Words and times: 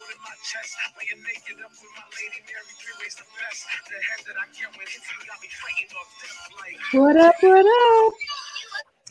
my 0.00 0.34
chest. 0.44 0.76
Laying 0.98 1.22
naked 1.24 1.62
up 1.64 1.70
with 1.70 1.92
my 1.96 2.04
lady 2.16 2.40
Mary, 2.44 2.72
three 2.80 2.96
ways 3.00 3.14
the 3.16 3.24
best. 3.36 3.64
The 3.88 3.96
head 3.96 4.20
that 4.26 4.36
I 4.36 4.46
get 4.52 4.70
when 4.76 4.86
hits 4.86 5.06
me 5.08 5.24
got 5.26 5.40
me 5.40 5.48
fighting 5.56 5.90
off 5.96 6.10
death 6.20 6.50
like. 6.60 6.80
What 6.92 7.16
up? 7.16 7.34
What 7.40 7.66
up? 7.66 8.12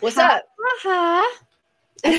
What's 0.02 0.18
up? 0.18 0.44
Uh-huh. 0.60 1.24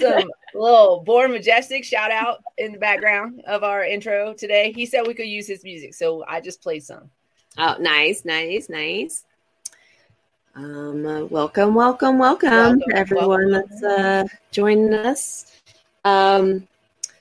Some 0.00 0.30
little 0.54 1.02
Born 1.04 1.30
Majestic 1.30 1.84
shout 1.84 2.10
out 2.10 2.38
in 2.58 2.72
the 2.72 2.78
background 2.78 3.42
of 3.46 3.62
our 3.62 3.84
intro 3.84 4.34
today. 4.34 4.72
He 4.72 4.86
said 4.86 5.06
we 5.06 5.14
could 5.14 5.28
use 5.28 5.46
his 5.46 5.62
music, 5.62 5.94
so 5.94 6.24
I 6.26 6.40
just 6.40 6.60
played 6.62 6.82
some. 6.82 7.10
Oh, 7.58 7.76
nice, 7.78 8.24
nice, 8.24 8.68
nice. 8.68 9.24
Um, 10.56 11.06
uh, 11.06 11.24
welcome, 11.26 11.74
welcome, 11.74 12.18
welcome, 12.18 12.50
Welcome, 12.50 12.82
everyone 12.94 13.50
welcome. 13.50 13.68
that's 13.68 13.82
uh 13.82 14.24
joining 14.50 14.94
us. 14.94 15.52
Um, 16.04 16.66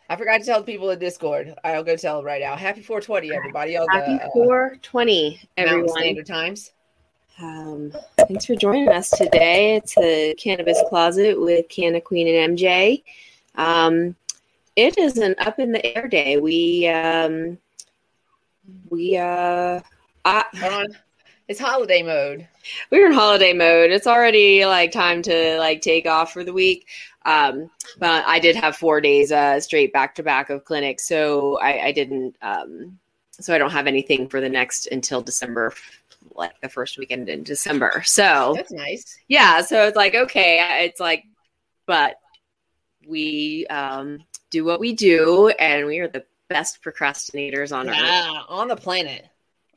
I 0.09 0.15
forgot 0.15 0.39
to 0.39 0.45
tell 0.45 0.59
the 0.59 0.65
people 0.65 0.89
in 0.91 0.99
Discord. 0.99 1.53
I'll 1.63 1.83
go 1.83 1.95
tell 1.95 2.17
them 2.17 2.25
right 2.25 2.41
now. 2.41 2.55
Happy 2.55 2.81
420, 2.81 3.35
everybody. 3.35 3.77
All 3.77 3.87
happy 3.89 4.17
the 4.17 4.25
uh, 4.25 4.31
420, 4.33 5.29
Mountain 5.31 5.49
everyone. 5.57 5.89
Standard 5.89 6.27
Times. 6.27 6.71
Um, 7.41 7.91
thanks 8.17 8.45
for 8.45 8.55
joining 8.55 8.87
us 8.89 9.09
today. 9.09 9.75
It's 9.75 9.97
a 9.97 10.35
cannabis 10.35 10.81
closet 10.89 11.39
with 11.39 11.67
Canna 11.69 11.99
Queen 11.99 12.27
and 12.27 12.57
MJ. 12.57 13.03
Um, 13.55 14.15
it 14.75 14.97
is 14.97 15.17
an 15.17 15.35
up 15.39 15.59
in 15.59 15.71
the 15.71 15.97
air 15.97 16.07
day. 16.07 16.37
We 16.37 16.87
um, 16.87 17.57
we 18.89 19.17
uh, 19.17 19.81
I, 20.23 20.45
on. 20.63 20.87
It's 21.47 21.59
holiday 21.59 22.01
mode. 22.01 22.47
we're 22.89 23.05
in 23.05 23.13
holiday 23.13 23.53
mode. 23.53 23.91
It's 23.91 24.07
already 24.07 24.65
like 24.65 24.91
time 24.91 25.21
to 25.23 25.57
like 25.59 25.81
take 25.81 26.07
off 26.07 26.33
for 26.33 26.43
the 26.43 26.53
week. 26.53 26.87
Um, 27.25 27.69
but 27.99 28.23
I 28.27 28.39
did 28.39 28.55
have 28.55 28.75
four 28.77 29.01
days 29.01 29.31
uh, 29.31 29.59
straight 29.59 29.91
back 29.93 30.15
to 30.15 30.23
back 30.23 30.49
of 30.49 30.63
clinic, 30.65 30.99
so 30.99 31.57
I, 31.59 31.87
I 31.87 31.91
didn't. 31.91 32.35
Um, 32.41 32.99
so 33.31 33.53
I 33.53 33.57
don't 33.57 33.71
have 33.71 33.87
anything 33.87 34.29
for 34.29 34.39
the 34.39 34.47
next 34.49 34.87
until 34.87 35.21
December, 35.21 35.73
like 36.35 36.59
the 36.61 36.69
first 36.69 36.97
weekend 36.97 37.27
in 37.29 37.43
December. 37.43 38.01
So 38.05 38.53
That's 38.55 38.71
nice. 38.71 39.17
yeah 39.27 39.61
so 39.61 39.87
it's 39.87 39.97
like 39.97 40.15
okay 40.15 40.85
it's 40.85 40.99
like 40.99 41.23
but 41.85 42.15
we 43.07 43.65
um 43.67 44.19
do 44.49 44.63
what 44.63 44.79
we 44.79 44.93
do 44.93 45.49
and 45.59 45.85
we 45.85 45.99
are 45.99 46.07
the 46.07 46.23
best 46.47 46.81
procrastinators 46.83 47.75
on 47.75 47.89
earth 47.89 47.97
Yeah, 47.97 48.41
on 48.47 48.67
the 48.67 48.75
planet. 48.75 49.25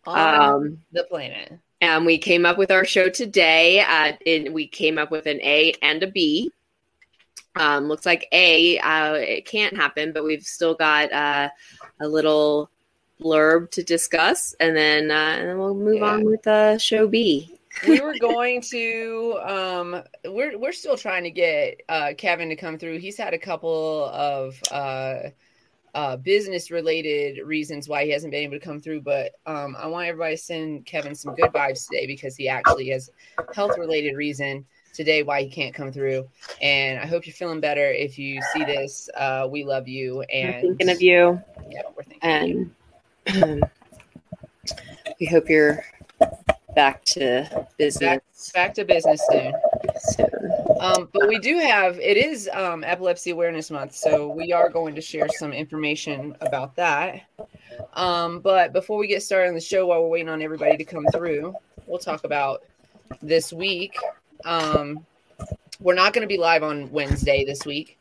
On 0.06 0.40
um 0.40 0.78
the 0.92 1.04
planet. 1.04 1.52
and 1.80 2.06
we 2.06 2.18
came 2.18 2.46
up 2.46 2.58
with 2.58 2.70
our 2.70 2.84
show 2.84 3.08
today 3.08 3.80
uh 3.80 4.12
in, 4.24 4.52
we 4.52 4.66
came 4.68 4.98
up 4.98 5.10
with 5.10 5.26
an 5.26 5.40
a 5.42 5.74
and 5.82 6.02
a 6.02 6.06
b 6.10 6.50
um 7.56 7.88
looks 7.88 8.06
like 8.06 8.26
a 8.32 8.78
uh 8.78 9.14
it 9.14 9.46
can't 9.46 9.76
happen 9.76 10.12
but 10.12 10.24
we've 10.24 10.42
still 10.42 10.74
got 10.74 11.12
uh 11.12 11.48
a 12.00 12.08
little 12.08 12.70
blurb 13.20 13.70
to 13.70 13.82
discuss 13.82 14.54
and 14.60 14.76
then 14.76 15.10
uh 15.10 15.36
and 15.38 15.48
then 15.48 15.58
we'll 15.58 15.74
move 15.74 15.96
Yeah. 15.96 16.12
on 16.12 16.24
with 16.24 16.46
uh 16.46 16.78
show 16.78 17.06
b 17.08 17.54
we 17.86 18.00
were 18.00 18.14
going 18.18 18.60
to 18.60 19.38
um 19.44 20.02
we're 20.24 20.58
we're 20.58 20.72
still 20.72 20.96
trying 20.96 21.24
to 21.24 21.30
get 21.30 21.80
uh 21.88 22.12
Kevin 22.18 22.48
to 22.48 22.56
come 22.56 22.76
through. 22.76 22.98
He's 22.98 23.16
had 23.16 23.34
a 23.34 23.38
couple 23.38 24.06
of 24.06 24.60
uh 24.72 25.18
uh 25.94 26.16
business 26.16 26.70
related 26.72 27.44
reasons 27.46 27.88
why 27.88 28.04
he 28.04 28.10
hasn't 28.10 28.32
been 28.32 28.42
able 28.42 28.58
to 28.58 28.64
come 28.64 28.80
through, 28.80 29.02
but 29.02 29.32
um 29.46 29.76
I 29.78 29.86
want 29.86 30.08
everybody 30.08 30.36
to 30.36 30.42
send 30.42 30.86
Kevin 30.86 31.14
some 31.14 31.34
good 31.36 31.52
vibes 31.52 31.88
today 31.88 32.06
because 32.06 32.34
he 32.36 32.48
actually 32.48 32.88
has 32.88 33.10
health 33.54 33.78
related 33.78 34.16
reason 34.16 34.66
today 34.94 35.22
why 35.22 35.42
he 35.42 35.48
can't 35.48 35.74
come 35.74 35.92
through. 35.92 36.28
And 36.60 36.98
I 36.98 37.06
hope 37.06 37.26
you're 37.26 37.34
feeling 37.34 37.60
better 37.60 37.90
if 37.90 38.18
you 38.18 38.40
see 38.52 38.64
this. 38.64 39.08
Uh 39.16 39.46
we 39.50 39.64
love 39.64 39.88
you 39.88 40.16
We're 40.16 40.24
and 40.32 40.60
thinking 40.62 40.88
of 40.90 41.00
you 41.02 41.40
Yeah, 41.70 41.82
we're 41.96 42.02
thinking 42.04 42.30
of 42.30 42.48
you. 42.48 42.72
and 43.26 43.70
we 45.20 45.26
hope 45.26 45.48
you're 45.48 45.84
back 46.74 47.04
to 47.04 47.66
business 47.76 48.20
back 48.54 48.72
to 48.74 48.84
business 48.84 49.20
soon. 49.30 49.52
soon. 50.00 50.28
Um, 50.80 51.08
but 51.12 51.26
we 51.28 51.38
do 51.40 51.58
have 51.58 51.98
it 51.98 52.16
is 52.16 52.48
um, 52.52 52.84
Epilepsy 52.84 53.30
Awareness 53.30 53.70
Month, 53.70 53.94
so 53.96 54.28
we 54.28 54.52
are 54.52 54.68
going 54.68 54.94
to 54.94 55.00
share 55.00 55.26
some 55.28 55.52
information 55.52 56.36
about 56.40 56.76
that. 56.76 57.22
Um, 57.94 58.38
but 58.40 58.72
before 58.72 58.96
we 58.98 59.08
get 59.08 59.22
started 59.22 59.48
on 59.48 59.54
the 59.54 59.60
show, 59.60 59.86
while 59.86 60.02
we're 60.02 60.08
waiting 60.08 60.28
on 60.28 60.40
everybody 60.40 60.76
to 60.76 60.84
come 60.84 61.04
through, 61.12 61.52
we'll 61.86 61.98
talk 61.98 62.22
about 62.24 62.62
this 63.22 63.52
week. 63.52 63.96
Um, 64.44 65.04
we're 65.80 65.94
not 65.94 66.12
going 66.12 66.22
to 66.22 66.32
be 66.32 66.38
live 66.38 66.62
on 66.62 66.90
Wednesday 66.90 67.44
this 67.44 67.64
week 67.64 67.98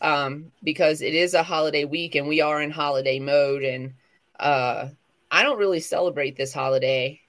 um, 0.00 0.52
because 0.62 1.02
it 1.02 1.14
is 1.14 1.34
a 1.34 1.42
holiday 1.42 1.84
week 1.84 2.14
and 2.14 2.28
we 2.28 2.40
are 2.40 2.62
in 2.62 2.70
holiday 2.70 3.18
mode. 3.18 3.62
And 3.62 3.94
uh, 4.38 4.88
I 5.30 5.42
don't 5.42 5.58
really 5.58 5.80
celebrate 5.80 6.36
this 6.36 6.52
holiday. 6.52 7.20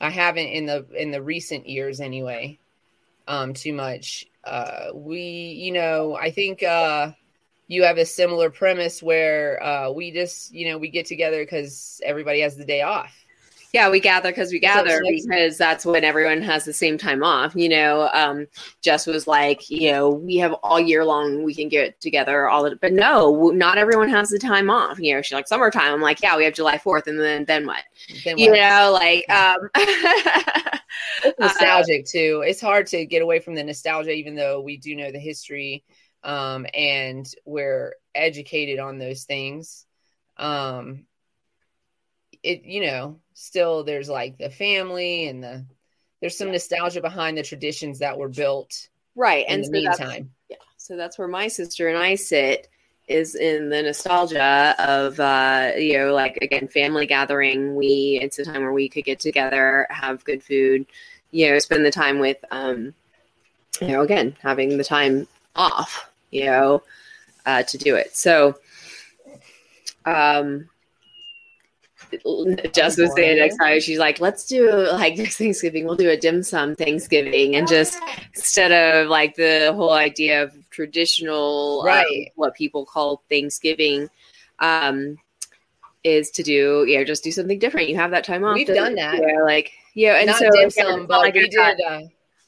I 0.00 0.10
haven't 0.10 0.46
in 0.46 0.66
the 0.66 0.86
in 0.96 1.10
the 1.10 1.22
recent 1.22 1.68
years 1.68 2.00
anyway 2.00 2.58
um 3.30 3.54
too 3.54 3.72
much 3.72 4.26
uh 4.44 4.88
we 4.92 5.20
you 5.20 5.72
know 5.72 6.16
i 6.16 6.30
think 6.30 6.62
uh 6.62 7.12
you 7.68 7.84
have 7.84 7.96
a 7.96 8.04
similar 8.04 8.50
premise 8.50 9.02
where 9.02 9.62
uh 9.62 9.90
we 9.90 10.10
just 10.10 10.52
you 10.52 10.68
know 10.68 10.76
we 10.76 10.88
get 10.88 11.06
together 11.06 11.42
because 11.42 12.00
everybody 12.04 12.40
has 12.40 12.56
the 12.56 12.64
day 12.64 12.82
off 12.82 13.14
Yeah, 13.72 13.88
we 13.90 14.00
gather 14.00 14.30
because 14.30 14.50
we 14.52 14.58
gather 14.58 15.00
like- 15.02 15.22
because 15.22 15.56
that's 15.56 15.86
when 15.86 16.02
everyone 16.04 16.42
has 16.42 16.64
the 16.64 16.72
same 16.72 16.98
time 16.98 17.22
off. 17.22 17.54
You 17.54 17.68
know, 17.68 18.10
um, 18.12 18.46
Jess 18.82 19.06
was 19.06 19.26
like, 19.26 19.70
you 19.70 19.92
know, 19.92 20.10
we 20.10 20.36
have 20.36 20.52
all 20.62 20.80
year 20.80 21.04
long 21.04 21.42
we 21.44 21.54
can 21.54 21.68
get 21.68 22.00
together 22.00 22.48
all 22.48 22.64
the 22.64 22.76
but 22.76 22.92
no, 22.92 23.50
not 23.50 23.78
everyone 23.78 24.08
has 24.08 24.28
the 24.28 24.38
time 24.38 24.70
off. 24.70 24.98
You 24.98 25.14
know, 25.14 25.22
she's 25.22 25.34
like 25.34 25.48
summertime. 25.48 25.92
I'm 25.92 26.00
like, 26.00 26.22
yeah, 26.22 26.36
we 26.36 26.44
have 26.44 26.54
July 26.54 26.78
4th, 26.78 27.06
and 27.06 27.18
then 27.18 27.44
then 27.44 27.66
what? 27.66 27.82
then 28.24 28.38
You 28.38 28.52
know, 28.52 28.90
like 28.92 29.24
um 29.30 29.68
It's 31.22 31.38
nostalgic 31.38 32.06
too 32.06 32.42
it's 32.46 32.60
hard 32.60 32.86
to 32.88 33.04
get 33.04 33.22
away 33.22 33.40
from 33.40 33.54
the 33.54 33.62
nostalgia 33.62 34.12
even 34.12 34.34
though 34.34 34.60
we 34.60 34.76
do 34.76 34.96
know 34.96 35.12
the 35.12 35.18
history 35.18 35.84
um 36.24 36.66
and 36.74 37.26
we're 37.44 37.94
educated 38.14 38.78
on 38.78 38.98
those 38.98 39.24
things 39.24 39.86
um 40.36 41.04
it 42.42 42.64
you 42.64 42.80
know 42.82 43.18
still 43.34 43.84
there's 43.84 44.08
like 44.08 44.38
the 44.38 44.50
family 44.50 45.28
and 45.28 45.42
the 45.42 45.66
there's 46.20 46.36
some 46.36 46.50
nostalgia 46.52 47.00
behind 47.00 47.36
the 47.38 47.42
traditions 47.42 47.98
that 48.00 48.18
were 48.18 48.28
built 48.28 48.88
right. 49.14 49.46
in 49.48 49.60
And 49.60 49.64
the 49.64 49.66
so 49.66 49.70
meantime 49.70 50.30
Yeah. 50.48 50.56
So 50.76 50.96
that's 50.96 51.18
where 51.18 51.28
my 51.28 51.48
sister 51.48 51.88
and 51.88 51.98
I 51.98 52.14
sit 52.14 52.68
is 53.08 53.34
in 53.34 53.70
the 53.70 53.82
nostalgia 53.82 54.74
of 54.78 55.18
uh 55.18 55.72
you 55.76 55.98
know 55.98 56.12
like 56.14 56.38
again 56.42 56.68
family 56.68 57.06
gathering 57.06 57.74
we 57.74 58.18
it's 58.22 58.38
a 58.38 58.44
time 58.44 58.62
where 58.62 58.72
we 58.72 58.88
could 58.88 59.04
get 59.04 59.18
together 59.18 59.86
have 59.90 60.24
good 60.24 60.42
food 60.42 60.86
you 61.32 61.50
know 61.50 61.58
spend 61.58 61.84
the 61.84 61.90
time 61.90 62.20
with 62.20 62.36
um 62.52 62.94
you 63.80 63.88
know 63.88 64.02
again 64.02 64.36
having 64.42 64.78
the 64.78 64.84
time 64.84 65.26
off 65.56 66.10
you 66.30 66.44
know 66.44 66.82
uh 67.46 67.62
to 67.64 67.78
do 67.78 67.96
it 67.96 68.16
so 68.16 68.54
um 70.04 70.68
Jess 72.72 72.96
was 72.96 73.12
saying 73.14 73.38
next 73.38 73.56
time 73.56 73.80
she's 73.80 73.98
like, 73.98 74.20
let's 74.20 74.46
do 74.46 74.70
like 74.92 75.16
next 75.16 75.36
Thanksgiving, 75.36 75.84
we'll 75.84 75.96
do 75.96 76.10
a 76.10 76.16
dim 76.16 76.42
sum 76.42 76.74
Thanksgiving 76.76 77.56
and 77.56 77.68
just 77.68 77.98
instead 78.34 78.72
of 78.72 79.08
like 79.08 79.36
the 79.36 79.72
whole 79.74 79.92
idea 79.92 80.42
of 80.42 80.54
traditional 80.70 81.84
um, 81.88 82.04
what 82.36 82.54
people 82.54 82.86
call 82.86 83.22
Thanksgiving 83.28 84.08
um 84.60 85.16
is 86.04 86.30
to 86.30 86.42
do 86.42 86.86
know 86.98 87.04
just 87.04 87.24
do 87.24 87.32
something 87.32 87.58
different. 87.58 87.88
You 87.88 87.96
have 87.96 88.12
that 88.12 88.24
time 88.24 88.44
off. 88.44 88.54
We've 88.54 88.66
to- 88.66 88.74
done 88.74 88.94
that. 88.94 89.20
Yeah, 89.20 89.42
like 89.42 89.72
yeah, 89.94 90.14
and 90.14 90.26
not 90.26 90.38
so 90.38 90.50
dim 90.50 90.70
sum, 90.70 91.06
but 91.06 91.18
like 91.18 91.34
we 91.34 91.48
did 91.48 91.80
uh, 91.80 92.02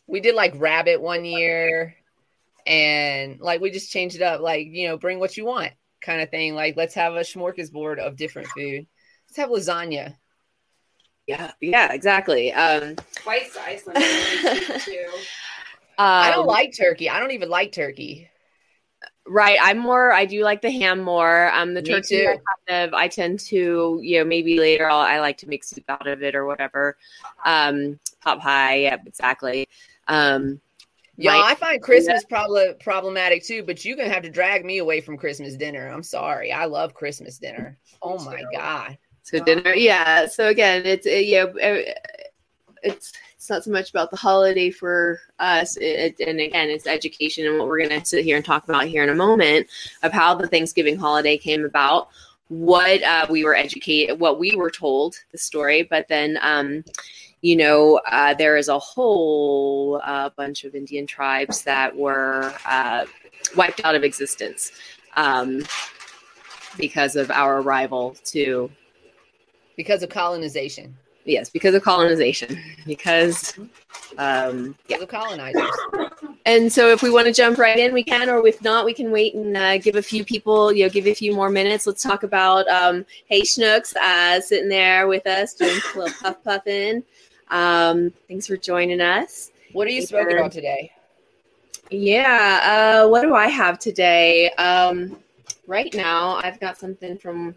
we 0.06 0.20
did 0.20 0.34
like 0.34 0.54
rabbit 0.56 1.00
one 1.00 1.24
year, 1.24 1.94
and 2.66 3.40
like 3.40 3.60
we 3.60 3.70
just 3.70 3.90
changed 3.90 4.16
it 4.16 4.22
up, 4.22 4.40
like 4.40 4.66
you 4.68 4.88
know, 4.88 4.96
bring 4.96 5.18
what 5.18 5.36
you 5.36 5.44
want, 5.44 5.72
kind 6.00 6.22
of 6.22 6.30
thing. 6.30 6.54
Like 6.54 6.76
let's 6.76 6.94
have 6.94 7.14
a 7.14 7.20
smorgasbord 7.20 7.98
of 7.98 8.16
different 8.16 8.48
food. 8.48 8.86
Let's 9.34 9.36
have 9.38 9.48
lasagna. 9.50 10.14
yeah, 11.26 11.52
yeah, 11.62 11.92
exactly. 11.94 12.52
Um 12.52 12.96
Twice 13.14 13.54
the 13.54 13.62
Iceland 13.62 14.04
too. 14.84 15.06
I 15.96 16.30
don't 16.30 16.40
um, 16.40 16.46
like 16.46 16.76
turkey. 16.76 17.08
I 17.08 17.18
don't 17.18 17.30
even 17.30 17.48
like 17.48 17.72
turkey. 17.72 18.28
Right. 19.26 19.56
I'm 19.62 19.78
more, 19.78 20.12
I 20.12 20.26
do 20.26 20.42
like 20.42 20.60
the 20.62 20.70
ham 20.70 21.00
more. 21.00 21.50
Um, 21.54 21.74
the 21.74 21.80
Me 21.82 21.88
turkey, 21.88 22.26
I 22.28 22.34
too. 22.34 22.40
kind 22.68 22.88
of, 22.88 22.94
I 22.94 23.08
tend 23.08 23.38
to, 23.40 24.00
you 24.02 24.18
know, 24.18 24.24
maybe 24.24 24.58
later 24.58 24.90
I'll, 24.90 24.98
I 24.98 25.20
like 25.20 25.38
to 25.38 25.48
make 25.48 25.62
soup 25.64 25.84
out 25.88 26.06
of 26.08 26.22
it 26.22 26.34
or 26.34 26.44
whatever. 26.44 26.96
Um, 27.44 28.00
pot 28.20 28.40
pie. 28.40 28.76
Yep, 28.80 29.02
exactly. 29.06 29.68
Um, 30.08 30.60
Yeah, 31.16 31.36
Like- 31.36 31.52
I 31.52 31.54
find 31.54 31.82
Christmas 31.82 32.24
probably 32.24 32.74
problematic 32.80 33.44
too, 33.44 33.62
but 33.62 33.82
you're 33.84 33.96
gonna 33.96 34.12
have 34.12 34.24
to 34.24 34.30
drag 34.30 34.64
me 34.64 34.78
away 34.78 35.00
from 35.00 35.16
Christmas 35.16 35.54
dinner. 35.56 35.88
I'm 35.88 36.02
sorry. 36.02 36.52
I 36.52 36.64
love 36.64 36.92
Christmas 36.94 37.38
dinner. 37.38 37.78
Oh 38.02 38.22
my 38.24 38.42
god. 38.52 38.98
So 39.22 39.42
dinner. 39.42 39.74
Yeah. 39.74 40.26
So 40.26 40.48
again, 40.48 40.84
it's, 40.84 41.06
you 41.06 41.36
know, 41.36 41.48
uh, 41.58 41.92
it's, 42.82 43.12
it's 43.36 43.50
not 43.50 43.64
so 43.64 43.70
much 43.70 43.90
about 43.90 44.10
the 44.10 44.16
holiday 44.16 44.70
for 44.70 45.20
us. 45.38 45.76
It, 45.80 46.20
and 46.20 46.40
again, 46.40 46.70
it's 46.70 46.86
education 46.86 47.46
and 47.46 47.58
what 47.58 47.66
we're 47.66 47.78
going 47.86 48.00
to 48.00 48.06
sit 48.06 48.24
here 48.24 48.36
and 48.36 48.44
talk 48.44 48.64
about 48.64 48.86
here 48.86 49.02
in 49.02 49.08
a 49.08 49.14
moment 49.14 49.66
of 50.02 50.12
how 50.12 50.34
the 50.34 50.46
Thanksgiving 50.46 50.96
holiday 50.96 51.36
came 51.36 51.64
about 51.64 52.08
what 52.48 53.02
uh, 53.02 53.26
we 53.30 53.44
were 53.44 53.56
educated, 53.56 54.20
what 54.20 54.38
we 54.38 54.54
were 54.54 54.70
told 54.70 55.16
the 55.32 55.38
story, 55.38 55.82
but 55.82 56.06
then, 56.08 56.38
um, 56.42 56.84
you 57.40 57.56
know, 57.56 57.98
uh, 58.10 58.34
there 58.34 58.56
is 58.56 58.68
a 58.68 58.78
whole 58.78 60.00
uh, 60.04 60.28
bunch 60.36 60.64
of 60.64 60.74
Indian 60.74 61.06
tribes 61.06 61.62
that 61.62 61.96
were 61.96 62.54
uh, 62.66 63.06
wiped 63.56 63.84
out 63.84 63.94
of 63.94 64.04
existence 64.04 64.70
um, 65.16 65.62
because 66.76 67.16
of 67.16 67.30
our 67.30 67.60
arrival 67.60 68.16
to 68.24 68.70
because 69.82 70.02
of 70.02 70.10
colonization. 70.10 70.96
yes, 71.24 71.50
because 71.50 71.74
of 71.74 71.82
colonization, 71.82 72.58
because 72.86 73.54
um, 74.18 74.76
yeah. 74.88 74.98
Because 74.98 75.02
of 75.02 75.08
colonizers. 75.08 75.70
And 76.44 76.72
so, 76.72 76.88
if 76.88 77.02
we 77.02 77.10
want 77.10 77.26
to 77.26 77.32
jump 77.32 77.58
right 77.58 77.78
in, 77.78 77.92
we 77.92 78.02
can, 78.02 78.28
or 78.28 78.46
if 78.46 78.62
not, 78.62 78.84
we 78.84 78.94
can 78.94 79.10
wait 79.10 79.34
and 79.34 79.56
uh, 79.56 79.78
give 79.78 79.96
a 79.96 80.02
few 80.02 80.24
people, 80.24 80.72
you 80.72 80.84
know, 80.84 80.90
give 80.90 81.06
a 81.06 81.14
few 81.14 81.34
more 81.34 81.50
minutes. 81.50 81.86
Let's 81.86 82.02
talk 82.02 82.22
about 82.22 82.66
um, 82.68 83.06
Hey 83.26 83.42
Schnooks 83.42 83.94
uh, 83.96 84.40
sitting 84.40 84.68
there 84.68 85.08
with 85.08 85.26
us 85.26 85.54
doing 85.54 85.80
a 85.94 85.98
little 85.98 86.14
puff 86.20 86.42
puffing. 86.44 87.02
Um, 87.50 88.12
thanks 88.28 88.46
for 88.46 88.56
joining 88.56 89.00
us. 89.00 89.50
What 89.72 89.86
are 89.86 89.90
you 89.90 90.02
smoking 90.02 90.38
on 90.38 90.50
today? 90.50 90.92
Yeah, 91.90 93.02
uh, 93.04 93.08
what 93.08 93.22
do 93.22 93.34
I 93.34 93.48
have 93.48 93.78
today? 93.78 94.50
Um, 94.52 95.16
right 95.66 95.92
now, 95.94 96.40
I've 96.42 96.58
got 96.60 96.78
something 96.78 97.18
from. 97.18 97.54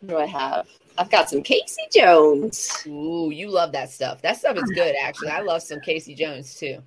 What 0.00 0.08
do 0.08 0.16
I 0.18 0.26
have? 0.26 0.68
I've 0.96 1.10
got 1.10 1.28
some 1.28 1.42
Casey 1.42 1.82
Jones. 1.92 2.84
Ooh, 2.86 3.30
you 3.32 3.50
love 3.50 3.72
that 3.72 3.90
stuff. 3.90 4.22
That 4.22 4.36
stuff 4.36 4.56
is 4.56 4.70
good, 4.74 4.94
actually. 5.02 5.28
I 5.28 5.40
love 5.40 5.62
some 5.62 5.80
Casey 5.80 6.14
Jones 6.14 6.54
too. 6.54 6.82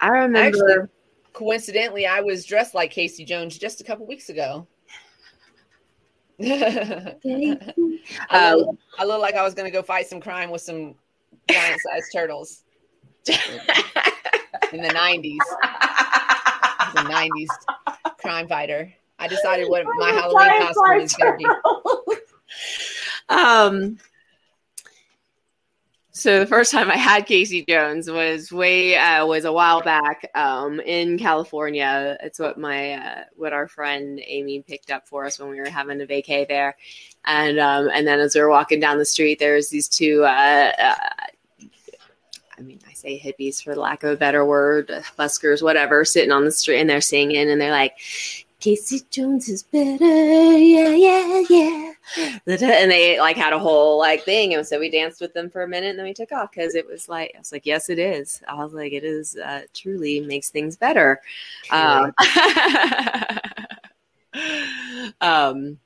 I 0.00 0.08
remember. 0.08 0.58
Actually, 0.58 0.88
coincidentally, 1.32 2.06
I 2.06 2.20
was 2.20 2.44
dressed 2.44 2.74
like 2.74 2.90
Casey 2.90 3.24
Jones 3.24 3.56
just 3.56 3.80
a 3.80 3.84
couple 3.84 4.06
weeks 4.06 4.28
ago. 4.28 4.66
I, 6.42 7.16
Uh, 8.30 8.54
look, 8.56 8.78
I 8.98 9.04
look 9.04 9.20
like 9.20 9.34
I 9.34 9.42
was 9.42 9.54
going 9.54 9.66
to 9.66 9.70
go 9.70 9.82
fight 9.82 10.06
some 10.06 10.20
crime 10.20 10.50
with 10.50 10.60
some 10.60 10.94
giant 11.48 11.80
sized 11.80 12.12
turtles 12.12 12.62
in 13.26 14.82
the 14.82 14.88
90s. 14.88 15.38
I 15.62 16.92
was 16.94 17.04
a 17.04 17.08
90s 17.08 18.16
crime 18.20 18.48
fighter. 18.48 18.92
I 19.18 19.28
decided 19.28 19.68
what 19.68 19.84
my 19.96 20.10
Halloween 20.10 20.60
costume 20.60 21.00
is 21.00 21.14
going 21.14 21.38
to 21.38 21.38
be. 21.38 22.16
Um 23.28 23.98
so 26.16 26.40
the 26.40 26.46
first 26.46 26.72
time 26.72 26.90
I 26.90 26.96
had 26.96 27.26
Casey 27.26 27.62
Jones 27.68 28.10
was 28.10 28.50
way 28.50 28.96
uh, 28.96 29.26
was 29.26 29.44
a 29.44 29.52
while 29.52 29.82
back 29.82 30.30
um, 30.34 30.80
in 30.80 31.18
California. 31.18 32.16
It's 32.22 32.38
what 32.38 32.56
my 32.56 32.92
uh, 32.94 33.24
what 33.34 33.52
our 33.52 33.68
friend 33.68 34.18
Amy 34.26 34.62
picked 34.62 34.90
up 34.90 35.06
for 35.06 35.26
us 35.26 35.38
when 35.38 35.50
we 35.50 35.60
were 35.60 35.68
having 35.68 36.00
a 36.00 36.06
vacay 36.06 36.48
there, 36.48 36.74
and 37.26 37.58
um, 37.58 37.90
and 37.92 38.06
then 38.06 38.18
as 38.18 38.34
we 38.34 38.40
were 38.40 38.48
walking 38.48 38.80
down 38.80 38.96
the 38.96 39.04
street, 39.04 39.38
there's 39.38 39.68
these 39.68 39.88
two. 39.88 40.24
Uh, 40.24 40.72
uh, 40.78 40.94
I 42.58 42.62
mean, 42.62 42.80
I 42.88 42.94
say 42.94 43.20
hippies 43.20 43.62
for 43.62 43.76
lack 43.76 44.02
of 44.02 44.12
a 44.12 44.16
better 44.16 44.42
word, 44.46 44.88
buskers, 45.18 45.62
whatever, 45.62 46.02
sitting 46.06 46.32
on 46.32 46.46
the 46.46 46.50
street 46.50 46.80
and 46.80 46.88
they're 46.88 47.02
singing 47.02 47.50
and 47.50 47.60
they're 47.60 47.70
like, 47.70 47.98
Casey 48.58 49.02
Jones 49.10 49.48
is 49.48 49.62
better, 49.64 50.04
yeah, 50.04 50.88
yeah, 50.88 51.42
yeah. 51.48 51.92
And 52.46 52.90
they 52.90 53.18
like 53.18 53.36
had 53.36 53.52
a 53.52 53.58
whole 53.58 53.98
like 53.98 54.22
thing, 54.22 54.54
and 54.54 54.66
so 54.66 54.78
we 54.78 54.90
danced 54.90 55.20
with 55.20 55.34
them 55.34 55.50
for 55.50 55.62
a 55.62 55.68
minute, 55.68 55.90
and 55.90 55.98
then 55.98 56.06
we 56.06 56.14
took 56.14 56.32
off 56.32 56.52
because 56.52 56.74
it 56.74 56.86
was 56.86 57.08
like 57.08 57.32
I 57.34 57.38
was 57.38 57.52
like, 57.52 57.66
yes, 57.66 57.90
it 57.90 57.98
is. 57.98 58.42
I 58.48 58.54
was 58.54 58.72
like, 58.72 58.92
it 58.92 59.04
is 59.04 59.36
uh, 59.36 59.62
truly 59.74 60.20
makes 60.20 60.50
things 60.50 60.76
better. 60.76 61.20
Um, 61.70 62.12
um, 65.20 65.78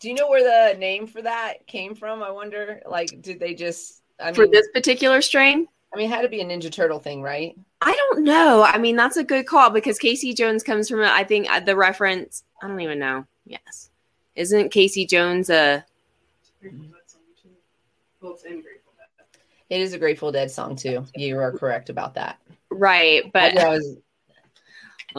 Do 0.00 0.08
you 0.08 0.14
know 0.14 0.28
where 0.28 0.72
the 0.72 0.78
name 0.78 1.06
for 1.06 1.22
that 1.22 1.66
came 1.66 1.94
from? 1.94 2.22
I 2.22 2.30
wonder. 2.30 2.82
Like, 2.86 3.22
did 3.22 3.40
they 3.40 3.54
just? 3.54 4.02
I 4.20 4.32
for 4.32 4.46
this 4.46 4.68
particular 4.74 5.22
strain, 5.22 5.66
I 5.92 5.96
mean, 5.98 6.06
it 6.10 6.14
had 6.14 6.22
to 6.22 6.28
be 6.28 6.40
a 6.40 6.44
Ninja 6.44 6.72
Turtle 6.72 6.98
thing, 6.98 7.22
right? 7.22 7.54
I 7.82 7.92
don't 7.92 8.24
know. 8.24 8.62
I 8.62 8.78
mean, 8.78 8.96
that's 8.96 9.16
a 9.18 9.24
good 9.24 9.46
call 9.46 9.70
because 9.70 9.98
Casey 9.98 10.32
Jones 10.32 10.62
comes 10.62 10.88
from, 10.88 11.00
I 11.00 11.24
think, 11.24 11.50
uh, 11.50 11.60
the 11.60 11.76
reference. 11.76 12.44
I 12.62 12.68
don't 12.68 12.80
even 12.80 12.98
know. 12.98 13.26
Yes. 13.44 13.90
Isn't 14.34 14.70
Casey 14.70 15.04
Jones 15.04 15.50
a. 15.50 15.84
It 19.68 19.80
is 19.80 19.92
a 19.92 19.98
Grateful 19.98 20.32
Dead 20.32 20.50
song 20.50 20.76
too. 20.76 21.04
You 21.16 21.38
are 21.38 21.52
correct 21.52 21.90
about 21.90 22.14
that. 22.14 22.38
Right. 22.70 23.30
But. 23.32 23.58
I 23.58 23.68
was- 23.68 23.96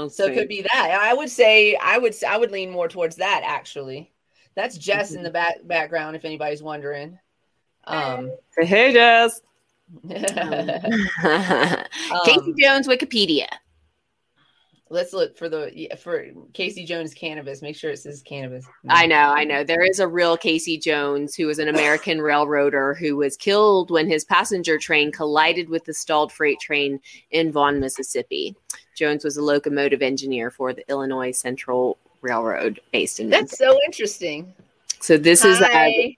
so 0.09 0.25
it 0.25 0.33
could 0.33 0.47
be 0.47 0.63
that. 0.63 0.99
I 1.03 1.13
would 1.13 1.29
say 1.29 1.75
I 1.75 1.99
would 1.99 2.15
I 2.23 2.35
would 2.35 2.49
lean 2.49 2.71
more 2.71 2.87
towards 2.87 3.17
that 3.17 3.43
actually. 3.45 4.11
That's 4.55 4.75
Jess 4.75 5.11
in 5.11 5.21
the 5.21 5.29
back 5.29 5.57
background 5.65 6.15
if 6.15 6.25
anybody's 6.25 6.63
wondering. 6.63 7.19
Um, 7.85 8.31
Hey, 8.57 8.91
Jess. 8.93 9.41
Casey 12.25 12.51
um, 12.51 12.55
Jones 12.59 12.87
Wikipedia. 12.87 13.47
let's 14.89 15.13
look 15.13 15.37
for 15.37 15.49
the 15.49 15.71
yeah, 15.73 15.95
for 15.95 16.25
Casey 16.53 16.85
Jones 16.85 17.13
cannabis. 17.13 17.61
Make 17.61 17.75
sure 17.75 17.91
it 17.91 17.99
says 17.99 18.21
cannabis. 18.21 18.65
I 18.89 19.05
know, 19.05 19.33
I 19.33 19.43
know. 19.43 19.63
There 19.63 19.83
is 19.83 19.99
a 19.99 20.07
real 20.07 20.37
Casey 20.37 20.77
Jones 20.77 21.35
who 21.35 21.47
was 21.47 21.59
an 21.59 21.67
American 21.67 22.21
railroader 22.29 22.93
who 22.93 23.17
was 23.17 23.37
killed 23.37 23.91
when 23.91 24.07
his 24.07 24.23
passenger 24.25 24.77
train 24.77 25.11
collided 25.11 25.69
with 25.69 25.85
the 25.85 25.93
stalled 25.93 26.31
freight 26.31 26.59
train 26.59 26.99
in 27.31 27.51
Vaughan, 27.51 27.79
Mississippi. 27.79 28.55
Jones 28.95 29.23
was 29.23 29.37
a 29.37 29.41
locomotive 29.41 30.01
engineer 30.01 30.51
for 30.51 30.73
the 30.73 30.87
Illinois 30.89 31.31
Central 31.31 31.97
Railroad 32.21 32.79
based 32.91 33.19
in 33.19 33.29
That's 33.29 33.57
so 33.57 33.77
interesting. 33.85 34.53
So 34.99 35.17
this 35.17 35.43
is 35.43 35.59
uh, 35.59 35.67
Hi. 35.69 36.15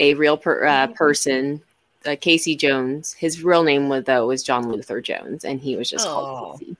a 0.00 0.14
real 0.14 0.36
per, 0.36 0.66
uh, 0.66 0.88
person, 0.88 1.62
uh, 2.06 2.16
Casey 2.20 2.56
Jones. 2.56 3.12
His 3.12 3.42
real 3.42 3.62
name 3.62 3.88
was 3.88 4.04
though 4.04 4.26
was 4.26 4.42
John 4.42 4.70
Luther 4.70 5.00
Jones, 5.00 5.44
and 5.44 5.60
he 5.60 5.76
was 5.76 5.90
just 5.90 6.06
Aw. 6.06 6.10
called 6.12 6.60
Casey. 6.60 6.76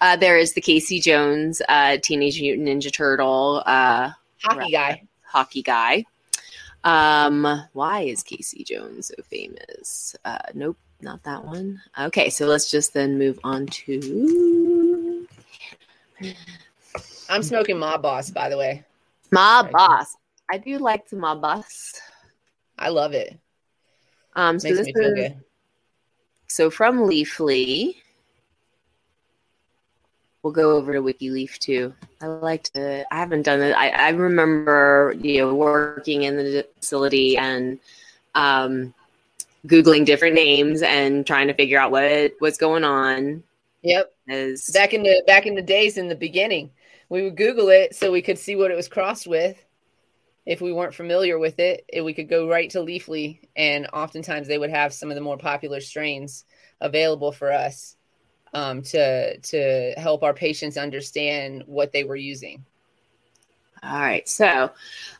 Uh, 0.00 0.16
there 0.16 0.38
is 0.38 0.52
the 0.52 0.60
Casey 0.60 1.00
Jones, 1.00 1.60
uh, 1.68 1.98
Teenage 2.02 2.40
Mutant 2.40 2.68
Ninja 2.68 2.92
Turtle 2.92 3.62
uh, 3.66 4.10
hockey 4.42 4.72
guy. 4.72 5.02
hockey 5.24 5.62
guy. 5.62 6.04
Um, 6.84 7.64
why 7.72 8.02
is 8.02 8.22
Casey 8.22 8.64
Jones 8.64 9.08
so 9.08 9.22
famous? 9.24 10.14
Uh, 10.24 10.38
nope, 10.54 10.78
not 11.00 11.22
that 11.24 11.44
one. 11.44 11.82
Okay, 11.98 12.30
so 12.30 12.46
let's 12.46 12.70
just 12.70 12.94
then 12.94 13.18
move 13.18 13.38
on 13.44 13.66
to 13.66 15.26
I'm 17.28 17.42
smoking 17.42 17.78
Mob 17.78 18.02
Boss, 18.02 18.30
by 18.30 18.48
the 18.48 18.56
way. 18.56 18.84
my 19.30 19.68
boss. 19.70 20.16
I 20.50 20.58
do 20.58 20.78
like 20.78 21.08
the 21.08 21.16
my 21.16 21.34
boss. 21.34 22.00
I 22.78 22.88
love 22.88 23.12
it. 23.12 23.38
Um, 24.38 24.60
so 24.60 24.68
Makes 24.68 24.78
this 24.78 24.86
is 24.86 24.92
good. 24.92 25.36
so 26.46 26.70
from 26.70 26.98
Leafly. 26.98 27.96
We'll 30.44 30.52
go 30.52 30.76
over 30.76 30.92
to 30.92 31.02
WikiLeaf 31.02 31.58
too. 31.58 31.92
I 32.22 32.28
like 32.28 32.62
to. 32.74 33.04
I 33.12 33.16
haven't 33.18 33.42
done 33.42 33.60
it. 33.60 33.72
I, 33.72 33.88
I 33.88 34.10
remember 34.10 35.16
you 35.18 35.40
know 35.40 35.54
working 35.56 36.22
in 36.22 36.36
the 36.36 36.64
facility 36.76 37.36
and 37.36 37.80
um, 38.36 38.94
googling 39.66 40.06
different 40.06 40.36
names 40.36 40.82
and 40.82 41.26
trying 41.26 41.48
to 41.48 41.54
figure 41.54 41.80
out 41.80 41.90
what 41.90 42.34
what's 42.38 42.58
going 42.58 42.84
on. 42.84 43.42
Yep. 43.82 44.14
Back 44.72 44.94
in 44.94 45.02
the 45.02 45.24
back 45.26 45.46
in 45.46 45.56
the 45.56 45.62
days 45.62 45.98
in 45.98 46.06
the 46.06 46.14
beginning, 46.14 46.70
we 47.08 47.24
would 47.24 47.36
Google 47.36 47.70
it 47.70 47.96
so 47.96 48.12
we 48.12 48.22
could 48.22 48.38
see 48.38 48.54
what 48.54 48.70
it 48.70 48.76
was 48.76 48.86
crossed 48.86 49.26
with. 49.26 49.60
If 50.48 50.62
we 50.62 50.72
weren't 50.72 50.94
familiar 50.94 51.38
with 51.38 51.58
it, 51.58 51.84
it 51.88 52.00
we 52.00 52.14
could 52.14 52.30
go 52.30 52.48
right 52.48 52.70
to 52.70 52.78
Leafly, 52.78 53.38
and 53.54 53.86
oftentimes 53.92 54.48
they 54.48 54.56
would 54.56 54.70
have 54.70 54.94
some 54.94 55.10
of 55.10 55.14
the 55.14 55.20
more 55.20 55.36
popular 55.36 55.78
strains 55.78 56.46
available 56.80 57.32
for 57.32 57.52
us 57.52 57.96
um, 58.54 58.80
to 58.84 59.36
to 59.36 59.92
help 59.98 60.22
our 60.22 60.32
patients 60.32 60.78
understand 60.78 61.64
what 61.66 61.92
they 61.92 62.02
were 62.02 62.16
using. 62.16 62.64
All 63.82 64.00
right. 64.00 64.26
So, 64.26 64.70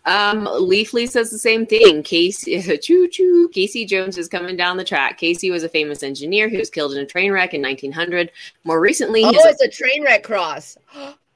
um, 0.06 0.47
Leafly 0.47 1.06
says 1.06 1.30
the 1.30 1.38
same 1.38 1.66
thing. 1.66 2.02
Casey, 2.02 2.78
choo 2.82 3.06
choo. 3.06 3.50
Casey 3.52 3.85
Jones 3.85 4.16
is 4.16 4.28
coming 4.28 4.56
down 4.56 4.78
the 4.78 4.82
track. 4.82 5.18
Casey 5.18 5.50
was 5.50 5.62
a 5.62 5.68
famous 5.68 6.02
engineer 6.02 6.49
who 6.49 6.56
was 6.56 6.70
killed 6.70 6.92
in 6.92 7.00
a 7.00 7.06
train 7.06 7.32
wreck 7.32 7.52
in 7.52 7.61
1900. 7.61 8.32
More 8.64 8.80
recently, 8.80 9.25
Oh, 9.25 9.30
it's 9.35 9.61
a 9.61 9.68
train 9.68 10.02
wreck 10.04 10.23
cross. 10.23 10.78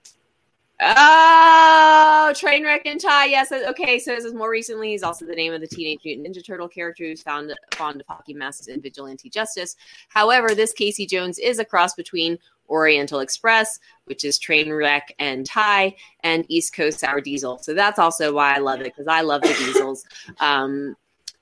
Oh, 0.84 2.32
train 2.34 2.64
wreck 2.64 2.86
and 2.86 3.00
Thai. 3.00 3.26
Yes. 3.26 3.52
Okay. 3.52 3.98
So 3.98 4.14
this 4.14 4.24
is 4.24 4.34
more 4.34 4.50
recently. 4.50 4.90
He's 4.90 5.04
also 5.04 5.24
the 5.24 5.34
name 5.34 5.52
of 5.52 5.60
the 5.60 5.66
Teenage 5.68 6.00
Mutant 6.04 6.26
Ninja 6.26 6.44
Turtle 6.44 6.68
character 6.68 7.04
who's 7.04 7.22
found 7.22 7.54
fond 7.74 8.00
of 8.00 8.06
hockey 8.08 8.34
masks 8.34 8.66
and 8.66 8.82
vigilante 8.82 9.30
justice. 9.30 9.76
However, 10.08 10.54
this 10.54 10.72
Casey 10.72 11.06
Jones 11.06 11.38
is 11.38 11.58
a 11.58 11.64
cross 11.64 11.94
between 11.94 12.38
Oriental 12.68 13.20
Express, 13.20 13.78
which 14.06 14.24
is 14.24 14.38
train 14.38 14.72
wreck 14.72 15.14
and 15.18 15.46
Thai, 15.46 15.94
and 16.20 16.44
East 16.48 16.74
Coast 16.74 17.00
Sour 17.00 17.20
Diesel. 17.20 17.58
So 17.58 17.74
that's 17.74 17.98
also 17.98 18.32
why 18.32 18.54
I 18.54 18.58
love 18.58 18.80
it 18.80 18.84
because 18.84 19.06
I 19.06 19.20
love 19.20 19.42
the 19.42 19.48
diesels. 19.48 20.04
Um, 20.40 20.96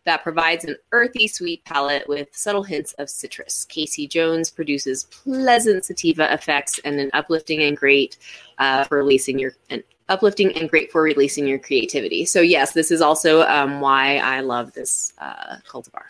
that 0.04 0.23
provides 0.23 0.64
an 0.64 0.76
earthy, 0.92 1.28
sweet 1.28 1.64
palate 1.64 2.09
with 2.09 2.28
subtle 2.35 2.62
hints 2.62 2.92
of 2.95 3.11
citrus. 3.11 3.66
Casey 3.66 4.07
Jones 4.07 4.50
produces 4.50 5.04
pleasant 5.04 5.85
sativa 5.85 6.33
effects 6.33 6.80
and 6.85 6.99
an 6.99 7.11
uplifting 7.12 7.62
and 7.62 7.76
great 7.76 8.16
uh, 8.59 8.85
for 8.85 8.99
releasing 8.99 9.38
your 9.38 9.52
and 9.69 9.83
uplifting 10.09 10.57
and 10.57 10.69
great 10.69 10.90
for 10.90 11.02
releasing 11.02 11.47
your 11.47 11.59
creativity. 11.59 12.25
So 12.25 12.40
yes, 12.40 12.73
this 12.73 12.90
is 12.90 13.00
also 13.00 13.42
um, 13.42 13.80
why 13.80 14.16
I 14.16 14.40
love 14.40 14.73
this 14.73 15.12
uh, 15.19 15.57
cultivar. 15.69 16.04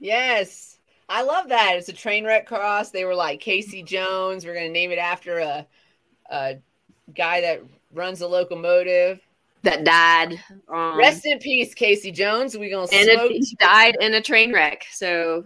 Yes. 0.00 0.78
I 1.08 1.22
love 1.22 1.48
that. 1.48 1.76
It's 1.76 1.88
a 1.88 1.92
train 1.92 2.24
wreck 2.24 2.46
cross. 2.46 2.90
They 2.90 3.04
were 3.04 3.14
like 3.14 3.40
Casey 3.40 3.82
Jones. 3.82 4.44
We're 4.44 4.54
going 4.54 4.66
to 4.66 4.72
name 4.72 4.90
it 4.90 4.98
after 4.98 5.38
a, 5.38 5.66
a 6.30 6.56
guy 7.14 7.42
that 7.42 7.62
runs 7.92 8.22
a 8.22 8.26
locomotive. 8.26 9.20
That 9.62 9.84
died. 9.84 10.40
Um, 10.68 10.98
Rest 10.98 11.24
in 11.24 11.38
peace, 11.38 11.72
Casey 11.74 12.10
Jones. 12.10 12.56
We're 12.58 12.70
going 12.70 12.88
to 12.88 12.94
and 12.96 13.10
smoke. 13.10 13.30
it, 13.32 13.58
died 13.58 13.96
in 14.00 14.14
a 14.14 14.20
train 14.20 14.52
wreck. 14.52 14.84
So, 14.90 15.44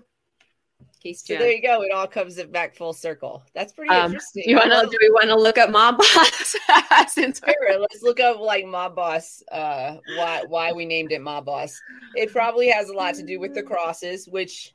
case 1.03 1.23
So 1.25 1.35
there 1.37 1.53
you 1.53 1.61
go. 1.63 1.83
It 1.83 1.93
all 1.93 2.07
comes 2.07 2.43
back 2.45 2.75
full 2.75 2.93
circle. 2.95 3.45
That's 3.55 3.73
pretty 3.75 3.91
Um, 3.95 4.07
interesting. 4.07 4.45
You 4.47 4.57
wanna 4.57 4.85
Do 4.91 4.97
we 5.01 5.11
want 5.11 5.27
to 5.29 5.37
look 5.37 5.59
up 5.59 5.71
Mob 5.71 5.99
Boss? 6.15 6.57
Since 7.09 7.41
Sure, 7.45 7.79
let's 7.79 8.03
look 8.03 8.19
up 8.19 8.41
like 8.41 8.65
Mob 8.65 8.97
Boss. 8.97 9.43
Uh, 9.53 9.97
why 10.17 10.43
why 10.49 10.73
we 10.73 10.87
named 10.87 11.13
it 11.13 11.21
Mob 11.21 11.45
Boss? 11.45 11.79
It 12.15 12.33
probably 12.33 12.69
has 12.69 12.89
a 12.89 12.95
lot 12.95 13.15
to 13.17 13.23
do 13.23 13.39
with 13.39 13.55
the 13.55 13.63
crosses. 13.63 14.27
Which, 14.29 14.73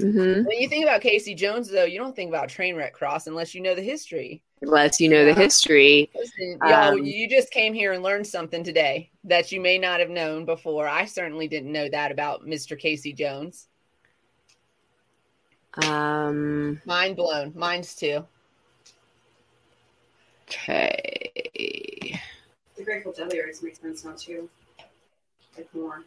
Mhm. 0.00 0.44
when 0.44 0.58
you 0.60 0.68
think 0.68 0.84
about 0.84 1.00
Casey 1.00 1.34
Jones, 1.34 1.70
though, 1.70 1.84
you 1.84 1.98
don't 1.98 2.14
think 2.16 2.28
about 2.28 2.48
train 2.48 2.74
wreck 2.76 2.92
Cross 2.94 3.28
unless 3.28 3.54
you 3.54 3.60
know 3.62 3.74
the 3.76 3.80
history. 3.82 4.42
Unless 4.62 5.00
you 5.00 5.08
know 5.08 5.24
the 5.24 5.34
history. 5.34 6.10
Listen, 6.14 6.58
y'all, 6.62 6.94
Um, 6.94 7.04
you 7.04 7.28
just 7.28 7.50
came 7.50 7.74
here 7.74 7.92
and 7.92 8.02
learned 8.02 8.26
something 8.26 8.64
today 8.64 9.10
that 9.24 9.52
you 9.52 9.60
may 9.60 9.78
not 9.78 10.00
have 10.00 10.08
known 10.08 10.44
before. 10.46 10.88
I 10.88 11.04
certainly 11.04 11.46
didn't 11.46 11.72
know 11.72 11.88
that 11.90 12.10
about 12.10 12.46
Mr. 12.46 12.78
Casey 12.78 13.12
Jones. 13.12 13.68
Um. 15.84 16.80
Mind 16.86 17.16
blown. 17.16 17.52
Mine's 17.54 17.94
too. 17.94 18.24
Okay. 20.48 22.18
The 22.76 22.82
Grateful 22.84 23.12
Dead 23.12 23.28
lyrics 23.30 23.62
make 23.62 23.76
sense 23.76 24.04
now 24.04 24.14
too. 24.16 24.48
Like 25.56 25.68
more. 25.74 26.02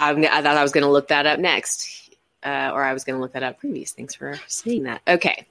I'm, 0.00 0.18
I 0.24 0.42
thought 0.42 0.56
I 0.56 0.62
was 0.62 0.72
going 0.72 0.84
to 0.84 0.90
look 0.90 1.08
that 1.08 1.24
up 1.26 1.38
next, 1.38 2.14
uh, 2.42 2.70
or 2.74 2.82
I 2.82 2.92
was 2.92 3.04
going 3.04 3.16
to 3.16 3.22
look 3.22 3.32
that 3.32 3.42
up 3.42 3.58
previous. 3.60 3.92
Thanks 3.92 4.14
for 4.14 4.38
saying 4.48 4.82
that. 4.84 5.02
Okay. 5.06 5.46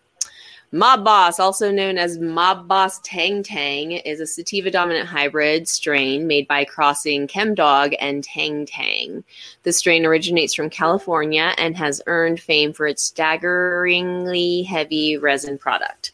Mob 0.74 1.06
Boss, 1.06 1.40
also 1.40 1.72
known 1.72 1.98
as 1.98 2.20
Mob 2.20 2.68
Boss 2.68 3.00
Tang 3.00 3.42
Tang, 3.42 3.94
is 3.94 4.20
a 4.20 4.28
sativa 4.28 4.70
dominant 4.70 5.08
hybrid 5.08 5.66
strain 5.66 6.28
made 6.28 6.46
by 6.46 6.66
crossing 6.66 7.26
Chemdawg 7.26 7.96
and 8.02 8.22
Tang 8.22 8.66
Tang. 8.66 9.24
The 9.64 9.72
strain 9.72 10.06
originates 10.06 10.54
from 10.54 10.70
California 10.70 11.54
and 11.58 11.78
has 11.78 12.02
earned 12.06 12.42
fame 12.42 12.74
for 12.74 12.86
its 12.86 13.02
staggeringly 13.02 14.64
heavy 14.64 15.16
resin 15.16 15.58
product. 15.58 16.12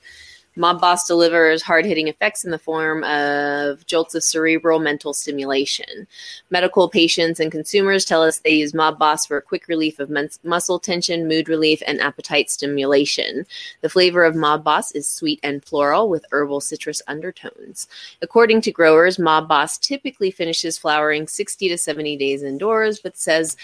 Mob 0.56 0.80
Boss 0.80 1.08
delivers 1.08 1.64
hard 1.64 1.86
hitting 1.86 2.08
effects 2.08 2.46
in 2.46 2.52
the 2.52 2.60
form 2.60 3.04
of 3.06 3.86
jolts 3.88 4.14
of 4.14 4.24
cerebral 4.24 4.80
mental 4.80 5.14
stimulation. 5.14 6.08
Medical 6.52 6.88
patients 6.88 7.40
and 7.40 7.52
consumers 7.52 8.06
tell 8.06 8.22
us 8.22 8.40
they 8.40 8.52
use 8.52 8.74
Mob 8.74 9.00
Boss 9.00 9.26
for 9.26 9.38
a 9.38 9.42
quick 9.42 9.68
relief 9.68 10.00
of 10.00 10.12
mus- 10.12 10.40
muscle 10.44 10.78
tension, 10.78 11.28
mood 11.28 11.50
relief, 11.50 11.82
and 11.88 12.00
appetite 12.00 12.52
stimulation. 12.52 13.46
The 13.82 13.90
flavor 13.90 14.24
of 14.24 14.36
Mob 14.36 14.64
Boss 14.64 14.92
is 14.92 15.08
sweet 15.08 15.40
and 15.42 15.66
floral 15.66 16.08
with 16.08 16.26
herbal 16.32 16.62
citrus 16.62 17.02
undertones. 17.08 17.88
According 18.22 18.62
to 18.62 18.72
growers, 18.72 19.18
Mob 19.18 19.48
Boss 19.48 19.80
typically 19.80 20.30
finishes 20.30 20.78
flowering 20.78 21.28
60 21.28 21.70
to 21.70 21.78
70 21.78 22.16
days 22.18 22.44
indoors, 22.44 23.00
but 23.00 23.18
says 23.18 23.58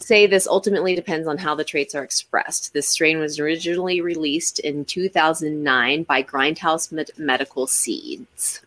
say 0.00 0.26
this 0.26 0.46
ultimately 0.46 0.94
depends 0.94 1.26
on 1.26 1.38
how 1.38 1.54
the 1.54 1.64
traits 1.64 1.94
are 1.94 2.04
expressed. 2.04 2.72
This 2.72 2.88
strain 2.88 3.18
was 3.18 3.38
originally 3.38 4.00
released 4.00 4.58
in 4.58 4.84
2009 4.84 6.02
by 6.02 6.22
Grindhouse 6.44 6.90
Med- 6.90 7.12
Medical 7.16 7.66
Seeds. 7.68 8.62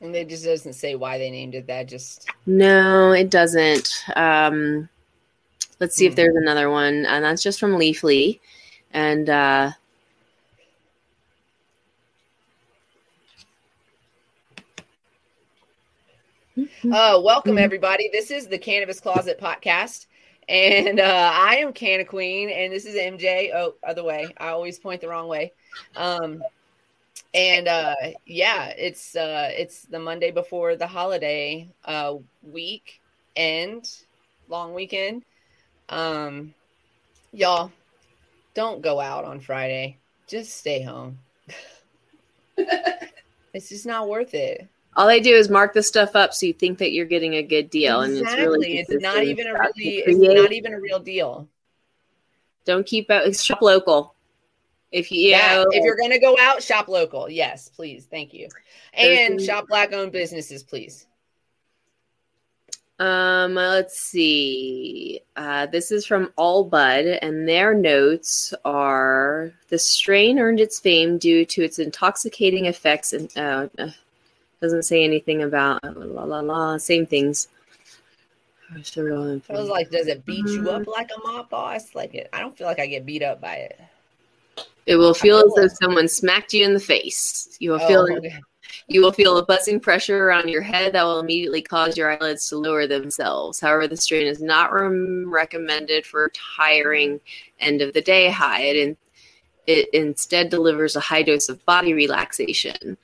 And 0.00 0.14
it 0.16 0.28
just 0.28 0.44
doesn't 0.44 0.72
say 0.72 0.96
why 0.96 1.16
they 1.16 1.30
named 1.30 1.54
it 1.54 1.66
that. 1.68 1.86
Just 1.86 2.28
No, 2.46 3.12
it 3.12 3.30
doesn't. 3.30 3.88
Um, 4.16 4.88
let's 5.78 5.94
see 5.94 6.06
if 6.06 6.12
Hmm. 6.12 6.16
there's 6.16 6.36
another 6.36 6.70
one, 6.70 7.06
and 7.06 7.24
that's 7.24 7.42
just 7.42 7.60
from 7.60 7.78
Leafly. 7.78 8.40
And 8.92 9.30
uh, 9.30 9.70
Uh, 16.92 17.20
welcome 17.22 17.58
everybody. 17.58 18.08
This 18.12 18.30
is 18.30 18.46
the 18.46 18.58
Cannabis 18.58 19.00
Closet 19.00 19.40
podcast, 19.40 20.06
and 20.48 21.00
uh, 21.00 21.30
I 21.34 21.56
am 21.56 21.72
Canna 21.72 22.04
Queen, 22.04 22.48
and 22.48 22.72
this 22.72 22.84
is 22.84 22.94
MJ. 22.94 23.50
Oh, 23.54 23.74
other 23.82 24.04
way. 24.04 24.32
I 24.38 24.48
always 24.48 24.78
point 24.78 25.00
the 25.00 25.08
wrong 25.08 25.26
way. 25.26 25.52
Um, 25.96 26.42
and 27.34 27.66
uh, 27.66 27.94
yeah, 28.24 28.68
it's 28.68 29.16
uh, 29.16 29.50
it's 29.52 29.82
the 29.82 29.98
Monday 29.98 30.30
before 30.30 30.76
the 30.76 30.86
holiday 30.86 31.68
uh, 31.84 32.14
week 32.42 33.00
end, 33.34 33.90
long 34.48 34.72
weekend. 34.72 35.24
Um, 35.88 36.54
y'all, 37.32 37.72
don't 38.54 38.82
go 38.82 39.00
out 39.00 39.24
on 39.24 39.40
Friday. 39.40 39.98
Just 40.28 40.56
stay 40.56 40.80
home. 40.80 41.18
it's 43.52 43.68
just 43.68 43.84
not 43.84 44.08
worth 44.08 44.32
it. 44.34 44.68
all 44.96 45.08
they 45.08 45.20
do 45.20 45.34
is 45.34 45.50
mark 45.50 45.74
the 45.74 45.82
stuff 45.82 46.14
up 46.14 46.32
so 46.32 46.46
you 46.46 46.52
think 46.52 46.78
that 46.78 46.92
you're 46.92 47.04
getting 47.04 47.34
a 47.34 47.42
good 47.42 47.68
deal, 47.68 48.02
and 48.02 48.16
it's 48.16 48.32
really 48.34 48.78
it's 48.78 49.02
not 49.02 49.24
even 49.24 49.48
a 49.48 49.54
really 49.54 50.02
it's 50.06 50.18
not 50.18 50.52
even 50.52 50.72
a 50.72 50.80
real 50.80 51.00
deal. 51.00 51.48
Don't 52.64 52.86
keep 52.86 53.10
out. 53.10 53.34
Shop 53.36 53.60
local. 53.60 54.13
If 54.94 55.10
you, 55.10 55.30
Yeah, 55.30 55.56
know, 55.56 55.66
if 55.72 55.82
you're 55.82 55.96
gonna 55.96 56.20
go 56.20 56.36
out, 56.38 56.62
shop 56.62 56.86
local. 56.86 57.28
Yes, 57.28 57.68
please. 57.68 58.06
Thank 58.08 58.32
you. 58.32 58.48
And 58.92 59.42
shop 59.42 59.66
black 59.66 59.92
owned 59.92 60.12
businesses, 60.12 60.62
please. 60.62 61.08
Um, 63.00 63.54
let's 63.54 64.00
see. 64.00 65.20
Uh, 65.34 65.66
this 65.66 65.90
is 65.90 66.06
from 66.06 66.32
AllBud, 66.38 67.18
and 67.22 67.48
their 67.48 67.74
notes 67.74 68.54
are 68.64 69.52
the 69.68 69.80
strain 69.80 70.38
earned 70.38 70.60
its 70.60 70.78
fame 70.78 71.18
due 71.18 71.44
to 71.44 71.64
its 71.64 71.80
intoxicating 71.80 72.66
effects 72.66 73.12
and 73.14 73.36
uh, 73.36 73.66
uh, 73.80 73.90
doesn't 74.62 74.84
say 74.84 75.02
anything 75.02 75.42
about 75.42 75.82
uh, 75.82 75.90
la 75.96 76.22
la 76.22 76.38
la. 76.38 76.78
Same 76.78 77.04
things. 77.04 77.48
I 78.72 78.78
was 78.78 79.68
like, 79.68 79.90
does 79.90 80.06
it 80.06 80.24
beat 80.24 80.46
you 80.46 80.70
up 80.70 80.86
like 80.86 81.10
a 81.16 81.20
mob 81.26 81.50
boss? 81.50 81.96
Like 81.96 82.14
it, 82.14 82.28
I 82.32 82.38
don't 82.38 82.56
feel 82.56 82.68
like 82.68 82.78
I 82.78 82.86
get 82.86 83.04
beat 83.04 83.24
up 83.24 83.40
by 83.40 83.56
it. 83.56 83.80
It 84.86 84.96
will 84.96 85.14
feel 85.14 85.38
as 85.38 85.52
though 85.54 85.62
Oh. 85.64 85.76
someone 85.82 86.08
smacked 86.08 86.52
you 86.52 86.64
in 86.64 86.74
the 86.74 86.80
face. 86.80 87.56
You 87.58 87.72
will 87.72 87.82
Oh, 87.82 87.88
feel 87.88 88.00
okay. 88.16 88.40
You 88.88 89.00
will 89.02 89.12
feel 89.12 89.38
a 89.38 89.44
buzzing 89.44 89.80
pressure 89.80 90.26
around 90.26 90.48
your 90.48 90.60
head 90.60 90.92
that 90.92 91.04
will 91.04 91.20
immediately 91.20 91.62
cause 91.62 91.96
your 91.96 92.10
eyelids 92.10 92.48
to 92.48 92.56
lower 92.58 92.86
themselves. 92.86 93.60
However, 93.60 93.86
the 93.88 93.96
strain 93.96 94.26
is 94.26 94.42
not 94.42 94.72
rem- 94.72 95.32
recommended 95.32 96.04
for 96.04 96.30
tiring 96.56 97.20
end 97.60 97.80
of 97.82 97.94
the 97.94 98.02
day 98.02 98.28
high. 98.30 98.62
It, 98.62 98.76
in- 98.76 98.96
it 99.66 99.88
instead 99.94 100.50
delivers 100.50 100.96
a 100.96 101.00
high 101.00 101.22
dose 101.22 101.48
of 101.48 101.64
body 101.64 101.94
relaxation. 101.94 102.98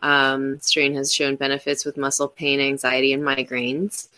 Um, 0.00 0.58
strain 0.60 0.94
has 0.94 1.12
shown 1.12 1.36
benefits 1.36 1.84
with 1.84 1.96
muscle 1.98 2.28
pain, 2.28 2.60
anxiety, 2.60 3.12
and 3.12 3.22
migraines. 3.22 4.08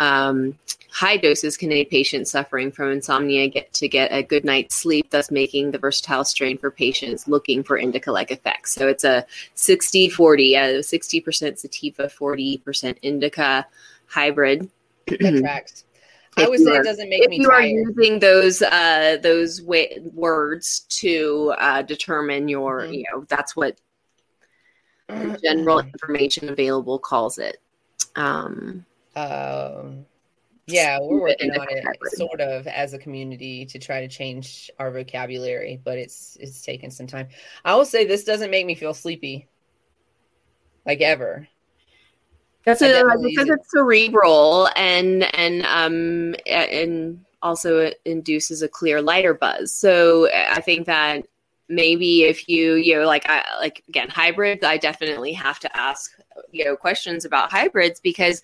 Um, 0.00 0.58
high 0.90 1.18
doses 1.18 1.56
can 1.56 1.70
aid 1.70 1.90
patients 1.90 2.30
suffering 2.32 2.72
from 2.72 2.90
insomnia 2.90 3.46
get 3.48 3.72
to 3.74 3.86
get 3.86 4.10
a 4.12 4.22
good 4.22 4.44
night's 4.44 4.74
sleep, 4.74 5.10
thus 5.10 5.30
making 5.30 5.70
the 5.70 5.78
versatile 5.78 6.24
strain 6.24 6.58
for 6.58 6.70
patients 6.70 7.28
looking 7.28 7.62
for 7.62 7.76
indica-like 7.78 8.32
effects. 8.32 8.72
So 8.72 8.88
it's 8.88 9.04
a 9.04 9.24
60 9.54 10.08
40 10.08 10.56
uh, 10.56 10.60
60% 10.80 11.58
sativa 11.58 12.08
40% 12.08 12.96
indica 13.02 13.66
hybrid 14.06 14.68
that 15.06 15.38
tracks. 15.40 15.84
I 16.36 16.42
If 16.44 16.48
would 16.50 16.60
say 16.60 16.72
are- 16.72 16.80
it 16.80 16.84
doesn't 16.84 17.08
make 17.08 17.22
if 17.24 17.30
me 17.30 17.36
you 17.40 17.50
are 17.50 17.62
using 17.62 18.18
those 18.18 18.62
uh 18.62 19.18
those 19.22 19.60
wa- 19.62 19.98
words 20.14 20.80
to 21.00 21.54
uh 21.58 21.82
determine 21.82 22.48
your 22.48 22.82
Mhm. 22.82 22.94
you 22.94 23.04
know 23.12 23.24
that's 23.28 23.54
what 23.54 23.78
general 25.42 25.80
information 25.80 26.48
available 26.48 26.98
calls 26.98 27.36
it 27.38 27.60
um 28.16 28.84
Um, 29.16 30.06
yeah, 30.66 30.98
we're 31.00 31.20
working 31.20 31.50
on 31.52 31.66
it 31.68 31.84
sort 32.12 32.40
of 32.40 32.66
as 32.66 32.92
a 32.92 32.98
community 32.98 33.66
to 33.66 33.78
try 33.78 34.00
to 34.00 34.08
change 34.08 34.70
our 34.78 34.90
vocabulary, 34.90 35.80
but 35.82 35.98
it's 35.98 36.36
it's 36.40 36.62
taken 36.62 36.90
some 36.90 37.06
time. 37.06 37.28
I 37.64 37.74
will 37.74 37.84
say 37.84 38.04
this 38.06 38.24
doesn't 38.24 38.50
make 38.50 38.66
me 38.66 38.74
feel 38.74 38.94
sleepy, 38.94 39.48
like 40.86 41.00
ever. 41.00 41.48
That's 42.64 42.82
it 42.82 43.04
because 43.22 43.48
it's 43.48 43.70
cerebral 43.70 44.68
and 44.76 45.24
and 45.34 45.64
um 45.66 46.34
and 46.46 47.24
also 47.42 47.78
it 47.78 48.00
induces 48.04 48.62
a 48.62 48.68
clear 48.68 49.00
lighter 49.00 49.34
buzz. 49.34 49.72
So 49.72 50.30
I 50.30 50.60
think 50.60 50.86
that 50.86 51.24
maybe 51.68 52.24
if 52.24 52.48
you 52.48 52.74
you 52.74 52.98
know 52.98 53.06
like 53.06 53.28
I 53.28 53.44
like 53.60 53.82
again 53.88 54.08
hybrids, 54.08 54.64
I 54.64 54.76
definitely 54.76 55.32
have 55.32 55.58
to 55.60 55.76
ask 55.76 56.12
you 56.50 56.64
know 56.64 56.76
questions 56.76 57.24
about 57.24 57.50
hybrids 57.50 57.98
because 57.98 58.42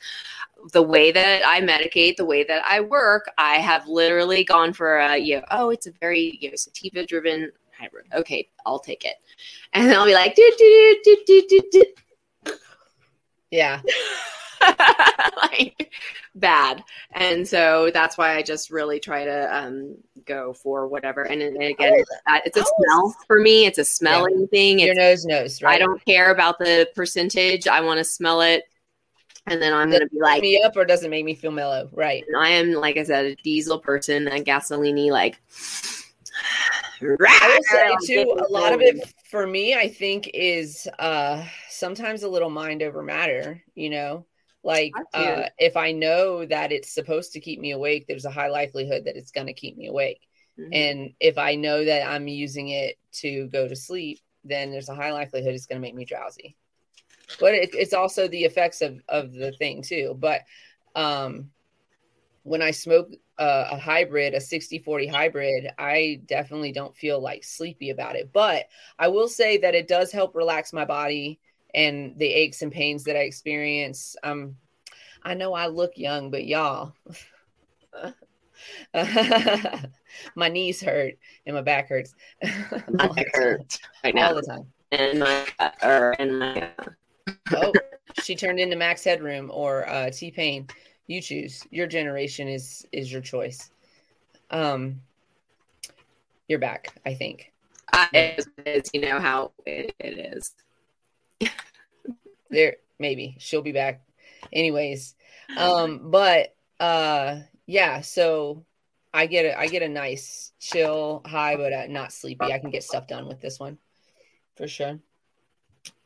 the 0.73 0.83
way 0.83 1.13
that 1.13 1.43
I 1.47 1.61
medicate, 1.61 2.17
the 2.17 2.25
way 2.25 2.45
that 2.45 2.65
I 2.65 2.81
work, 2.81 3.31
I 3.39 3.57
have 3.57 3.87
literally 3.87 4.45
gone 4.45 4.73
for 4.73 4.99
a 4.99 5.17
you 5.17 5.37
know 5.37 5.45
oh 5.51 5.71
it's 5.71 5.87
a 5.87 5.93
very 6.01 6.39
you 6.41 6.51
know 6.51 6.57
sativa 6.57 7.05
driven 7.05 7.53
hybrid. 7.79 8.07
Okay, 8.13 8.49
I'll 8.65 8.79
take 8.79 9.05
it, 9.05 9.17
and 9.73 9.93
I'll 9.93 10.07
be 10.07 10.15
like 10.15 10.35
do 10.35 10.53
do 10.59 11.01
do 11.05 11.17
do 11.27 11.47
do 11.49 11.61
do. 11.73 11.85
Yeah. 13.51 13.81
like 15.43 15.93
bad. 16.35 16.83
And 17.13 17.47
so 17.47 17.91
that's 17.93 18.19
why 18.19 18.37
I 18.37 18.43
just 18.43 18.71
really 18.71 19.01
try 19.01 19.25
to 19.25 19.57
um, 19.57 19.97
go 20.25 20.53
for 20.53 20.87
whatever. 20.87 21.23
And, 21.23 21.41
then 21.41 21.57
again, 21.61 22.05
uh, 22.27 22.41
it's 22.45 22.57
a 22.57 22.65
smell 22.65 23.17
for 23.27 23.41
me. 23.41 23.67
It's 23.67 23.79
a 23.79 23.85
smelling 23.85 24.47
thing. 24.49 24.79
Your 24.79 24.91
It's, 24.91 24.99
nose 24.99 25.25
knows, 25.25 25.63
right? 25.63 25.77
I 25.77 25.79
don't 25.79 26.05
care 26.05 26.31
about 26.31 26.59
the 26.59 26.89
percentage. 26.95 27.67
I 27.67 27.81
want 27.81 27.99
to 27.99 28.05
smell 28.05 28.41
it. 28.41 28.65
And 29.47 29.63
then 29.63 29.73
I'm 29.73 29.91
going 29.91 30.03
to 30.03 30.09
be 30.09 30.21
like, 30.21 30.43
me 30.43 30.61
up 30.63 30.77
or 30.77 30.85
does 30.85 31.05
it 31.05 31.11
make 31.11 31.25
me 31.25 31.35
feel 31.35 31.53
mellow? 31.53 31.89
Right. 31.93 32.25
I 32.37 32.51
am, 32.51 32.73
like 32.73 32.97
I 32.97 33.05
said, 33.05 33.25
a 33.25 33.35
diesel 33.37 33.79
person, 33.79 34.27
a 34.29 34.41
gasoline 34.41 35.11
like. 35.11 35.41
I 37.01 37.07
will 37.09 37.63
say 37.63 37.95
too, 38.07 38.37
a 38.49 38.51
lot 38.51 38.73
of 38.73 38.81
it 38.81 39.13
for 39.31 39.47
me, 39.47 39.75
I 39.75 39.89
think, 39.89 40.31
is 40.33 40.89
uh 40.99 41.45
sometimes 41.69 42.23
a 42.23 42.29
little 42.29 42.49
mind 42.51 42.83
over 42.83 43.03
matter, 43.03 43.63
you 43.75 43.91
know. 43.91 44.27
Like 44.65 44.93
uh 45.13 45.49
if 45.59 45.77
I 45.77 45.93
know 45.93 46.47
that 46.47 46.73
it's 46.73 46.91
supposed 46.91 47.33
to 47.33 47.41
keep 47.41 47.61
me 47.61 47.73
awake, 47.73 48.07
there's 48.09 48.25
a 48.25 48.31
high 48.31 48.49
likelihood 48.49 49.05
that 49.05 49.17
it's 49.17 49.31
gonna 49.31 49.53
keep 49.53 49.77
me 49.77 49.89
awake. 49.89 50.23
Mhm. 50.59 50.69
And 50.73 51.15
if 51.21 51.37
I 51.37 51.55
know 51.55 51.85
that 51.85 52.09
I'm 52.09 52.29
using 52.29 52.71
it 52.71 52.97
to 53.21 53.47
go 53.49 53.69
to 53.69 53.77
sleep, 53.77 54.21
then 54.43 54.71
there's 54.71 54.89
a 54.89 54.95
high 54.95 55.13
likelihood 55.13 55.55
it's 55.55 55.67
gonna 55.67 55.81
make 55.81 55.95
me 55.95 56.07
drowsy. 56.07 56.57
But 57.41 57.55
it, 57.55 57.75
it's 57.75 57.95
also 57.95 58.29
the 58.29 58.45
effects 58.45 58.83
of 58.83 59.01
of 59.09 59.33
the 59.33 59.53
thing 59.53 59.83
too. 59.83 60.17
But 60.19 60.43
um 60.95 61.51
when 62.43 62.63
I 62.63 62.71
smoke 62.71 63.11
uh, 63.39 63.69
a 63.73 63.77
hybrid, 63.77 64.33
a 64.33 64.41
60 64.41 64.79
40 64.79 65.09
hybrid, 65.09 65.69
I 65.79 66.21
definitely 66.27 66.71
don't 66.71 66.97
feel 66.97 67.21
like 67.21 67.43
sleepy 67.43 67.91
about 67.91 68.15
it. 68.15 68.33
But 68.33 68.67
I 69.01 69.09
will 69.09 69.27
say 69.27 69.59
that 69.59 69.75
it 69.75 69.89
does 69.89 70.13
help 70.13 70.37
relax 70.37 70.73
my 70.73 70.85
body 70.85 71.41
and 71.75 72.17
the 72.19 72.27
aches 72.33 72.63
and 72.63 72.71
pains 72.71 73.03
that 73.05 73.17
I 73.17 73.23
experience. 73.23 74.15
Um, 74.23 74.57
I 75.25 75.35
know 75.35 75.55
I 75.55 75.67
look 75.67 75.99
young, 75.99 76.31
but 76.31 76.47
y'all, 76.47 76.95
my 80.37 80.49
knees 80.49 80.81
hurt 80.81 81.15
and 81.47 81.57
my 81.57 81.63
back 81.63 81.89
hurts. 81.89 82.15
My 82.89 83.09
back 83.09 83.27
hurts 83.35 83.81
right 84.05 84.15
now. 84.15 84.29
all 84.29 84.35
the 84.37 84.43
time. 84.43 84.73
and 84.93 85.19
my 85.19 85.47
or 85.83 86.15
and 86.21 86.39
my 86.39 86.63
uh, 86.79 86.85
Oh, 87.53 87.73
she 88.23 88.35
turned 88.37 88.61
into 88.61 88.77
Max 88.77 89.05
Headroom 89.05 89.51
or 89.53 89.89
uh, 89.89 90.11
T 90.11 90.31
Pain. 90.31 90.67
You 91.07 91.21
choose. 91.21 91.65
Your 91.71 91.87
generation 91.87 92.49
is 92.49 92.87
is 92.93 93.13
your 93.13 93.23
choice. 93.23 93.71
Um, 94.51 95.01
you're 96.49 96.59
back. 96.59 96.89
I 97.05 97.15
think. 97.15 97.53
I, 97.93 98.09
it's, 98.13 98.49
it's 98.59 98.91
you 98.93 99.01
know 99.01 99.21
how 99.21 99.53
it, 99.65 99.95
it 100.01 100.35
is. 100.35 100.55
there 102.51 102.77
maybe 102.99 103.37
she'll 103.39 103.63
be 103.63 103.73
back 103.73 104.03
anyways 104.53 105.15
um 105.57 106.11
but 106.11 106.55
uh 106.81 107.39
yeah 107.67 108.01
so 108.01 108.65
i 109.13 109.27
get 109.27 109.45
a 109.45 109.59
i 109.59 109.67
get 109.67 109.83
a 109.83 109.89
nice 109.89 110.53
chill 110.61 111.23
high 111.27 111.57
but 111.57 111.73
uh, 111.73 111.87
not 111.89 112.13
sleepy 112.13 112.53
i 112.53 112.59
can 112.59 112.71
get 112.71 112.83
stuff 112.83 113.07
done 113.07 113.27
with 113.27 113.41
this 113.41 113.59
one 113.59 113.79
for 114.57 114.69
sure 114.69 114.99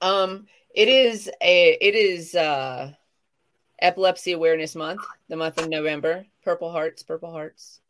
um 0.01 0.47
it 0.75 0.89
is 0.89 1.31
a 1.43 1.77
it 1.81 1.95
is 1.95 2.35
uh 2.35 2.93
epilepsy 3.81 4.33
awareness 4.33 4.75
month 4.75 5.01
the 5.29 5.37
month 5.37 5.59
of 5.61 5.69
november 5.69 6.27
purple 6.45 6.71
hearts 6.71 7.03
purple 7.03 7.31
hearts 7.31 7.81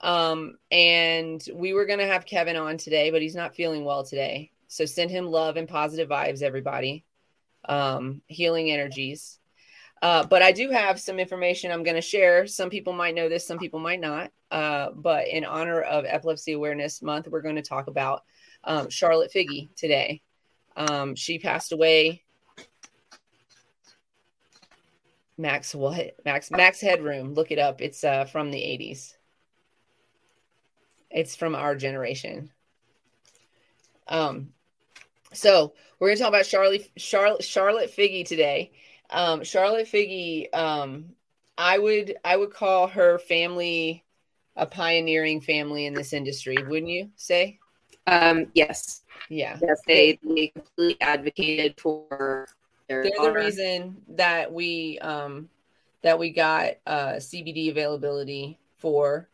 um 0.00 0.56
and 0.70 1.46
we 1.54 1.72
were 1.72 1.86
gonna 1.86 2.06
have 2.06 2.26
kevin 2.26 2.56
on 2.56 2.76
today 2.76 3.10
but 3.10 3.22
he's 3.22 3.34
not 3.34 3.54
feeling 3.54 3.84
well 3.84 4.04
today 4.04 4.50
so 4.68 4.84
send 4.84 5.10
him 5.10 5.26
love 5.26 5.56
and 5.56 5.68
positive 5.68 6.08
vibes 6.08 6.42
everybody 6.42 7.04
um, 7.68 8.22
healing 8.26 8.70
energies. 8.70 9.38
Uh, 10.02 10.24
but 10.24 10.42
I 10.42 10.52
do 10.52 10.70
have 10.70 11.00
some 11.00 11.18
information 11.18 11.70
I'm 11.70 11.82
going 11.82 11.96
to 11.96 12.02
share. 12.02 12.46
Some 12.46 12.68
people 12.68 12.92
might 12.92 13.14
know 13.14 13.28
this, 13.28 13.46
some 13.46 13.58
people 13.58 13.80
might 13.80 14.00
not. 14.00 14.30
Uh, 14.50 14.90
but 14.90 15.28
in 15.28 15.44
honor 15.44 15.80
of 15.80 16.04
Epilepsy 16.06 16.52
Awareness 16.52 17.02
Month, 17.02 17.28
we're 17.28 17.40
going 17.40 17.56
to 17.56 17.62
talk 17.62 17.86
about 17.86 18.22
um, 18.64 18.90
Charlotte 18.90 19.32
Figi 19.32 19.74
today. 19.76 20.20
Um, 20.76 21.14
she 21.14 21.38
passed 21.38 21.72
away. 21.72 22.22
Max 25.36 25.74
what? 25.74 26.16
Max 26.24 26.50
Max 26.50 26.80
Headroom. 26.80 27.34
Look 27.34 27.50
it 27.50 27.58
up. 27.58 27.80
It's 27.80 28.04
uh, 28.04 28.24
from 28.24 28.50
the 28.50 28.58
80s. 28.58 29.14
It's 31.10 31.36
from 31.36 31.54
our 31.54 31.74
generation. 31.74 32.50
Um, 34.08 34.52
so 35.32 35.74
we're 35.98 36.14
to 36.14 36.20
talk 36.20 36.28
about 36.28 36.44
Charlie 36.44 36.90
Charlotte 36.96 37.44
Charlotte 37.44 37.90
Figi 37.90 38.26
today. 38.26 38.72
Um, 39.10 39.44
Charlotte 39.44 39.86
Figi, 39.86 40.54
um, 40.54 41.14
I 41.56 41.78
would 41.78 42.16
I 42.24 42.36
would 42.36 42.52
call 42.52 42.88
her 42.88 43.18
family 43.18 44.04
a 44.56 44.66
pioneering 44.66 45.40
family 45.40 45.86
in 45.86 45.94
this 45.94 46.12
industry, 46.12 46.56
wouldn't 46.56 46.90
you 46.90 47.10
say? 47.16 47.58
Um, 48.06 48.46
yes, 48.54 49.02
Yeah, 49.28 49.58
yes, 49.62 49.80
they, 49.86 50.18
they 50.22 50.48
completely 50.48 50.96
advocated 51.00 51.80
for 51.80 52.46
their 52.88 53.02
they're 53.04 53.12
the 53.22 53.32
reason 53.32 53.96
that 54.08 54.52
we 54.52 54.98
um, 55.00 55.48
that 56.02 56.18
we 56.18 56.30
got 56.30 56.72
uh, 56.86 57.14
CBD 57.14 57.70
availability 57.70 58.58
for, 58.76 59.28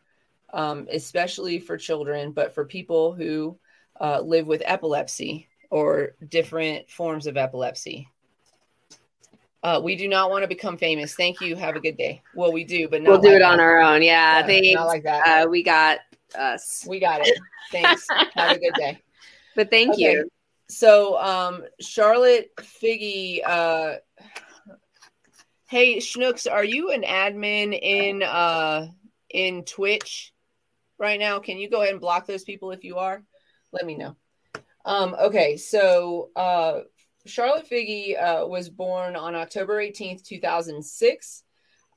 um, 0.53 0.87
especially 0.91 1.59
for 1.59 1.77
children, 1.77 2.31
but 2.31 2.53
for 2.55 2.63
people 2.65 3.13
who 3.13 3.57
uh, 3.99 4.21
live 4.21 4.47
with 4.47 4.61
epilepsy 4.65 5.47
or 5.69 6.15
different 6.29 6.89
forms 6.89 7.27
of 7.27 7.35
epilepsy. 7.37 8.07
Uh, 9.63 9.79
we 9.83 9.95
do 9.95 10.07
not 10.07 10.31
want 10.31 10.41
to 10.43 10.47
become 10.47 10.75
famous. 10.75 11.13
Thank 11.13 11.39
you. 11.39 11.55
Have 11.55 11.75
a 11.75 11.79
good 11.79 11.95
day. 11.97 12.21
Well, 12.33 12.51
we 12.51 12.63
do, 12.63 12.87
but 12.89 13.01
not 13.03 13.11
We'll 13.11 13.21
do 13.21 13.27
like 13.27 13.35
it 13.37 13.41
on 13.43 13.57
that. 13.57 13.63
our 13.63 13.79
own. 13.79 14.01
Yeah, 14.01 14.39
Yeah, 14.39 14.47
they. 14.47 14.73
not 14.73 14.87
like 14.87 15.03
that. 15.03 15.45
Uh, 15.45 15.49
we 15.49 15.61
got 15.61 15.99
us, 16.33 16.83
we 16.87 16.99
got 16.99 17.21
it. 17.27 17.37
Thanks. 17.71 18.07
Have 18.33 18.51
a 18.55 18.59
good 18.59 18.73
day. 18.75 18.97
but 19.55 19.69
thank 19.69 19.93
Okay. 19.93 20.13
you. 20.13 20.29
So, 20.69 21.19
um, 21.19 21.63
Charlotte 21.81 22.49
Figi, 22.57 23.41
uh, 23.45 23.95
hey 25.67 25.97
Schnooks, 25.97 26.51
are 26.51 26.63
you 26.63 26.91
an 26.91 27.03
admin 27.03 27.77
in 27.81 28.23
uh 28.23 28.87
in 29.29 29.63
Twitch 29.63 30.33
right 30.97 31.19
now? 31.19 31.39
Can 31.39 31.57
you 31.57 31.69
go 31.69 31.81
ahead 31.81 31.93
and 31.93 32.01
block 32.01 32.25
those 32.25 32.43
people 32.43 32.71
if 32.71 32.83
you 32.83 32.97
are? 32.97 33.23
Let 33.71 33.85
me 33.85 33.95
know. 33.95 34.15
Um, 34.83 35.15
okay, 35.19 35.57
so 35.57 36.29
uh, 36.35 36.81
Charlotte 37.25 37.69
Figi 37.69 38.21
uh, 38.21 38.47
was 38.47 38.69
born 38.69 39.15
on 39.15 39.35
October 39.35 39.77
18th, 39.77 40.23
2006, 40.23 41.43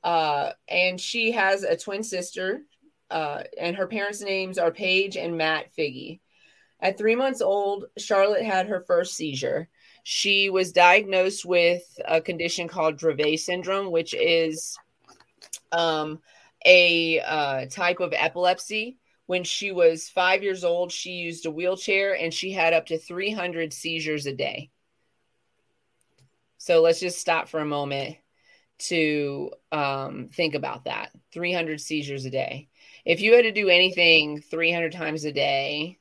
uh, 0.03 0.51
and 0.67 1.01
she 1.01 1.31
has 1.31 1.63
a 1.63 1.75
twin 1.75 2.03
sister, 2.03 2.61
uh, 3.09 3.43
and 3.59 3.75
her 3.75 3.87
parents' 3.87 4.21
names 4.21 4.57
are 4.57 4.71
Paige 4.71 5.17
and 5.17 5.37
Matt 5.37 5.75
Figi. 5.75 6.19
At 6.79 6.97
three 6.97 7.15
months 7.15 7.41
old, 7.41 7.85
Charlotte 7.97 8.43
had 8.43 8.67
her 8.67 8.83
first 8.85 9.15
seizure. 9.15 9.69
She 10.03 10.49
was 10.49 10.71
diagnosed 10.71 11.45
with 11.45 11.83
a 12.05 12.21
condition 12.21 12.67
called 12.67 12.97
Dravet 12.97 13.39
syndrome, 13.39 13.91
which 13.91 14.13
is 14.13 14.77
um, 15.71 16.19
a 16.65 17.19
uh, 17.21 17.65
type 17.67 17.99
of 17.99 18.13
epilepsy. 18.13 18.97
When 19.25 19.43
she 19.43 19.71
was 19.71 20.09
five 20.09 20.43
years 20.43 20.63
old, 20.63 20.91
she 20.91 21.13
used 21.13 21.45
a 21.45 21.51
wheelchair 21.51 22.15
and 22.15 22.33
she 22.33 22.51
had 22.51 22.73
up 22.73 22.87
to 22.87 22.97
300 22.99 23.73
seizures 23.73 24.27
a 24.27 24.33
day. 24.33 24.69
So 26.57 26.81
let's 26.81 26.99
just 26.99 27.19
stop 27.19 27.47
for 27.47 27.59
a 27.59 27.65
moment 27.65 28.17
to 28.77 29.51
um, 29.71 30.29
think 30.33 30.53
about 30.55 30.85
that 30.85 31.11
300 31.31 31.79
seizures 31.79 32.25
a 32.25 32.29
day. 32.29 32.69
If 33.05 33.21
you 33.21 33.33
had 33.33 33.43
to 33.43 33.51
do 33.51 33.69
anything 33.69 34.41
300 34.41 34.91
times 34.91 35.25
a 35.25 35.31
day, 35.31 35.99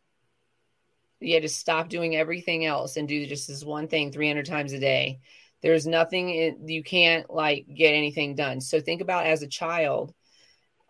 you 1.21 1.35
had 1.35 1.43
to 1.43 1.49
stop 1.49 1.89
doing 1.89 2.17
everything 2.17 2.65
else 2.65 2.97
and 2.97 3.09
do 3.09 3.27
just 3.27 3.49
this 3.49 3.65
one 3.65 3.89
thing 3.89 4.13
300 4.13 4.47
times 4.47 4.73
a 4.73 4.79
day. 4.79 5.21
There's 5.63 5.87
nothing 5.87 6.67
you 6.67 6.83
can't 6.83 7.31
like 7.31 7.67
get 7.75 7.93
anything 7.93 8.35
done. 8.35 8.61
So 8.61 8.81
think 8.81 9.01
about 9.01 9.27
as 9.27 9.43
a 9.43 9.49
child 9.49 10.13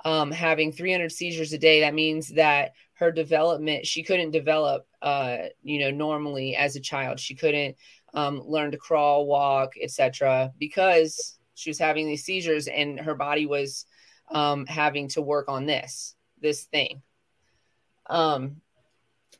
um, 0.04 0.30
having 0.30 0.72
300 0.72 1.10
seizures 1.10 1.52
a 1.52 1.58
day. 1.58 1.80
That 1.80 1.94
means 1.94 2.28
that 2.30 2.72
her 2.94 3.10
development, 3.10 3.86
she 3.86 4.02
couldn't 4.02 4.32
develop, 4.32 4.86
uh, 5.00 5.36
you 5.62 5.80
know, 5.80 5.90
normally 5.90 6.56
as 6.56 6.76
a 6.76 6.80
child. 6.80 7.18
She 7.18 7.34
couldn't 7.34 7.76
um, 8.12 8.42
learn 8.44 8.70
to 8.72 8.76
crawl, 8.76 9.26
walk, 9.26 9.72
etc., 9.80 10.52
because 10.58 11.38
she 11.54 11.70
was 11.70 11.78
having 11.78 12.06
these 12.06 12.24
seizures 12.24 12.68
and 12.68 12.98
her 13.00 13.14
body 13.14 13.46
was 13.46 13.86
um, 14.30 14.66
having 14.66 15.08
to 15.08 15.22
work 15.22 15.48
on 15.48 15.66
this 15.66 16.14
this 16.40 16.64
thing. 16.64 17.02
Um, 18.06 18.60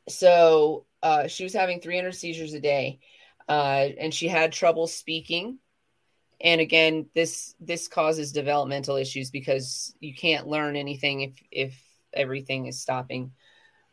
so 0.09 0.87
uh, 1.03 1.27
she 1.29 1.45
was 1.45 1.55
having 1.55 1.81
300 1.81 2.13
seizures 2.13 2.55
a 2.55 2.61
day, 2.61 3.01
uh, 3.49 3.89
and 3.99 4.13
she 4.13 4.29
had 4.29 4.53
trouble 4.53 4.87
speaking. 4.87 5.59
And 6.41 6.61
again, 6.61 7.07
this 7.15 7.55
this 7.61 7.89
causes 7.89 8.33
developmental 8.33 8.97
issues 8.97 9.31
because 9.31 9.95
you 10.01 10.15
can't 10.15 10.47
learn 10.49 10.77
anything 10.77 11.21
if 11.23 11.33
if 11.51 11.83
everything 12.13 12.67
is 12.67 12.81
stopping 12.81 13.33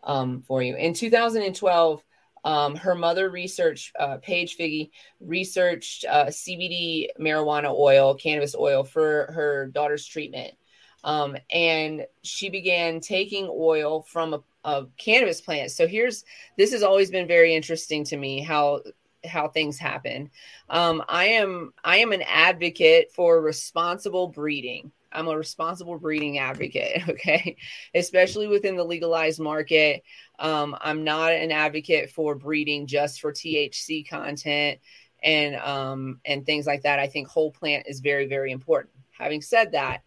um, 0.04 0.42
for 0.44 0.62
you. 0.62 0.76
In 0.76 0.94
2012, 0.94 2.04
Um, 2.44 2.76
her 2.76 2.96
mother 2.96 3.30
researched, 3.30 3.96
uh, 4.00 4.18
Paige 4.18 4.58
Figi 4.58 4.90
researched 5.20 6.06
uh, 6.10 6.26
CBD 6.26 7.08
marijuana 7.20 7.72
oil, 7.72 8.16
cannabis 8.16 8.56
oil 8.56 8.84
for 8.84 9.32
her 9.32 9.68
daughter's 9.68 10.08
treatment. 10.08 10.56
Um, 11.04 11.36
and 11.50 12.06
she 12.24 12.50
began 12.50 13.00
taking 13.00 13.50
oil 13.50 14.04
from 14.04 14.34
a, 14.34 14.44
a 14.64 14.86
cannabis 14.98 15.42
plant. 15.42 15.72
So 15.72 15.88
here's 15.88 16.24
this 16.58 16.72
has 16.72 16.84
always 16.84 17.10
been 17.10 17.28
very 17.28 17.56
interesting 17.56 18.04
to 18.06 18.18
me 18.18 18.42
how 18.42 18.82
how 19.26 19.48
things 19.48 19.78
happen. 19.78 20.30
Um, 20.70 21.04
I 21.08 21.26
am 21.26 21.74
I 21.84 21.98
am 21.98 22.12
an 22.12 22.24
advocate 22.24 23.12
for 23.14 23.42
responsible 23.42 24.28
breeding. 24.28 24.92
I'm 25.12 25.28
a 25.28 25.38
responsible 25.38 25.98
breeding 26.00 26.38
advocate, 26.38 27.04
okay, 27.10 27.58
especially 27.94 28.48
within 28.48 28.76
the 28.76 28.84
legalized 28.84 29.40
market. 29.40 30.04
Um, 30.40 30.76
I'm 30.80 31.04
not 31.04 31.34
an 31.34 31.52
advocate 31.52 32.12
for 32.12 32.36
breeding 32.36 32.88
just 32.88 33.22
for 33.22 33.32
THC 33.32 34.08
content 34.08 34.80
and 35.22 35.56
um, 35.58 36.20
and 36.26 36.46
things 36.46 36.66
like 36.66 36.84
that. 36.84 37.00
I 37.00 37.08
think 37.08 37.28
whole 37.28 37.52
plant 37.52 37.88
is 37.88 38.00
very 38.00 38.28
very 38.28 38.52
important. 38.52 38.94
Having 39.18 39.42
said 39.42 39.74
that, 39.74 40.02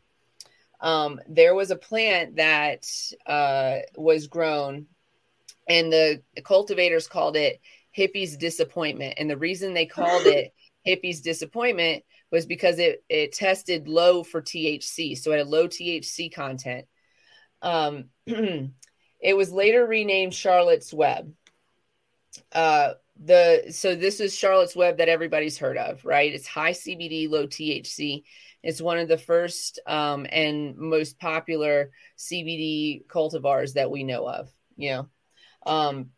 um, 0.81 1.21
there 1.29 1.55
was 1.55 1.71
a 1.71 1.77
plant 1.77 2.37
that 2.37 2.87
uh, 3.27 3.79
was 3.97 4.27
grown, 4.27 4.87
and 5.69 5.93
the 5.93 6.23
cultivators 6.45 7.09
called 7.09 7.37
it 7.37 7.61
hippie's 7.91 8.37
disappointment. 8.37 9.15
And 9.19 9.31
the 9.31 9.37
reason 9.37 9.73
they 9.73 9.87
called 9.87 10.27
it 10.27 10.53
hippie's 10.85 11.21
disappointment 11.21 12.05
was 12.31 12.45
because 12.45 12.79
it, 12.79 13.05
it 13.09 13.33
tested 13.33 13.89
low 13.89 14.25
for 14.25 14.43
THC. 14.43 15.17
So 15.17 15.33
it 15.33 15.39
had 15.39 15.47
low 15.47 15.69
THC 15.69 16.35
content. 16.35 16.87
Um, 17.63 18.07
it 18.27 19.37
was 19.37 19.53
later 19.53 19.87
renamed 19.87 20.35
Charlotte's 20.35 20.93
Web. 20.93 21.33
Uh, 22.53 22.95
the 23.23 23.67
so 23.71 23.95
this 23.95 24.19
is 24.19 24.37
Charlotte's 24.37 24.75
Web 24.75 24.99
that 24.99 25.09
everybody's 25.09 25.57
heard 25.57 25.79
of, 25.79 26.05
right? 26.05 26.35
It's 26.35 26.49
high 26.49 26.73
CBD, 26.73 27.31
low 27.31 27.47
THC. 27.47 28.25
It's 28.65 28.81
one 28.81 28.99
of 28.99 29.09
the 29.09 29.19
first 29.19 29.79
um, 29.87 30.27
and 30.33 30.75
most 30.79 31.19
popular 31.19 31.91
CBD 32.17 33.07
cultivars 33.07 33.75
that 33.75 33.91
we 33.91 34.05
know 34.05 34.27
of. 34.27 34.51
You 34.77 34.91
know, 34.91 35.09
um, 35.67 36.11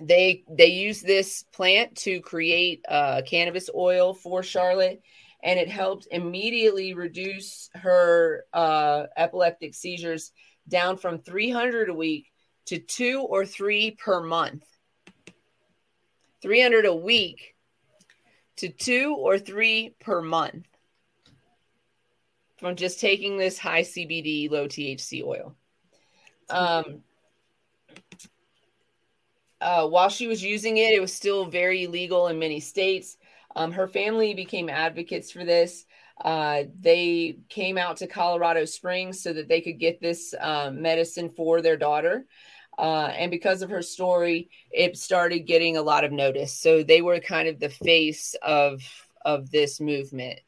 they 0.00 0.42
they 0.48 0.68
use 0.68 1.02
this 1.02 1.44
plant 1.52 1.94
to 1.98 2.22
create 2.22 2.82
uh, 2.88 3.20
cannabis 3.26 3.68
oil 3.74 4.14
for 4.14 4.42
Charlotte, 4.42 5.02
and 5.42 5.60
it 5.60 5.68
helped 5.68 6.08
immediately 6.10 6.94
reduce 6.94 7.68
her 7.74 8.46
uh, 8.54 9.04
epileptic 9.14 9.74
seizures 9.74 10.32
down 10.66 10.96
from 10.96 11.18
300 11.18 11.90
a 11.90 11.94
week 11.94 12.32
to 12.66 12.78
two 12.78 13.20
or 13.20 13.44
three 13.44 13.90
per 13.90 14.22
month. 14.22 14.64
300 16.40 16.86
a 16.86 16.94
week 16.94 17.54
to 18.56 18.70
two 18.70 19.14
or 19.18 19.38
three 19.38 19.94
per 20.00 20.22
month 20.22 20.64
from 22.58 22.76
just 22.76 23.00
taking 23.00 23.36
this 23.36 23.58
high 23.58 23.82
CBD, 23.82 24.50
low 24.50 24.66
THC 24.66 25.22
oil. 25.24 25.54
Um, 26.48 27.02
uh, 29.60 29.86
while 29.88 30.08
she 30.08 30.26
was 30.26 30.42
using 30.42 30.76
it, 30.76 30.94
it 30.94 31.00
was 31.00 31.12
still 31.12 31.46
very 31.46 31.86
legal 31.86 32.28
in 32.28 32.38
many 32.38 32.60
states. 32.60 33.16
Um, 33.54 33.72
her 33.72 33.88
family 33.88 34.34
became 34.34 34.68
advocates 34.68 35.30
for 35.30 35.44
this. 35.44 35.86
Uh, 36.24 36.64
they 36.80 37.38
came 37.48 37.76
out 37.76 37.98
to 37.98 38.06
Colorado 38.06 38.64
Springs 38.64 39.22
so 39.22 39.32
that 39.32 39.48
they 39.48 39.60
could 39.60 39.78
get 39.78 40.00
this 40.00 40.34
um, 40.40 40.80
medicine 40.80 41.30
for 41.30 41.60
their 41.60 41.76
daughter. 41.76 42.26
Uh, 42.78 43.10
and 43.16 43.30
because 43.30 43.62
of 43.62 43.70
her 43.70 43.82
story, 43.82 44.50
it 44.70 44.96
started 44.96 45.40
getting 45.40 45.76
a 45.76 45.82
lot 45.82 46.04
of 46.04 46.12
notice. 46.12 46.52
So 46.52 46.82
they 46.82 47.00
were 47.00 47.18
kind 47.20 47.48
of 47.48 47.58
the 47.58 47.70
face 47.70 48.34
of 48.42 48.82
of 49.24 49.50
this 49.50 49.80
movement. 49.80 50.38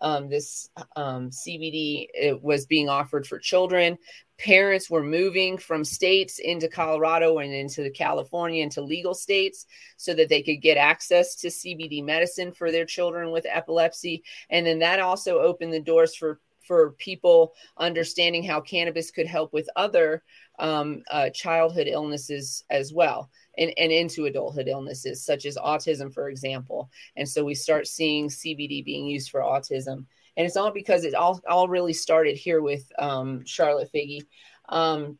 Um, 0.00 0.28
this 0.28 0.70
um, 0.96 1.30
CBD 1.30 2.40
was 2.40 2.66
being 2.66 2.88
offered 2.88 3.26
for 3.26 3.38
children 3.38 3.98
parents 4.38 4.88
were 4.88 5.02
moving 5.02 5.58
from 5.58 5.84
states 5.84 6.38
into 6.38 6.68
Colorado 6.68 7.38
and 7.38 7.52
into 7.52 7.90
California 7.90 8.62
into 8.62 8.80
legal 8.80 9.14
states 9.14 9.66
so 9.96 10.14
that 10.14 10.28
they 10.28 10.42
could 10.42 10.62
get 10.62 10.78
access 10.78 11.34
to 11.34 11.48
CBD 11.48 12.04
medicine 12.04 12.52
for 12.52 12.70
their 12.70 12.86
children 12.86 13.32
with 13.32 13.46
epilepsy. 13.48 14.22
And 14.48 14.64
then 14.64 14.78
that 14.78 15.00
also 15.00 15.40
opened 15.40 15.72
the 15.72 15.80
doors 15.80 16.14
for 16.14 16.40
for 16.62 16.90
people 16.98 17.54
understanding 17.78 18.44
how 18.44 18.60
cannabis 18.60 19.10
could 19.10 19.26
help 19.26 19.54
with 19.54 19.70
other 19.74 20.22
um, 20.58 21.02
uh, 21.10 21.30
childhood 21.30 21.86
illnesses 21.88 22.62
as 22.68 22.92
well 22.92 23.30
and, 23.58 23.72
and 23.76 23.92
into 23.92 24.26
adulthood 24.26 24.68
illnesses 24.68 25.24
such 25.24 25.44
as 25.44 25.56
autism 25.56 26.12
for 26.12 26.28
example 26.28 26.88
and 27.16 27.28
so 27.28 27.44
we 27.44 27.54
start 27.54 27.86
seeing 27.86 28.28
cbd 28.28 28.84
being 28.84 29.06
used 29.06 29.30
for 29.30 29.40
autism 29.40 30.06
and 30.38 30.46
it's 30.46 30.56
all 30.56 30.70
because 30.70 31.04
it 31.04 31.14
all 31.14 31.40
all 31.48 31.68
really 31.68 31.92
started 31.92 32.36
here 32.36 32.62
with 32.62 32.90
um, 32.96 33.44
Charlotte 33.44 33.90
Figi. 33.92 34.20
Um, 34.68 35.18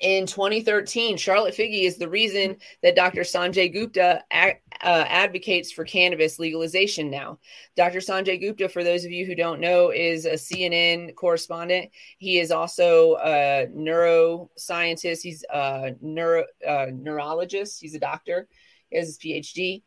in 0.00 0.26
2013, 0.26 1.16
Charlotte 1.16 1.54
Figi 1.54 1.84
is 1.84 1.96
the 1.96 2.08
reason 2.08 2.56
that 2.82 2.96
Dr. 2.96 3.22
Sanjay 3.22 3.72
Gupta 3.72 4.22
uh, 4.32 4.54
advocates 4.82 5.70
for 5.70 5.84
cannabis 5.84 6.38
legalization 6.38 7.10
now. 7.10 7.38
Dr. 7.76 7.98
Sanjay 7.98 8.40
Gupta, 8.40 8.68
for 8.68 8.84
those 8.84 9.04
of 9.04 9.10
you 9.10 9.26
who 9.26 9.34
don't 9.34 9.60
know, 9.60 9.90
is 9.90 10.24
a 10.24 10.32
CNN 10.32 11.14
correspondent. 11.14 11.90
He 12.18 12.38
is 12.38 12.50
also 12.50 13.16
a 13.16 13.68
neuroscientist. 13.74 15.22
He's 15.22 15.44
a 15.52 15.94
neuro, 16.00 16.44
uh, 16.66 16.86
neurologist. 16.92 17.80
He's 17.80 17.94
a 17.94 18.00
doctor. 18.00 18.48
He 18.90 18.98
has 18.98 19.06
his 19.06 19.18
PhD. 19.18 19.82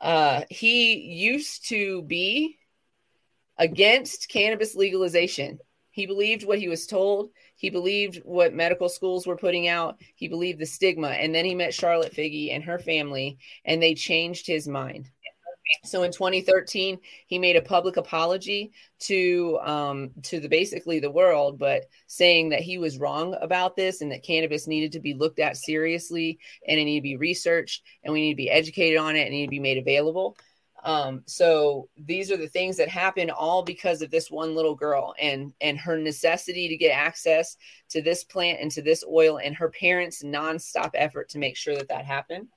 Uh, 0.00 0.42
he 0.50 0.96
used 0.96 1.68
to 1.68 2.02
be 2.02 2.58
against 3.56 4.28
cannabis 4.28 4.74
legalization. 4.74 5.58
He 5.90 6.06
believed 6.06 6.44
what 6.44 6.58
he 6.58 6.68
was 6.68 6.86
told. 6.86 7.30
He 7.64 7.70
believed 7.70 8.20
what 8.26 8.52
medical 8.52 8.90
schools 8.90 9.26
were 9.26 9.38
putting 9.38 9.68
out. 9.68 9.96
He 10.16 10.28
believed 10.28 10.58
the 10.58 10.66
stigma. 10.66 11.08
And 11.08 11.34
then 11.34 11.46
he 11.46 11.54
met 11.54 11.72
Charlotte 11.72 12.12
Figi 12.12 12.54
and 12.54 12.62
her 12.62 12.78
family, 12.78 13.38
and 13.64 13.82
they 13.82 13.94
changed 13.94 14.46
his 14.46 14.68
mind. 14.68 15.08
So 15.82 16.02
in 16.02 16.12
2013, 16.12 16.98
he 17.26 17.38
made 17.38 17.56
a 17.56 17.62
public 17.62 17.96
apology 17.96 18.72
to 18.98 19.58
um, 19.62 20.10
to 20.24 20.40
the 20.40 20.48
basically 20.50 21.00
the 21.00 21.10
world, 21.10 21.58
but 21.58 21.84
saying 22.06 22.50
that 22.50 22.60
he 22.60 22.76
was 22.76 22.98
wrong 22.98 23.34
about 23.40 23.76
this 23.76 24.02
and 24.02 24.12
that 24.12 24.22
cannabis 24.22 24.66
needed 24.66 24.92
to 24.92 25.00
be 25.00 25.14
looked 25.14 25.38
at 25.38 25.56
seriously 25.56 26.38
and 26.68 26.78
it 26.78 26.84
needed 26.84 27.00
to 27.00 27.12
be 27.12 27.16
researched 27.16 27.82
and 28.02 28.12
we 28.12 28.20
need 28.20 28.34
to 28.34 28.36
be 28.36 28.50
educated 28.50 28.98
on 28.98 29.16
it 29.16 29.22
and 29.22 29.30
need 29.30 29.46
to 29.46 29.50
be 29.50 29.58
made 29.58 29.78
available. 29.78 30.36
Um, 30.84 31.22
so 31.24 31.88
these 31.96 32.30
are 32.30 32.36
the 32.36 32.46
things 32.46 32.76
that 32.76 32.88
happen 32.88 33.30
all 33.30 33.62
because 33.62 34.02
of 34.02 34.10
this 34.10 34.30
one 34.30 34.54
little 34.54 34.74
girl 34.74 35.14
and 35.18 35.54
and 35.62 35.78
her 35.78 35.96
necessity 35.96 36.68
to 36.68 36.76
get 36.76 36.90
access 36.90 37.56
to 37.88 38.02
this 38.02 38.22
plant 38.22 38.60
and 38.60 38.70
to 38.72 38.82
this 38.82 39.02
oil 39.10 39.38
and 39.38 39.56
her 39.56 39.70
parents' 39.70 40.22
nonstop 40.22 40.90
effort 40.94 41.30
to 41.30 41.38
make 41.38 41.56
sure 41.56 41.74
that 41.74 41.88
that 41.88 42.04
happened. 42.04 42.48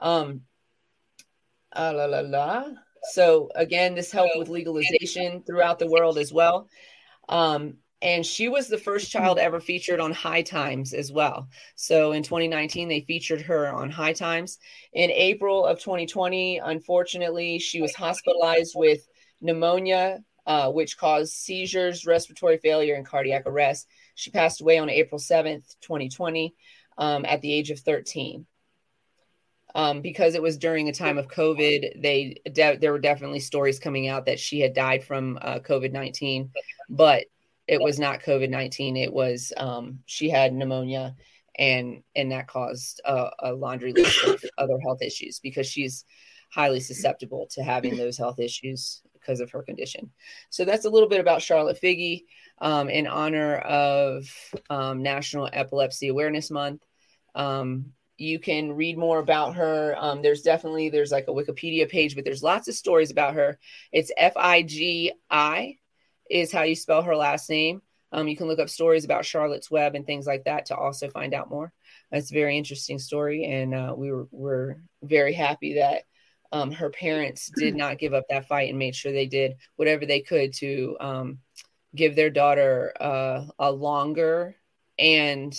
Um, 0.00 0.42
uh, 1.74 1.92
la 1.94 2.06
la 2.06 2.20
la. 2.20 2.64
So 3.12 3.50
again, 3.54 3.94
this 3.94 4.10
helped 4.10 4.36
with 4.36 4.48
legalization 4.48 5.42
throughout 5.44 5.78
the 5.78 5.90
world 5.90 6.18
as 6.18 6.32
well. 6.32 6.68
Um, 7.28 7.78
and 8.02 8.24
she 8.24 8.48
was 8.48 8.68
the 8.68 8.78
first 8.78 9.10
child 9.10 9.38
ever 9.38 9.60
featured 9.60 10.00
on 10.00 10.12
High 10.12 10.42
Times 10.42 10.94
as 10.94 11.12
well. 11.12 11.48
So 11.74 12.12
in 12.12 12.22
2019, 12.22 12.88
they 12.88 13.02
featured 13.02 13.42
her 13.42 13.68
on 13.68 13.90
High 13.90 14.14
Times. 14.14 14.58
In 14.92 15.10
April 15.10 15.66
of 15.66 15.80
2020, 15.80 16.58
unfortunately, 16.58 17.58
she 17.58 17.82
was 17.82 17.94
hospitalized 17.94 18.72
with 18.74 19.06
pneumonia, 19.42 20.20
uh, 20.46 20.70
which 20.70 20.96
caused 20.96 21.34
seizures, 21.34 22.06
respiratory 22.06 22.56
failure, 22.56 22.94
and 22.94 23.04
cardiac 23.04 23.42
arrest. 23.46 23.86
She 24.14 24.30
passed 24.30 24.62
away 24.62 24.78
on 24.78 24.88
April 24.88 25.18
7th, 25.18 25.76
2020, 25.82 26.54
um, 26.96 27.26
at 27.26 27.42
the 27.42 27.52
age 27.52 27.70
of 27.70 27.80
13. 27.80 28.46
Um, 29.72 30.00
because 30.00 30.34
it 30.34 30.42
was 30.42 30.58
during 30.58 30.88
a 30.88 30.92
time 30.92 31.16
of 31.18 31.28
COVID, 31.28 32.02
they 32.02 32.40
de- 32.50 32.78
there 32.78 32.90
were 32.90 32.98
definitely 32.98 33.38
stories 33.38 33.78
coming 33.78 34.08
out 34.08 34.26
that 34.26 34.40
she 34.40 34.58
had 34.58 34.74
died 34.74 35.04
from 35.04 35.38
uh, 35.40 35.60
COVID 35.60 35.92
19, 35.92 36.50
but 36.88 37.26
it 37.70 37.80
was 37.80 38.00
not 38.00 38.20
COVID 38.20 38.50
nineteen. 38.50 38.96
It 38.96 39.12
was 39.12 39.52
um, 39.56 40.00
she 40.04 40.28
had 40.28 40.52
pneumonia, 40.52 41.14
and 41.56 42.02
and 42.16 42.32
that 42.32 42.48
caused 42.48 43.00
a, 43.04 43.30
a 43.38 43.52
laundry 43.52 43.92
list 43.92 44.24
of 44.24 44.42
other 44.58 44.76
health 44.82 45.02
issues 45.02 45.38
because 45.38 45.68
she's 45.68 46.04
highly 46.50 46.80
susceptible 46.80 47.46
to 47.52 47.62
having 47.62 47.96
those 47.96 48.18
health 48.18 48.40
issues 48.40 49.02
because 49.12 49.38
of 49.38 49.52
her 49.52 49.62
condition. 49.62 50.10
So 50.50 50.64
that's 50.64 50.84
a 50.84 50.90
little 50.90 51.08
bit 51.08 51.20
about 51.20 51.42
Charlotte 51.42 51.80
Figi 51.80 52.24
um, 52.60 52.88
in 52.88 53.06
honor 53.06 53.58
of 53.58 54.28
um, 54.68 55.04
National 55.04 55.48
Epilepsy 55.52 56.08
Awareness 56.08 56.50
Month. 56.50 56.82
Um, 57.36 57.92
you 58.16 58.40
can 58.40 58.72
read 58.72 58.98
more 58.98 59.20
about 59.20 59.54
her. 59.54 59.94
Um, 59.96 60.22
there's 60.22 60.42
definitely 60.42 60.88
there's 60.88 61.12
like 61.12 61.28
a 61.28 61.32
Wikipedia 61.32 61.88
page, 61.88 62.16
but 62.16 62.24
there's 62.24 62.42
lots 62.42 62.66
of 62.66 62.74
stories 62.74 63.12
about 63.12 63.34
her. 63.34 63.60
It's 63.92 64.10
F 64.16 64.32
I 64.36 64.62
G 64.62 65.12
I 65.30 65.76
is 66.30 66.52
how 66.52 66.62
you 66.62 66.74
spell 66.74 67.02
her 67.02 67.16
last 67.16 67.50
name. 67.50 67.82
Um, 68.12 68.28
you 68.28 68.36
can 68.36 68.46
look 68.46 68.58
up 68.58 68.68
stories 68.68 69.04
about 69.04 69.24
Charlotte's 69.24 69.70
Web 69.70 69.94
and 69.94 70.04
things 70.06 70.26
like 70.26 70.44
that 70.44 70.66
to 70.66 70.76
also 70.76 71.08
find 71.10 71.34
out 71.34 71.50
more. 71.50 71.72
It's 72.10 72.30
a 72.30 72.34
very 72.34 72.56
interesting 72.56 72.98
story, 72.98 73.44
and 73.44 73.74
uh, 73.74 73.94
we 73.96 74.10
were 74.10 74.26
were 74.30 74.82
very 75.02 75.32
happy 75.32 75.74
that 75.74 76.04
um, 76.52 76.72
her 76.72 76.90
parents 76.90 77.50
did 77.56 77.76
not 77.76 77.98
give 77.98 78.12
up 78.12 78.24
that 78.28 78.46
fight 78.46 78.68
and 78.68 78.78
made 78.78 78.96
sure 78.96 79.12
they 79.12 79.26
did 79.26 79.56
whatever 79.76 80.06
they 80.06 80.20
could 80.20 80.52
to 80.54 80.96
um, 80.98 81.38
give 81.94 82.16
their 82.16 82.30
daughter 82.30 82.92
uh, 83.00 83.44
a 83.58 83.70
longer 83.70 84.56
and 84.98 85.54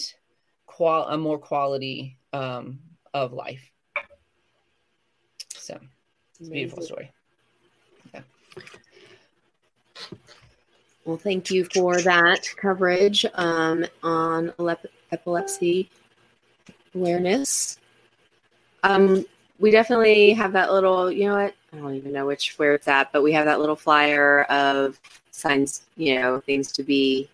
qual 0.66 1.08
a 1.08 1.18
more 1.18 1.40
quality 1.40 2.18
um, 2.34 2.80
of 3.14 3.32
life. 3.32 3.72
So 5.56 5.80
it's 6.40 6.50
a 6.50 6.52
beautiful 6.52 6.84
story. 6.84 7.12
Well, 11.06 11.18
thank 11.18 11.50
you 11.50 11.66
for 11.66 12.00
that 12.02 12.48
coverage 12.58 13.26
um, 13.34 13.86
on 14.04 14.54
epilepsy 15.12 15.90
awareness. 16.94 17.80
Um, 18.84 19.26
we 19.60 19.72
definitely 19.72 20.34
have 20.34 20.54
that 20.54 20.72
little, 20.72 21.12
you 21.12 21.28
know 21.28 21.36
what? 21.36 21.56
I 21.74 21.78
don't 21.78 21.96
even 21.96 22.12
know 22.14 22.26
which 22.26 22.58
where 22.58 22.76
it's 22.76 22.88
at, 22.88 23.12
but 23.12 23.24
we 23.24 23.32
have 23.34 23.46
that 23.46 23.60
little 23.60 23.76
flyer 23.76 24.44
of 24.44 25.00
signs, 25.32 25.84
you 25.96 26.20
know, 26.20 26.40
things 26.40 26.72
to 26.74 26.84
be. 26.84 27.30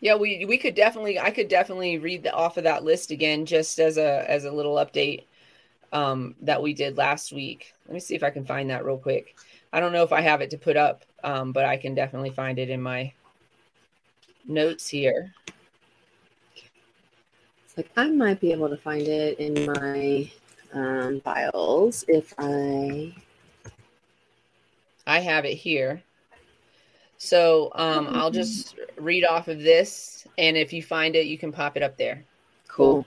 Yeah, 0.00 0.16
we 0.16 0.44
we 0.44 0.58
could 0.58 0.74
definitely 0.74 1.18
I 1.18 1.30
could 1.30 1.48
definitely 1.48 1.98
read 1.98 2.22
the, 2.22 2.32
off 2.32 2.58
of 2.58 2.64
that 2.64 2.84
list 2.84 3.10
again 3.10 3.46
just 3.46 3.78
as 3.78 3.96
a 3.96 4.30
as 4.30 4.44
a 4.44 4.50
little 4.50 4.74
update 4.74 5.24
um, 5.92 6.34
that 6.42 6.62
we 6.62 6.74
did 6.74 6.96
last 6.98 7.32
week. 7.32 7.74
Let 7.86 7.94
me 7.94 8.00
see 8.00 8.14
if 8.14 8.22
I 8.22 8.30
can 8.30 8.44
find 8.44 8.68
that 8.70 8.84
real 8.84 8.98
quick. 8.98 9.36
I 9.72 9.80
don't 9.80 9.92
know 9.92 10.02
if 10.02 10.12
I 10.12 10.20
have 10.20 10.40
it 10.40 10.50
to 10.50 10.58
put 10.58 10.76
up, 10.76 11.04
um, 11.24 11.52
but 11.52 11.64
I 11.64 11.76
can 11.76 11.94
definitely 11.94 12.30
find 12.30 12.58
it 12.58 12.70
in 12.70 12.80
my 12.80 13.12
notes 14.46 14.88
here. 14.88 15.32
It's 17.64 17.76
like 17.76 17.90
I 17.96 18.08
might 18.08 18.40
be 18.40 18.52
able 18.52 18.68
to 18.68 18.76
find 18.76 19.06
it 19.06 19.38
in 19.38 19.66
my 19.66 20.30
um, 20.72 21.20
files 21.20 22.04
if 22.08 22.32
I. 22.38 23.14
I 25.06 25.20
have 25.20 25.44
it 25.44 25.54
here. 25.54 26.02
So 27.18 27.70
um, 27.74 28.08
I'll 28.12 28.30
just 28.30 28.76
read 28.96 29.24
off 29.24 29.48
of 29.48 29.60
this, 29.60 30.26
and 30.36 30.56
if 30.56 30.72
you 30.72 30.82
find 30.82 31.16
it, 31.16 31.26
you 31.26 31.38
can 31.38 31.52
pop 31.52 31.76
it 31.76 31.82
up 31.82 31.96
there. 31.96 32.24
Cool. 32.68 33.06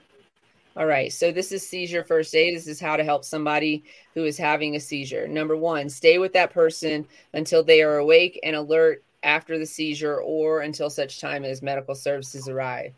All 0.77 0.85
right. 0.85 1.11
So 1.11 1.31
this 1.31 1.51
is 1.51 1.67
seizure 1.67 2.03
first 2.03 2.33
aid. 2.35 2.55
This 2.55 2.67
is 2.67 2.79
how 2.79 2.95
to 2.95 3.03
help 3.03 3.25
somebody 3.25 3.83
who 4.13 4.23
is 4.25 4.37
having 4.37 4.75
a 4.75 4.79
seizure. 4.79 5.27
Number 5.27 5.57
one, 5.57 5.89
stay 5.89 6.19
with 6.19 6.33
that 6.33 6.53
person 6.53 7.05
until 7.33 7.63
they 7.63 7.81
are 7.81 7.97
awake 7.97 8.39
and 8.43 8.55
alert 8.55 9.03
after 9.23 9.57
the 9.57 9.65
seizure 9.65 10.21
or 10.21 10.61
until 10.61 10.89
such 10.89 11.19
time 11.19 11.43
as 11.43 11.61
medical 11.61 11.95
services 11.95 12.47
arrive, 12.47 12.93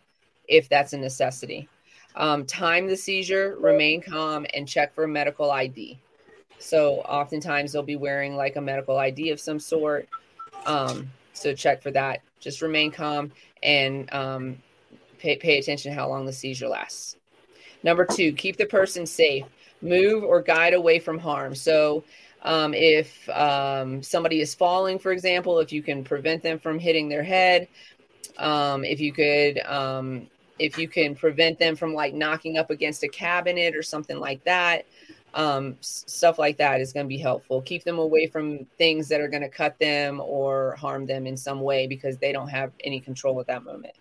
if 0.48 0.70
that's 0.70 0.94
a 0.94 0.98
necessity. 0.98 1.68
Um, 2.16 2.46
time 2.46 2.88
the 2.88 2.98
seizure, 2.98 3.56
remain 3.60 4.02
calm, 4.02 4.46
and 4.54 4.68
check 4.68 4.94
for 4.94 5.06
a 5.06 5.08
medical 5.08 5.50
ID. 5.50 5.98
So 6.60 6.96
oftentimes 7.00 7.72
they'll 7.72 7.84
be 7.84 7.96
wearing 7.96 8.36
like 8.36 8.58
a 8.58 8.62
medical 8.62 8.98
ID 8.98 9.32
of 9.32 9.40
some 9.40 9.60
sort. 9.60 10.08
Um, 10.66 11.10
so 11.34 11.56
check 11.56 11.82
for 11.82 11.92
that. 11.92 12.22
Just 12.40 12.62
remain 12.62 12.92
calm 12.92 13.32
and 13.64 14.14
um, 14.14 14.58
pay, 15.18 15.38
pay 15.38 15.58
attention 15.58 15.92
to 15.92 15.96
how 15.98 16.10
long 16.10 16.26
the 16.26 16.34
seizure 16.34 16.68
lasts. 16.68 17.16
Number 17.84 18.06
two, 18.06 18.34
keep 18.34 18.58
the 18.58 18.66
person 18.66 19.06
safe. 19.06 19.46
Move 19.82 20.24
or 20.24 20.42
guide 20.42 20.74
away 20.74 21.00
from 21.00 21.18
harm. 21.18 21.56
So, 21.56 22.04
um, 22.44 22.74
if 22.74 23.28
um, 23.30 24.02
somebody 24.02 24.42
is 24.42 24.54
falling, 24.56 25.00
for 25.00 25.12
example, 25.12 25.60
if 25.60 25.72
you 25.72 25.82
can 25.82 26.04
prevent 26.04 26.42
them 26.44 26.60
from 26.60 26.80
hitting 26.80 27.10
their 27.10 27.24
head, 27.24 27.68
um, 28.38 28.84
if 28.84 29.00
you 29.00 29.12
could, 29.12 29.60
um, 29.60 30.28
if 30.60 30.78
you 30.78 30.88
can 30.88 31.16
prevent 31.16 31.60
them 31.60 31.76
from 31.76 31.94
like 31.94 32.14
knocking 32.14 32.58
up 32.58 32.70
against 32.70 33.04
a 33.04 33.08
cabinet 33.08 33.76
or 33.76 33.84
something 33.84 34.20
like 34.20 34.44
that, 34.44 34.86
um, 35.34 35.78
stuff 35.82 36.38
like 36.40 36.58
that 36.58 36.82
is 36.82 36.94
going 36.94 37.06
to 37.06 37.08
be 37.08 37.18
helpful. 37.18 37.62
Keep 37.62 37.84
them 37.84 38.00
away 38.00 38.28
from 38.28 38.66
things 38.78 39.08
that 39.10 39.22
are 39.22 39.28
going 39.28 39.44
to 39.44 39.50
cut 39.50 39.78
them 39.80 40.20
or 40.20 40.76
harm 40.76 41.06
them 41.06 41.26
in 41.26 41.38
some 41.38 41.62
way 41.62 41.88
because 41.88 42.18
they 42.18 42.32
don't 42.32 42.50
have 42.50 42.72
any 42.84 43.00
control 43.00 43.40
at 43.40 43.48
that 43.48 43.64
moment. 43.64 43.94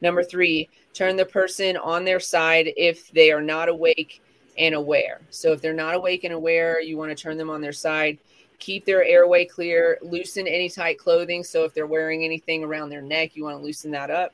Number 0.00 0.22
three, 0.22 0.68
turn 0.94 1.16
the 1.16 1.26
person 1.26 1.76
on 1.76 2.04
their 2.04 2.20
side 2.20 2.72
if 2.76 3.10
they 3.10 3.30
are 3.30 3.42
not 3.42 3.68
awake 3.68 4.22
and 4.56 4.74
aware. 4.74 5.20
So 5.30 5.52
if 5.52 5.60
they're 5.60 5.74
not 5.74 5.94
awake 5.94 6.24
and 6.24 6.32
aware, 6.32 6.80
you 6.80 6.96
want 6.96 7.16
to 7.16 7.20
turn 7.20 7.36
them 7.36 7.50
on 7.50 7.60
their 7.60 7.72
side. 7.72 8.18
Keep 8.60 8.84
their 8.84 9.04
airway 9.04 9.44
clear, 9.44 9.98
loosen 10.00 10.46
any 10.46 10.70
tight 10.70 10.98
clothing. 10.98 11.42
So 11.42 11.64
if 11.64 11.74
they're 11.74 11.86
wearing 11.86 12.24
anything 12.24 12.62
around 12.64 12.88
their 12.88 13.02
neck, 13.02 13.36
you 13.36 13.44
want 13.44 13.58
to 13.58 13.62
loosen 13.64 13.90
that 13.90 14.10
up. 14.10 14.32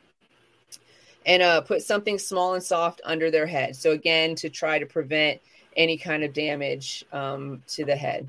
And 1.26 1.42
uh, 1.42 1.62
put 1.62 1.82
something 1.82 2.18
small 2.18 2.54
and 2.54 2.62
soft 2.62 3.00
under 3.04 3.30
their 3.30 3.46
head. 3.46 3.76
So 3.76 3.92
again, 3.92 4.34
to 4.36 4.50
try 4.50 4.78
to 4.78 4.86
prevent 4.86 5.40
any 5.76 5.96
kind 5.96 6.22
of 6.22 6.32
damage 6.32 7.04
um, 7.12 7.62
to 7.68 7.84
the 7.84 7.96
head 7.96 8.28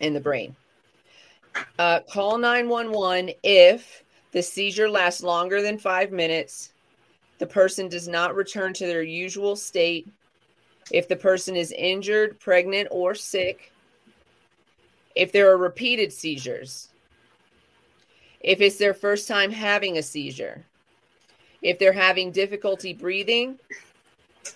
and 0.00 0.14
the 0.14 0.20
brain. 0.20 0.54
Uh, 1.78 2.00
call 2.12 2.38
911 2.38 3.34
if 3.42 4.04
the 4.32 4.42
seizure 4.42 4.88
lasts 4.88 5.22
longer 5.22 5.62
than 5.62 5.78
five 5.78 6.12
minutes, 6.12 6.72
the 7.40 7.46
person 7.46 7.88
does 7.88 8.06
not 8.06 8.36
return 8.36 8.72
to 8.74 8.86
their 8.86 9.02
usual 9.02 9.56
state, 9.56 10.06
if 10.92 11.08
the 11.08 11.16
person 11.16 11.56
is 11.56 11.72
injured, 11.72 12.38
pregnant, 12.38 12.86
or 12.90 13.14
sick, 13.14 13.72
if 15.16 15.32
there 15.32 15.50
are 15.50 15.56
repeated 15.56 16.12
seizures, 16.12 16.90
if 18.40 18.60
it's 18.60 18.76
their 18.76 18.94
first 18.94 19.26
time 19.26 19.50
having 19.50 19.98
a 19.98 20.02
seizure, 20.02 20.64
if 21.62 21.78
they're 21.78 21.92
having 21.92 22.30
difficulty 22.30 22.92
breathing, 22.92 23.58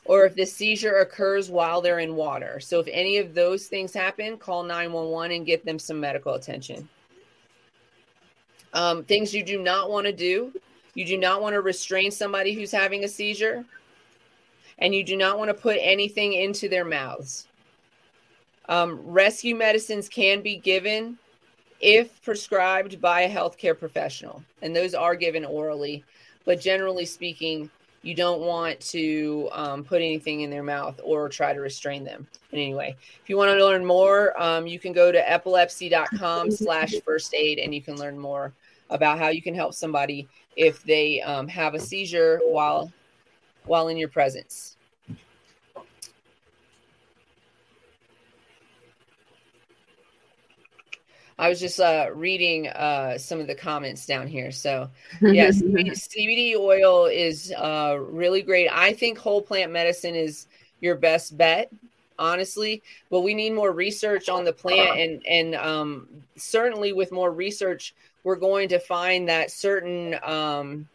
or 0.04 0.26
if 0.26 0.34
the 0.34 0.44
seizure 0.44 0.98
occurs 0.98 1.50
while 1.50 1.80
they're 1.80 1.98
in 2.00 2.14
water. 2.14 2.60
So, 2.60 2.80
if 2.80 2.88
any 2.90 3.16
of 3.16 3.34
those 3.34 3.66
things 3.66 3.92
happen, 3.92 4.36
call 4.36 4.62
911 4.62 5.36
and 5.36 5.46
get 5.46 5.64
them 5.64 5.78
some 5.78 6.00
medical 6.00 6.34
attention. 6.34 6.88
Um, 8.72 9.04
things 9.04 9.32
you 9.32 9.44
do 9.44 9.62
not 9.62 9.90
want 9.90 10.06
to 10.06 10.12
do. 10.12 10.52
You 10.94 11.04
do 11.04 11.18
not 11.18 11.42
want 11.42 11.54
to 11.54 11.60
restrain 11.60 12.10
somebody 12.10 12.52
who's 12.52 12.72
having 12.72 13.04
a 13.04 13.08
seizure, 13.08 13.64
and 14.78 14.94
you 14.94 15.04
do 15.04 15.16
not 15.16 15.38
want 15.38 15.48
to 15.48 15.54
put 15.54 15.76
anything 15.80 16.32
into 16.32 16.68
their 16.68 16.84
mouths. 16.84 17.46
Um, 18.68 19.00
rescue 19.04 19.54
medicines 19.54 20.08
can 20.08 20.40
be 20.40 20.56
given 20.56 21.18
if 21.80 22.22
prescribed 22.22 23.00
by 23.00 23.22
a 23.22 23.30
healthcare 23.30 23.78
professional, 23.78 24.42
and 24.62 24.74
those 24.74 24.94
are 24.94 25.14
given 25.14 25.44
orally. 25.44 26.04
But 26.44 26.60
generally 26.60 27.04
speaking, 27.04 27.70
you 28.04 28.14
don't 28.14 28.42
want 28.42 28.78
to 28.80 29.48
um, 29.52 29.82
put 29.82 30.02
anything 30.02 30.42
in 30.42 30.50
their 30.50 30.62
mouth 30.62 31.00
or 31.02 31.28
try 31.28 31.54
to 31.54 31.60
restrain 31.60 32.04
them 32.04 32.26
in 32.52 32.58
any 32.58 32.74
way. 32.74 32.96
If 33.22 33.30
you 33.30 33.36
want 33.36 33.50
to 33.50 33.64
learn 33.64 33.84
more, 33.84 34.40
um, 34.40 34.66
you 34.66 34.78
can 34.78 34.92
go 34.92 35.10
to 35.10 35.30
epilepsy.com 35.30 36.50
slash 36.50 36.94
first 37.04 37.34
aid 37.34 37.58
and 37.58 37.74
you 37.74 37.80
can 37.80 37.96
learn 37.96 38.18
more 38.18 38.52
about 38.90 39.18
how 39.18 39.28
you 39.28 39.40
can 39.40 39.54
help 39.54 39.72
somebody 39.72 40.28
if 40.56 40.82
they 40.82 41.20
um, 41.22 41.48
have 41.48 41.74
a 41.74 41.80
seizure 41.80 42.40
while 42.44 42.92
while 43.64 43.88
in 43.88 43.96
your 43.96 44.08
presence. 44.08 44.76
I 51.38 51.48
was 51.48 51.58
just 51.58 51.80
uh, 51.80 52.10
reading 52.14 52.68
uh, 52.68 53.18
some 53.18 53.40
of 53.40 53.46
the 53.46 53.54
comments 53.54 54.06
down 54.06 54.28
here. 54.28 54.52
So, 54.52 54.88
yes, 55.20 55.60
CBD 55.62 56.54
oil 56.56 57.06
is 57.06 57.52
uh, 57.56 57.98
really 58.00 58.42
great. 58.42 58.68
I 58.70 58.92
think 58.92 59.18
whole 59.18 59.42
plant 59.42 59.72
medicine 59.72 60.14
is 60.14 60.46
your 60.80 60.94
best 60.94 61.36
bet, 61.36 61.72
honestly. 62.18 62.82
But 63.10 63.22
we 63.22 63.34
need 63.34 63.52
more 63.52 63.72
research 63.72 64.28
on 64.28 64.44
the 64.44 64.52
plant, 64.52 64.98
and 64.98 65.26
and 65.26 65.54
um, 65.56 66.08
certainly 66.36 66.92
with 66.92 67.10
more 67.10 67.32
research, 67.32 67.94
we're 68.24 68.36
going 68.36 68.70
to 68.70 68.78
find 68.80 69.28
that 69.28 69.50
certain 69.50 70.16
um, 70.24 70.88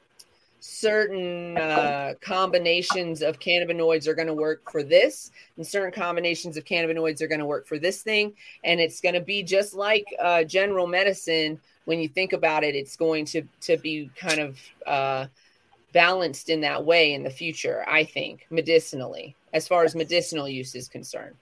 certain 0.60 1.58
uh, 1.58 2.14
combinations 2.22 3.22
of 3.22 3.40
cannabinoids 3.40 4.08
are 4.08 4.14
going 4.14 4.28
to 4.28 4.34
work 4.34 4.70
for 4.72 4.84
this, 4.84 5.32
and 5.56 5.66
certain 5.66 5.92
combinations 5.92 6.58
of 6.58 6.66
cannabinoids 6.66 7.22
are 7.22 7.28
going 7.28 7.40
to 7.40 7.46
work 7.46 7.66
for 7.66 7.80
this 7.80 8.02
thing. 8.02 8.34
And 8.64 8.80
it's 8.80 9.00
going 9.00 9.16
to 9.16 9.22
be 9.22 9.44
just 9.44 9.74
like 9.74 10.06
uh, 10.20 10.44
general 10.44 10.88
medicine. 10.88 11.60
When 11.86 12.00
you 12.00 12.10
think 12.10 12.34
about 12.34 12.64
it, 12.64 12.76
it's 12.76 12.98
going 12.98 13.26
to 13.26 13.44
to 13.62 13.78
be 13.78 14.10
kind 14.18 14.40
of 14.40 14.60
uh, 14.86 15.28
balanced 15.94 16.50
in 16.50 16.62
that 16.62 16.84
way 16.84 17.14
in 17.14 17.24
the 17.24 17.30
future. 17.30 17.86
I 17.88 18.04
think 18.04 18.46
medicinally, 18.50 19.36
as 19.54 19.68
far 19.68 19.84
as 19.84 19.96
medicinal 19.96 20.50
use 20.50 20.76
is 20.76 20.88
concerned, 20.88 21.36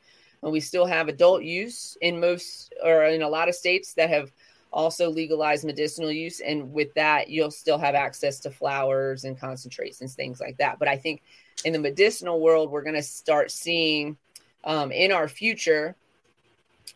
and 0.44 0.52
we 0.52 0.60
still 0.60 0.86
have 0.86 1.08
adult 1.08 1.44
use 1.44 1.98
in 2.02 2.20
most 2.20 2.74
or 2.84 3.06
in 3.06 3.22
a 3.22 3.30
lot 3.30 3.50
of 3.50 3.56
states 3.56 3.94
that 3.94 4.10
have 4.10 4.32
also 4.72 5.10
legalize 5.10 5.66
medicinal 5.66 6.12
use. 6.12 6.40
And 6.40 6.72
with 6.74 6.94
that, 6.96 7.30
you'll 7.30 7.52
still 7.52 7.78
have 7.78 7.96
access 7.96 8.40
to 8.42 8.52
flowers 8.52 9.24
and 9.24 9.40
concentrates 9.40 10.02
and 10.02 10.10
things 10.10 10.40
like 10.40 10.58
that. 10.58 10.80
But 10.80 10.88
I 10.88 10.98
think 10.98 11.22
in 11.66 11.74
the 11.74 11.80
medicinal 11.80 12.40
world, 12.40 12.72
we're 12.72 12.84
going 12.84 12.96
to 12.96 13.04
start 13.04 13.52
seeing 13.52 14.18
um, 14.64 14.92
in 14.92 15.12
our 15.12 15.28
future, 15.28 15.96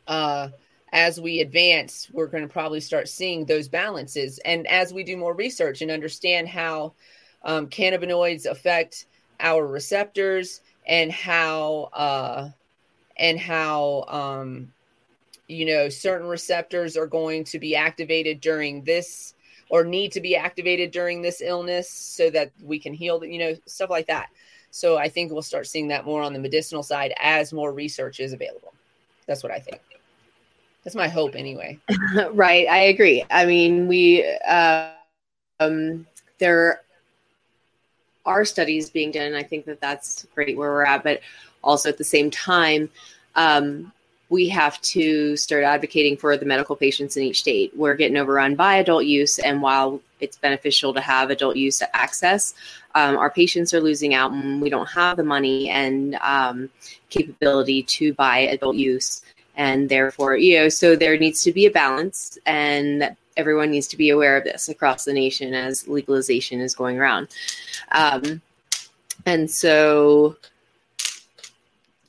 uh, 0.07 0.49
as 0.93 1.21
we 1.21 1.39
advance, 1.39 2.09
we're 2.11 2.27
going 2.27 2.45
to 2.45 2.51
probably 2.51 2.81
start 2.81 3.07
seeing 3.07 3.45
those 3.45 3.69
balances. 3.69 4.39
And 4.39 4.67
as 4.67 4.93
we 4.93 5.03
do 5.03 5.15
more 5.15 5.33
research 5.33 5.81
and 5.81 5.89
understand 5.89 6.49
how 6.49 6.93
um, 7.43 7.67
cannabinoids 7.67 8.45
affect 8.45 9.05
our 9.39 9.65
receptors 9.65 10.61
and 10.85 11.11
how 11.11 11.89
uh, 11.93 12.49
and 13.17 13.39
how 13.39 14.03
um, 14.07 14.73
you 15.51 15.65
know 15.65 15.89
certain 15.89 16.27
receptors 16.27 16.95
are 16.95 17.07
going 17.07 17.43
to 17.43 17.59
be 17.59 17.75
activated 17.75 18.39
during 18.41 18.83
this 18.83 19.33
or 19.69 19.83
need 19.83 20.11
to 20.11 20.21
be 20.21 20.35
activated 20.35 20.91
during 20.91 21.21
this 21.21 21.41
illness 21.41 21.89
so 21.89 22.29
that 22.29 22.51
we 22.61 22.77
can 22.77 22.93
heal 22.93 23.19
the, 23.19 23.29
you 23.29 23.39
know 23.39 23.55
stuff 23.65 23.89
like 23.89 24.07
that. 24.07 24.29
So 24.71 24.97
i 24.97 25.09
think 25.09 25.31
we'll 25.31 25.41
start 25.41 25.67
seeing 25.67 25.89
that 25.89 26.05
more 26.05 26.21
on 26.21 26.33
the 26.33 26.39
medicinal 26.39 26.83
side 26.83 27.13
as 27.19 27.51
more 27.51 27.73
research 27.73 28.19
is 28.19 28.33
available. 28.33 28.73
That's 29.27 29.43
what 29.43 29.51
i 29.51 29.59
think. 29.59 29.81
That's 30.83 30.95
my 30.95 31.07
hope 31.07 31.35
anyway. 31.35 31.77
Right. 32.33 32.67
I 32.67 32.83
agree. 32.93 33.23
I 33.29 33.45
mean 33.45 33.87
we 33.87 34.25
uh, 34.47 34.91
um, 35.59 36.07
there 36.39 36.81
are 38.25 38.45
studies 38.45 38.89
being 38.89 39.11
done 39.11 39.27
and 39.27 39.35
i 39.35 39.41
think 39.41 39.65
that 39.65 39.81
that's 39.81 40.27
great 40.35 40.55
where 40.55 40.69
we're 40.69 40.85
at 40.85 41.03
but 41.03 41.21
also 41.63 41.89
at 41.89 41.97
the 41.97 42.03
same 42.03 42.29
time 42.29 42.87
um, 43.35 43.91
we 44.31 44.47
have 44.47 44.81
to 44.81 45.35
start 45.35 45.65
advocating 45.65 46.15
for 46.15 46.37
the 46.37 46.45
medical 46.45 46.73
patients 46.73 47.17
in 47.17 47.23
each 47.23 47.41
state. 47.41 47.75
We're 47.75 47.95
getting 47.95 48.15
overrun 48.15 48.55
by 48.55 48.75
adult 48.75 49.03
use, 49.03 49.39
and 49.39 49.61
while 49.61 50.01
it's 50.21 50.37
beneficial 50.37 50.93
to 50.93 51.01
have 51.01 51.29
adult 51.29 51.57
use 51.57 51.83
access, 51.93 52.53
um, 52.95 53.17
our 53.17 53.29
patients 53.29 53.73
are 53.73 53.81
losing 53.81 54.13
out, 54.13 54.31
and 54.31 54.61
we 54.61 54.69
don't 54.69 54.87
have 54.87 55.17
the 55.17 55.23
money 55.25 55.69
and 55.69 56.15
um, 56.21 56.69
capability 57.09 57.83
to 57.83 58.13
buy 58.13 58.37
adult 58.37 58.77
use, 58.77 59.21
and 59.57 59.89
therefore, 59.89 60.37
you 60.37 60.57
know, 60.59 60.69
so 60.69 60.95
there 60.95 61.17
needs 61.17 61.43
to 61.43 61.51
be 61.51 61.65
a 61.65 61.71
balance, 61.71 62.37
and 62.45 63.13
everyone 63.35 63.69
needs 63.69 63.87
to 63.87 63.97
be 63.97 64.11
aware 64.11 64.37
of 64.37 64.45
this 64.45 64.69
across 64.69 65.03
the 65.03 65.13
nation 65.13 65.53
as 65.53 65.89
legalization 65.89 66.61
is 66.61 66.73
going 66.73 66.97
around, 66.97 67.27
um, 67.91 68.41
and 69.25 69.51
so 69.51 70.37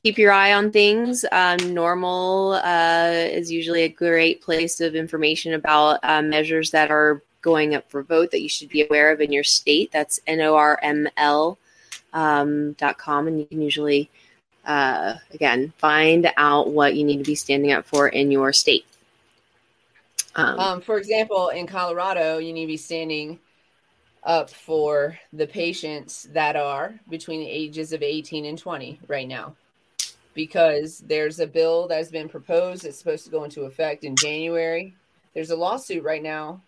keep 0.02 0.18
your 0.18 0.32
eye 0.32 0.52
on 0.52 0.72
things. 0.72 1.24
Um, 1.30 1.58
NORML 1.58 2.60
uh, 2.64 3.30
is 3.30 3.52
usually 3.52 3.82
a 3.82 3.88
great 3.88 4.42
place 4.42 4.80
of 4.80 4.94
information 4.94 5.54
about 5.54 6.00
uh, 6.02 6.22
measures 6.22 6.70
that 6.72 6.90
are 6.90 7.22
going 7.40 7.74
up 7.74 7.88
for 7.90 8.02
vote 8.02 8.30
that 8.32 8.42
you 8.42 8.48
should 8.48 8.68
be 8.68 8.84
aware 8.84 9.12
of 9.12 9.20
in 9.20 9.32
your 9.32 9.44
state. 9.44 9.90
That's 9.92 10.20
norml 10.28 11.56
um, 12.12 12.72
dot 12.72 12.98
com, 12.98 13.26
and 13.26 13.38
you 13.38 13.46
can 13.46 13.62
usually, 13.62 14.10
uh, 14.66 15.14
again, 15.32 15.72
find 15.78 16.30
out 16.36 16.70
what 16.70 16.94
you 16.94 17.04
need 17.04 17.18
to 17.18 17.24
be 17.24 17.34
standing 17.34 17.72
up 17.72 17.84
for 17.84 18.08
in 18.08 18.30
your 18.30 18.52
state. 18.52 18.84
Um, 20.34 20.58
um, 20.58 20.80
for 20.80 20.98
example, 20.98 21.48
in 21.50 21.66
Colorado, 21.66 22.38
you 22.38 22.52
need 22.52 22.62
to 22.62 22.72
be 22.72 22.76
standing 22.76 23.38
up 24.24 24.50
for 24.50 25.18
the 25.32 25.46
patients 25.46 26.28
that 26.32 26.56
are 26.56 26.94
between 27.08 27.40
the 27.40 27.48
ages 27.48 27.92
of 27.92 28.02
18 28.02 28.46
and 28.46 28.58
20 28.58 29.00
right 29.08 29.26
now 29.26 29.54
because 30.34 31.02
there's 31.06 31.40
a 31.40 31.46
bill 31.46 31.88
that's 31.88 32.10
been 32.10 32.28
proposed. 32.28 32.84
It's 32.84 32.98
supposed 32.98 33.24
to 33.24 33.30
go 33.30 33.44
into 33.44 33.62
effect 33.62 34.04
in 34.04 34.16
January. 34.16 34.94
There's 35.34 35.50
a 35.50 35.56
lawsuit 35.56 36.02
right 36.02 36.22
now 36.22 36.62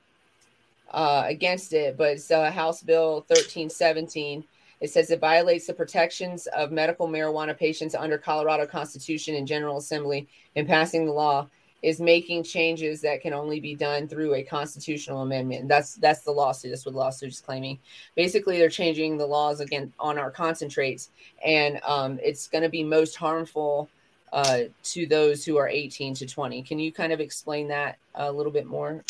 uh, 0.90 1.24
against 1.26 1.72
it, 1.72 1.96
but 1.96 2.12
it's 2.12 2.30
uh, 2.30 2.50
House 2.50 2.82
Bill 2.82 3.24
1317. 3.28 4.44
It 4.80 4.90
says 4.90 5.10
it 5.10 5.20
violates 5.20 5.66
the 5.66 5.74
protections 5.74 6.46
of 6.48 6.70
medical 6.70 7.08
marijuana 7.08 7.56
patients 7.56 7.94
under 7.94 8.18
Colorado 8.18 8.66
Constitution 8.66 9.34
and 9.34 9.46
General 9.46 9.78
Assembly 9.78 10.28
in 10.54 10.66
passing 10.66 11.06
the 11.06 11.12
law 11.12 11.48
is 11.84 12.00
making 12.00 12.42
changes 12.42 13.02
that 13.02 13.20
can 13.20 13.34
only 13.34 13.60
be 13.60 13.74
done 13.74 14.08
through 14.08 14.34
a 14.34 14.42
constitutional 14.42 15.20
amendment. 15.20 15.68
That's 15.68 15.96
that's 15.96 16.22
the 16.22 16.30
lawsuit. 16.30 16.70
That's 16.70 16.86
what 16.86 16.94
lawsuit 16.94 17.28
is 17.28 17.40
claiming. 17.40 17.78
Basically, 18.14 18.58
they're 18.58 18.70
changing 18.70 19.18
the 19.18 19.26
laws 19.26 19.60
again 19.60 19.92
on 20.00 20.18
our 20.18 20.30
concentrates, 20.30 21.10
and 21.44 21.78
um, 21.84 22.18
it's 22.22 22.48
going 22.48 22.62
to 22.62 22.70
be 22.70 22.82
most 22.82 23.16
harmful 23.16 23.90
uh, 24.32 24.60
to 24.82 25.06
those 25.06 25.44
who 25.44 25.58
are 25.58 25.68
18 25.68 26.14
to 26.14 26.26
20. 26.26 26.62
Can 26.62 26.78
you 26.78 26.90
kind 26.90 27.12
of 27.12 27.20
explain 27.20 27.68
that 27.68 27.98
a 28.14 28.32
little 28.32 28.50
bit 28.50 28.66
more, 28.66 29.04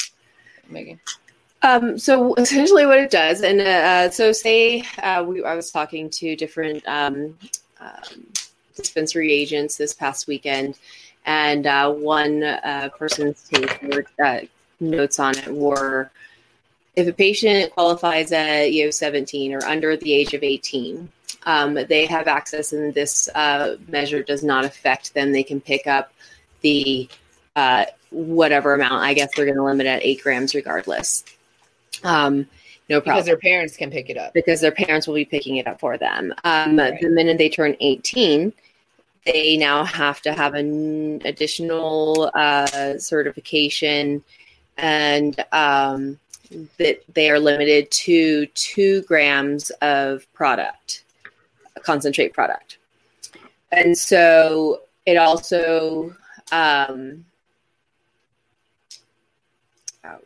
Megan? 0.69 0.99
Um, 1.63 1.97
so 1.97 2.35
essentially, 2.39 2.87
what 2.87 2.99
it 2.99 3.11
does, 3.11 3.43
and 3.43 3.61
uh, 3.61 4.11
so 4.11 4.33
say 4.33 4.83
uh, 5.01 5.23
we, 5.23 5.45
I 5.45 5.55
was 5.55 5.71
talking 5.71 6.11
to 6.11 6.35
different 6.35 6.87
um, 6.89 7.39
um, 7.81 8.27
dispensary 8.75 9.33
agents 9.33 9.77
this 9.77 9.95
past 9.95 10.27
weekend 10.27 10.77
and 11.25 11.67
uh, 11.67 11.93
one 11.93 12.43
uh, 12.43 12.89
person's 12.97 13.49
take 13.49 13.83
or 13.85 14.05
uh, 14.25 14.41
notes 14.81 15.19
on 15.19 15.37
it 15.39 15.53
were 15.53 16.11
if 16.97 17.09
a 17.09 17.13
patient 17.13 17.73
qualifies 17.73 18.33
at 18.33 18.73
you 18.73 18.85
know 18.85 18.91
17 18.91 19.55
or 19.55 19.65
under 19.65 19.97
the 19.97 20.13
age 20.13 20.35
of 20.35 20.43
18 20.43 21.09
um, 21.47 21.75
they 21.75 22.07
have 22.07 22.27
access 22.27 22.73
and 22.73 22.95
this 22.95 23.29
uh, 23.35 23.77
measure 23.89 24.23
does 24.23 24.43
not 24.43 24.65
affect 24.65 25.15
them 25.15 25.33
they 25.33 25.43
can 25.43 25.61
pick 25.61 25.87
up 25.87 26.13
the 26.61 27.09
uh, 27.57 27.85
whatever 28.11 28.75
amount 28.75 29.03
i 29.03 29.15
guess 29.15 29.35
they're 29.35 29.47
going 29.47 29.57
to 29.57 29.65
limit 29.65 29.87
at 29.87 30.03
eight 30.03 30.23
grams 30.23 30.55
regardless 30.55 31.25
um, 32.03 32.47
no 32.89 33.01
problem. 33.01 33.17
Because 33.17 33.27
their 33.27 33.39
parents 33.39 33.77
can 33.77 33.91
pick 33.91 34.11
it 34.11 34.19
up. 34.19 34.35
Because 34.35 34.61
their 34.61 34.73
parents 34.73 35.07
will 35.07 35.15
be 35.15 35.25
picking 35.25 35.57
it 35.57 35.67
up 35.67 35.81
for 35.81 35.97
them. 35.97 36.35
Um, 36.45 36.79
right. 36.79 37.01
The 37.01 37.09
minute 37.09 37.39
they 37.39 37.49
turn 37.49 37.77
18, 37.81 38.53
they 39.25 39.57
now 39.57 39.85
have 39.85 40.21
to 40.23 40.33
have 40.33 40.55
an 40.55 41.23
additional 41.25 42.31
uh, 42.35 42.99
certification 42.99 44.23
and 44.77 45.45
um, 45.53 46.19
that 46.79 47.03
they 47.15 47.31
are 47.31 47.39
limited 47.39 47.91
to 47.91 48.47
two 48.47 49.03
grams 49.03 49.71
of 49.83 50.31
product, 50.35 51.05
concentrate 51.83 52.33
product. 52.33 52.79
And 53.73 53.97
so 53.97 54.83
it 55.07 55.17
also, 55.17 56.15
um, 56.53 57.25
oh, 60.05 60.19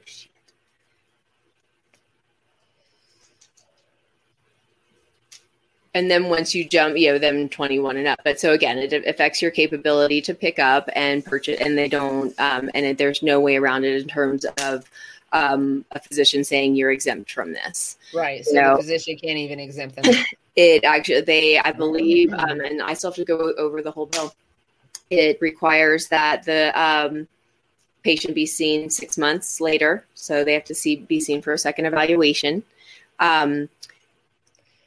and 5.98 6.08
then 6.08 6.28
once 6.28 6.54
you 6.54 6.64
jump 6.64 6.96
you 6.96 7.10
know 7.10 7.18
them 7.18 7.48
21 7.48 7.96
and 7.96 8.06
up. 8.06 8.20
But 8.24 8.38
so 8.38 8.52
again 8.52 8.78
it 8.78 8.92
affects 8.92 9.42
your 9.42 9.50
capability 9.50 10.20
to 10.22 10.34
pick 10.34 10.58
up 10.58 10.88
and 10.94 11.24
purchase 11.24 11.60
and 11.60 11.76
they 11.76 11.88
don't 11.88 12.38
um, 12.38 12.70
and 12.74 12.86
it, 12.86 12.98
there's 12.98 13.22
no 13.22 13.40
way 13.40 13.56
around 13.56 13.84
it 13.84 14.00
in 14.00 14.08
terms 14.08 14.46
of 14.62 14.88
um, 15.32 15.84
a 15.90 16.00
physician 16.00 16.44
saying 16.44 16.76
you're 16.76 16.92
exempt 16.92 17.32
from 17.32 17.52
this. 17.52 17.98
Right 18.14 18.44
so 18.44 18.52
you 18.52 18.60
know, 18.62 18.76
the 18.76 18.82
physician 18.82 19.16
can't 19.16 19.38
even 19.38 19.60
exempt 19.60 19.96
them. 19.96 20.14
It 20.56 20.82
actually 20.82 21.20
they 21.20 21.56
i 21.60 21.70
believe 21.70 22.32
um, 22.32 22.58
and 22.58 22.82
i 22.82 22.92
still 22.92 23.12
have 23.12 23.16
to 23.16 23.24
go 23.24 23.52
over 23.58 23.80
the 23.80 23.92
whole 23.92 24.06
bill. 24.06 24.34
It 25.08 25.38
requires 25.40 26.08
that 26.08 26.44
the 26.44 26.72
um, 26.74 27.28
patient 28.02 28.34
be 28.34 28.44
seen 28.44 28.90
six 28.90 29.16
months 29.16 29.60
later. 29.60 30.04
So 30.14 30.42
they 30.42 30.54
have 30.54 30.64
to 30.64 30.74
see 30.74 30.96
be 30.96 31.20
seen 31.20 31.42
for 31.42 31.52
a 31.52 31.58
second 31.58 31.86
evaluation. 31.86 32.64
Um, 33.20 33.68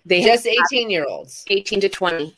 they 0.06 0.24
just 0.24 0.48
18 0.48 0.90
year 0.90 1.06
olds, 1.08 1.46
18 1.50 1.82
to 1.82 1.90
20. 1.90 2.38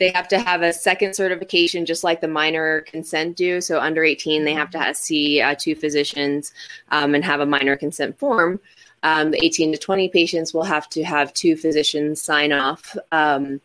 They 0.00 0.10
have 0.10 0.26
to 0.28 0.38
have 0.38 0.62
a 0.62 0.72
second 0.72 1.14
certification, 1.14 1.86
just 1.86 2.02
like 2.02 2.20
the 2.20 2.28
minor 2.28 2.80
consent 2.80 3.36
do. 3.36 3.60
So 3.60 3.78
under 3.78 4.02
18, 4.02 4.44
they 4.44 4.52
have 4.52 4.70
to 4.70 4.78
have, 4.78 4.96
see 4.96 5.40
uh, 5.40 5.54
two 5.56 5.76
physicians 5.76 6.52
um, 6.90 7.14
and 7.14 7.24
have 7.24 7.40
a 7.40 7.46
minor 7.46 7.76
consent 7.76 8.18
form. 8.18 8.60
Um, 9.04 9.30
the 9.30 9.44
18 9.44 9.72
to 9.72 9.78
20 9.78 10.08
patients 10.08 10.52
will 10.52 10.64
have 10.64 10.88
to 10.90 11.04
have 11.04 11.32
two 11.32 11.56
physicians 11.56 12.22
sign 12.22 12.52
off, 12.52 12.96
um, 13.12 13.60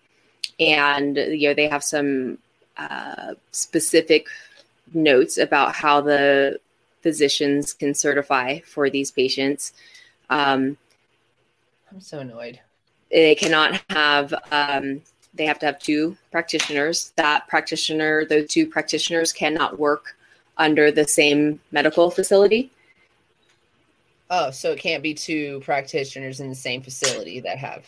and 0.59 1.15
you 1.15 1.47
know 1.47 1.53
they 1.53 1.69
have 1.69 1.83
some 1.83 2.39
uh, 2.77 3.35
specific 3.51 4.27
notes 4.93 5.37
about 5.37 5.75
how 5.75 6.01
the 6.01 6.59
physicians 7.01 7.71
can 7.71 7.93
certify 7.93 8.59
for 8.59 8.89
these 8.89 9.11
patients. 9.11 9.71
Um, 10.29 10.75
I'm 11.89 12.01
so 12.01 12.19
annoyed 12.19 12.59
they 13.11 13.35
cannot 13.35 13.81
have 13.89 14.33
um, 14.51 15.01
they 15.33 15.45
have 15.45 15.59
to 15.59 15.65
have 15.65 15.79
two 15.79 16.17
practitioners. 16.31 17.13
That 17.15 17.47
practitioner 17.47 18.25
those 18.25 18.49
two 18.49 18.67
practitioners 18.67 19.33
cannot 19.33 19.79
work 19.79 20.15
under 20.57 20.91
the 20.91 21.07
same 21.07 21.59
medical 21.71 22.11
facility. 22.11 22.71
Oh 24.29 24.51
so 24.51 24.71
it 24.71 24.79
can't 24.79 25.03
be 25.03 25.13
two 25.13 25.61
practitioners 25.61 26.39
in 26.39 26.49
the 26.49 26.55
same 26.55 26.81
facility 26.81 27.39
that 27.39 27.57
have 27.57 27.85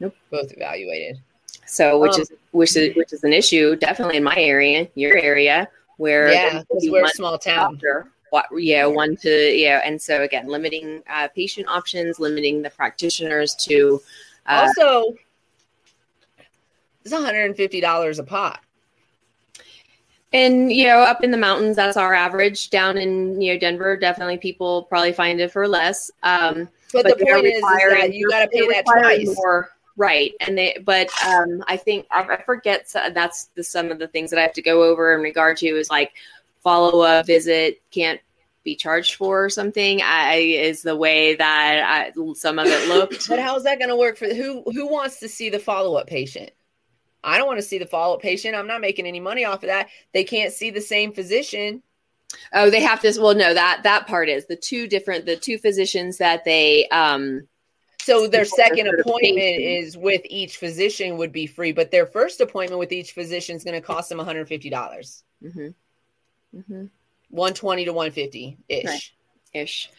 nope. 0.00 0.14
both 0.30 0.52
evaluated. 0.52 1.18
So 1.66 1.98
which 1.98 2.14
um, 2.14 2.22
is 2.22 2.32
which 2.52 2.76
is 2.76 2.96
which 2.96 3.12
is 3.12 3.24
an 3.24 3.32
issue 3.32 3.76
definitely 3.76 4.16
in 4.16 4.24
my 4.24 4.36
area 4.36 4.88
your 4.94 5.16
area 5.16 5.68
where 5.98 6.32
yeah 6.32 6.62
we're 6.70 7.04
a 7.04 7.10
small 7.10 7.38
town. 7.38 7.74
doctor, 7.74 8.10
what, 8.30 8.46
yeah, 8.56 8.86
one 8.86 9.16
to 9.16 9.56
yeah, 9.56 9.80
and 9.84 10.00
so 10.00 10.22
again, 10.22 10.48
limiting 10.48 11.02
uh, 11.08 11.28
patient 11.34 11.68
options, 11.68 12.18
limiting 12.18 12.62
the 12.62 12.70
practitioners 12.70 13.54
to 13.56 14.00
uh, 14.48 14.72
also, 14.78 15.14
it's 17.04 17.14
$150 17.14 18.18
a 18.18 18.22
pot. 18.22 18.60
And 20.32 20.70
you 20.70 20.86
know, 20.86 20.98
up 20.98 21.24
in 21.24 21.30
the 21.30 21.38
mountains, 21.38 21.76
that's 21.76 21.96
our 21.96 22.12
average. 22.12 22.68
Down 22.68 22.98
in 22.98 23.40
you 23.40 23.54
know 23.54 23.58
Denver, 23.58 23.96
definitely 23.96 24.36
people 24.36 24.82
probably 24.84 25.12
find 25.12 25.40
it 25.40 25.50
for 25.50 25.66
less. 25.66 26.10
Um, 26.22 26.68
But, 26.92 27.06
the 27.06 27.16
point 27.16 27.46
is, 27.46 27.56
is 27.56 27.62
that 27.62 28.12
you 28.12 28.28
got 28.28 28.40
to 28.40 28.48
pay 28.48 28.66
that 28.68 28.84
twice. 28.84 29.34
more, 29.36 29.70
right? 29.96 30.32
And 30.40 30.58
they, 30.58 30.76
but 30.84 31.08
um, 31.26 31.64
I 31.66 31.78
think 31.78 32.06
I, 32.10 32.22
I 32.24 32.42
forget. 32.42 32.90
So 32.90 33.08
that's 33.10 33.46
the 33.54 33.64
some 33.64 33.90
of 33.90 33.98
the 33.98 34.08
things 34.08 34.28
that 34.30 34.38
I 34.38 34.42
have 34.42 34.52
to 34.54 34.62
go 34.62 34.82
over 34.82 35.14
in 35.14 35.22
regard 35.22 35.56
to 35.58 35.66
is 35.66 35.88
like 35.88 36.12
follow 36.62 37.00
up 37.00 37.26
visit 37.26 37.80
can't 37.90 38.20
be 38.68 38.76
charged 38.76 39.14
for 39.14 39.44
or 39.44 39.50
something. 39.50 40.00
I 40.02 40.34
is 40.36 40.82
the 40.82 40.96
way 40.96 41.34
that 41.36 42.12
I, 42.16 42.34
some 42.34 42.58
of 42.58 42.66
it 42.66 42.88
looked. 42.88 43.28
But 43.28 43.38
how's 43.38 43.64
that 43.64 43.78
going 43.78 43.88
to 43.88 43.96
work 43.96 44.16
for 44.16 44.26
who? 44.26 44.62
Who 44.70 44.86
wants 44.86 45.20
to 45.20 45.28
see 45.28 45.48
the 45.50 45.58
follow 45.58 45.96
up 45.96 46.06
patient? 46.06 46.50
I 47.24 47.38
don't 47.38 47.46
want 47.46 47.58
to 47.58 47.66
see 47.66 47.78
the 47.78 47.86
follow 47.86 48.16
up 48.16 48.22
patient. 48.22 48.54
I'm 48.54 48.66
not 48.66 48.80
making 48.80 49.06
any 49.06 49.20
money 49.20 49.44
off 49.44 49.62
of 49.62 49.68
that. 49.68 49.88
They 50.12 50.24
can't 50.24 50.52
see 50.52 50.70
the 50.70 50.80
same 50.80 51.12
physician. 51.12 51.82
Oh, 52.52 52.70
they 52.70 52.80
have 52.82 53.00
to. 53.00 53.20
Well, 53.20 53.34
no 53.34 53.54
that 53.54 53.80
that 53.84 54.06
part 54.06 54.28
is 54.28 54.46
the 54.46 54.56
two 54.56 54.86
different 54.86 55.26
the 55.26 55.36
two 55.36 55.58
physicians 55.58 56.18
that 56.18 56.44
they 56.44 56.86
um 56.88 57.48
So 58.02 58.26
their 58.26 58.44
second 58.44 58.86
appointment 58.88 59.60
is 59.60 59.96
with 59.96 60.22
each 60.24 60.56
physician 60.58 61.16
would 61.16 61.32
be 61.32 61.46
free, 61.46 61.72
but 61.72 61.90
their 61.90 62.06
first 62.06 62.40
appointment 62.40 62.78
with 62.78 62.92
each 62.92 63.12
physician 63.12 63.56
is 63.56 63.64
going 63.64 63.80
to 63.80 63.86
cost 63.86 64.08
them 64.08 64.18
$150, 64.18 65.22
mhm, 65.42 65.74
mhm. 66.54 66.90
120 67.30 67.84
to 67.86 67.92
150 67.92 68.56
ish. 68.68 68.84
Right. 68.84 69.10
ish. 69.54 69.90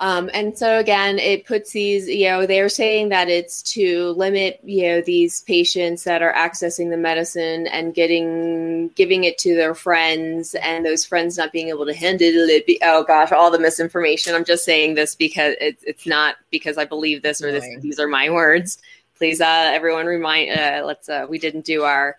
Um, 0.00 0.30
and 0.32 0.56
so 0.56 0.78
again, 0.78 1.18
it 1.18 1.44
puts 1.44 1.72
these, 1.72 2.08
you 2.08 2.28
know, 2.28 2.46
they're 2.46 2.68
saying 2.68 3.08
that 3.08 3.28
it's 3.28 3.62
to 3.74 4.10
limit, 4.10 4.60
you 4.62 4.82
know, 4.82 5.00
these 5.00 5.40
patients 5.40 6.04
that 6.04 6.22
are 6.22 6.32
accessing 6.32 6.90
the 6.90 6.96
medicine 6.96 7.66
and 7.66 7.92
getting, 7.92 8.90
giving 8.90 9.24
it 9.24 9.38
to 9.38 9.56
their 9.56 9.74
friends 9.74 10.54
and 10.54 10.86
those 10.86 11.04
friends 11.04 11.36
not 11.36 11.50
being 11.50 11.68
able 11.68 11.84
to 11.84 11.92
handle 11.94 12.28
it. 12.28 12.64
Be, 12.64 12.78
oh 12.82 13.02
gosh, 13.02 13.32
all 13.32 13.50
the 13.50 13.58
misinformation. 13.58 14.36
I'm 14.36 14.44
just 14.44 14.64
saying 14.64 14.94
this 14.94 15.16
because 15.16 15.56
it's, 15.60 15.82
it's 15.82 16.06
not 16.06 16.36
because 16.50 16.78
I 16.78 16.84
believe 16.84 17.22
this 17.22 17.42
or 17.42 17.50
this, 17.50 17.64
Right. 17.64 17.80
these 17.82 17.98
are 17.98 18.06
my 18.06 18.30
words. 18.30 18.78
Please, 19.16 19.40
uh, 19.40 19.70
everyone 19.74 20.06
remind, 20.06 20.56
uh, 20.56 20.82
let's, 20.86 21.08
uh, 21.08 21.26
we 21.28 21.40
didn't 21.40 21.64
do 21.64 21.82
our, 21.82 22.16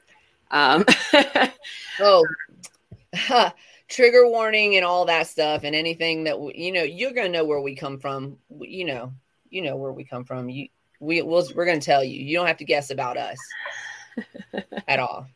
um, 0.52 0.84
Oh, 2.02 2.26
trigger 3.90 4.28
warning 4.28 4.76
and 4.76 4.86
all 4.86 5.06
that 5.06 5.28
stuff, 5.28 5.64
and 5.64 5.76
anything 5.76 6.24
that 6.26 6.38
you 6.56 6.72
know, 6.72 6.84
you're 6.84 7.12
gonna 7.12 7.30
know 7.30 7.44
where 7.46 7.60
we 7.62 7.76
come 7.76 8.00
from. 8.00 8.38
You 8.60 8.86
know, 8.86 9.14
you 9.50 9.62
know 9.62 9.76
where 9.76 9.92
we 9.92 10.04
come 10.06 10.24
from. 10.24 10.50
You, 10.50 10.70
we, 11.00 11.22
we'll, 11.22 11.48
we're 11.56 11.66
gonna 11.66 11.82
tell 11.82 12.04
you. 12.04 12.22
You 12.24 12.38
don't 12.38 12.48
have 12.48 12.58
to 12.58 12.66
guess 12.66 12.92
about 12.92 13.18
us 13.18 13.38
at 14.88 15.00
all. 15.00 15.28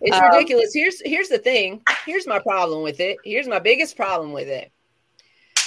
It's 0.00 0.16
Um, 0.16 0.30
ridiculous. 0.30 0.72
Here's 0.72 1.00
here's 1.02 1.28
the 1.28 1.38
thing. 1.38 1.82
Here's 2.06 2.26
my 2.26 2.38
problem 2.38 2.82
with 2.82 3.00
it. 3.00 3.18
Here's 3.24 3.48
my 3.48 3.58
biggest 3.58 3.96
problem 3.96 4.32
with 4.32 4.48
it. 4.48 4.70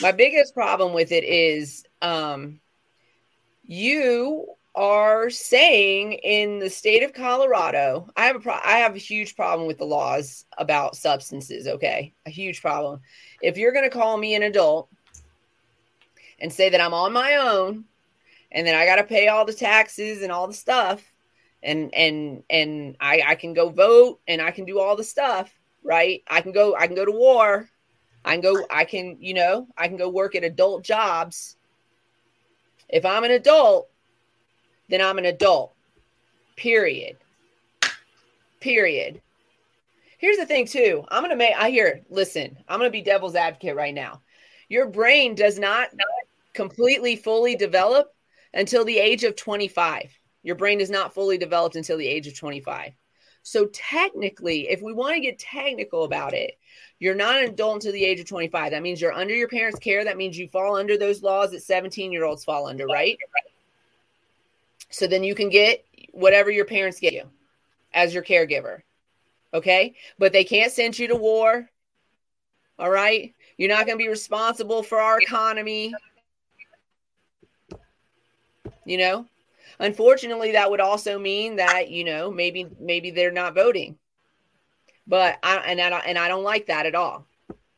My 0.02 0.12
biggest 0.12 0.54
problem 0.54 0.94
with 0.94 1.12
it 1.12 1.24
is 1.24 1.84
um 2.02 2.60
you 3.64 4.48
are 4.74 5.30
saying 5.30 6.14
in 6.14 6.60
the 6.60 6.70
state 6.70 7.04
of 7.04 7.14
Colorado, 7.14 8.10
I 8.16 8.26
have 8.26 8.38
a 8.38 8.40
pro- 8.40 8.54
I 8.54 8.78
have 8.80 8.96
a 8.96 9.00
huge 9.00 9.36
problem 9.36 9.68
with 9.68 9.78
the 9.78 9.86
laws 9.86 10.46
about 10.58 10.96
substances, 10.96 11.68
okay? 11.68 12.14
A 12.26 12.30
huge 12.30 12.62
problem. 12.62 13.02
If 13.42 13.58
you're 13.58 13.74
going 13.74 13.90
to 13.90 13.98
call 13.98 14.18
me 14.18 14.36
an 14.36 14.44
adult 14.44 14.90
and 16.40 16.52
say 16.52 16.70
that 16.70 16.82
I'm 16.82 16.94
on 16.94 17.12
my 17.14 17.36
own 17.36 17.86
and 18.52 18.66
then 18.66 18.76
I 18.76 18.86
got 18.86 18.96
to 18.98 19.04
pay 19.04 19.28
all 19.28 19.46
the 19.46 19.54
taxes 19.54 20.22
and 20.22 20.32
all 20.32 20.48
the 20.48 20.54
stuff 20.54 21.04
and 21.64 21.94
and 21.94 22.44
and 22.50 22.96
I 23.00 23.24
I 23.28 23.36
can 23.36 23.54
go 23.54 23.70
vote 23.70 24.20
and 24.28 24.42
I 24.42 24.52
can 24.52 24.66
do 24.66 24.80
all 24.80 24.96
the 24.96 25.04
stuff, 25.04 25.52
right? 25.84 26.24
I 26.30 26.42
can 26.42 26.52
go 26.52 26.76
I 26.76 26.88
can 26.88 26.96
go 26.96 27.06
to 27.06 27.12
war. 27.12 27.70
I 28.24 28.34
can 28.34 28.42
go 28.42 28.66
I 28.70 28.86
can, 28.86 29.18
you 29.20 29.34
know, 29.34 29.68
I 29.78 29.88
can 29.88 29.98
go 29.98 30.10
work 30.10 30.36
at 30.36 30.44
adult 30.44 30.84
jobs. 30.84 31.58
If 32.90 33.06
I'm 33.06 33.24
an 33.24 33.32
adult, 33.32 33.91
then 34.90 35.02
I'm 35.02 35.18
an 35.18 35.26
adult. 35.26 35.74
Period. 36.56 37.18
Period. 38.60 39.22
Here's 40.18 40.38
the 40.38 40.46
thing, 40.46 40.68
too. 40.68 41.04
I'm 41.10 41.24
gonna 41.24 41.36
make 41.36 41.56
I 41.58 41.70
hear, 41.72 42.02
listen, 42.10 42.58
I'm 42.68 42.80
gonna 42.80 42.92
be 42.92 43.02
devil's 43.02 43.36
advocate 43.36 43.76
right 43.76 43.94
now. 43.94 44.22
Your 44.70 44.88
brain 44.88 45.34
does 45.36 45.58
not 45.58 45.90
completely 46.54 47.16
fully 47.16 47.56
develop 47.56 48.14
until 48.54 48.86
the 48.86 49.00
age 49.00 49.24
of 49.24 49.36
25. 49.36 50.12
Your 50.44 50.56
brain 50.56 50.80
is 50.80 50.90
not 50.90 51.14
fully 51.14 51.38
developed 51.38 51.76
until 51.76 51.98
the 51.98 52.08
age 52.08 52.28
of 52.28 52.38
25. 52.38 52.94
So 53.44 53.68
technically, 53.68 54.70
if 54.70 54.82
we 54.82 54.94
want 54.94 55.16
to 55.16 55.22
get 55.22 55.40
technical 55.40 56.04
about 56.04 56.34
it, 56.34 56.58
you're 57.00 57.16
not 57.16 57.40
an 57.40 57.50
adult 57.50 57.76
until 57.76 57.94
the 57.94 58.06
age 58.06 58.20
of 58.20 58.28
25. 58.28 58.72
That 58.72 58.84
means 58.84 59.02
you're 59.02 59.12
under 59.12 59.34
your 59.34 59.48
parents' 59.48 59.80
care. 59.80 60.04
That 60.04 60.18
means 60.18 60.38
you 60.38 60.48
fall 60.48 60.76
under 60.76 60.98
those 60.98 61.24
laws 61.24 61.52
that 61.52 61.64
17 61.64 62.12
year 62.12 62.26
olds 62.26 62.46
fall 62.46 62.68
under, 62.68 62.86
right? 62.86 63.18
So 64.92 65.08
then 65.08 65.24
you 65.24 65.34
can 65.34 65.50
get 65.50 65.86
whatever 66.12 66.52
your 66.52 66.66
parents 66.66 67.00
get 67.00 67.14
you 67.14 67.24
as 67.94 68.14
your 68.14 68.24
caregiver. 68.24 68.82
Okay. 69.54 69.96
But 70.20 70.34
they 70.34 70.44
can't 70.44 70.72
send 70.72 71.00
you 71.00 71.08
to 71.08 71.16
war. 71.16 71.70
All 72.78 72.90
right. 72.90 73.34
You're 73.58 73.70
not 73.70 73.86
going 73.86 73.98
to 73.98 74.04
be 74.04 74.10
responsible 74.10 74.84
for 74.84 75.00
our 75.00 75.20
economy. 75.20 75.94
You 78.86 78.98
know, 78.98 79.26
unfortunately, 79.80 80.54
that 80.54 80.70
would 80.70 80.82
also 80.82 81.20
mean 81.20 81.58
that, 81.58 81.90
you 81.92 82.04
know, 82.04 82.32
maybe, 82.32 82.68
maybe 82.80 83.12
they're 83.12 83.32
not 83.32 83.54
voting. 83.56 83.98
But 85.08 85.38
I, 85.44 85.58
and 85.58 85.80
I, 85.80 85.90
don't- 85.90 86.06
and 86.06 86.18
I 86.18 86.28
don't 86.28 86.44
like 86.44 86.66
that 86.68 86.86
at 86.86 86.96
all. 86.96 87.28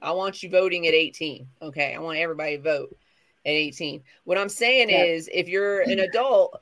I 0.01 0.11
want 0.11 0.41
you 0.43 0.49
voting 0.49 0.88
at 0.88 0.93
18. 0.93 1.47
Okay. 1.61 1.93
I 1.93 1.99
want 1.99 2.20
everybody 2.20 2.57
to 2.57 2.64
vote 2.64 2.97
at 3.45 3.51
18. 3.51 4.03
What 4.24 4.38
I'm 4.38 4.49
saying 4.49 4.89
Yeah. 4.89 5.03
is 5.03 5.30
if 5.34 5.47
you're 5.49 5.82
an 5.82 5.99
adult, 5.99 6.61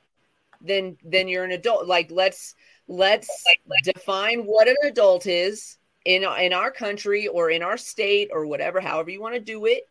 then 0.62 0.96
then 1.04 1.28
you're 1.28 1.44
an 1.44 1.52
adult. 1.52 1.86
Like 1.86 2.10
let's 2.10 2.54
let's 2.88 3.44
define 3.84 4.42
what 4.42 4.68
an 4.68 4.76
adult 4.84 5.26
is 5.26 5.78
in 6.04 6.22
in 6.22 6.52
our 6.52 6.70
country 6.70 7.28
or 7.28 7.50
in 7.50 7.62
our 7.62 7.76
state 7.76 8.30
or 8.32 8.46
whatever, 8.46 8.80
however 8.80 9.10
you 9.10 9.20
want 9.20 9.34
to 9.34 9.40
do 9.40 9.66
it, 9.66 9.88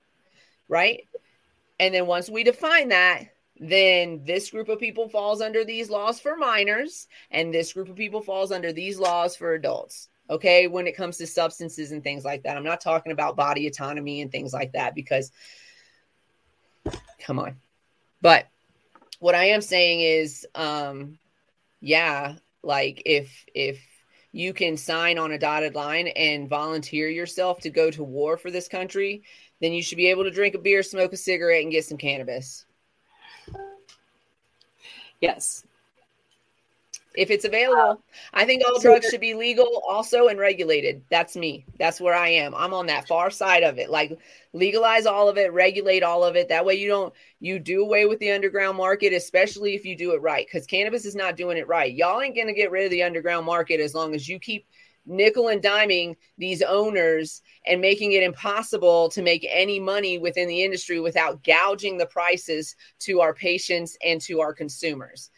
right? 0.67 1.07
And 1.80 1.93
then 1.93 2.05
once 2.05 2.30
we 2.30 2.43
define 2.43 2.89
that, 2.89 3.26
then 3.59 4.22
this 4.26 4.49
group 4.49 4.69
of 4.69 4.80
people 4.80 5.09
falls 5.09 5.41
under 5.41 5.63
these 5.63 5.89
laws 5.89 6.19
for 6.19 6.36
minors, 6.36 7.07
and 7.30 7.53
this 7.53 7.74
group 7.74 7.89
of 7.89 7.95
people 7.95 8.22
falls 8.22 8.51
under 8.51 8.74
these 8.74 8.99
laws 8.99 9.36
for 9.36 9.53
adults. 9.53 10.09
Okay, 10.30 10.67
when 10.67 10.88
it 10.88 10.95
comes 10.95 11.17
to 11.17 11.28
substances 11.28 11.91
and 11.91 12.03
things 12.03 12.24
like 12.24 12.43
that, 12.43 12.55
I'm 12.55 12.63
not 12.63 12.82
talking 12.82 13.11
about 13.11 13.36
body 13.36 13.67
autonomy 13.67 14.22
and 14.22 14.32
things 14.32 14.53
like 14.53 14.72
that 14.74 14.95
because, 14.95 15.32
come 17.19 17.38
on. 17.38 17.57
But 18.22 18.47
what 19.22 19.36
I 19.36 19.45
am 19.45 19.61
saying 19.61 20.01
is, 20.01 20.45
um, 20.53 21.17
yeah, 21.80 22.36
like 22.61 23.01
if 23.05 23.45
if 23.55 23.80
you 24.34 24.53
can 24.53 24.76
sign 24.76 25.17
on 25.17 25.32
a 25.32 25.39
dotted 25.39 25.76
line 25.76 26.07
and 26.09 26.49
volunteer 26.49 27.09
yourself 27.09 27.61
to 27.61 27.69
go 27.69 27.89
to 27.91 28.03
war 28.03 28.38
for 28.38 28.51
this 28.51 28.67
country, 28.67 29.24
then 29.61 29.72
you 29.72 29.82
should 29.82 29.97
be 29.97 30.07
able 30.07 30.24
to 30.24 30.32
drink 30.32 30.55
a 30.55 30.59
beer, 30.59 30.84
smoke 30.84 31.13
a 31.13 31.17
cigarette, 31.17 31.63
and 31.63 31.72
get 31.72 31.86
some 31.86 31.97
cannabis 31.97 32.65
yes. 35.22 35.63
If 37.16 37.30
it's 37.30 37.45
available. 37.45 38.01
I 38.34 38.45
think 38.45 38.64
all 38.66 38.80
drugs 38.80 39.07
should 39.09 39.22
be 39.22 39.34
legal 39.34 39.82
also 39.88 40.28
and 40.28 40.39
regulated. 40.39 41.03
That's 41.09 41.36
me. 41.36 41.66
That's 41.78 41.99
where 41.99 42.14
I 42.14 42.30
am. 42.30 42.55
I'm 42.55 42.74
on 42.74 42.88
that 42.88 43.07
far 43.07 43.30
side 43.30 43.64
of 43.64 43.78
it. 43.78 43.89
Like 43.89 44.18
legalize 44.53 45.05
all 45.05 45.28
of 45.28 45.38
it, 45.38 45.51
regulate 45.51 46.03
all 46.03 46.24
of 46.24 46.36
it. 46.36 46.49
That 46.49 46.66
way 46.66 46.76
you 46.76 46.88
don't 46.88 47.14
you 47.39 47.59
do 47.59 47.84
away 47.84 48.05
with 48.05 48.20
the 48.20 48.32
underground 48.32 48.78
market, 48.78 49.14
especially 49.14 49.76
if 49.76 49.86
you 49.86 49.97
do 49.97 50.14
it 50.14 50.22
right. 50.22 50.45
Because 50.45 50.66
cannabis 50.66 51.05
is 51.05 51.16
not 51.16 51.38
doing 51.38 51.57
it 51.57 51.68
right. 51.68 51.93
Y'all 51.93 52.22
ain't 52.22 52.36
gonna 52.36 52.53
get 52.53 52.72
rid 52.72 52.86
of 52.86 52.91
the 52.91 53.03
underground 53.03 53.45
market 53.45 53.80
as 53.80 53.93
long 53.93 54.16
as 54.16 54.28
you 54.28 54.39
keep 54.39 54.66
nickel 55.05 55.47
and 55.47 55.64
diming 55.64 56.16
these 56.38 56.62
owners 56.62 57.41
and 57.66 57.82
making 57.82 58.12
it 58.12 58.22
impossible 58.22 59.09
to 59.09 59.24
make 59.24 59.45
any 59.49 59.80
money 59.80 60.20
within 60.20 60.47
the 60.47 60.64
industry 60.64 60.99
without 60.99 61.43
gouging 61.43 61.97
the 61.97 62.05
prices 62.05 62.76
to 62.99 63.20
our 63.20 63.34
patients 63.34 63.97
and 64.05 64.22
to 64.22 64.39
our 64.39 64.53
consumers 64.53 65.32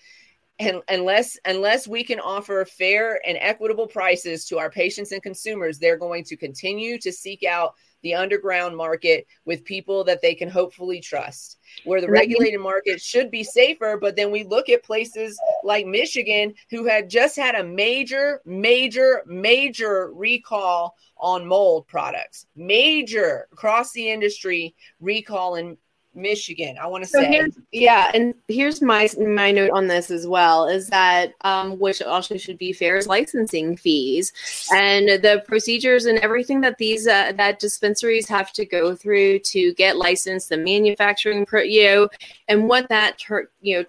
and 0.59 0.81
unless 0.89 1.37
unless 1.45 1.87
we 1.87 2.03
can 2.03 2.19
offer 2.19 2.63
fair 2.65 3.19
and 3.27 3.37
equitable 3.41 3.87
prices 3.87 4.45
to 4.45 4.59
our 4.59 4.69
patients 4.69 5.11
and 5.11 5.23
consumers 5.23 5.79
they're 5.79 5.97
going 5.97 6.23
to 6.23 6.37
continue 6.37 6.97
to 6.99 7.11
seek 7.11 7.43
out 7.43 7.73
the 8.03 8.13
underground 8.13 8.75
market 8.75 9.25
with 9.45 9.63
people 9.63 10.03
that 10.03 10.21
they 10.21 10.35
can 10.35 10.49
hopefully 10.49 10.99
trust 10.99 11.57
where 11.85 12.01
the 12.01 12.07
And 12.07 12.15
that 12.15 12.19
means- 12.27 12.33
regulated 12.33 12.59
market 12.61 13.01
should 13.01 13.31
be 13.31 13.43
safer 13.43 13.97
but 13.99 14.15
then 14.15 14.29
we 14.29 14.43
look 14.43 14.69
at 14.69 14.83
places 14.83 15.39
like 15.63 15.87
michigan 15.87 16.53
who 16.69 16.85
had 16.85 17.09
just 17.09 17.35
had 17.35 17.55
a 17.55 17.63
major 17.63 18.41
major 18.45 19.23
major 19.25 20.11
recall 20.13 20.95
on 21.17 21.47
mold 21.47 21.87
products 21.87 22.45
major 22.55 23.47
across 23.51 23.91
the 23.93 24.09
industry 24.09 24.75
recall 24.99 25.55
in 25.55 25.77
Michigan. 26.15 26.77
I 26.81 26.87
want 26.87 27.03
to 27.03 27.09
So 27.09 27.19
say 27.19 27.47
yeah, 27.71 28.11
and 28.13 28.33
here's 28.47 28.81
my 28.81 29.09
my 29.19 29.51
note 29.51 29.71
on 29.71 29.87
this 29.87 30.11
as 30.11 30.27
well 30.27 30.67
is 30.67 30.87
that 30.87 31.33
um, 31.41 31.79
which 31.79 32.01
also 32.01 32.37
should 32.37 32.57
be 32.57 32.73
fair 32.73 32.97
is 32.97 33.07
licensing 33.07 33.77
fees 33.77 34.31
and 34.73 35.09
the 35.09 35.43
procedures 35.47 36.05
and 36.05 36.19
everything 36.19 36.61
that 36.61 36.77
these 36.77 37.07
uh, 37.07 37.31
that 37.33 37.59
dispensaries 37.59 38.27
have 38.27 38.51
to 38.53 38.65
go 38.65 38.95
through 38.95 39.39
to 39.39 39.73
get 39.73 39.97
licensed, 39.97 40.49
the 40.49 40.57
manufacturing, 40.57 41.45
pro, 41.45 41.61
you 41.61 41.85
know, 41.85 42.09
and 42.47 42.67
what 42.67 42.89
that 42.89 43.17
ter- 43.19 43.49
you 43.61 43.79
know. 43.79 43.85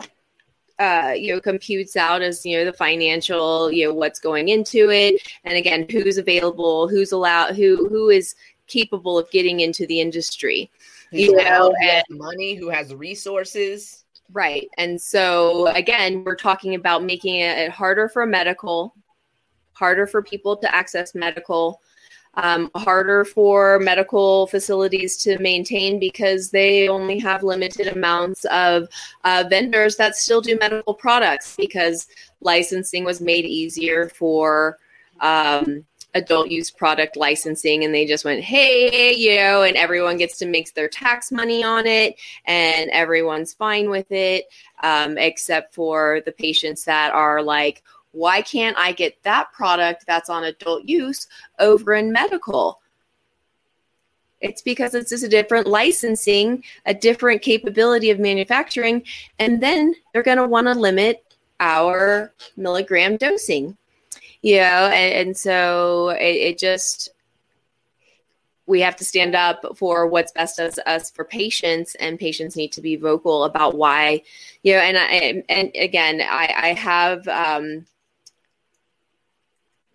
Uh, 0.81 1.13
you 1.17 1.33
know, 1.33 1.41
computes 1.41 1.95
out 1.95 2.21
as 2.21 2.45
you 2.45 2.59
know 2.59 2.65
the 2.65 2.73
financial, 2.73 3.71
you 3.71 3.87
know, 3.87 3.95
what's 3.95 4.19
going 4.19 4.49
into 4.49 4.91
it, 4.91 5.23
and 5.45 5.55
again, 5.57 5.87
who's 5.89 6.19
available, 6.19 6.89
who's 6.89 7.13
allowed, 7.13 7.55
who 7.55 7.89
who 7.89 8.11
is 8.11 8.35
capable 8.67 9.19
of 9.19 9.31
getting 9.31 9.61
into 9.61 9.87
the 9.87 10.01
industry. 10.01 10.71
You 11.15 11.37
know, 11.37 11.73
has 11.81 12.05
money, 12.11 12.55
who 12.55 12.69
has 12.69 12.95
resources. 12.95 14.05
Right. 14.33 14.69
And 14.79 15.01
so, 15.01 15.69
again, 15.69 16.25
we're 16.25 16.35
talking 16.35 16.75
about 16.75 17.05
making 17.05 17.37
it 17.37 17.71
harder 17.71 18.09
for 18.09 18.27
medical, 18.27 18.95
harder 19.73 20.07
for 20.07 20.23
people 20.23 20.57
to 20.57 20.75
access 20.75 21.15
medical, 21.15 21.81
um, 22.35 22.71
harder 22.75 23.25
for 23.25 23.79
medical 23.79 24.47
facilities 24.49 25.17
to 25.19 25.39
maintain 25.39 26.01
because 26.01 26.51
they 26.51 26.89
only 26.89 27.19
have 27.19 27.43
limited 27.43 27.89
amounts 27.89 28.45
of 28.47 28.89
uh, 29.25 29.45
vendors 29.49 29.97
that 29.97 30.17
still 30.17 30.41
do 30.41 30.59
medical 30.59 30.95
products 30.95 31.55
because 31.57 32.09
licensing 32.41 33.05
was 33.05 33.21
made 33.21 33.45
easier 33.45 34.09
for. 34.09 34.79
Um, 35.21 35.85
adult 36.15 36.49
use 36.49 36.71
product 36.71 37.17
licensing 37.17 37.85
and 37.85 37.95
they 37.95 38.07
just 38.07 38.25
went 38.25 38.43
hey 38.43 39.15
you 39.15 39.37
know 39.37 39.63
and 39.63 39.77
everyone 39.77 40.17
gets 40.17 40.39
to 40.39 40.47
make 40.47 40.73
their 40.75 40.89
tax 40.89 41.33
money 41.33 41.65
on 41.65 41.87
it 41.87 42.17
and 42.45 42.89
everyone's 42.91 43.53
fine 43.53 43.91
with 43.91 44.11
it 44.11 44.47
um, 44.83 45.19
except 45.19 45.75
for 45.75 46.21
the 46.25 46.33
patients 46.33 46.85
that 46.85 47.13
are 47.13 47.43
like 47.43 47.83
why 48.13 48.41
can't 48.43 48.77
i 48.79 48.93
get 48.93 49.21
that 49.25 49.53
product 49.53 50.05
that's 50.07 50.31
on 50.31 50.45
adult 50.45 50.85
use 50.85 51.27
over 51.59 51.95
in 51.95 52.13
medical? 52.13 52.81
It's 54.41 54.63
because 54.63 54.95
it's 54.95 55.11
just 55.11 55.25
a 55.25 55.29
different 55.29 55.67
licensing 55.67 56.65
a 56.85 56.95
different 56.95 57.41
capability 57.43 58.11
of 58.11 58.19
manufacturing 58.19 59.03
and 59.39 59.63
then 59.63 59.95
they're 60.13 60.23
going 60.23 60.39
to 60.39 60.47
want 60.47 60.67
to 60.67 60.75
limit 60.75 61.25
our 61.61 62.33
milligram 62.57 63.17
dosing 63.17 63.77
you 64.45 64.59
know 64.59 64.91
and, 64.93 65.29
and 65.29 65.37
so 65.37 66.11
it, 66.11 66.37
it, 66.37 66.59
just 66.59 67.09
we 68.67 68.81
have 68.83 68.95
to 68.95 69.05
stand 69.05 69.35
up 69.35 69.65
for 69.75 70.07
what's 70.07 70.33
best 70.33 70.61
as 70.61 70.79
us 70.81 71.11
for 71.11 71.25
patients 71.25 71.95
and 71.95 72.19
patients 72.19 72.55
need 72.55 72.71
to 72.71 72.83
be 72.83 72.95
vocal 72.95 73.45
about 73.45 73.75
why 73.75 74.23
you 74.63 74.75
know 74.75 74.81
and 74.81 74.99
I, 74.99 75.43
and 75.49 75.73
again 75.75 76.21
i 76.21 76.55
i 76.57 76.69
have 76.75 77.27
um 77.27 77.87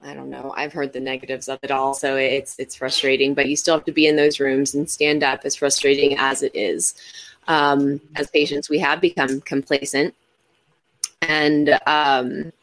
I 0.02 0.14
don't 0.14 0.30
know. 0.30 0.54
I've 0.56 0.72
heard 0.72 0.94
the 0.94 1.02
negatives 1.02 1.50
of 1.50 1.60
it 1.62 1.72
all, 1.72 1.94
so 1.94 2.16
it's 2.16 2.58
it's 2.58 2.74
frustrating. 2.74 3.34
But 3.34 3.50
you 3.50 3.58
still 3.58 3.76
have 3.76 3.84
to 3.84 3.92
be 3.92 4.08
in 4.08 4.16
those 4.16 4.40
rooms 4.40 4.74
and 4.74 4.90
stand 4.90 5.24
up, 5.24 5.42
as 5.44 5.58
frustrating 5.58 6.18
as 6.18 6.42
it 6.42 6.56
is. 6.56 6.96
Um, 7.50 8.00
as 8.16 8.30
patients, 8.30 8.70
we 8.70 8.80
have 8.80 9.02
become 9.02 9.42
complacent, 9.42 10.16
and 11.22 11.78
um, 11.86 12.54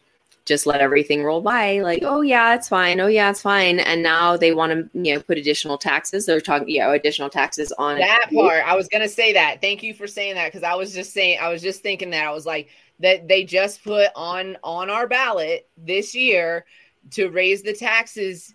just 0.46 0.64
let 0.64 0.80
everything 0.80 1.24
roll 1.24 1.40
by 1.40 1.80
like 1.80 2.02
oh 2.02 2.22
yeah 2.22 2.54
it's 2.54 2.68
fine. 2.68 3.00
Oh 3.00 3.08
yeah 3.08 3.30
it's 3.30 3.42
fine. 3.42 3.80
And 3.80 4.02
now 4.02 4.36
they 4.36 4.54
want 4.54 4.72
to 4.72 4.98
you 4.98 5.14
know 5.14 5.20
put 5.20 5.36
additional 5.36 5.76
taxes. 5.76 6.24
They're 6.24 6.40
talking 6.40 6.68
you 6.68 6.80
know 6.80 6.92
additional 6.92 7.28
taxes 7.28 7.72
on 7.72 7.98
that 7.98 8.30
part 8.32 8.64
i 8.66 8.74
was 8.74 8.88
gonna 8.88 9.08
say 9.08 9.32
that. 9.34 9.60
Thank 9.60 9.82
you 9.82 9.92
for 9.92 10.06
saying 10.06 10.36
that 10.36 10.46
because 10.46 10.62
i 10.62 10.74
was 10.74 10.94
just 10.94 11.12
saying 11.12 11.38
i 11.40 11.48
was 11.48 11.60
just 11.60 11.82
thinking 11.82 12.10
that. 12.10 12.26
I 12.26 12.30
was 12.30 12.46
like 12.46 12.68
that 13.00 13.28
they 13.28 13.44
just 13.44 13.84
put 13.84 14.08
on 14.14 14.56
on 14.62 14.88
our 14.88 15.06
ballot 15.06 15.68
this 15.76 16.14
year 16.14 16.64
to 17.10 17.28
raise 17.28 17.62
the 17.62 17.74
taxes 17.74 18.54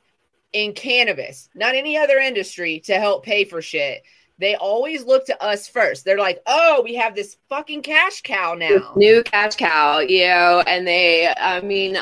in 0.53 0.73
cannabis 0.73 1.49
not 1.55 1.75
any 1.75 1.97
other 1.97 2.17
industry 2.17 2.79
to 2.81 2.95
help 2.95 3.23
pay 3.23 3.45
for 3.45 3.61
shit 3.61 4.03
they 4.41 4.55
always 4.55 5.05
look 5.05 5.25
to 5.27 5.43
us 5.43 5.67
first. 5.67 6.03
They're 6.03 6.17
like, 6.17 6.41
"Oh, 6.47 6.81
we 6.83 6.95
have 6.95 7.15
this 7.15 7.37
fucking 7.47 7.83
cash 7.83 8.21
cow 8.21 8.55
now." 8.55 8.91
New 8.95 9.23
cash 9.23 9.55
cow, 9.55 9.99
you 9.99 10.25
know, 10.25 10.63
and 10.65 10.85
they 10.85 11.31
I 11.37 11.61
mean, 11.61 11.97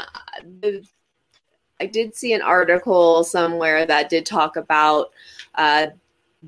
I 1.80 1.86
did 1.86 2.16
see 2.16 2.34
an 2.34 2.42
article 2.42 3.24
somewhere 3.26 3.86
that 3.86 4.10
did 4.10 4.26
talk 4.26 4.56
about 4.56 5.12
uh, 5.56 5.88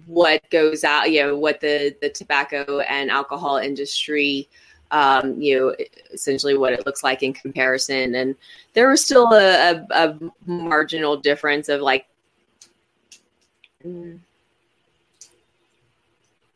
what 0.06 0.42
goes 0.50 0.86
out, 0.86 1.12
you 1.12 1.24
know, 1.24 1.38
what 1.38 1.60
the 1.60 1.96
the 2.02 2.10
tobacco 2.10 2.80
and 2.80 3.12
alcohol 3.12 3.58
industry 3.58 4.48
um, 4.92 5.40
you 5.42 5.58
know, 5.58 5.76
essentially 6.14 6.58
what 6.58 6.74
it 6.74 6.86
looks 6.86 7.04
like 7.04 7.24
in 7.24 7.32
comparison. 7.32 8.16
And 8.16 8.36
there 8.74 8.90
was 8.90 9.04
still 9.04 9.32
a, 9.34 9.72
a, 9.72 9.86
a 9.92 10.20
marginal 10.46 11.16
difference 11.16 11.70
of 11.70 11.80
like, 11.80 12.08
mm, 13.86 14.20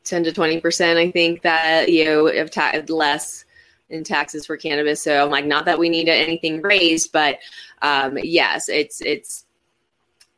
10 0.06 0.24
to 0.24 0.32
20 0.32 0.62
percent 0.62 0.97
i 0.97 1.12
think 1.12 1.41
that 1.41 1.91
you 1.91 2.06
know 2.06 2.28
of 2.28 2.49
ta- 2.49 2.82
less 2.88 3.45
in 3.89 4.03
taxes 4.03 4.47
for 4.47 4.58
cannabis. 4.58 5.01
So 5.01 5.24
i'm 5.24 5.30
like 5.30 5.45
not 5.45 5.66
that 5.66 5.78
we 5.78 5.89
need 5.89 6.10
anything 6.10 6.62
raised 6.62 7.12
but 7.12 7.39
um, 7.82 8.18
yes 8.22 8.70
it's 8.70 9.01
it's 9.01 9.45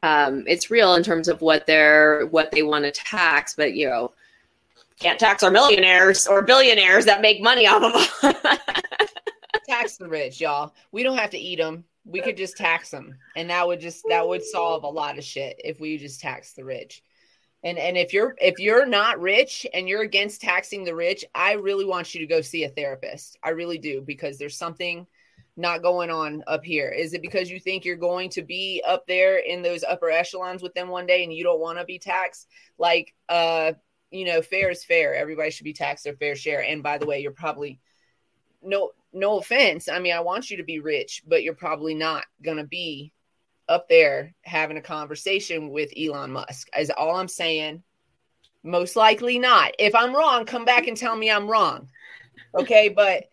um, 0.04 0.44
it's 0.48 0.70
real 0.70 0.94
in 0.94 1.04
terms 1.04 1.28
of 1.28 1.42
what 1.42 1.66
they're 1.66 2.28
what 2.28 2.52
they 2.52 2.64
want 2.64 2.86
to 2.86 2.92
tax 2.92 3.56
but 3.56 3.74
you 3.74 3.88
know 3.88 4.12
can't 5.00 5.20
tax 5.20 5.44
our 5.44 5.52
millionaires 5.52 6.28
or 6.28 6.42
billionaires 6.42 7.06
that 7.06 7.22
make 7.22 7.42
money 7.42 7.68
off 7.68 7.84
of 7.84 8.36
tax 9.68 9.98
the 9.98 10.08
rich 10.08 10.42
y'all. 10.42 10.74
We 10.92 11.04
don't 11.04 11.18
have 11.18 11.30
to 11.32 11.38
eat 11.38 11.58
them 11.58 11.84
we 12.08 12.22
could 12.22 12.38
just 12.38 12.58
tax 12.58 12.90
them 12.90 13.16
and 13.36 13.50
that 13.50 13.68
would 13.68 13.80
just 13.80 14.04
that 14.10 14.28
would 14.28 14.44
solve 14.44 14.84
a 14.84 14.90
lot 14.90 15.18
of 15.18 15.24
shit 15.24 15.60
if 15.64 15.80
we 15.80 15.98
just 15.98 16.20
tax 16.20 16.54
the 16.54 16.64
rich 16.64 17.04
and 17.64 17.78
and 17.78 17.98
if 17.98 18.14
you're 18.14 18.36
if 18.40 18.60
you're 18.60 18.86
not 18.86 19.20
rich 19.20 19.66
and 19.74 19.90
you're 19.90 20.04
against 20.04 20.42
taxing 20.42 20.84
the 20.84 20.96
rich, 20.96 21.26
I 21.34 21.54
really 21.54 21.86
want 21.86 22.14
you 22.14 22.20
to 22.22 22.28
go 22.28 22.42
see 22.42 22.64
a 22.64 22.70
therapist. 22.70 23.38
I 23.44 23.50
really 23.50 23.78
do 23.78 24.02
because 24.02 24.38
there's 24.38 24.58
something 24.58 25.08
not 25.56 25.82
going 25.82 26.12
on 26.12 26.44
up 26.46 26.64
here. 26.64 26.90
Is 26.90 27.14
it 27.14 27.22
because 27.22 27.50
you 27.50 27.60
think 27.60 27.84
you're 27.84 27.96
going 27.96 28.30
to 28.32 28.44
be 28.44 28.84
up 28.88 29.08
there 29.08 29.38
in 29.38 29.64
those 29.64 29.84
upper 29.84 30.12
echelons 30.12 30.62
with 30.62 30.76
them 30.76 30.88
one 30.88 31.08
day 31.08 31.24
and 31.24 31.34
you 31.34 31.44
don't 31.44 31.60
want 31.60 31.80
to 31.80 31.86
be 31.86 31.98
taxed? 31.98 32.48
Like 32.78 33.14
uh, 33.28 33.74
you 34.12 34.26
know, 34.26 34.42
fair 34.42 34.70
is 34.70 34.86
fair. 34.86 35.16
Everybody 35.16 35.52
should 35.52 35.64
be 35.64 35.74
taxed 35.74 36.04
their 36.04 36.16
fair 36.16 36.36
share. 36.36 36.64
And 36.64 36.84
by 36.84 36.98
the 36.98 37.06
way, 37.06 37.22
you're 37.22 37.32
probably 37.32 37.80
no 38.62 38.92
no 39.14 39.40
offense. 39.40 39.90
I 39.90 40.00
mean, 40.00 40.14
I 40.14 40.20
want 40.20 40.52
you 40.52 40.58
to 40.58 40.64
be 40.64 40.80
rich, 40.80 41.24
but 41.28 41.44
you're 41.44 41.56
probably 41.56 41.96
not 41.96 42.26
going 42.44 42.58
to 42.58 42.64
be 42.66 43.12
up 43.70 43.90
there 43.90 44.34
having 44.42 44.78
a 44.78 44.82
conversation 44.82 45.70
with 45.70 45.92
Elon 45.98 46.32
Musk. 46.32 46.68
Is 46.78 46.90
all 46.90 47.16
I'm 47.16 47.28
saying. 47.28 47.84
Most 48.64 48.96
likely 48.96 49.40
not. 49.40 49.74
If 49.80 49.96
I'm 49.96 50.16
wrong, 50.16 50.46
come 50.46 50.66
back 50.66 50.88
and 50.88 50.98
tell 50.98 51.16
me 51.16 51.32
I'm 51.32 51.50
wrong. 51.50 51.90
Okay, 52.56 52.90
but 52.96 53.26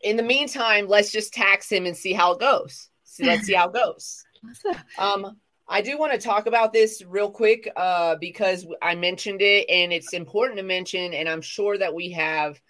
in 0.00 0.16
the 0.16 0.22
meantime, 0.22 0.86
let's 0.86 1.10
just 1.10 1.32
tax 1.32 1.70
him 1.70 1.86
and 1.86 1.96
see 1.96 2.12
how 2.12 2.32
it 2.32 2.40
goes. 2.40 2.88
So 3.04 3.24
let's 3.24 3.46
see 3.46 3.54
how 3.54 3.68
it 3.68 3.74
goes. 3.74 4.24
Um, 4.98 5.36
I 5.68 5.82
do 5.82 5.98
want 5.98 6.12
to 6.12 6.18
talk 6.18 6.46
about 6.46 6.72
this 6.72 7.02
real 7.04 7.30
quick 7.30 7.70
uh, 7.76 8.16
because 8.20 8.66
I 8.80 8.94
mentioned 8.94 9.42
it 9.42 9.68
and 9.68 9.92
it's 9.92 10.14
important 10.14 10.58
to 10.58 10.64
mention, 10.64 11.12
and 11.12 11.28
I'm 11.28 11.42
sure 11.42 11.76
that 11.76 11.92
we 11.92 12.12
have 12.12 12.60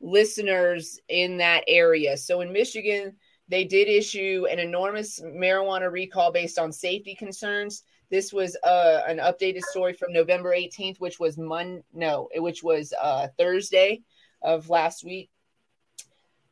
listeners 0.00 0.98
in 1.08 1.38
that 1.38 1.64
area. 1.68 2.16
So 2.16 2.40
in 2.40 2.52
Michigan, 2.52 3.16
they 3.48 3.64
did 3.64 3.88
issue 3.88 4.46
an 4.50 4.58
enormous 4.58 5.20
marijuana 5.20 5.90
recall 5.90 6.32
based 6.32 6.58
on 6.58 6.72
safety 6.72 7.14
concerns. 7.14 7.84
This 8.10 8.32
was 8.32 8.56
uh, 8.62 9.02
an 9.06 9.18
updated 9.18 9.62
story 9.62 9.92
from 9.92 10.12
November 10.12 10.54
18th, 10.54 10.98
which 10.98 11.18
was 11.18 11.38
Mon 11.38 11.82
no, 11.92 12.28
which 12.34 12.62
was 12.62 12.92
uh, 13.00 13.28
Thursday 13.38 14.02
of 14.42 14.68
last 14.68 15.04
week. 15.04 15.30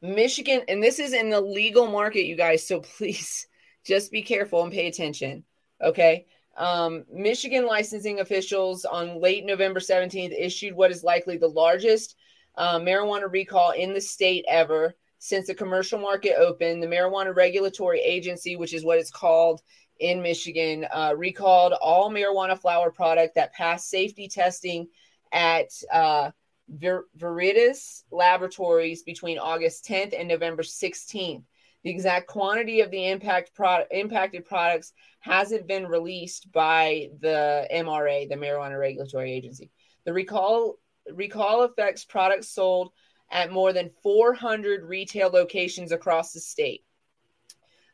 Michigan, 0.03 0.62
and 0.68 0.82
this 0.82 0.99
is 0.99 1.12
in 1.12 1.30
the 1.30 1.40
legal 1.40 1.86
market, 1.86 2.26
you 2.26 2.36
guys. 2.36 2.66
So 2.66 2.80
please 2.99 3.47
just 3.84 4.12
be 4.12 4.22
careful 4.22 4.62
and 4.62 4.72
pay 4.72 4.86
attention. 4.86 5.45
Okay. 5.82 6.26
Um, 6.57 7.05
Michigan 7.12 7.66
licensing 7.66 8.20
officials 8.20 8.84
on 8.84 9.20
late 9.20 9.45
November 9.45 9.80
17th 9.80 10.32
issued 10.38 10.74
what 10.74 10.92
is 10.92 11.03
likely 11.03 11.36
the 11.36 11.49
largest 11.49 12.16
uh, 12.57 12.78
marijuana 12.78 13.30
recall 13.30 13.72
in 13.72 13.92
the 13.92 14.01
state 14.01 14.45
ever 14.49 14.95
since 15.24 15.46
the 15.46 15.54
commercial 15.54 15.98
market 15.98 16.34
opened. 16.36 16.82
The 16.82 16.86
Marijuana 16.86 17.34
Regulatory 17.34 17.98
Agency, 17.98 18.56
which 18.56 18.74
is 18.74 18.84
what 18.84 18.98
it's 18.98 19.10
called 19.10 19.62
in 19.98 20.20
Michigan, 20.20 20.86
uh, 20.92 21.14
recalled 21.16 21.72
all 21.80 22.10
marijuana 22.10 22.60
flower 22.60 22.90
product 22.90 23.34
that 23.36 23.54
passed 23.54 23.88
safety 23.88 24.28
testing 24.28 24.86
at 25.32 25.70
uh, 25.90 26.30
Ver- 26.68 27.06
Viridis 27.16 28.02
Laboratories 28.10 29.02
between 29.02 29.38
August 29.38 29.86
10th 29.86 30.14
and 30.16 30.28
November 30.28 30.62
16th. 30.62 31.42
The 31.84 31.90
exact 31.90 32.26
quantity 32.26 32.82
of 32.82 32.90
the 32.90 33.08
impact 33.08 33.50
impacted 33.92 34.44
products 34.44 34.92
hasn't 35.20 35.66
been 35.66 35.86
released 35.86 36.52
by 36.52 37.08
the 37.20 37.66
MRA, 37.72 38.28
the 38.28 38.36
Marijuana 38.36 38.78
Regulatory 38.78 39.32
Agency. 39.32 39.70
The 40.04 40.12
recall 40.12 40.76
recall 41.10 41.62
affects 41.62 42.04
products 42.04 42.48
sold 42.48 42.90
at 43.30 43.52
more 43.52 43.72
than 43.72 43.90
400 44.02 44.84
retail 44.84 45.28
locations 45.28 45.92
across 45.92 46.32
the 46.32 46.40
state. 46.40 46.84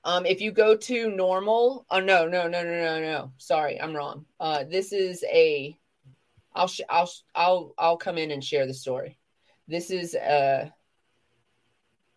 Um, 0.05 0.25
if 0.25 0.41
you 0.41 0.51
go 0.51 0.77
to 0.77 1.09
NORML, 1.09 1.85
oh 1.91 2.01
no, 2.01 2.27
no, 2.27 2.49
no, 2.49 2.63
no, 2.63 2.65
no, 2.65 3.01
no. 3.01 3.33
Sorry, 3.39 3.81
I'm 3.81 3.95
wrong. 3.95 4.25
Uh, 4.39 4.65
this 4.65 4.93
is 4.93 5.25
a. 5.25 5.79
I'll 6.55 6.69
sh- 6.69 6.81
I'll 6.89 7.07
sh- 7.07 7.21
I'll 7.35 7.75
I'll 7.79 7.97
come 7.99 8.17
in 8.17 8.31
and 8.31 8.43
share 8.43 8.67
the 8.67 8.75
story. 8.75 9.19
This 9.69 9.91
is 9.91 10.15
a. 10.15 10.73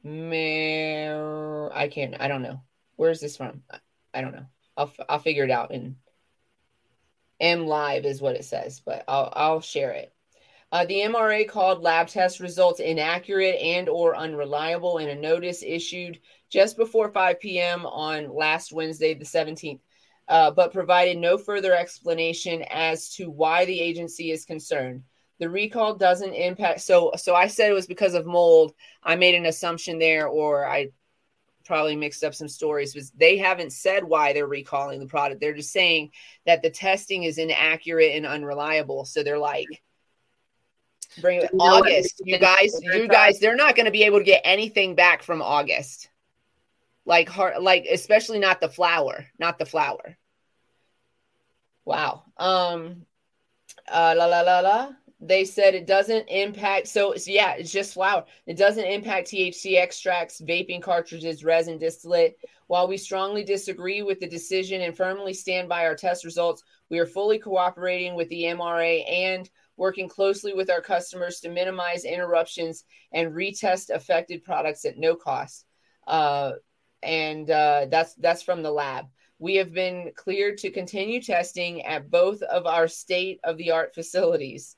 Man, 0.01 1.69
I 1.73 1.87
can't. 1.89 2.15
I 2.19 2.27
don't 2.27 2.41
know. 2.41 2.61
Where's 2.95 3.19
this 3.19 3.37
from? 3.37 3.63
I, 4.13 4.21
don't 4.21 4.33
know. 4.33 4.45
I'll 4.77 4.93
I'll 5.09 5.19
figure 5.19 5.43
it 5.43 5.51
out. 5.51 5.71
And 5.71 5.95
MLive 7.41 8.05
is 8.05 8.21
what 8.21 8.35
it 8.35 8.45
says, 8.45 8.79
but 8.79 9.03
I'll 9.09 9.31
I'll 9.35 9.61
share 9.61 9.91
it. 9.91 10.12
Uh, 10.73 10.85
the 10.85 11.01
MRA 11.01 11.47
called 11.47 11.83
lab 11.83 12.07
test 12.07 12.39
results 12.39 12.79
inaccurate 12.79 13.61
and 13.61 13.87
or 13.87 14.15
unreliable 14.15 14.97
in 14.97 15.07
a 15.09 15.15
notice 15.15 15.61
issued 15.61 16.19
just 16.49 16.77
before 16.77 17.11
5 17.11 17.39
p.m. 17.39 17.85
on 17.85 18.35
last 18.35 18.73
Wednesday, 18.73 19.13
the 19.13 19.23
17th, 19.23 19.79
uh, 20.29 20.49
but 20.49 20.73
provided 20.73 21.19
no 21.19 21.37
further 21.37 21.75
explanation 21.75 22.63
as 22.71 23.09
to 23.09 23.29
why 23.29 23.65
the 23.65 23.79
agency 23.79 24.31
is 24.31 24.45
concerned. 24.45 25.03
The 25.37 25.47
recall 25.47 25.93
doesn't 25.93 26.33
impact. 26.33 26.81
So, 26.81 27.11
so 27.17 27.35
I 27.35 27.49
said 27.49 27.69
it 27.69 27.75
was 27.75 27.85
because 27.85 28.15
of 28.15 28.25
mold. 28.25 28.73
I 29.03 29.15
made 29.15 29.35
an 29.35 29.45
assumption 29.45 29.99
there, 29.99 30.27
or 30.27 30.65
I 30.65 30.87
probably 31.65 31.95
mixed 31.95 32.23
up 32.23 32.33
some 32.33 32.47
stories. 32.47 32.95
Was 32.95 33.11
they 33.11 33.37
haven't 33.37 33.73
said 33.73 34.03
why 34.03 34.33
they're 34.33 34.47
recalling 34.47 34.99
the 34.99 35.05
product. 35.05 35.39
They're 35.39 35.53
just 35.53 35.71
saying 35.71 36.13
that 36.47 36.63
the 36.63 36.71
testing 36.71 37.25
is 37.25 37.37
inaccurate 37.37 38.15
and 38.15 38.25
unreliable. 38.25 39.05
So 39.05 39.21
they're 39.21 39.37
like 39.37 39.67
bring 41.21 41.41
it 41.41 41.51
August. 41.59 42.21
You 42.23 42.37
guys, 42.37 42.79
you 42.81 43.07
guys, 43.07 43.39
they're 43.39 43.55
not 43.55 43.75
going 43.75 43.85
to 43.85 43.91
be 43.91 44.03
able 44.03 44.19
to 44.19 44.23
get 44.23 44.41
anything 44.43 44.95
back 44.95 45.23
from 45.23 45.41
August. 45.41 46.09
Like 47.05 47.27
hard, 47.27 47.61
like 47.61 47.85
especially 47.91 48.39
not 48.39 48.61
the 48.61 48.69
flower, 48.69 49.25
not 49.39 49.59
the 49.59 49.65
flower. 49.65 50.17
Wow. 51.85 52.23
Um. 52.37 53.05
Uh. 53.91 54.15
La 54.17 54.25
la 54.25 54.41
la 54.41 54.59
la. 54.59 54.89
They 55.19 55.45
said 55.45 55.73
it 55.73 55.87
doesn't 55.87 56.27
impact. 56.27 56.87
So, 56.87 57.13
it's 57.13 57.27
yeah, 57.27 57.53
it's 57.53 57.71
just 57.71 57.93
flour. 57.93 58.25
It 58.45 58.57
doesn't 58.57 58.83
impact 58.83 59.29
THC 59.29 59.77
extracts, 59.77 60.41
vaping 60.41 60.81
cartridges, 60.81 61.43
resin 61.43 61.77
distillate. 61.77 62.37
While 62.67 62.87
we 62.87 62.97
strongly 62.97 63.43
disagree 63.43 64.01
with 64.01 64.19
the 64.19 64.27
decision 64.27 64.81
and 64.81 64.95
firmly 64.95 65.33
stand 65.33 65.69
by 65.69 65.85
our 65.85 65.95
test 65.95 66.25
results, 66.25 66.63
we 66.89 66.99
are 66.99 67.05
fully 67.05 67.39
cooperating 67.39 68.15
with 68.15 68.29
the 68.29 68.43
MRA 68.43 69.09
and 69.09 69.49
working 69.77 70.07
closely 70.07 70.53
with 70.53 70.69
our 70.69 70.81
customers 70.81 71.39
to 71.39 71.49
minimize 71.49 72.05
interruptions 72.05 72.85
and 73.11 73.33
retest 73.33 73.89
affected 73.89 74.43
products 74.43 74.85
at 74.85 74.97
no 74.97 75.15
cost. 75.15 75.65
Uh, 76.07 76.53
and 77.01 77.49
uh, 77.49 77.87
that's 77.89 78.13
that's 78.15 78.43
from 78.43 78.63
the 78.63 78.71
lab. 78.71 79.05
We 79.39 79.55
have 79.55 79.73
been 79.73 80.11
cleared 80.15 80.59
to 80.59 80.71
continue 80.71 81.21
testing 81.21 81.81
at 81.81 82.09
both 82.09 82.41
of 82.43 82.65
our 82.65 82.87
state 82.87 83.39
of 83.43 83.57
the 83.57 83.71
art 83.71 83.93
facilities. 83.93 84.75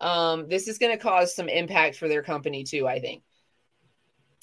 Um, 0.00 0.48
this 0.48 0.66
is 0.66 0.78
going 0.78 0.92
to 0.96 1.02
cause 1.02 1.36
some 1.36 1.48
impact 1.48 1.96
for 1.96 2.08
their 2.08 2.22
company 2.22 2.64
too, 2.64 2.88
I 2.88 3.00
think. 3.00 3.22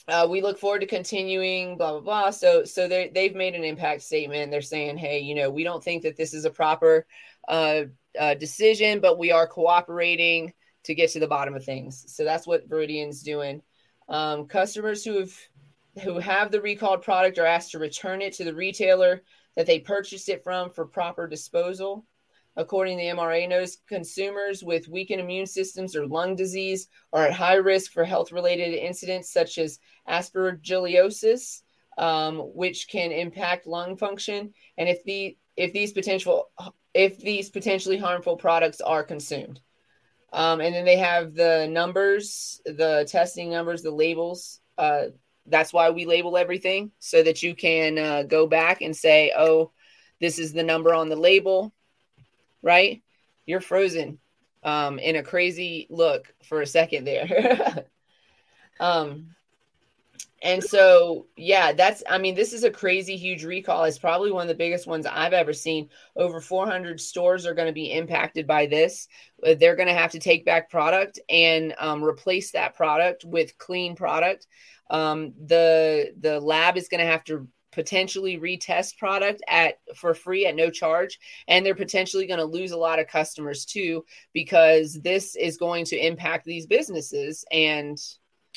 Uh, 0.08 0.26
we 0.30 0.42
look 0.42 0.58
forward 0.58 0.80
to 0.80 0.88
continuing, 0.88 1.76
blah 1.76 1.92
blah 1.92 2.00
blah. 2.00 2.32
So, 2.32 2.64
so 2.64 2.88
they 2.88 3.12
they've 3.14 3.36
made 3.36 3.56
an 3.56 3.66
impact 3.66 4.04
statement. 4.04 4.52
They're 4.52 4.62
saying, 4.62 4.98
hey, 4.98 5.20
you 5.20 5.36
know, 5.36 5.50
we 5.50 5.66
don't 5.66 5.84
think 5.84 6.04
that 6.04 6.16
this 6.16 6.34
is 6.34 6.46
a 6.46 6.50
proper 6.50 7.06
uh, 7.50 7.84
uh, 8.20 8.34
decision, 8.34 9.00
but 9.00 9.18
we 9.18 9.32
are 9.32 9.48
cooperating 9.48 10.54
to 10.84 10.96
get 10.96 11.12
to 11.12 11.20
the 11.20 11.28
bottom 11.28 11.56
of 11.56 11.64
things. 11.64 12.06
So 12.08 12.24
that's 12.24 12.48
what 12.48 12.70
Viridian's 12.70 13.22
doing. 13.22 13.62
Um, 14.10 14.48
customers 14.48 15.04
who 15.04 15.20
have 15.20 15.34
who 16.04 16.20
have 16.20 16.52
the 16.52 16.62
recalled 16.62 17.02
product 17.02 17.40
are 17.40 17.46
asked 17.46 17.72
to 17.72 17.80
return 17.80 18.22
it 18.22 18.34
to 18.34 18.44
the 18.44 18.54
retailer 18.54 19.24
that 19.56 19.66
they 19.66 19.80
purchased 19.80 20.30
it 20.30 20.44
from 20.44 20.70
for 20.70 20.86
proper 20.86 21.28
disposal. 21.28 22.06
According 22.56 22.98
to 22.98 23.04
the 23.04 23.10
MRA 23.10 23.48
notice, 23.48 23.78
consumers 23.88 24.64
with 24.64 24.88
weakened 24.88 25.22
immune 25.22 25.46
systems 25.46 25.96
or 25.96 26.08
lung 26.08 26.36
disease 26.36 26.88
are 27.14 27.26
at 27.26 27.34
high 27.34 27.56
risk 27.56 27.92
for 27.92 28.04
health 28.04 28.32
related 28.32 28.74
incidents 28.74 29.32
such 29.32 29.58
as 29.58 29.80
aspergillosis, 30.08 31.62
um, 31.98 32.40
which 32.56 32.88
can 32.88 33.12
impact 33.12 33.68
lung 33.68 33.98
function. 33.98 34.54
And 34.78 34.90
if 34.90 35.04
the 35.04 35.38
if 35.56 35.74
these 35.74 35.92
potential 35.92 36.50
if 36.98 37.20
these 37.20 37.52
potentially 37.52 37.98
harmful 37.98 38.36
products 38.36 38.82
are 38.82 39.04
consumed. 39.04 39.62
Um, 40.34 40.62
and 40.62 40.74
then 40.74 40.84
they 40.84 40.98
have 40.98 41.36
the 41.36 41.68
numbers, 41.70 42.60
the 42.66 43.08
testing 43.08 43.52
numbers, 43.52 43.84
the 43.84 43.92
labels. 43.92 44.60
Uh, 44.80 45.10
that's 45.46 45.72
why 45.72 45.92
we 45.92 46.06
label 46.06 46.38
everything 46.38 46.92
so 46.98 47.22
that 47.22 47.44
you 47.44 47.54
can 47.54 48.00
uh, 48.00 48.24
go 48.24 48.48
back 48.48 48.82
and 48.82 48.96
say, 48.96 49.32
oh, 49.38 49.72
this 50.20 50.40
is 50.40 50.54
the 50.54 50.64
number 50.64 50.92
on 50.92 51.08
the 51.08 51.16
label, 51.16 51.72
right? 52.64 53.04
You're 53.46 53.62
frozen 53.62 54.18
um, 54.64 54.98
in 54.98 55.16
a 55.16 55.24
crazy 55.24 55.86
look 55.92 56.34
for 56.46 56.62
a 56.62 56.68
second 56.68 57.06
there. 57.06 57.86
um, 58.80 59.36
and 60.44 60.64
so, 60.64 61.26
yeah, 61.36 61.74
that's, 61.74 62.04
I 62.08 62.20
mean, 62.20 62.36
this 62.36 62.54
is 62.54 62.64
a 62.64 62.70
crazy 62.70 63.18
huge 63.18 63.44
recall. 63.44 63.86
It's 63.86 63.98
probably 63.98 64.32
one 64.32 64.44
of 64.44 64.48
the 64.48 64.56
biggest 64.56 64.86
ones 64.86 65.08
I've 65.08 65.34
ever 65.34 65.54
seen. 65.54 65.90
Over 66.16 66.40
400 66.40 67.02
stores 67.02 67.46
are 67.46 67.56
going 67.56 67.68
to 67.68 67.74
be 67.74 67.92
impacted 67.92 68.46
by 68.46 68.68
this. 68.68 69.08
Uh, 69.46 69.56
They're 69.56 69.76
going 69.76 69.88
to 69.88 69.96
have 69.96 70.12
to 70.12 70.20
take 70.20 70.46
back 70.46 70.70
product 70.70 71.20
and 71.28 71.74
um, 71.80 72.04
replace 72.04 72.52
that 72.52 72.76
product 72.76 73.26
with 73.26 73.58
clean 73.58 73.96
product. 73.96 74.48
Um, 74.90 75.34
the 75.46 76.14
the 76.20 76.40
lab 76.40 76.78
is 76.78 76.88
going 76.88 77.02
to 77.02 77.12
have 77.12 77.24
to 77.26 77.48
potentially 77.72 78.40
retest 78.40 78.98
product 78.98 79.42
at 79.48 79.80
for 79.96 80.14
free 80.14 80.46
at 80.48 80.56
no 80.56 80.70
charge 80.70 81.20
and 81.48 81.64
they're 81.64 81.76
potentially 81.76 82.26
going 82.26 82.40
to 82.40 82.46
lose 82.46 82.72
a 82.72 82.78
lot 82.78 82.98
of 82.98 83.08
customers 83.08 83.66
too 83.66 84.04
because 84.34 85.00
this 85.02 85.36
is 85.36 85.58
going 85.58 85.86
to 85.86 85.98
impact 85.98 86.46
these 86.46 86.66
businesses 86.66 87.46
and 87.52 88.00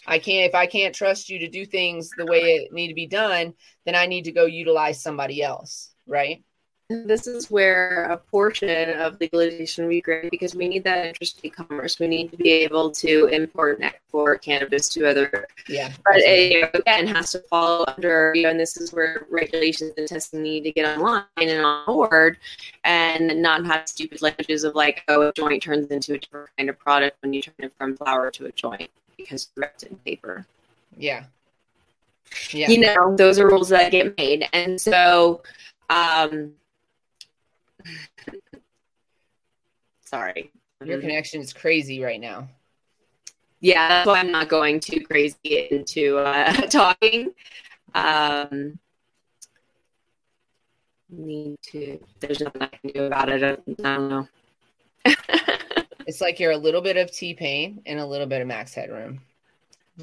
I 0.07 0.19
can't 0.19 0.49
if 0.49 0.55
I 0.55 0.67
can't 0.67 0.95
trust 0.95 1.29
you 1.29 1.39
to 1.41 1.49
do 1.49 1.65
things 1.65 2.11
the 2.17 2.27
way 2.27 2.41
it 2.41 2.73
need 2.73 2.89
to 2.89 2.95
be 2.95 3.07
done, 3.07 3.55
then 3.85 3.95
I 3.95 4.07
need 4.07 4.25
to 4.25 4.33
go 4.33 4.47
utilize 4.47 5.03
somebody 5.03 5.43
else, 5.43 5.95
right? 6.07 6.43
This 6.89 7.29
is 7.29 7.49
where 7.53 8.07
a 8.07 8.17
portion 8.17 8.99
of 8.99 9.17
legalization 9.21 9.85
would 9.85 9.91
be 9.91 10.01
great 10.01 10.29
because 10.29 10.57
we 10.57 10.67
need 10.67 10.83
that 10.83 11.07
interstate 11.07 11.55
commerce. 11.55 12.01
We 12.01 12.09
need 12.09 12.33
to 12.33 12.37
be 12.37 12.51
able 12.51 12.91
to 12.91 13.27
import 13.27 13.77
and 13.77 13.85
export 13.85 14.43
cannabis 14.43 14.89
to 14.89 15.09
other, 15.09 15.47
Yeah. 15.69 15.93
but 16.05 16.17
it 16.17 16.51
you 16.51 16.63
know, 16.63 16.71
again 16.75 17.07
has 17.07 17.31
to 17.31 17.39
fall 17.49 17.85
under, 17.87 18.33
you 18.35 18.43
know, 18.43 18.51
and 18.51 18.59
this 18.59 18.77
is 18.77 18.93
where 18.93 19.25
regulations 19.31 19.93
and 19.99 20.09
testing 20.09 20.43
need 20.43 20.65
to 20.65 20.73
get 20.73 20.99
online 20.99 21.23
and 21.37 21.65
on 21.65 21.87
board 21.87 22.39
and 22.83 23.41
not 23.41 23.65
have 23.67 23.89
stupid 23.89 24.21
languages 24.21 24.65
of 24.65 24.75
like, 24.75 25.05
oh, 25.07 25.29
a 25.29 25.33
joint 25.33 25.63
turns 25.63 25.87
into 25.93 26.15
a 26.15 26.19
different 26.19 26.51
kind 26.59 26.69
of 26.69 26.77
product 26.77 27.19
when 27.23 27.33
you 27.33 27.41
turn 27.41 27.55
it 27.61 27.73
from 27.79 27.97
flour 27.97 28.33
to 28.33 28.47
a 28.47 28.53
joint 28.53 28.91
because 29.23 29.43
it's 29.45 29.53
wrapped 29.57 29.83
in 29.85 29.97
paper. 29.99 30.47
yeah. 30.97 31.25
Yeah. 32.53 32.69
you 32.71 32.79
know 32.79 33.17
those 33.17 33.41
are 33.41 33.49
rules 33.49 33.71
that 33.71 33.91
get 33.91 34.17
made 34.17 34.49
and 34.53 34.81
so 34.81 35.43
um 35.89 36.53
sorry 40.05 40.51
Your 40.85 41.01
connection 41.01 41.41
is 41.41 41.53
crazy 41.53 42.01
right 42.03 42.21
now. 42.21 42.49
yeah 43.61 43.89
that's 43.89 44.07
why 44.07 44.21
i'm 44.21 44.31
not 44.31 44.49
going 44.49 44.79
too 44.81 45.01
crazy 45.05 45.67
into 45.73 46.19
uh 46.19 46.53
talking 46.71 47.33
um 47.95 48.79
need 51.09 51.57
to 51.63 51.99
there's 52.21 52.41
nothing 52.41 52.63
i 52.63 52.67
can 52.69 52.91
do 52.95 53.05
about 53.05 53.29
it 53.29 53.43
i 53.43 53.57
don't 53.83 54.09
know 54.09 54.29
It's 56.07 56.21
like 56.21 56.39
you're 56.41 56.53
a 56.53 56.57
little 56.57 56.81
bit 56.81 56.97
of 56.97 57.11
T 57.11 57.35
Pain 57.35 57.83
and 57.87 57.99
a 58.01 58.07
little 58.07 58.27
bit 58.27 58.41
of 58.41 58.47
Max 58.49 58.75
Headroom. 58.75 59.21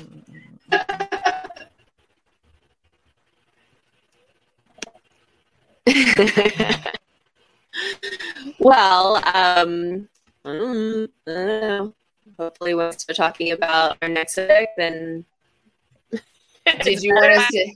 well, 8.60 9.16
um, 9.34 10.08
I 10.46 10.54
don't 10.54 11.10
know. 11.26 11.94
hopefully, 12.38 12.74
once 12.76 13.06
we're 13.08 13.16
talking 13.16 13.52
about 13.52 13.98
our 14.02 14.10
next 14.10 14.36
subject, 14.36 14.74
then 14.78 15.26
Did 16.84 17.02
you 17.02 17.14
want 17.14 17.32
us 17.32 17.48
to? 17.48 17.74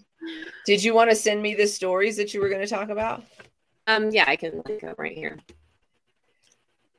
Did 0.65 0.83
you 0.83 0.93
want 0.93 1.09
to 1.09 1.15
send 1.15 1.41
me 1.41 1.55
the 1.55 1.67
stories 1.67 2.17
that 2.17 2.33
you 2.33 2.41
were 2.41 2.49
going 2.49 2.61
to 2.61 2.67
talk 2.67 2.89
about, 2.89 3.23
Um, 3.87 4.09
yeah, 4.11 4.25
I 4.27 4.35
can 4.35 4.61
link 4.67 4.83
up 4.83 4.99
right 4.99 5.13
here. 5.13 5.39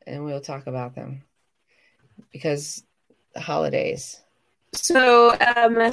And 0.07 0.25
we'll 0.25 0.41
talk 0.41 0.67
about 0.67 0.95
them 0.95 1.23
because 2.33 2.85
the 3.35 3.41
holidays. 3.41 4.21
So, 4.75 5.37
um, 5.55 5.93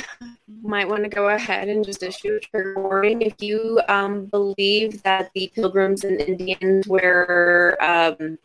might 0.61 0.87
want 0.87 1.03
to 1.03 1.09
go 1.09 1.29
ahead 1.29 1.67
and 1.67 1.83
just 1.83 2.01
issue 2.01 2.35
a 2.35 2.39
trigger 2.39 2.81
warning 2.81 3.21
if 3.21 3.33
you 3.39 3.81
um, 3.89 4.25
believe 4.25 5.03
that 5.03 5.31
the 5.35 5.51
Pilgrims 5.53 6.05
and 6.05 6.21
Indians 6.21 6.87
were 6.87 7.77
um, 7.81 8.37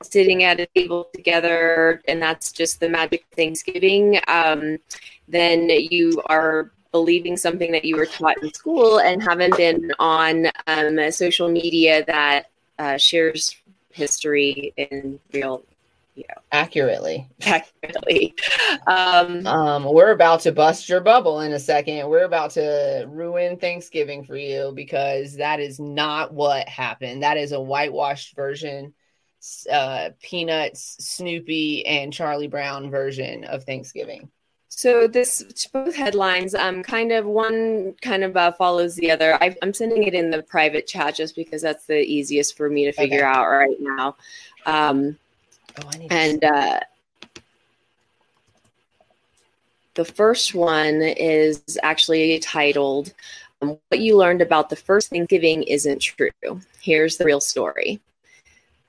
sitting 0.00 0.44
at 0.44 0.60
a 0.60 0.66
table 0.76 1.08
together, 1.12 2.00
and 2.06 2.22
that's 2.22 2.52
just 2.52 2.78
the 2.78 2.88
magic 2.88 3.22
of 3.22 3.36
Thanksgiving, 3.36 4.20
um, 4.28 4.78
then 5.26 5.68
you 5.68 6.22
are 6.26 6.70
believing 6.92 7.36
something 7.36 7.72
that 7.72 7.84
you 7.84 7.96
were 7.96 8.06
taught 8.06 8.40
in 8.44 8.52
school 8.54 9.00
and 9.00 9.20
haven't 9.20 9.56
been 9.56 9.92
on 9.98 10.46
um, 10.68 11.10
social 11.10 11.48
media 11.48 12.04
that 12.04 12.44
uh, 12.78 12.96
shares 12.96 13.56
history 13.94 14.74
in 14.76 15.18
real, 15.32 15.64
you 16.14 16.24
know, 16.28 16.42
accurately. 16.52 17.28
accurately. 17.44 18.34
Um, 18.86 19.46
Um, 19.46 19.84
we're 19.84 20.12
about 20.12 20.40
to 20.40 20.52
bust 20.52 20.88
your 20.88 21.00
bubble 21.00 21.40
in 21.40 21.52
a 21.52 21.58
second. 21.58 22.08
We're 22.08 22.24
about 22.24 22.50
to 22.52 23.06
ruin 23.08 23.56
Thanksgiving 23.56 24.24
for 24.24 24.36
you 24.36 24.72
because 24.74 25.36
that 25.36 25.60
is 25.60 25.78
not 25.80 26.32
what 26.34 26.68
happened. 26.68 27.22
That 27.22 27.36
is 27.36 27.52
a 27.52 27.60
whitewashed 27.60 28.36
version, 28.36 28.94
uh, 29.70 30.10
Peanuts, 30.22 30.96
Snoopy, 31.00 31.86
and 31.86 32.12
Charlie 32.12 32.48
Brown 32.48 32.90
version 32.90 33.44
of 33.44 33.64
Thanksgiving. 33.64 34.30
So 34.76 35.06
this 35.06 35.68
both 35.72 35.94
headlines, 35.94 36.52
um, 36.52 36.82
kind 36.82 37.12
of 37.12 37.26
one 37.26 37.94
kind 38.02 38.24
of 38.24 38.36
uh, 38.36 38.50
follows 38.52 38.96
the 38.96 39.08
other. 39.12 39.38
I, 39.40 39.56
I'm 39.62 39.72
sending 39.72 40.02
it 40.02 40.14
in 40.14 40.30
the 40.30 40.42
private 40.42 40.88
chat 40.88 41.14
just 41.14 41.36
because 41.36 41.62
that's 41.62 41.86
the 41.86 42.00
easiest 42.00 42.56
for 42.56 42.68
me 42.68 42.84
to 42.86 42.92
figure 42.92 43.18
Okay. 43.18 43.24
out 43.24 43.46
right 43.46 43.76
now. 43.78 44.16
Um, 44.66 45.16
Oh, 45.80 45.88
I 45.92 45.98
need 45.98 46.10
to 46.10 46.14
and 46.14 46.44
uh, 46.44 46.80
the 49.94 50.04
first 50.04 50.54
one 50.54 51.02
is 51.02 51.62
actually 51.82 52.38
titled 52.40 53.14
um, 53.62 53.78
"What 53.88 54.00
You 54.00 54.16
Learned 54.16 54.42
About 54.42 54.70
the 54.70 54.76
First 54.76 55.10
Thanksgiving 55.10 55.62
Isn't 55.62 56.00
True." 56.00 56.30
Here's 56.80 57.16
the 57.16 57.24
real 57.24 57.40
story. 57.40 58.00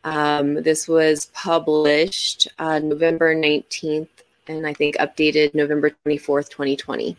Um, 0.03 0.61
this 0.63 0.87
was 0.87 1.25
published 1.33 2.47
uh, 2.59 2.79
November 2.79 3.35
19th 3.35 4.09
and 4.47 4.65
I 4.65 4.73
think 4.73 4.95
updated 4.97 5.53
November 5.53 5.91
24th, 6.05 6.49
2020. 6.49 7.17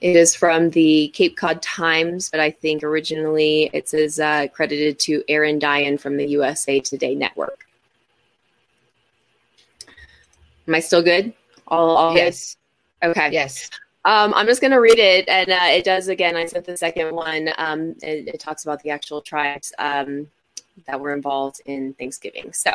It 0.00 0.16
is 0.16 0.34
from 0.34 0.70
the 0.70 1.08
Cape 1.14 1.36
Cod 1.36 1.62
Times, 1.62 2.28
but 2.30 2.40
I 2.40 2.50
think 2.50 2.82
originally 2.82 3.70
it 3.72 3.88
says 3.88 4.20
uh, 4.20 4.48
credited 4.52 4.98
to 5.00 5.24
Aaron 5.28 5.58
Dyan 5.58 5.98
from 5.98 6.16
the 6.16 6.26
USA 6.26 6.80
Today 6.80 7.14
Network. 7.14 7.66
Am 10.68 10.74
I 10.74 10.80
still 10.80 11.02
good? 11.02 11.32
All, 11.68 11.96
all 11.96 12.14
yes, 12.14 12.56
good? 13.00 13.10
Okay. 13.10 13.30
yes. 13.32 13.70
Um, 14.04 14.34
I'm 14.34 14.46
just 14.46 14.60
going 14.60 14.70
to 14.72 14.80
read 14.80 14.98
it, 14.98 15.26
and 15.28 15.48
uh, 15.50 15.68
it 15.70 15.84
does 15.84 16.08
again. 16.08 16.36
I 16.36 16.44
sent 16.44 16.66
the 16.66 16.76
second 16.76 17.14
one. 17.14 17.48
Um, 17.56 17.94
it, 18.02 18.28
it 18.28 18.40
talks 18.40 18.64
about 18.64 18.82
the 18.82 18.90
actual 18.90 19.22
tribes 19.22 19.72
um, 19.78 20.26
that 20.86 21.00
were 21.00 21.14
involved 21.14 21.60
in 21.66 21.94
Thanksgiving. 21.94 22.52
So, 22.52 22.72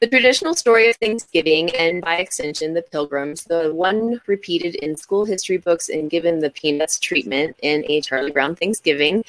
the 0.00 0.06
traditional 0.06 0.54
story 0.54 0.90
of 0.90 0.96
Thanksgiving, 0.96 1.74
and 1.76 2.02
by 2.02 2.16
extension, 2.16 2.74
the 2.74 2.82
Pilgrims, 2.82 3.44
the 3.44 3.74
one 3.74 4.20
repeated 4.26 4.76
in 4.76 4.96
school 4.96 5.24
history 5.24 5.58
books 5.58 5.88
and 5.88 6.10
given 6.10 6.38
the 6.38 6.50
Peanuts 6.50 6.98
treatment 6.98 7.56
in 7.62 7.84
a 7.88 8.00
Charlie 8.00 8.30
Brown 8.30 8.56
Thanksgiving, 8.56 9.24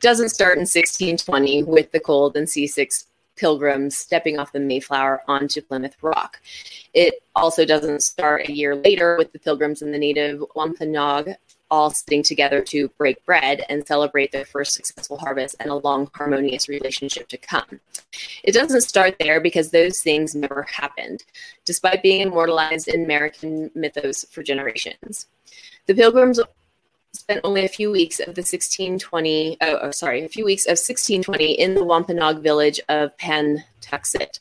doesn't 0.00 0.28
start 0.28 0.54
in 0.54 0.60
1620 0.60 1.64
with 1.64 1.90
the 1.90 2.00
cold 2.00 2.36
and 2.36 2.48
seasick 2.48 2.92
pilgrims 3.36 3.96
stepping 3.96 4.38
off 4.38 4.52
the 4.52 4.60
Mayflower 4.60 5.22
onto 5.28 5.62
Plymouth 5.62 5.96
Rock. 6.02 6.40
It 6.92 7.22
also 7.34 7.64
doesn't 7.64 8.02
start 8.02 8.48
a 8.48 8.52
year 8.52 8.74
later 8.74 9.16
with 9.16 9.32
the 9.32 9.38
pilgrims 9.38 9.82
and 9.82 9.94
the 9.94 9.98
native 9.98 10.42
Wampanoag 10.54 11.34
all 11.70 11.90
sitting 11.90 12.22
together 12.22 12.62
to 12.62 12.88
break 12.98 13.24
bread 13.24 13.64
and 13.68 13.86
celebrate 13.86 14.32
their 14.32 14.44
first 14.44 14.74
successful 14.74 15.18
harvest 15.18 15.56
and 15.60 15.70
a 15.70 15.74
long, 15.74 16.10
harmonious 16.14 16.68
relationship 16.68 17.28
to 17.28 17.36
come. 17.36 17.80
It 18.42 18.52
doesn't 18.52 18.80
start 18.82 19.16
there 19.20 19.40
because 19.40 19.70
those 19.70 20.00
things 20.00 20.34
never 20.34 20.62
happened, 20.62 21.24
despite 21.64 22.02
being 22.02 22.20
immortalized 22.20 22.88
in 22.88 23.04
American 23.04 23.70
mythos 23.74 24.24
for 24.30 24.42
generations. 24.42 25.26
The 25.86 25.94
pilgrims 25.94 26.40
spent 27.12 27.40
only 27.44 27.64
a 27.64 27.68
few 27.68 27.90
weeks 27.90 28.20
of 28.20 28.34
the 28.34 28.42
1620 28.42 29.56
oh, 29.60 29.78
oh, 29.82 29.90
sorry 29.90 30.24
a 30.24 30.28
few 30.28 30.44
weeks 30.44 30.66
of 30.66 30.72
1620 30.72 31.52
in 31.52 31.74
the 31.74 31.84
wampanoag 31.84 32.42
village 32.42 32.80
of 32.88 33.16
Patuxet 33.16 34.38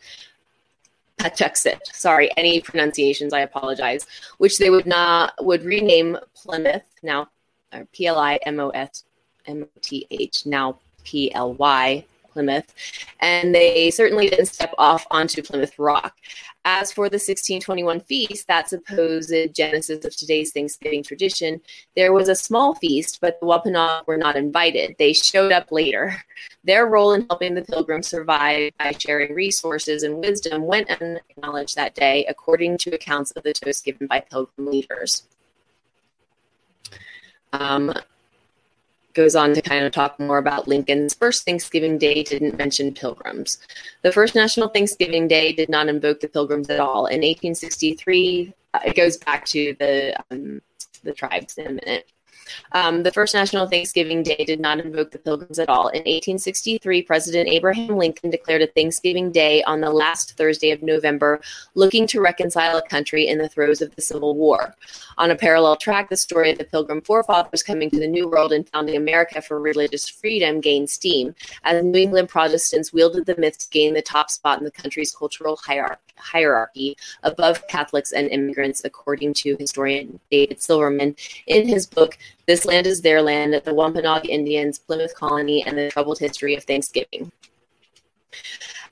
Patuxet. 1.18 1.80
Sorry 1.94 2.30
any 2.38 2.62
pronunciations 2.62 3.34
I 3.34 3.42
apologize. 3.42 4.06
Which 4.38 4.58
they 4.58 4.70
would 4.70 4.86
not 4.86 5.34
would 5.44 5.64
rename 5.64 6.18
Plymouth 6.36 6.84
now 7.02 7.30
P 7.92 8.06
L 8.08 8.20
I 8.20 8.36
M 8.46 8.60
O 8.60 8.70
S 8.70 9.04
M 9.46 9.64
O 9.64 9.80
T 9.82 10.06
H 10.12 10.46
now 10.46 10.80
P 11.04 11.34
L 11.34 11.54
Y 11.54 12.06
Plymouth 12.38 12.72
and 13.20 13.54
they 13.54 13.90
certainly 13.90 14.30
didn't 14.30 14.46
step 14.46 14.74
off 14.78 15.08
onto 15.10 15.42
Plymouth 15.42 15.78
Rock 15.80 16.16
as 16.68 16.92
for 16.92 17.08
the 17.08 17.16
1621 17.16 18.02
feast, 18.02 18.46
that 18.50 18.68
supposed 18.68 19.34
genesis 19.54 20.04
of 20.04 20.14
today's 20.14 20.52
Thanksgiving 20.52 21.02
tradition, 21.02 21.62
there 21.96 22.12
was 22.12 22.28
a 22.28 22.36
small 22.36 22.76
feast, 22.76 23.20
but 23.22 23.40
the 23.40 23.46
Wampanoag 23.46 24.06
were 24.06 24.18
not 24.18 24.36
invited. 24.36 24.94
They 25.00 25.14
showed 25.14 25.54
up 25.54 25.72
later. 25.72 26.22
Their 26.66 26.88
role 26.88 27.14
in 27.14 27.26
helping 27.30 27.56
the 27.56 27.62
pilgrims 27.62 28.08
survive 28.08 28.74
by 28.78 28.92
sharing 29.00 29.34
resources 29.34 30.04
and 30.04 30.18
wisdom 30.18 30.66
went 30.66 30.90
unacknowledged 30.90 31.78
that 31.78 31.96
day, 31.96 32.26
according 32.28 32.80
to 32.80 32.94
accounts 32.94 33.32
of 33.32 33.44
the 33.44 33.54
toast 33.54 33.86
given 33.86 34.06
by 34.06 34.20
pilgrim 34.20 34.68
leaders. 34.68 35.24
Um, 37.54 37.94
goes 39.18 39.36
on 39.36 39.56
to 39.56 39.62
kind 39.64 39.84
of 39.84 39.92
talk 39.92 40.18
more 40.20 40.38
about 40.38 40.68
Lincoln's 40.68 41.16
first 41.16 41.44
Thanksgiving 41.44 41.98
Day 41.98 42.22
didn't 42.22 42.56
mention 42.56 42.94
pilgrims. 42.94 43.58
The 44.04 44.12
first 44.12 44.36
National 44.36 44.70
Thanksgiving 44.70 45.28
Day 45.28 45.52
did 45.52 45.70
not 45.70 45.90
invoke 45.90 46.20
the 46.22 46.28
pilgrims 46.28 46.70
at 46.70 46.80
all. 46.80 47.08
In 47.08 47.22
1863, 47.22 48.54
uh, 48.76 48.80
it 48.86 48.96
goes 48.96 49.18
back 49.18 49.46
to 49.48 49.76
the 49.80 50.16
um, 50.30 50.62
the 51.04 51.14
tribes 51.14 51.58
in 51.58 51.66
a 51.66 51.70
minute. 51.72 52.12
Um, 52.72 53.04
the 53.04 53.12
first 53.12 53.34
National 53.34 53.68
Thanksgiving 53.68 54.24
Day 54.24 54.44
did 54.46 54.60
not 54.60 54.80
invoke 54.80 55.12
the 55.12 55.20
Pilgrims 55.20 55.60
at 55.60 55.70
all. 55.70 55.88
In 55.90 56.00
1863, 56.00 57.02
President 57.04 57.50
Abraham 57.50 57.98
Lincoln 57.98 58.30
declared 58.30 58.62
a 58.62 58.68
Thanksgiving 58.68 59.32
Day 59.32 59.64
on 59.64 59.82
the 59.82 59.90
last 59.90 60.38
Thursday 60.38 60.72
of 60.72 60.82
November, 60.82 61.40
looking 61.76 62.08
to 62.08 62.22
reconcile 62.22 62.78
a 62.78 62.88
country 62.88 63.28
in 63.28 63.38
the 63.38 63.50
throes 63.50 63.82
of 63.82 63.96
the 63.96 64.02
Civil 64.02 64.36
War. 64.36 64.76
On 65.18 65.32
a 65.32 65.36
parallel 65.36 65.76
track, 65.76 66.10
the 66.10 66.18
story 66.18 66.52
of 66.52 66.58
the 66.58 66.64
Pilgrim 66.64 67.02
forefathers 67.02 67.64
coming 67.64 67.90
to 67.90 68.00
the 68.00 68.08
New 68.08 68.28
World 68.28 68.52
and 68.52 68.70
founding 68.70 68.96
America 68.96 69.42
for 69.42 69.60
religious 69.60 70.08
freedom 70.08 70.62
gained 70.62 70.90
steam, 70.90 71.36
as 71.64 71.84
New 71.84 72.00
England 72.00 72.30
Protestants 72.30 72.94
wielded 72.94 73.26
the 73.26 73.38
myth 73.38 73.58
to 73.60 73.70
gain 73.70 73.94
the 73.94 74.02
top 74.02 74.30
spot 74.30 74.60
in 74.60 74.66
the 74.66 74.72
country's 74.72 75.14
cultural 75.14 75.58
hierarchy 75.58 76.02
hierarchy 76.20 76.98
above 77.24 77.68
Catholics 77.68 78.12
and 78.12 78.30
immigrants, 78.30 78.84
according 78.84 79.34
to 79.36 79.56
historian 79.60 80.20
David 80.32 80.62
Silverman 80.62 81.16
in 81.46 81.68
his 81.68 81.86
book, 81.86 82.18
This 82.48 82.64
Land 82.64 82.88
is 82.88 83.02
Their 83.02 83.22
Land 83.22 83.62
The 83.66 83.74
Wampanoag 83.74 84.30
Indians, 84.30 84.80
Plymouth 84.80 85.14
Colony, 85.14 85.66
and 85.66 85.78
the 85.78 85.92
Troubled 85.92 86.18
History 86.18 86.56
of 86.56 86.64
Thanksgiving. 86.64 87.30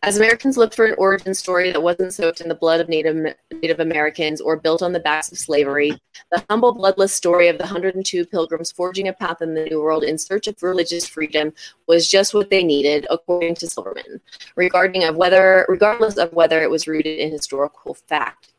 As 0.04 0.18
Americans 0.18 0.58
looked 0.58 0.76
for 0.76 0.84
an 0.84 0.96
origin 0.98 1.34
story 1.34 1.72
that 1.72 1.82
wasn't 1.82 2.14
soaked 2.14 2.42
in 2.42 2.50
the 2.50 2.56
blood 2.56 2.82
of 2.82 2.90
Native, 2.90 3.34
Native 3.54 3.80
Americans 3.80 4.42
or 4.42 4.58
built 4.58 4.82
on 4.82 4.92
the 4.92 5.00
backs 5.00 5.32
of 5.32 5.38
slavery, 5.38 5.98
the 6.34 6.44
humble, 6.50 6.74
bloodless 6.74 7.14
story 7.14 7.48
of 7.48 7.58
the 7.58 7.64
102 7.64 8.26
pilgrims 8.26 8.74
forging 8.74 9.08
a 9.08 9.14
path 9.14 9.42
in 9.42 9.54
the 9.54 9.64
New 9.64 9.82
World 9.82 10.04
in 10.04 10.18
search 10.18 10.48
of 10.48 10.62
religious 10.62 11.08
freedom 11.08 11.54
was 11.88 12.12
just 12.12 12.34
what 12.34 12.50
they 12.50 12.62
needed, 12.62 13.08
according 13.10 13.56
to 13.56 13.70
Silverman. 13.70 14.20
Regarding 14.58 15.06
of 15.06 15.16
whether, 15.16 15.66
regardless 15.70 16.18
of 16.18 16.34
whether 16.34 16.62
it 16.62 16.70
was 16.70 16.90
rooted 16.90 17.20
in 17.20 17.32
historical 17.32 17.94
fact, 17.94 18.52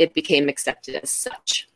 it 0.00 0.12
became 0.12 0.48
accepted 0.48 0.96
as 0.96 1.12
such. 1.12 1.68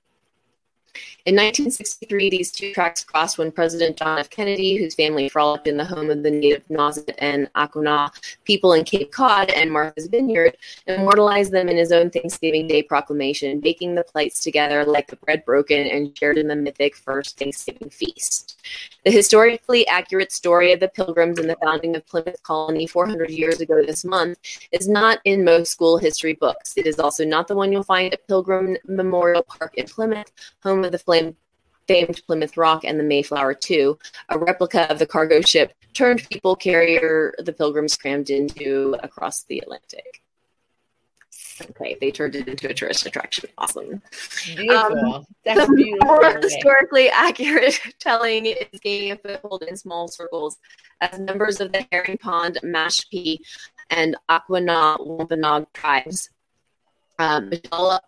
In 1.29 1.35
1963, 1.35 2.31
these 2.31 2.51
two 2.51 2.72
tracks 2.72 3.05
crossed 3.05 3.37
when 3.37 3.53
President 3.53 3.99
John 3.99 4.18
F. 4.18 4.31
Kennedy, 4.31 4.76
whose 4.76 4.95
family 4.95 5.29
frolicked 5.29 5.66
in 5.66 5.76
the 5.76 5.85
home 5.85 6.09
of 6.09 6.22
the 6.22 6.31
native 6.31 6.66
Nauset 6.68 7.14
and 7.18 7.53
Aquinnah 7.53 8.11
people 8.45 8.72
in 8.72 8.83
Cape 8.83 9.12
Cod 9.12 9.51
and 9.51 9.70
Martha's 9.70 10.07
Vineyard, 10.07 10.57
immortalized 10.87 11.53
them 11.53 11.68
in 11.68 11.76
his 11.76 11.93
own 11.93 12.09
Thanksgiving 12.09 12.66
Day 12.66 12.83
proclamation, 12.83 13.61
baking 13.61 13.95
the 13.95 14.05
plates 14.05 14.41
together 14.41 14.87
like 14.87 15.09
the 15.09 15.16
bread 15.16 15.45
broken 15.45 15.87
and 15.87 16.16
shared 16.16 16.39
in 16.39 16.49
the 16.49 16.57
mythic 16.57 16.97
first 16.97 17.39
Thanksgiving 17.39 17.91
feast. 17.91 18.62
The 19.05 19.11
historically 19.11 19.87
accurate 19.87 20.33
story 20.33 20.72
of 20.72 20.81
the 20.81 20.89
Pilgrims 20.89 21.39
and 21.39 21.51
the 21.51 21.59
founding 21.62 21.95
of 21.95 22.07
Plymouth 22.07 22.43
Colony 22.43 22.87
400 22.87 23.29
years 23.29 23.61
ago 23.61 23.85
this 23.85 24.03
month 24.03 24.39
is 24.72 24.89
not 24.89 25.18
in 25.26 25.45
most 25.45 25.72
school 25.72 25.99
history 25.99 26.33
books. 26.33 26.72
It 26.79 26.87
is 26.87 26.99
also 26.99 27.26
not 27.26 27.49
the 27.49 27.55
one 27.55 27.70
you'll 27.70 27.83
find 27.83 28.14
at 28.14 28.26
Pilgrim 28.29 28.79
Memorial 28.87 29.43
Park 29.43 29.74
in 29.74 29.85
Plymouth, 29.85 30.33
home 30.62 30.85
of 30.85 30.93
the 30.93 30.99
flame 30.99 31.18
famed 31.87 32.21
Plymouth 32.27 32.57
Rock 32.57 32.85
and 32.85 33.01
the 33.01 33.05
Mayflower 33.05 33.57
II, 33.69 33.95
a 34.29 34.39
replica 34.39 34.91
of 34.91 34.99
the 34.99 35.07
cargo 35.07 35.41
ship 35.41 35.73
turned 35.95 36.29
people 36.29 36.55
carrier 36.55 37.35
the 37.39 37.53
Pilgrims 37.53 37.97
crammed 37.97 38.31
into 38.31 38.95
across 39.03 39.45
the 39.45 39.59
Atlantic. 39.59 40.23
Okay, 41.71 41.97
they 42.01 42.12
turned 42.12 42.37
it 42.37 42.47
into 42.47 42.69
a 42.69 42.75
tourist 42.75 43.05
attraction. 43.07 43.49
Awesome. 43.59 44.01
Beautiful. 44.55 45.27
That's 45.45 45.61
the 45.66 45.75
beautiful. 45.75 46.07
more 46.07 46.39
historically 46.41 47.09
accurate 47.09 47.81
telling 47.99 48.47
is 48.47 48.81
gaining 48.81 49.12
a 49.12 49.16
foothold 49.16 49.64
in 49.64 49.77
small 49.77 50.07
circles 50.07 50.57
as 51.01 51.19
members 51.19 51.61
of 51.61 51.73
the 51.73 51.85
Herring 51.91 52.19
Pond 52.19 52.59
Mashpee 52.62 53.39
and 53.91 54.16
Aquinnah 54.29 55.05
Wampanoag 55.05 55.73
tribes. 55.73 56.31
Um, 57.19 57.49
Michelle 57.51 58.01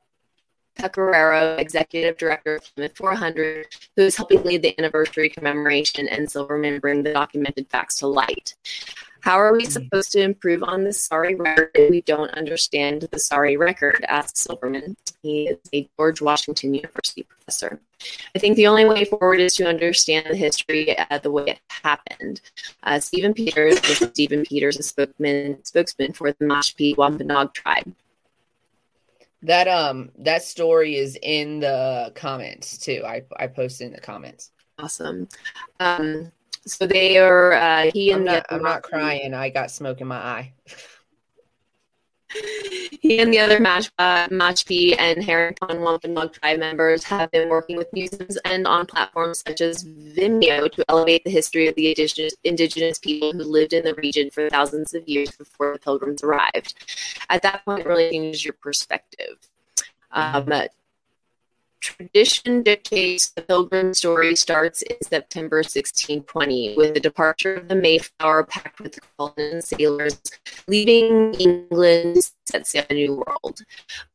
Pecoraro, 0.80 1.58
Executive 1.58 2.16
Director 2.16 2.56
of 2.56 2.74
Plymouth 2.74 2.96
400, 2.96 3.66
who 3.96 4.02
is 4.02 4.16
helping 4.16 4.42
lead 4.42 4.62
the 4.62 4.78
anniversary 4.78 5.28
commemoration, 5.28 6.08
and 6.08 6.30
Silverman 6.30 6.80
bring 6.80 7.02
the 7.02 7.12
documented 7.12 7.68
facts 7.68 7.96
to 7.96 8.06
light. 8.06 8.54
How 9.20 9.38
are 9.38 9.52
we 9.52 9.66
supposed 9.66 10.12
to 10.12 10.22
improve 10.22 10.62
on 10.62 10.84
this 10.84 11.02
sorry 11.02 11.34
record 11.34 11.70
if 11.74 11.90
we 11.90 12.00
don't 12.00 12.30
understand 12.30 13.06
the 13.10 13.18
sorry 13.18 13.56
record? 13.56 14.04
asked 14.08 14.38
Silverman. 14.38 14.96
He 15.22 15.48
is 15.48 15.58
a 15.74 15.88
George 15.98 16.22
Washington 16.22 16.72
University 16.72 17.24
professor. 17.24 17.80
I 18.34 18.38
think 18.38 18.56
the 18.56 18.66
only 18.66 18.86
way 18.86 19.04
forward 19.04 19.40
is 19.40 19.54
to 19.56 19.68
understand 19.68 20.26
the 20.30 20.36
history 20.36 20.98
uh, 20.98 21.18
the 21.18 21.30
way 21.30 21.44
it 21.44 21.60
happened. 21.68 22.40
Uh, 22.82 22.98
Stephen 22.98 23.34
Peters, 23.34 23.78
is 23.90 23.98
Stephen 23.98 24.42
Peters, 24.42 24.78
a 24.78 24.82
spokesman, 24.82 25.62
spokesman 25.64 26.14
for 26.14 26.32
the 26.32 26.46
Mashpee 26.46 26.96
Wampanoag 26.96 27.52
tribe. 27.52 27.92
That 29.42 29.68
um 29.68 30.10
that 30.18 30.42
story 30.42 30.96
is 30.96 31.18
in 31.22 31.60
the 31.60 32.12
comments 32.14 32.76
too. 32.78 33.02
I 33.06 33.22
I 33.38 33.46
posted 33.46 33.88
in 33.88 33.92
the 33.94 34.00
comments. 34.00 34.50
Awesome. 34.78 35.28
Um, 35.78 36.30
so 36.66 36.86
they 36.86 37.18
are 37.18 37.52
uh, 37.52 37.90
he 37.92 38.10
I'm 38.10 38.18
and 38.18 38.26
not, 38.26 38.46
I'm 38.50 38.62
not 38.62 38.82
crying. 38.82 39.34
I 39.34 39.48
got 39.48 39.70
smoke 39.70 40.00
in 40.00 40.08
my 40.08 40.16
eye. 40.16 40.52
He 43.00 43.18
and 43.18 43.32
the 43.32 43.38
other 43.38 43.58
Mash, 43.60 43.90
uh, 43.98 44.28
Mashpee 44.28 44.94
and 44.98 45.24
Harrington 45.24 45.80
Wampanoag 45.80 46.34
tribe 46.34 46.58
members 46.58 47.02
have 47.04 47.30
been 47.30 47.48
working 47.48 47.76
with 47.76 47.90
museums 47.92 48.36
and 48.44 48.66
on 48.66 48.84
platforms 48.86 49.42
such 49.46 49.62
as 49.62 49.84
Vimeo 49.84 50.70
to 50.70 50.84
elevate 50.88 51.24
the 51.24 51.30
history 51.30 51.66
of 51.66 51.74
the 51.76 51.88
indigenous, 51.88 52.34
indigenous 52.44 52.98
people 52.98 53.32
who 53.32 53.42
lived 53.42 53.72
in 53.72 53.84
the 53.84 53.94
region 53.94 54.30
for 54.30 54.50
thousands 54.50 54.92
of 54.92 55.08
years 55.08 55.30
before 55.30 55.72
the 55.72 55.78
pilgrims 55.78 56.22
arrived. 56.22 56.74
At 57.30 57.42
that 57.42 57.64
point, 57.64 57.80
it 57.80 57.86
really 57.86 58.10
changes 58.10 58.44
your 58.44 58.54
perspective. 58.54 59.38
Um, 60.12 60.52
tradition 61.80 62.62
dictates 62.62 63.30
the 63.30 63.42
pilgrim 63.42 63.94
story 63.94 64.36
starts 64.36 64.82
in 64.82 64.96
September 65.02 65.58
1620 65.58 66.76
with 66.76 66.94
the 66.94 67.00
departure 67.00 67.54
of 67.54 67.68
the 67.68 67.74
Mayflower 67.74 68.44
packed 68.44 68.80
with 68.80 68.98
colonists 69.16 69.72
and 69.72 69.80
sailors, 69.80 70.20
leaving 70.66 71.34
England 71.34 72.30
set 72.50 72.66
sail 72.66 72.84
a 72.90 72.94
new 72.94 73.14
world. 73.14 73.62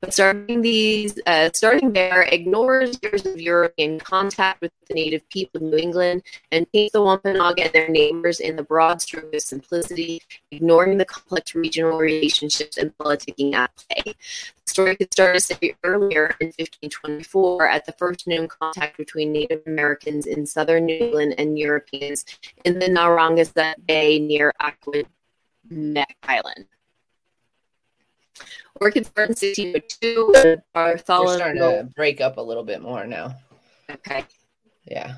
But 0.02 0.14
starting 0.14 0.62
these, 0.62 1.20
uh, 1.26 1.50
starting 1.54 1.94
there, 1.94 2.24
ignores 2.24 3.00
years 3.02 3.26
of 3.26 3.40
European 3.40 4.00
contact 4.00 4.62
with 4.62 4.72
the 4.88 4.94
native 4.94 5.28
people 5.30 5.64
of 5.64 5.72
New 5.72 5.78
England 5.78 6.24
and 6.52 6.72
paints 6.72 6.94
the 6.94 7.02
Wampanoag 7.02 7.60
and 7.60 7.72
their 7.74 7.90
neighbors 7.90 8.40
in 8.40 8.56
the 8.56 8.64
broad 8.64 9.02
stroke 9.02 9.34
of 9.34 9.42
simplicity, 9.42 10.22
ignoring 10.52 10.98
the 10.98 11.06
complex 11.06 11.56
regional 11.56 11.98
relationships 11.98 12.78
and 12.78 12.96
politicking 12.98 13.54
at 13.54 13.72
play. 13.76 14.14
The 14.66 14.72
story 14.72 14.96
could 14.96 15.14
start 15.14 15.36
a 15.36 15.40
century 15.40 15.76
earlier 15.84 16.36
in 16.40 16.48
1524 16.48 17.68
at 17.68 17.86
the 17.86 17.94
first 17.94 18.28
known 18.28 18.48
contact 18.48 18.98
between 18.98 19.32
Native 19.32 19.62
Americans 19.66 20.26
in 20.26 20.46
southern 20.46 20.86
New 20.86 20.98
England 20.98 21.36
and 21.38 21.58
Europeans 21.58 22.26
in 22.64 22.80
the 22.80 22.88
Narragansett 22.90 23.86
Bay 23.86 24.20
near 24.20 24.54
Aquidneck 24.62 26.16
Island. 26.24 26.66
Or 28.82 28.90
it 28.90 28.92
could 28.92 29.06
start 29.06 29.30
in 29.30 29.36
1602 29.36 30.32
with 30.34 30.64
You're 30.76 30.98
starting 30.98 31.62
to 31.62 31.90
break 31.96 32.22
up 32.22 32.38
a 32.38 32.42
little 32.42 32.64
bit 32.64 32.82
more 32.82 33.06
now. 33.06 33.36
Okay. 33.90 34.26
Yeah. 34.86 35.16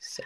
So 0.00 0.22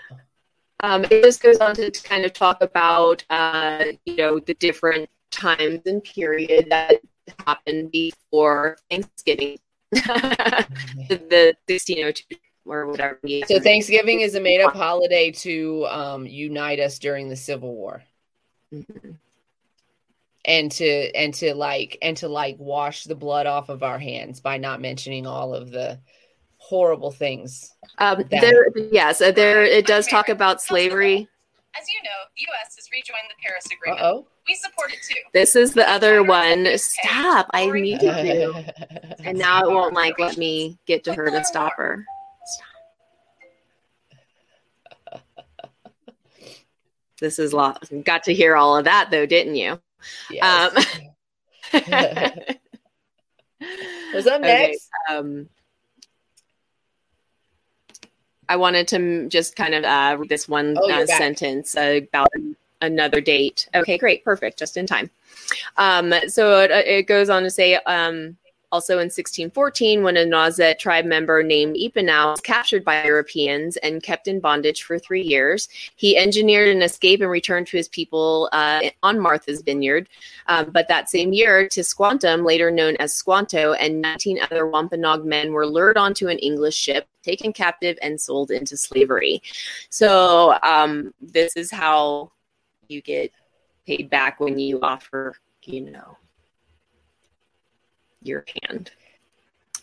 Um, 0.80 1.04
it 1.04 1.22
just 1.22 1.42
goes 1.42 1.58
on 1.58 1.74
to 1.76 1.90
kind 1.90 2.24
of 2.24 2.32
talk 2.32 2.62
about, 2.62 3.24
uh, 3.30 3.86
you 4.04 4.16
know, 4.16 4.38
the 4.38 4.54
different 4.54 5.08
times 5.30 5.80
and 5.86 6.02
period 6.04 6.68
that 6.70 7.00
happened 7.46 7.90
before 7.90 8.76
Thanksgiving, 8.90 9.58
the, 9.92 10.66
the 11.08 11.56
1602 11.66 12.36
or 12.64 12.86
whatever. 12.86 13.18
So 13.46 13.58
Thanksgiving 13.58 14.20
is 14.20 14.34
a 14.34 14.40
made 14.40 14.60
up 14.60 14.74
holiday 14.74 15.30
to 15.32 15.86
um, 15.86 16.26
unite 16.26 16.80
us 16.80 16.98
during 16.98 17.28
the 17.28 17.36
Civil 17.36 17.74
War 17.74 18.02
Mhm. 18.72 19.16
And 20.49 20.72
to 20.72 21.14
and 21.14 21.34
to 21.34 21.55
like 21.55 21.99
and 22.03 22.16
to 22.16 22.28
like 22.28 22.57
wash 22.59 23.05
the 23.05 23.14
blood 23.14 23.46
off 23.46 23.68
of 23.68 23.82
our 23.82 23.99
hands 23.99 24.40
by 24.40 24.57
not 24.57 24.80
mentioning 24.80 25.26
all 25.26 25.55
of 25.55 25.70
the 25.70 26.01
horrible 26.57 27.12
things. 27.12 27.74
Um, 27.99 28.24
there, 28.30 28.66
yes, 28.90 29.20
uh, 29.20 29.30
there. 29.30 29.62
It 29.62 29.86
does 29.86 30.09
talk 30.09 30.28
about 30.28 30.62
slavery. 30.62 31.28
As 31.78 31.86
you 31.88 32.03
know, 32.03 32.11
the 32.34 32.42
U.S. 32.49 32.74
has 32.76 32.88
rejoined 32.90 33.28
the 33.28 33.34
Paris 33.46 33.66
Agreement. 33.66 34.03
oh. 34.03 34.26
We 34.49 34.55
support 34.55 34.90
it 34.90 35.01
too. 35.07 35.20
This 35.34 35.55
is 35.55 35.74
the 35.74 35.88
other 35.88 36.22
one. 36.22 36.66
Stop! 36.78 37.51
I 37.53 37.70
need 37.70 38.01
to 38.01 38.22
do. 38.22 38.55
And 39.22 39.38
now 39.38 39.62
it 39.62 39.70
won't 39.70 39.92
like 39.92 40.18
let 40.18 40.38
me 40.38 40.78
get 40.86 41.05
to 41.05 41.12
her 41.12 41.30
to 41.30 41.44
stop 41.44 41.74
her. 41.76 42.05
This 47.20 47.40
is 47.40 47.53
lot. 47.53 47.82
Got 48.05 48.22
to 48.24 48.32
hear 48.32 48.57
all 48.57 48.76
of 48.76 48.84
that 48.84 49.11
though, 49.11 49.26
didn't 49.26 49.57
you? 49.57 49.80
Yes. 50.30 50.74
Um, 50.76 50.84
What's 54.12 54.26
up 54.26 54.40
Okay, 54.40 54.70
next? 54.70 54.88
um, 55.11 55.48
I 58.48 58.56
wanted 58.56 58.88
to 58.88 59.28
just 59.28 59.56
kind 59.56 59.74
of 59.74 59.84
uh, 59.84 60.16
read 60.18 60.28
this 60.28 60.48
one 60.48 60.76
Oh, 60.80 60.90
uh, 60.90 61.06
sentence 61.06 61.74
about 61.76 62.28
another 62.80 63.20
date. 63.20 63.68
Okay, 63.74 63.98
great, 63.98 64.24
perfect, 64.24 64.59
just 64.59 64.76
in 64.76 64.86
time. 64.86 65.11
Um, 65.76 66.14
so 66.28 66.61
it, 66.61 66.70
it 66.70 67.06
goes 67.06 67.28
on 67.28 67.42
to 67.42 67.50
say, 67.50 67.74
um, 67.74 68.36
also 68.70 68.94
in 68.94 69.06
1614, 69.06 70.02
when 70.02 70.16
a 70.16 70.24
Nauset 70.24 70.78
tribe 70.78 71.04
member 71.04 71.42
named 71.42 71.76
Epenow 71.76 72.32
was 72.32 72.40
captured 72.40 72.84
by 72.84 73.04
Europeans 73.04 73.76
and 73.78 74.02
kept 74.02 74.28
in 74.28 74.40
bondage 74.40 74.82
for 74.82 74.98
three 74.98 75.22
years, 75.22 75.68
he 75.96 76.16
engineered 76.16 76.68
an 76.68 76.82
escape 76.82 77.20
and 77.20 77.30
returned 77.30 77.66
to 77.68 77.76
his 77.76 77.88
people 77.88 78.48
uh, 78.52 78.80
on 79.02 79.18
Martha's 79.18 79.62
Vineyard. 79.62 80.08
Um, 80.46 80.70
but 80.70 80.88
that 80.88 81.08
same 81.08 81.32
year, 81.32 81.66
Tisquantum, 81.68 82.44
later 82.44 82.70
known 82.70 82.96
as 82.96 83.14
Squanto, 83.14 83.72
and 83.72 84.02
19 84.02 84.40
other 84.42 84.66
Wampanoag 84.66 85.24
men 85.24 85.52
were 85.52 85.66
lured 85.66 85.96
onto 85.96 86.28
an 86.28 86.38
English 86.38 86.76
ship, 86.76 87.08
taken 87.22 87.52
captive, 87.52 87.98
and 88.02 88.20
sold 88.20 88.50
into 88.50 88.76
slavery. 88.76 89.42
So 89.88 90.58
um, 90.62 91.14
this 91.20 91.56
is 91.56 91.70
how 91.70 92.32
you 92.88 93.00
get 93.00 93.32
paid 93.86 94.10
back 94.10 94.40
when 94.40 94.58
you 94.58 94.80
offer, 94.82 95.34
you 95.64 95.90
know, 95.90 96.18
your 98.22 98.44
hand. 98.62 98.90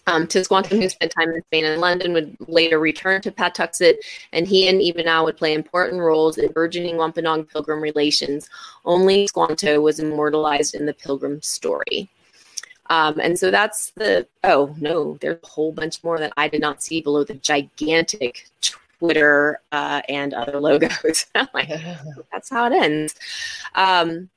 Um, 0.07 0.27
Tisquantum, 0.27 0.79
who 0.81 0.87
spent 0.87 1.11
time 1.11 1.31
in 1.31 1.41
Spain 1.45 1.65
and 1.65 1.81
London, 1.81 2.13
would 2.13 2.37
later 2.47 2.79
return 2.79 3.21
to 3.21 3.31
Patuxet, 3.31 3.95
and 4.33 4.47
he 4.47 4.67
and 4.67 4.79
Epenow 4.79 5.23
would 5.23 5.37
play 5.37 5.53
important 5.53 5.99
roles 5.99 6.37
in 6.37 6.51
burgeoning 6.51 6.97
Wampanoag 6.97 7.49
pilgrim 7.49 7.81
relations. 7.81 8.47
Only 8.85 9.25
Squanto 9.27 9.81
was 9.81 9.99
immortalized 9.99 10.75
in 10.75 10.85
the 10.85 10.93
pilgrim 10.93 11.41
story. 11.41 12.07
Um, 12.87 13.19
and 13.19 13.37
so 13.37 13.49
that's 13.49 13.91
the, 13.91 14.27
oh 14.43 14.75
no, 14.79 15.17
there's 15.21 15.39
a 15.41 15.47
whole 15.47 15.71
bunch 15.71 16.03
more 16.03 16.19
that 16.19 16.33
I 16.37 16.47
did 16.49 16.61
not 16.61 16.83
see 16.83 17.01
below 17.01 17.23
the 17.23 17.33
gigantic 17.33 18.47
Twitter 18.99 19.59
uh, 19.71 20.01
and 20.07 20.35
other 20.35 20.59
logos. 20.59 21.25
Like, 21.53 21.69
that's 22.31 22.49
how 22.49 22.67
it 22.67 22.73
ends. 22.73 23.15
Um, 23.73 24.29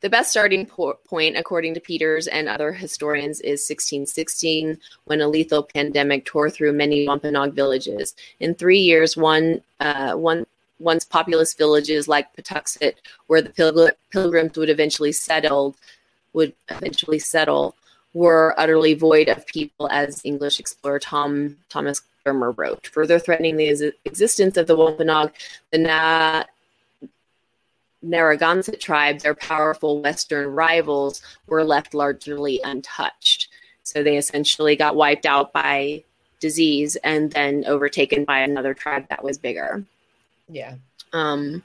the 0.00 0.10
best 0.10 0.30
starting 0.30 0.66
po- 0.66 0.98
point, 1.06 1.36
according 1.36 1.74
to 1.74 1.80
Peters 1.80 2.26
and 2.26 2.48
other 2.48 2.72
historians, 2.72 3.40
is 3.40 3.68
1616, 3.68 4.78
when 5.04 5.20
a 5.20 5.28
lethal 5.28 5.62
pandemic 5.62 6.24
tore 6.24 6.50
through 6.50 6.72
many 6.72 7.06
Wampanoag 7.06 7.52
villages. 7.52 8.14
In 8.40 8.54
three 8.54 8.80
years, 8.80 9.16
one, 9.16 9.60
uh, 9.80 10.12
one 10.12 10.46
once 10.78 11.04
populous 11.04 11.52
villages 11.54 12.08
like 12.08 12.34
Patuxet, 12.34 12.94
where 13.26 13.42
the 13.42 13.50
pilgr- 13.50 13.92
pilgrims 14.10 14.56
would 14.56 14.70
eventually 14.70 15.12
settle, 15.12 15.76
would 16.32 16.54
eventually 16.70 17.18
settle, 17.18 17.76
were 18.14 18.54
utterly 18.58 18.94
void 18.94 19.28
of 19.28 19.46
people, 19.46 19.88
as 19.90 20.22
English 20.24 20.58
explorer 20.58 20.98
Tom 20.98 21.56
Thomas 21.68 22.00
Dermer 22.24 22.56
wrote, 22.56 22.86
further 22.86 23.18
threatening 23.18 23.56
the 23.56 23.68
ex- 23.68 23.96
existence 24.04 24.56
of 24.56 24.66
the 24.66 24.76
Wampanoag. 24.76 25.32
The 25.70 25.78
Na- 25.78 26.44
Narragansett 28.02 28.80
tribe, 28.80 29.20
their 29.20 29.34
powerful 29.34 30.00
Western 30.00 30.48
rivals, 30.48 31.22
were 31.46 31.64
left 31.64 31.94
largely 31.94 32.60
untouched. 32.64 33.48
So 33.82 34.02
they 34.02 34.16
essentially 34.16 34.76
got 34.76 34.96
wiped 34.96 35.26
out 35.26 35.52
by 35.52 36.04
disease 36.40 36.96
and 36.96 37.30
then 37.32 37.64
overtaken 37.66 38.24
by 38.24 38.38
another 38.38 38.74
tribe 38.74 39.08
that 39.10 39.22
was 39.22 39.38
bigger. 39.38 39.84
yeah. 40.48 40.74
Um, 41.12 41.62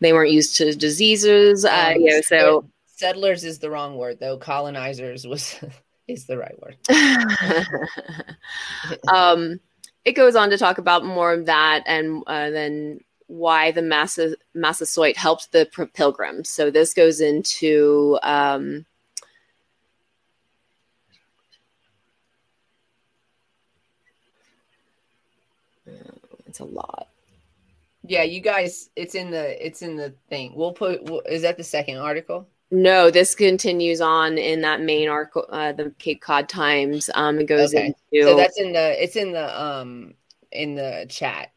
they 0.00 0.12
weren't 0.12 0.30
used 0.30 0.56
to 0.56 0.74
diseases, 0.74 1.64
uh, 1.64 1.92
Um, 1.94 2.00
you 2.00 2.10
know, 2.10 2.20
so 2.22 2.64
settlers 2.86 3.44
is 3.44 3.58
the 3.58 3.70
wrong 3.70 3.96
word 3.96 4.18
though. 4.20 4.36
Colonizers 4.36 5.26
was 5.26 5.58
is 6.08 6.26
the 6.26 6.38
right 6.38 6.56
word. 6.60 6.76
um, 9.08 9.60
it 10.04 10.12
goes 10.12 10.36
on 10.36 10.50
to 10.50 10.58
talk 10.58 10.78
about 10.78 11.04
more 11.04 11.32
of 11.32 11.46
that 11.46 11.82
and 11.86 12.22
uh, 12.26 12.50
then 12.50 13.00
why 13.32 13.70
the 13.70 13.80
Massa, 13.80 14.36
Massasoit 14.54 15.16
helped 15.16 15.52
the 15.52 15.66
pilgrims. 15.94 16.50
So 16.50 16.70
this 16.70 16.92
goes 16.92 17.22
into 17.22 18.18
um, 18.22 18.84
it's 26.46 26.60
a 26.60 26.64
lot. 26.64 27.08
Yeah, 28.04 28.22
you 28.24 28.40
guys, 28.40 28.90
it's 28.96 29.14
in 29.14 29.30
the 29.30 29.64
it's 29.64 29.80
in 29.80 29.96
the 29.96 30.12
thing. 30.28 30.52
We'll 30.54 30.72
put. 30.72 31.02
We'll, 31.04 31.22
is 31.22 31.42
that 31.42 31.56
the 31.56 31.64
second 31.64 31.96
article? 31.96 32.46
No, 32.70 33.10
this 33.10 33.34
continues 33.34 34.00
on 34.00 34.36
in 34.36 34.60
that 34.62 34.80
main 34.82 35.08
article, 35.08 35.46
uh, 35.48 35.72
the 35.72 35.94
Cape 35.98 36.20
Cod 36.20 36.48
Times. 36.48 37.08
Um, 37.14 37.38
it 37.38 37.46
goes 37.46 37.72
Okay. 37.74 37.86
into 37.86 38.28
So 38.30 38.36
that's 38.36 38.60
in 38.60 38.72
the. 38.72 39.02
It's 39.02 39.16
in 39.16 39.32
the 39.32 39.62
um 39.62 40.14
in 40.50 40.74
the 40.74 41.06
chat 41.08 41.52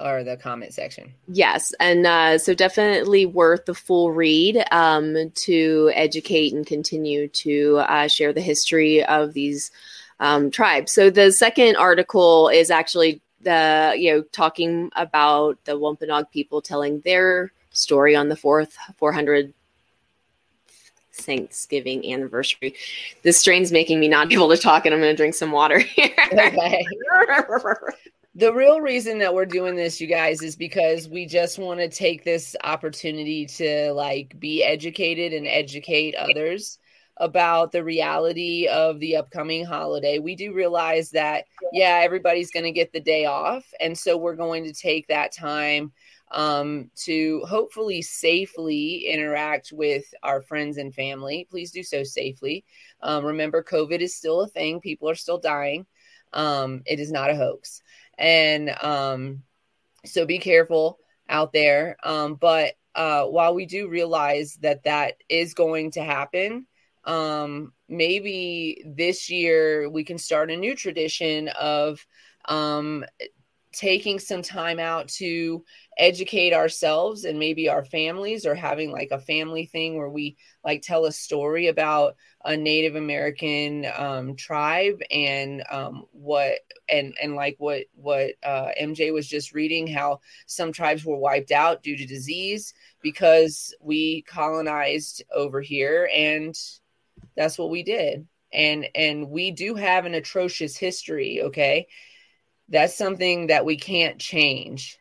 or 0.00 0.24
the 0.24 0.36
comment 0.36 0.74
section. 0.74 1.12
Yes, 1.28 1.74
and 1.80 2.06
uh, 2.06 2.38
so 2.38 2.54
definitely 2.54 3.26
worth 3.26 3.64
the 3.66 3.74
full 3.74 4.12
read 4.12 4.64
um, 4.70 5.30
to 5.34 5.90
educate 5.94 6.52
and 6.52 6.66
continue 6.66 7.28
to 7.28 7.78
uh, 7.78 8.08
share 8.08 8.32
the 8.32 8.40
history 8.40 9.04
of 9.04 9.34
these 9.34 9.70
um, 10.20 10.50
tribes. 10.50 10.92
So 10.92 11.10
the 11.10 11.32
second 11.32 11.76
article 11.76 12.48
is 12.48 12.70
actually 12.70 13.20
the 13.42 13.94
you 13.96 14.12
know 14.12 14.22
talking 14.32 14.90
about 14.96 15.64
the 15.64 15.78
Wampanoag 15.78 16.30
people 16.30 16.60
telling 16.60 17.00
their 17.00 17.52
story 17.70 18.16
on 18.16 18.28
the 18.28 18.36
fourth 18.36 18.76
400 18.96 19.54
Thanksgiving 21.12 22.10
anniversary. 22.12 22.74
This 23.22 23.38
strain's 23.38 23.72
making 23.72 24.00
me 24.00 24.08
not 24.08 24.32
able 24.32 24.48
to 24.50 24.56
talk, 24.56 24.86
and 24.86 24.94
I'm 24.94 25.00
going 25.00 25.12
to 25.12 25.16
drink 25.16 25.34
some 25.34 25.52
water 25.52 25.78
here. 25.78 26.14
Okay. 26.32 26.86
The 28.38 28.52
real 28.52 28.80
reason 28.80 29.18
that 29.18 29.34
we're 29.34 29.46
doing 29.46 29.74
this, 29.74 30.00
you 30.00 30.06
guys, 30.06 30.42
is 30.42 30.54
because 30.54 31.08
we 31.08 31.26
just 31.26 31.58
want 31.58 31.80
to 31.80 31.88
take 31.88 32.22
this 32.22 32.54
opportunity 32.62 33.46
to 33.46 33.92
like 33.92 34.38
be 34.38 34.62
educated 34.62 35.32
and 35.32 35.44
educate 35.44 36.14
others 36.14 36.78
about 37.16 37.72
the 37.72 37.82
reality 37.82 38.68
of 38.68 39.00
the 39.00 39.16
upcoming 39.16 39.64
holiday. 39.64 40.20
We 40.20 40.36
do 40.36 40.54
realize 40.54 41.10
that, 41.10 41.46
yeah, 41.72 42.00
everybody's 42.04 42.52
going 42.52 42.62
to 42.62 42.70
get 42.70 42.92
the 42.92 43.00
day 43.00 43.24
off. 43.24 43.64
And 43.80 43.98
so 43.98 44.16
we're 44.16 44.36
going 44.36 44.62
to 44.66 44.72
take 44.72 45.08
that 45.08 45.34
time 45.34 45.90
um, 46.30 46.92
to 47.06 47.42
hopefully 47.44 48.02
safely 48.02 49.08
interact 49.08 49.72
with 49.72 50.04
our 50.22 50.42
friends 50.42 50.76
and 50.76 50.94
family. 50.94 51.48
Please 51.50 51.72
do 51.72 51.82
so 51.82 52.04
safely. 52.04 52.64
Um, 53.02 53.24
remember, 53.24 53.64
COVID 53.64 53.98
is 53.98 54.14
still 54.14 54.42
a 54.42 54.46
thing, 54.46 54.80
people 54.80 55.10
are 55.10 55.16
still 55.16 55.38
dying. 55.38 55.86
Um, 56.32 56.82
it 56.86 57.00
is 57.00 57.10
not 57.10 57.30
a 57.30 57.34
hoax 57.34 57.82
and 58.18 58.70
um 58.82 59.42
so 60.04 60.26
be 60.26 60.38
careful 60.38 60.98
out 61.28 61.52
there. 61.52 61.96
Um 62.02 62.34
but 62.34 62.74
uh 62.94 63.24
while 63.24 63.54
we 63.54 63.66
do 63.66 63.88
realize 63.88 64.58
that 64.62 64.84
that 64.84 65.14
is 65.28 65.54
going 65.54 65.92
to 65.92 66.02
happen 66.02 66.66
um 67.04 67.72
maybe 67.88 68.82
this 68.84 69.30
year 69.30 69.88
we 69.88 70.04
can 70.04 70.18
start 70.18 70.50
a 70.50 70.56
new 70.56 70.74
tradition 70.74 71.48
of 71.48 72.04
um 72.46 73.04
taking 73.72 74.18
some 74.18 74.42
time 74.42 74.78
out 74.78 75.08
to 75.08 75.64
educate 75.98 76.52
ourselves 76.52 77.24
and 77.24 77.38
maybe 77.38 77.68
our 77.68 77.84
families 77.84 78.46
or 78.46 78.54
having 78.54 78.90
like 78.90 79.08
a 79.10 79.18
family 79.18 79.66
thing 79.66 79.96
where 79.96 80.08
we 80.08 80.36
like 80.64 80.80
tell 80.80 81.04
a 81.04 81.12
story 81.12 81.66
about 81.66 82.16
a 82.44 82.56
Native 82.56 82.94
American 82.96 83.86
um, 83.96 84.36
tribe 84.36 85.00
and 85.10 85.62
um, 85.70 86.04
what 86.12 86.60
and 86.88 87.14
and 87.20 87.34
like 87.34 87.56
what 87.58 87.84
what 87.94 88.32
uh, 88.42 88.68
MJ 88.80 89.12
was 89.12 89.26
just 89.26 89.54
reading 89.54 89.86
how 89.86 90.20
some 90.46 90.72
tribes 90.72 91.04
were 91.04 91.18
wiped 91.18 91.50
out 91.50 91.82
due 91.82 91.96
to 91.96 92.06
disease 92.06 92.74
because 93.02 93.74
we 93.80 94.22
colonized 94.22 95.22
over 95.34 95.60
here 95.60 96.08
and 96.14 96.56
that's 97.36 97.58
what 97.58 97.70
we 97.70 97.82
did. 97.82 98.26
And 98.52 98.86
and 98.94 99.28
we 99.28 99.50
do 99.50 99.74
have 99.74 100.06
an 100.06 100.14
atrocious 100.14 100.76
history 100.76 101.42
okay 101.42 101.86
that's 102.68 102.96
something 102.96 103.48
that 103.48 103.64
we 103.64 103.76
can't 103.76 104.18
change 104.18 104.98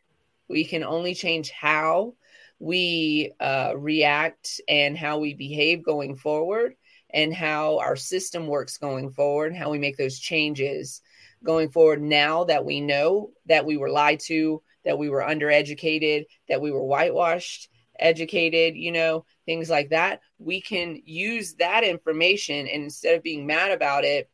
we 0.48 0.64
can 0.64 0.84
only 0.84 1.14
change 1.14 1.52
how 1.52 2.14
we 2.60 3.32
uh, 3.40 3.74
react 3.76 4.62
and 4.68 4.98
how 4.98 5.20
we 5.20 5.34
behave 5.34 5.84
going 5.84 6.16
forward 6.16 6.74
and 7.12 7.34
how 7.34 7.80
our 7.80 7.96
system 7.96 8.48
works 8.48 8.78
going 8.78 9.12
forward, 9.12 9.56
how 9.56 9.70
we 9.70 9.80
make 9.80 9.98
those 9.98 10.20
changes 10.20 11.02
going 11.44 11.70
forward 11.70 12.02
now 12.02 12.44
that 12.46 12.66
we 12.66 12.82
know 12.82 13.32
that 13.46 13.66
we 13.66 13.78
were 13.78 13.90
lied 13.90 14.20
to, 14.20 14.62
that 14.86 14.98
we 14.98 15.10
were 15.10 15.22
undereducated, 15.22 16.26
that 16.50 16.62
we 16.62 16.72
were 16.72 16.84
whitewashed, 16.84 17.70
educated, 18.00 18.76
you 18.76 18.92
know, 18.92 19.26
things 19.46 19.70
like 19.70 19.90
that. 19.90 20.22
We 20.40 20.62
can 20.62 21.02
use 21.06 21.56
that 21.56 21.84
information 21.84 22.68
and 22.68 22.84
instead 22.84 23.16
of 23.16 23.24
being 23.24 23.46
mad 23.46 23.72
about 23.72 24.04
it 24.04 24.30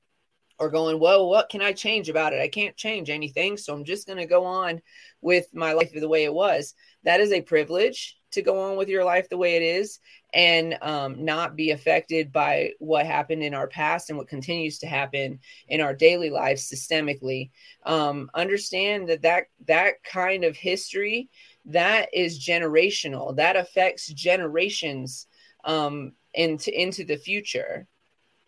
or 0.63 0.69
going, 0.69 0.99
well, 0.99 1.29
what 1.29 1.49
can 1.49 1.61
I 1.61 1.73
change 1.73 2.07
about 2.07 2.33
it? 2.33 2.41
I 2.41 2.47
can't 2.47 2.77
change 2.77 3.09
anything. 3.09 3.57
So 3.57 3.73
I'm 3.73 3.83
just 3.83 4.07
going 4.07 4.19
to 4.19 4.25
go 4.25 4.45
on 4.45 4.81
with 5.21 5.47
my 5.53 5.73
life 5.73 5.91
the 5.93 6.07
way 6.07 6.23
it 6.23 6.33
was. 6.33 6.73
That 7.03 7.19
is 7.19 7.33
a 7.33 7.41
privilege 7.41 8.17
to 8.31 8.41
go 8.41 8.59
on 8.59 8.77
with 8.77 8.89
your 8.89 9.03
life 9.03 9.29
the 9.29 9.37
way 9.37 9.57
it 9.57 9.61
is 9.61 9.99
and 10.33 10.77
um, 10.81 11.23
not 11.23 11.55
be 11.55 11.71
affected 11.71 12.31
by 12.31 12.71
what 12.79 13.05
happened 13.05 13.43
in 13.43 13.53
our 13.53 13.67
past 13.67 14.09
and 14.09 14.17
what 14.17 14.27
continues 14.27 14.79
to 14.79 14.87
happen 14.87 15.39
in 15.67 15.81
our 15.81 15.93
daily 15.93 16.29
lives 16.29 16.67
systemically. 16.67 17.51
Um, 17.85 18.31
understand 18.33 19.09
that, 19.09 19.21
that 19.21 19.47
that 19.67 20.03
kind 20.03 20.43
of 20.43 20.55
history 20.55 21.29
that 21.65 22.09
is 22.13 22.43
generational. 22.43 23.35
That 23.35 23.55
affects 23.55 24.07
generations 24.07 25.27
um, 25.63 26.13
into 26.33 26.81
into 26.81 27.03
the 27.03 27.17
future. 27.17 27.87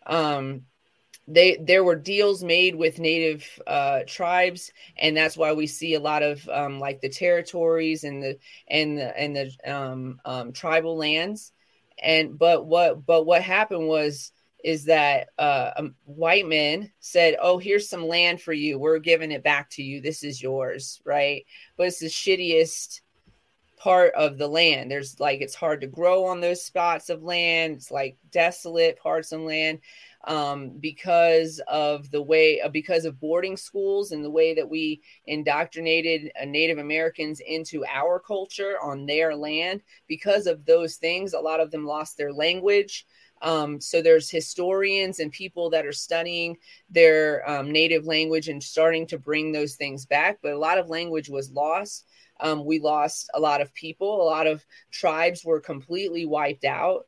Um, 0.08 0.64
they 1.28 1.58
there 1.60 1.84
were 1.84 1.96
deals 1.96 2.44
made 2.44 2.76
with 2.76 3.00
native 3.00 3.48
uh, 3.66 4.02
tribes 4.08 4.72
and 4.98 5.18
that's 5.18 5.36
why 5.36 5.54
we 5.54 5.68
see 5.68 5.96
a 5.96 6.00
lot 6.00 6.22
of 6.22 6.48
um, 6.50 6.80
like 6.80 7.02
the 7.02 7.10
territories 7.10 8.04
and 8.04 8.22
the 8.22 8.38
and 8.68 8.98
the 8.98 9.20
and 9.20 9.36
the 9.36 9.74
um, 9.74 10.22
um, 10.26 10.52
tribal 10.52 10.98
lands. 10.98 11.52
And 12.02 12.38
but 12.38 12.66
what 12.66 13.06
but 13.06 13.26
what 13.26 13.42
happened 13.42 13.88
was 13.88 14.32
is 14.64 14.86
that 14.86 15.30
uh, 15.38 15.72
um, 15.78 15.96
white 16.06 16.48
men 16.48 16.92
said 17.00 17.38
oh 17.42 17.58
here's 17.58 17.90
some 17.90 18.08
land 18.08 18.42
for 18.42 18.54
you. 18.54 18.78
We're 18.78 19.00
giving 19.00 19.32
it 19.32 19.44
back 19.44 19.72
to 19.72 19.84
you. 19.84 20.02
This 20.02 20.24
is 20.24 20.42
yours 20.42 21.02
right? 21.06 21.46
But 21.78 21.88
it's 21.88 22.00
the 22.00 22.08
shittiest 22.08 23.02
part 23.78 24.14
of 24.16 24.38
the 24.38 24.48
land. 24.48 24.90
There's 24.90 25.20
like 25.20 25.42
it's 25.42 25.56
hard 25.56 25.82
to 25.82 25.88
grow 25.88 26.26
on 26.26 26.42
those 26.42 26.64
spots 26.64 27.10
of 27.10 27.24
land. 27.24 27.76
It's 27.76 27.92
like 27.92 28.18
desolate 28.32 29.00
parts 29.00 29.32
of 29.32 29.42
land 29.42 29.80
um, 30.26 30.72
because 30.80 31.62
of 31.68 32.10
the 32.12 32.22
way 32.22 32.60
uh, 32.62 32.70
because 32.70 33.06
of 33.06 33.20
boarding 33.20 33.56
schools 33.56 34.12
and 34.12 34.24
the 34.24 34.30
way 34.30 34.54
that 34.56 34.70
we 34.70 35.02
indoctrinated 35.28 36.32
uh, 36.42 36.46
Native 36.46 36.80
Americans 36.80 37.42
into 37.46 37.86
our 37.86 38.20
culture 38.20 38.78
on 38.82 39.06
their 39.06 39.36
land. 39.36 39.82
Because 40.08 40.48
of 40.48 40.66
those 40.66 40.96
things, 40.96 41.34
a 41.34 41.40
lot 41.40 41.60
of 41.60 41.72
them 41.72 41.86
lost 41.86 42.18
their 42.18 42.34
language. 42.34 43.06
Um, 43.42 43.80
so 43.80 44.02
there's 44.02 44.32
historians 44.32 45.20
and 45.20 45.32
people 45.32 45.70
that 45.72 45.86
are 45.86 45.92
studying 45.92 46.58
their 46.90 47.48
um, 47.50 47.72
native 47.72 48.06
language 48.06 48.48
and 48.48 48.64
starting 48.64 49.06
to 49.08 49.20
bring 49.20 49.52
those 49.52 49.76
things 49.76 50.06
back. 50.06 50.40
But 50.42 50.54
a 50.54 50.58
lot 50.58 50.80
of 50.80 50.90
language 50.90 51.30
was 51.30 51.52
lost. 51.52 52.06
Um, 52.40 52.66
we 52.66 52.80
lost 52.80 53.30
a 53.34 53.40
lot 53.40 53.62
of 53.62 53.74
people. 53.74 54.22
A 54.22 54.24
lot 54.24 54.48
of 54.48 54.66
tribes 54.92 55.46
were 55.46 55.60
completely 55.60 56.26
wiped 56.26 56.66
out. 56.66 57.08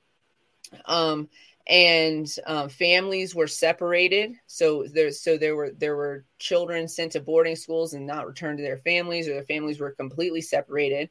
Um, 0.86 1.30
and 1.68 2.34
um, 2.46 2.70
families 2.70 3.36
were 3.36 3.48
separated. 3.48 4.34
So 4.48 4.86
there, 4.92 5.12
so 5.12 5.38
there 5.38 5.56
were 5.56 5.72
there 5.78 5.96
were 5.98 6.26
children 6.40 6.88
sent 6.88 7.12
to 7.14 7.20
boarding 7.20 7.58
schools 7.58 7.94
and 7.94 8.08
not 8.08 8.26
returned 8.26 8.58
to 8.60 8.64
their 8.64 8.78
families, 8.78 9.28
or 9.28 9.34
their 9.34 9.44
families 9.44 9.80
were 9.80 9.92
completely 9.92 10.42
separated, 10.42 11.10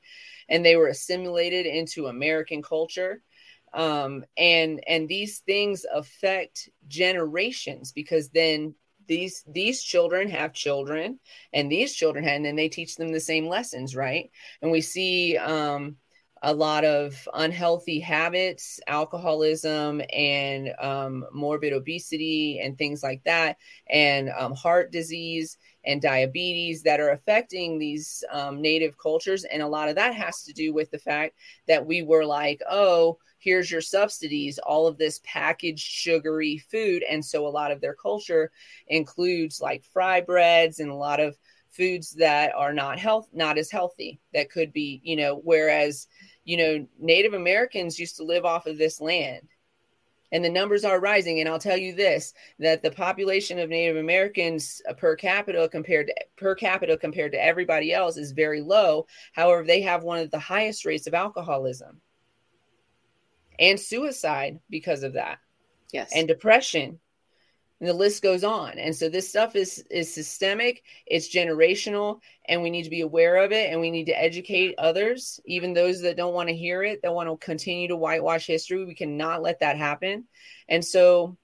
and 0.48 0.64
they 0.64 0.76
were 0.76 0.88
assimilated 0.88 1.66
into 1.66 2.07
American 2.07 2.62
culture. 2.62 3.22
Um, 3.74 4.24
and 4.38 4.82
and 4.88 5.09
these 5.09 5.40
things 5.40 5.84
affect 5.92 6.70
generations 6.88 7.92
because 7.92 8.30
then 8.30 8.74
these 9.07 9.44
these 9.46 9.82
children 9.82 10.30
have 10.30 10.54
children, 10.54 11.20
and 11.52 11.70
these 11.70 11.94
children 11.94 12.24
have, 12.24 12.36
and 12.36 12.46
then 12.46 12.57
they 12.57 12.70
teach 12.70 12.96
them 12.96 13.12
the 13.12 13.20
same 13.20 13.46
lessons, 13.46 13.94
right? 13.94 14.30
And 14.62 14.70
we 14.72 14.80
see. 14.80 15.36
Um, 15.36 15.96
a 16.43 16.55
lot 16.55 16.84
of 16.84 17.28
unhealthy 17.34 17.99
habits, 17.99 18.78
alcoholism, 18.87 20.03
and 20.12 20.72
um, 20.78 21.24
morbid 21.32 21.72
obesity, 21.72 22.61
and 22.62 22.76
things 22.76 23.03
like 23.03 23.22
that, 23.24 23.57
and 23.89 24.30
um, 24.39 24.55
heart 24.55 24.93
disease 24.93 25.57
and 25.84 26.03
diabetes 26.03 26.82
that 26.82 27.01
are 27.01 27.11
affecting 27.11 27.78
these 27.78 28.24
um, 28.32 28.61
native 28.61 28.99
cultures. 28.99 29.45
And 29.45 29.62
a 29.62 29.68
lot 29.68 29.89
of 29.89 29.95
that 29.95 30.14
has 30.14 30.43
to 30.43 30.53
do 30.53 30.74
with 30.74 30.91
the 30.91 30.99
fact 30.99 31.37
that 31.68 31.87
we 31.87 32.03
were 32.03 32.24
like, 32.24 32.61
oh, 32.68 33.18
here's 33.39 33.70
your 33.70 33.80
subsidies, 33.80 34.59
all 34.59 34.87
of 34.89 34.99
this 34.99 35.20
packaged 35.24 35.89
sugary 35.89 36.59
food. 36.59 37.05
And 37.09 37.24
so 37.24 37.47
a 37.47 37.49
lot 37.49 37.70
of 37.70 37.80
their 37.80 37.95
culture 37.95 38.51
includes 38.89 39.61
like 39.61 39.84
fry 39.84 40.20
breads 40.20 40.80
and 40.80 40.91
a 40.91 40.95
lot 40.95 41.20
of 41.20 41.37
foods 41.76 42.12
that 42.12 42.52
are 42.54 42.72
not 42.72 42.98
health 42.98 43.28
not 43.32 43.58
as 43.58 43.70
healthy 43.70 44.18
that 44.32 44.50
could 44.50 44.72
be 44.72 45.00
you 45.04 45.16
know 45.16 45.40
whereas 45.44 46.08
you 46.44 46.56
know 46.56 46.86
native 46.98 47.34
americans 47.34 47.98
used 47.98 48.16
to 48.16 48.24
live 48.24 48.44
off 48.44 48.66
of 48.66 48.78
this 48.78 49.00
land. 49.00 49.46
And 50.32 50.44
the 50.44 50.50
numbers 50.50 50.84
are 50.84 50.98
rising. 51.00 51.38
And 51.38 51.48
i'll 51.48 51.58
tell 51.58 51.76
you 51.76 51.94
this 51.94 52.34
that 52.58 52.82
the 52.82 52.90
population 52.90 53.58
of 53.58 53.70
native 53.70 53.96
americans 53.96 54.82
uh, 54.88 54.92
per 54.94 55.14
capita 55.16 55.68
compared 55.70 56.08
to 56.08 56.14
per 56.36 56.54
capita 56.54 56.96
compared 56.96 57.32
to 57.32 57.42
everybody 57.44 57.92
else 57.92 58.16
is 58.16 58.32
very 58.32 58.60
low. 58.60 59.06
However 59.32 59.64
they 59.64 59.82
have 59.82 60.02
one 60.02 60.18
of 60.18 60.30
the 60.30 60.38
highest 60.38 60.84
rates 60.84 61.06
of 61.06 61.14
alcoholism 61.14 62.00
and 63.58 63.78
suicide 63.78 64.58
because 64.68 65.02
of 65.02 65.12
that. 65.14 65.38
Yes. 65.92 66.10
and 66.12 66.26
depression 66.26 66.98
and 67.80 67.88
the 67.88 67.94
list 67.94 68.22
goes 68.22 68.42
on. 68.42 68.78
And 68.78 68.94
so 68.94 69.08
this 69.08 69.28
stuff 69.28 69.54
is 69.54 69.84
is 69.90 70.12
systemic 70.12 70.82
it's 71.06 71.32
generational 71.32 72.20
and 72.46 72.62
we 72.62 72.70
need 72.70 72.84
to 72.84 72.90
be 72.90 73.02
aware 73.02 73.36
of 73.36 73.52
it 73.52 73.70
and 73.70 73.80
we 73.80 73.90
need 73.90 74.06
to 74.06 74.20
educate 74.20 74.74
others 74.78 75.40
even 75.44 75.72
those 75.72 76.00
that 76.02 76.16
don't 76.16 76.34
want 76.34 76.48
to 76.48 76.54
hear 76.54 76.82
it 76.82 77.02
that 77.02 77.14
want 77.14 77.28
to 77.28 77.36
continue 77.44 77.88
to 77.88 77.96
whitewash 77.96 78.46
history. 78.46 78.84
We 78.84 78.94
cannot 78.94 79.42
let 79.42 79.60
that 79.60 79.76
happen. 79.76 80.24
And 80.68 80.84
so 80.84 81.36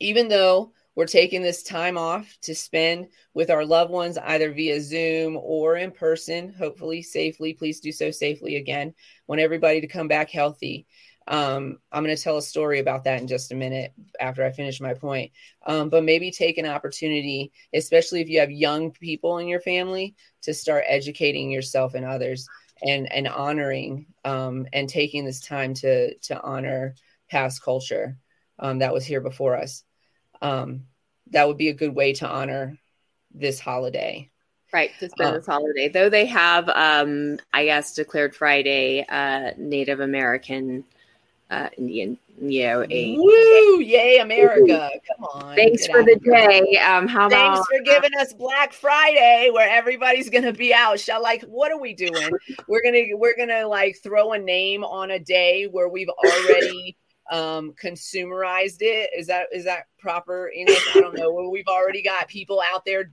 even 0.00 0.28
though 0.28 0.72
we're 0.94 1.06
taking 1.06 1.42
this 1.42 1.64
time 1.64 1.98
off 1.98 2.36
to 2.42 2.54
spend 2.54 3.08
with 3.32 3.50
our 3.50 3.64
loved 3.64 3.90
ones 3.90 4.16
either 4.16 4.52
via 4.52 4.80
zoom 4.80 5.36
or 5.36 5.76
in 5.76 5.90
person 5.90 6.52
hopefully 6.52 7.02
safely 7.02 7.52
please 7.52 7.80
do 7.80 7.90
so 7.90 8.10
safely 8.10 8.56
again 8.56 8.94
want 9.26 9.40
everybody 9.40 9.80
to 9.80 9.88
come 9.88 10.08
back 10.08 10.30
healthy 10.30 10.86
um, 11.26 11.78
I'm 11.90 12.04
going 12.04 12.14
to 12.14 12.22
tell 12.22 12.36
a 12.36 12.42
story 12.42 12.80
about 12.80 13.04
that 13.04 13.20
in 13.20 13.26
just 13.26 13.52
a 13.52 13.54
minute 13.54 13.92
after 14.20 14.44
I 14.44 14.50
finish 14.50 14.80
my 14.80 14.94
point. 14.94 15.32
Um, 15.66 15.88
but 15.88 16.04
maybe 16.04 16.30
take 16.30 16.58
an 16.58 16.66
opportunity, 16.66 17.52
especially 17.72 18.20
if 18.20 18.28
you 18.28 18.40
have 18.40 18.50
young 18.50 18.90
people 18.90 19.38
in 19.38 19.48
your 19.48 19.60
family, 19.60 20.14
to 20.42 20.52
start 20.52 20.84
educating 20.86 21.50
yourself 21.50 21.94
and 21.94 22.04
others 22.04 22.46
and 22.82 23.10
and 23.10 23.28
honoring 23.28 24.06
um, 24.24 24.66
and 24.72 24.88
taking 24.88 25.24
this 25.24 25.40
time 25.40 25.74
to 25.74 26.14
to 26.18 26.40
honor 26.42 26.94
past 27.30 27.62
culture 27.62 28.18
um, 28.58 28.80
that 28.80 28.92
was 28.92 29.06
here 29.06 29.20
before 29.20 29.56
us. 29.56 29.82
Um, 30.42 30.84
that 31.30 31.48
would 31.48 31.56
be 31.56 31.70
a 31.70 31.74
good 31.74 31.94
way 31.94 32.12
to 32.14 32.28
honor 32.28 32.78
this 33.32 33.58
holiday. 33.58 34.30
Right, 34.72 34.90
to 34.98 35.08
spend 35.08 35.30
Uh, 35.30 35.38
this 35.38 35.46
holiday. 35.46 35.88
Though 35.88 36.10
they 36.10 36.26
have, 36.26 36.68
um, 36.68 37.38
I 37.52 37.64
guess, 37.64 37.94
declared 37.94 38.34
Friday 38.34 39.06
uh, 39.08 39.52
Native 39.56 40.00
American 40.00 40.84
uh, 41.50 41.68
Indian, 41.76 42.18
know, 42.40 42.86
a 42.90 43.16
Woo! 43.16 43.80
Yay, 43.80 44.18
America! 44.18 44.90
Come 45.06 45.24
on. 45.24 45.54
thanks 45.54 45.86
for 45.86 46.02
the 46.02 46.16
day. 46.16 46.78
Um, 46.78 47.06
how 47.06 47.28
Thanks 47.28 47.58
about 47.58 47.66
for 47.66 47.82
giving 47.84 48.18
us 48.18 48.32
Black 48.32 48.72
Friday, 48.72 49.50
where 49.52 49.68
everybody's 49.68 50.30
gonna 50.30 50.52
be 50.52 50.72
out. 50.72 50.98
Shall 50.98 51.22
like, 51.22 51.42
what 51.42 51.70
are 51.70 51.80
we 51.80 51.94
doing? 51.94 52.30
We're 52.66 52.82
gonna 52.82 53.04
we're 53.14 53.36
gonna 53.36 53.66
like 53.66 53.98
throw 54.02 54.32
a 54.32 54.38
name 54.38 54.84
on 54.84 55.12
a 55.12 55.18
day 55.18 55.66
where 55.70 55.88
we've 55.88 56.08
already 56.08 56.96
um 57.30 57.72
consumerized 57.82 58.78
it. 58.80 59.10
Is 59.16 59.26
that 59.26 59.46
is 59.52 59.64
that 59.64 59.84
proper 59.98 60.50
English? 60.54 60.96
I 60.96 61.00
don't 61.00 61.16
know. 61.16 61.32
Where 61.32 61.48
we've 61.48 61.68
already 61.68 62.02
got 62.02 62.28
people 62.28 62.62
out 62.72 62.84
there. 62.84 63.12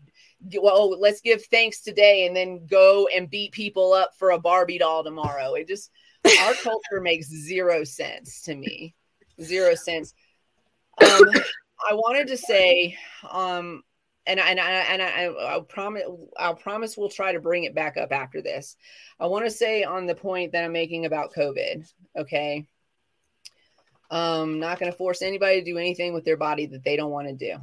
Well, 0.60 1.00
let's 1.00 1.22
give 1.22 1.46
thanks 1.46 1.82
today, 1.82 2.26
and 2.26 2.36
then 2.36 2.66
go 2.66 3.08
and 3.14 3.30
beat 3.30 3.52
people 3.52 3.94
up 3.94 4.12
for 4.18 4.32
a 4.32 4.40
Barbie 4.40 4.80
doll 4.80 5.04
tomorrow. 5.04 5.54
It 5.54 5.68
just 5.68 5.92
our 6.26 6.54
culture 6.54 7.02
makes 7.02 7.28
zero 7.28 7.84
sense 7.84 8.42
to 8.44 8.56
me. 8.56 8.96
Zero 9.42 9.76
sense. 9.76 10.14
Um, 11.02 11.24
I 11.90 11.94
wanted 11.94 12.28
to 12.28 12.38
say, 12.38 12.98
um, 13.30 13.84
and 14.28 14.40
I, 14.40 14.50
and 14.50 14.60
I, 14.60 14.72
and 14.72 15.02
I, 15.02 15.56
I 15.56 15.60
promise, 15.68 16.04
I'll 16.38 16.56
promise 16.56 16.96
we'll 16.96 17.10
try 17.10 17.34
to 17.34 17.40
bring 17.40 17.64
it 17.64 17.74
back 17.74 17.98
up 17.98 18.12
after 18.12 18.42
this. 18.42 18.76
I 19.20 19.26
want 19.28 19.46
to 19.46 19.52
say 19.52 19.84
on 19.84 20.06
the 20.06 20.16
point 20.16 20.52
that 20.52 20.64
I'm 20.64 20.74
making 20.74 21.06
about 21.06 21.34
COVID. 21.34 21.92
Okay. 22.18 22.68
Um, 24.12 24.60
not 24.60 24.80
going 24.80 24.92
to 24.92 24.98
force 24.98 25.22
anybody 25.22 25.60
to 25.60 25.66
do 25.66 25.78
anything 25.78 26.14
with 26.14 26.26
their 26.26 26.38
body 26.38 26.66
that 26.68 26.84
they 26.84 26.98
don't 26.98 27.12
want 27.12 27.28
to 27.30 27.34
do. 27.34 27.56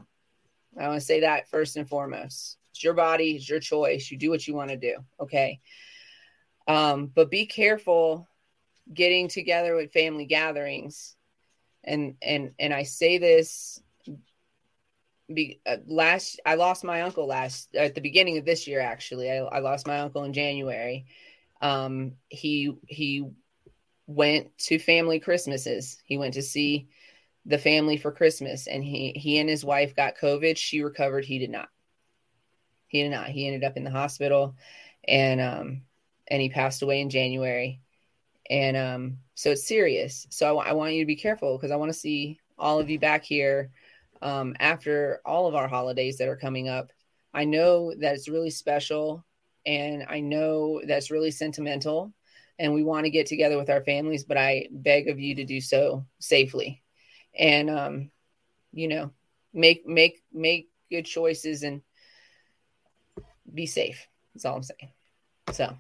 I 0.79 0.89
want 0.89 1.01
to 1.01 1.07
say 1.07 1.21
that 1.21 1.49
first 1.49 1.77
and 1.77 1.89
foremost. 1.89 2.57
It's 2.71 2.83
your 2.83 2.95
body, 2.95 3.33
it's 3.33 3.49
your 3.49 3.61
choice. 3.61 4.11
You 4.11 4.19
do 4.19 4.31
what 4.31 4.47
you 4.47 4.55
want 4.55 4.71
to 4.71 4.77
do. 4.77 4.97
Okay. 5.21 5.61
Um, 6.67 7.11
but 7.15 7.31
be 7.31 7.47
careful 7.47 8.27
getting 8.93 9.29
together 9.29 9.75
with 9.75 9.93
family 9.93 10.25
gatherings. 10.25 11.17
And 11.85 12.17
and 12.23 12.53
and 12.59 12.75
I 12.75 12.83
say 12.83 13.19
this 13.19 13.81
be 15.33 15.61
uh, 15.67 15.77
last 15.87 16.41
I 16.45 16.55
lost 16.55 16.85
my 16.85 17.03
uncle 17.03 17.27
last 17.27 17.75
at 17.75 17.95
the 17.95 18.01
beginning 18.01 18.39
of 18.39 18.45
this 18.45 18.67
year 18.67 18.81
actually. 18.81 19.31
I, 19.31 19.37
I 19.39 19.59
lost 19.61 19.87
my 19.87 20.01
uncle 20.01 20.25
in 20.25 20.33
January. 20.33 21.07
Um 21.61 22.15
he 22.29 22.73
he 22.87 23.29
went 24.07 24.57
to 24.59 24.79
family 24.79 25.21
Christmases. 25.21 26.01
He 26.05 26.17
went 26.17 26.35
to 26.35 26.43
see 26.43 26.89
the 27.45 27.59
family 27.59 27.97
for 27.97 28.13
Christmas 28.13 28.67
and 28.67 28.83
he 28.83 29.13
he 29.13 29.39
and 29.39 29.49
his 29.49 29.65
wife 29.65 29.95
got 29.95 30.17
COVID. 30.17 30.57
She 30.57 30.83
recovered, 30.83 31.25
he 31.25 31.39
did 31.39 31.51
not. 31.51 31.69
He 32.87 33.03
did 33.03 33.11
not. 33.11 33.29
He 33.29 33.47
ended 33.47 33.65
up 33.65 33.77
in 33.77 33.85
the 33.85 33.91
hospital 33.91 34.57
and 35.07 35.41
um 35.41 35.83
and 36.27 36.43
he 36.43 36.49
passed 36.49 36.83
away 36.83 37.01
in 37.01 37.11
January. 37.11 37.81
And 38.51 38.77
um 38.77 39.19
so 39.35 39.51
it's 39.51 39.69
serious. 39.69 40.27
So 40.31 40.59
I, 40.59 40.71
I 40.71 40.73
want 40.73 40.95
you 40.95 41.03
to 41.03 41.07
be 41.07 41.17
careful 41.17 41.57
because 41.57 41.71
I 41.71 41.77
want 41.77 41.93
to 41.93 41.99
see 41.99 42.41
all 42.59 42.81
of 42.81 42.91
you 42.91 42.99
back 42.99 43.25
here 43.25 43.71
um, 44.21 44.57
after 44.59 45.21
all 45.25 45.47
of 45.47 45.55
our 45.55 45.69
holidays 45.69 46.19
that 46.19 46.29
are 46.29 46.37
coming 46.37 46.69
up. 46.69 46.91
I 47.33 47.45
know 47.45 47.95
that 47.95 48.15
it's 48.15 48.29
really 48.29 48.51
special 48.51 49.25
and 49.65 50.05
I 50.09 50.21
know 50.21 50.83
that's 50.85 51.11
really 51.11 51.31
sentimental 51.31 52.13
and 52.59 52.75
we 52.75 52.83
want 52.83 53.05
to 53.05 53.11
get 53.11 53.27
together 53.27 53.57
with 53.57 53.71
our 53.71 53.83
families, 53.85 54.25
but 54.25 54.37
I 54.37 54.67
beg 54.73 55.09
of 55.09 55.21
you 55.21 55.37
to 55.37 55.45
do 55.45 55.61
so 55.61 56.05
safely 56.19 56.83
and, 57.39 57.71
um, 57.71 58.11
you 58.73 58.89
know, 58.89 59.13
make, 59.55 59.87
make, 59.87 60.23
make 60.33 60.69
good 60.91 61.05
choices 61.05 61.63
and 61.63 61.83
be 63.53 63.67
safe. 63.67 64.09
That's 64.35 64.45
all 64.45 64.57
I'm 64.57 64.63
saying. 64.65 64.93
So 65.53 65.77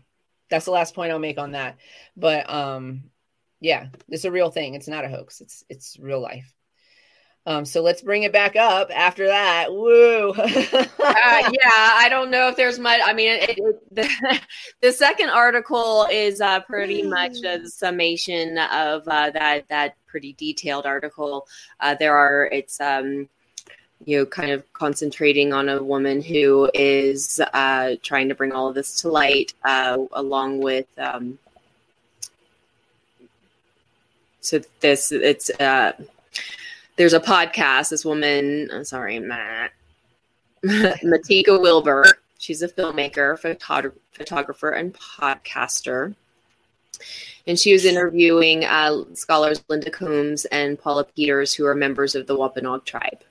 that's 0.51 0.65
the 0.65 0.71
last 0.71 0.95
point 0.95 1.13
I'll 1.13 1.19
make 1.19 1.39
on 1.39 1.53
that. 1.53 1.77
But, 2.17 2.49
um, 2.51 3.05
yeah, 3.61 3.89
it's 4.09 4.25
a 4.25 4.31
real 4.31 4.51
thing. 4.51 4.75
It's 4.75 4.89
not 4.89 5.05
a 5.05 5.09
hoax. 5.09 5.41
It's, 5.41 5.65
it's 5.69 5.99
real 5.99 6.21
life. 6.21 6.55
Um, 7.49 7.65
so 7.65 7.81
let's 7.81 8.03
bring 8.03 8.25
it 8.25 8.33
back 8.33 8.57
up 8.57 8.91
after 8.95 9.27
that. 9.29 9.73
Woo. 9.73 10.33
uh, 10.37 10.45
yeah, 10.99 11.49
I 11.65 12.09
don't 12.11 12.31
know 12.31 12.49
if 12.49 12.57
there's 12.57 12.79
much. 12.79 13.01
I 13.03 13.15
mean, 13.15 13.31
it, 13.31 13.59
it, 13.59 13.95
the, 13.95 14.41
the 14.83 14.93
second 14.93 15.31
article 15.31 16.07
is 16.13 16.43
uh, 16.43 16.61
pretty 16.61 17.03
much 17.03 17.43
a 17.45 17.67
summation 17.67 18.59
of 18.59 19.09
uh, 19.09 19.31
that 19.31 19.67
that 19.69 19.97
pretty 20.07 20.35
detailed 20.35 20.85
article. 20.85 21.47
Uh, 21.81 21.95
there 21.95 22.15
are 22.15 22.51
it's 22.53 22.83
um, 22.83 23.31
you 24.05 24.19
know 24.19 24.27
kind 24.27 24.51
of 24.51 24.71
concentrating 24.73 25.53
on 25.53 25.69
a 25.69 25.83
woman 25.83 26.23
who 26.23 26.71
is 26.75 27.41
uh, 27.53 27.97
trying 28.03 28.29
to 28.29 28.35
bring 28.35 28.53
all 28.53 28.69
of 28.69 28.75
this 28.75 29.01
to 29.03 29.09
light, 29.09 29.55
uh, 29.65 29.99
along 30.13 30.61
with. 30.61 30.87
Um, 30.99 31.39
so 34.41 34.61
this 34.81 35.13
it's 35.13 35.51
uh 35.61 35.93
there's 36.97 37.13
a 37.13 37.21
podcast. 37.21 37.91
This 37.91 38.05
woman, 38.05 38.69
I'm 38.73 38.85
sorry, 38.85 39.19
Matt, 39.21 39.73
Matika 40.65 41.61
Wilbur. 41.61 42.05
She's 42.39 42.63
a 42.63 42.69
filmmaker, 42.69 43.41
photog- 43.41 43.93
photographer, 44.13 44.71
and 44.71 44.95
podcaster. 44.95 46.15
And 47.47 47.59
she 47.59 47.73
was 47.73 47.85
interviewing 47.85 48.65
uh, 48.65 49.05
scholars 49.15 49.63
Linda 49.69 49.91
Coombs 49.91 50.45
and 50.47 50.79
Paula 50.79 51.05
Peters, 51.05 51.55
who 51.55 51.67
are 51.67 51.75
members 51.75 52.15
of 52.15 52.27
the 52.27 52.37
Wampanoag 52.37 52.85
tribe. 52.85 53.23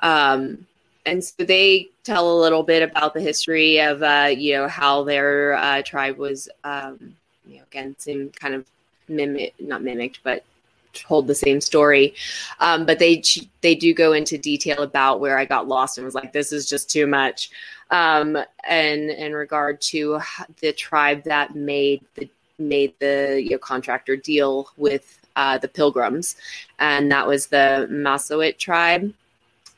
Um, 0.00 0.66
and 1.04 1.22
so 1.24 1.44
they 1.44 1.88
tell 2.02 2.36
a 2.36 2.40
little 2.40 2.62
bit 2.62 2.82
about 2.82 3.14
the 3.14 3.20
history 3.20 3.80
of, 3.80 4.02
uh, 4.02 4.28
you 4.36 4.54
know, 4.54 4.68
how 4.68 5.04
their 5.04 5.54
uh, 5.54 5.82
tribe 5.82 6.16
was, 6.16 6.48
um, 6.64 7.14
you 7.46 7.58
know, 7.58 7.62
again, 7.70 7.94
same 7.98 8.30
kind 8.30 8.54
of 8.54 8.66
mimic, 9.08 9.54
not 9.60 9.82
mimicked, 9.82 10.20
but 10.24 10.44
told 10.92 11.26
the 11.26 11.34
same 11.34 11.60
story. 11.60 12.14
Um, 12.58 12.86
but 12.86 12.98
they 12.98 13.22
they 13.60 13.74
do 13.74 13.94
go 13.94 14.12
into 14.12 14.38
detail 14.38 14.82
about 14.82 15.20
where 15.20 15.38
i 15.38 15.44
got 15.44 15.68
lost 15.68 15.98
and 15.98 16.04
was 16.04 16.14
like 16.14 16.32
this 16.32 16.52
is 16.52 16.68
just 16.68 16.90
too 16.90 17.06
much. 17.06 17.50
Um, 17.90 18.36
and 18.68 19.10
in 19.10 19.32
regard 19.32 19.80
to 19.92 20.20
the 20.60 20.72
tribe 20.72 21.22
that 21.24 21.54
made 21.54 22.04
the 22.14 22.28
made 22.58 22.94
the 22.98 23.40
you 23.42 23.50
know, 23.50 23.58
contractor 23.58 24.16
deal 24.16 24.70
with 24.76 25.20
uh, 25.36 25.58
the 25.58 25.68
pilgrims 25.68 26.36
and 26.78 27.12
that 27.12 27.26
was 27.26 27.48
the 27.48 27.86
Massasoit 27.90 28.58
tribe 28.58 29.12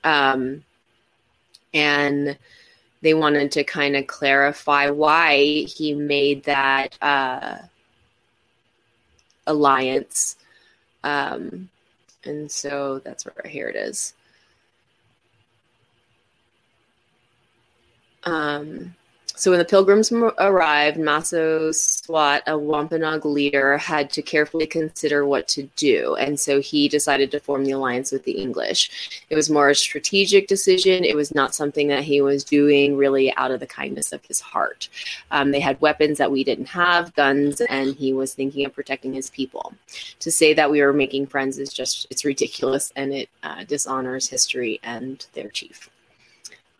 um, 0.04 0.64
and 1.74 2.36
they 3.00 3.14
wanted 3.14 3.52
to 3.52 3.64
kind 3.64 3.96
of 3.96 4.06
clarify 4.06 4.90
why 4.90 5.38
he 5.64 5.94
made 5.94 6.44
that 6.44 6.96
uh, 7.00 7.58
alliance 9.46 10.36
um, 11.04 11.68
and 12.24 12.50
so 12.50 12.98
that's 12.98 13.24
where 13.24 13.50
here 13.50 13.68
it 13.68 13.76
is. 13.76 14.14
Um, 18.24 18.94
So 19.38 19.52
when 19.52 19.60
the 19.60 19.64
pilgrims 19.64 20.10
arrived, 20.10 20.98
Massasoit, 20.98 22.42
a 22.48 22.58
Wampanoag 22.58 23.24
leader, 23.24 23.78
had 23.78 24.10
to 24.10 24.20
carefully 24.20 24.66
consider 24.66 25.24
what 25.24 25.46
to 25.48 25.62
do, 25.76 26.16
and 26.16 26.40
so 26.40 26.60
he 26.60 26.88
decided 26.88 27.30
to 27.30 27.38
form 27.38 27.64
the 27.64 27.70
alliance 27.70 28.10
with 28.10 28.24
the 28.24 28.32
English. 28.32 29.22
It 29.30 29.36
was 29.36 29.48
more 29.48 29.68
a 29.68 29.76
strategic 29.76 30.48
decision. 30.48 31.04
It 31.04 31.14
was 31.14 31.36
not 31.36 31.54
something 31.54 31.86
that 31.86 32.02
he 32.02 32.20
was 32.20 32.42
doing 32.42 32.96
really 32.96 33.32
out 33.36 33.52
of 33.52 33.60
the 33.60 33.66
kindness 33.68 34.12
of 34.12 34.24
his 34.24 34.40
heart. 34.40 34.88
Um, 35.30 35.52
they 35.52 35.60
had 35.60 35.80
weapons 35.80 36.18
that 36.18 36.32
we 36.32 36.42
didn't 36.42 36.70
have, 36.70 37.14
guns, 37.14 37.60
and 37.60 37.94
he 37.94 38.12
was 38.12 38.34
thinking 38.34 38.66
of 38.66 38.74
protecting 38.74 39.14
his 39.14 39.30
people. 39.30 39.72
To 40.18 40.32
say 40.32 40.52
that 40.54 40.68
we 40.68 40.82
were 40.82 40.92
making 40.92 41.28
friends 41.28 41.58
is 41.58 41.72
just 41.72 42.08
it's 42.10 42.24
ridiculous, 42.24 42.92
and 42.96 43.12
it 43.12 43.28
uh, 43.44 43.62
dishonors 43.62 44.28
history 44.28 44.80
and 44.82 45.24
their 45.34 45.48
chief. 45.48 45.88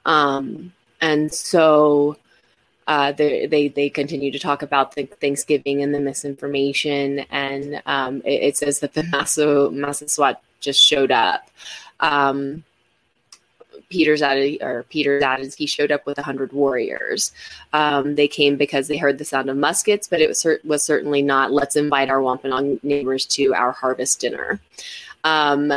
Um, 0.04 0.72
and 1.00 1.32
so 1.32 2.16
uh, 2.88 3.12
they, 3.12 3.68
they 3.68 3.90
continue 3.90 4.32
to 4.32 4.38
talk 4.38 4.62
about 4.62 4.94
the 4.94 5.04
Thanksgiving 5.04 5.82
and 5.82 5.94
the 5.94 6.00
misinformation, 6.00 7.18
and 7.30 7.82
um, 7.84 8.22
it, 8.24 8.42
it, 8.42 8.56
says 8.56 8.80
that 8.80 8.94
the 8.94 9.02
Maso 9.04 9.68
Massasoit 9.70 10.36
just 10.60 10.82
showed 10.82 11.10
up. 11.10 11.50
Um, 12.00 12.64
Peter's 13.90 14.22
added, 14.22 14.62
or 14.62 14.84
Peter's 14.84 15.22
added, 15.22 15.54
he 15.54 15.66
showed 15.66 15.92
up 15.92 16.06
with 16.06 16.16
a 16.16 16.22
hundred 16.22 16.54
warriors. 16.54 17.30
Um, 17.74 18.14
they 18.14 18.26
came 18.26 18.56
because 18.56 18.88
they 18.88 18.96
heard 18.96 19.18
the 19.18 19.24
sound 19.26 19.50
of 19.50 19.58
muskets, 19.58 20.08
but 20.08 20.22
it 20.22 20.28
was, 20.28 20.46
was 20.64 20.82
certainly 20.82 21.20
not. 21.20 21.52
Let's 21.52 21.76
invite 21.76 22.08
our 22.08 22.22
Wampanoag 22.22 22.82
neighbors 22.82 23.26
to 23.26 23.52
our 23.52 23.72
harvest 23.72 24.18
dinner. 24.18 24.60
Um, 25.24 25.70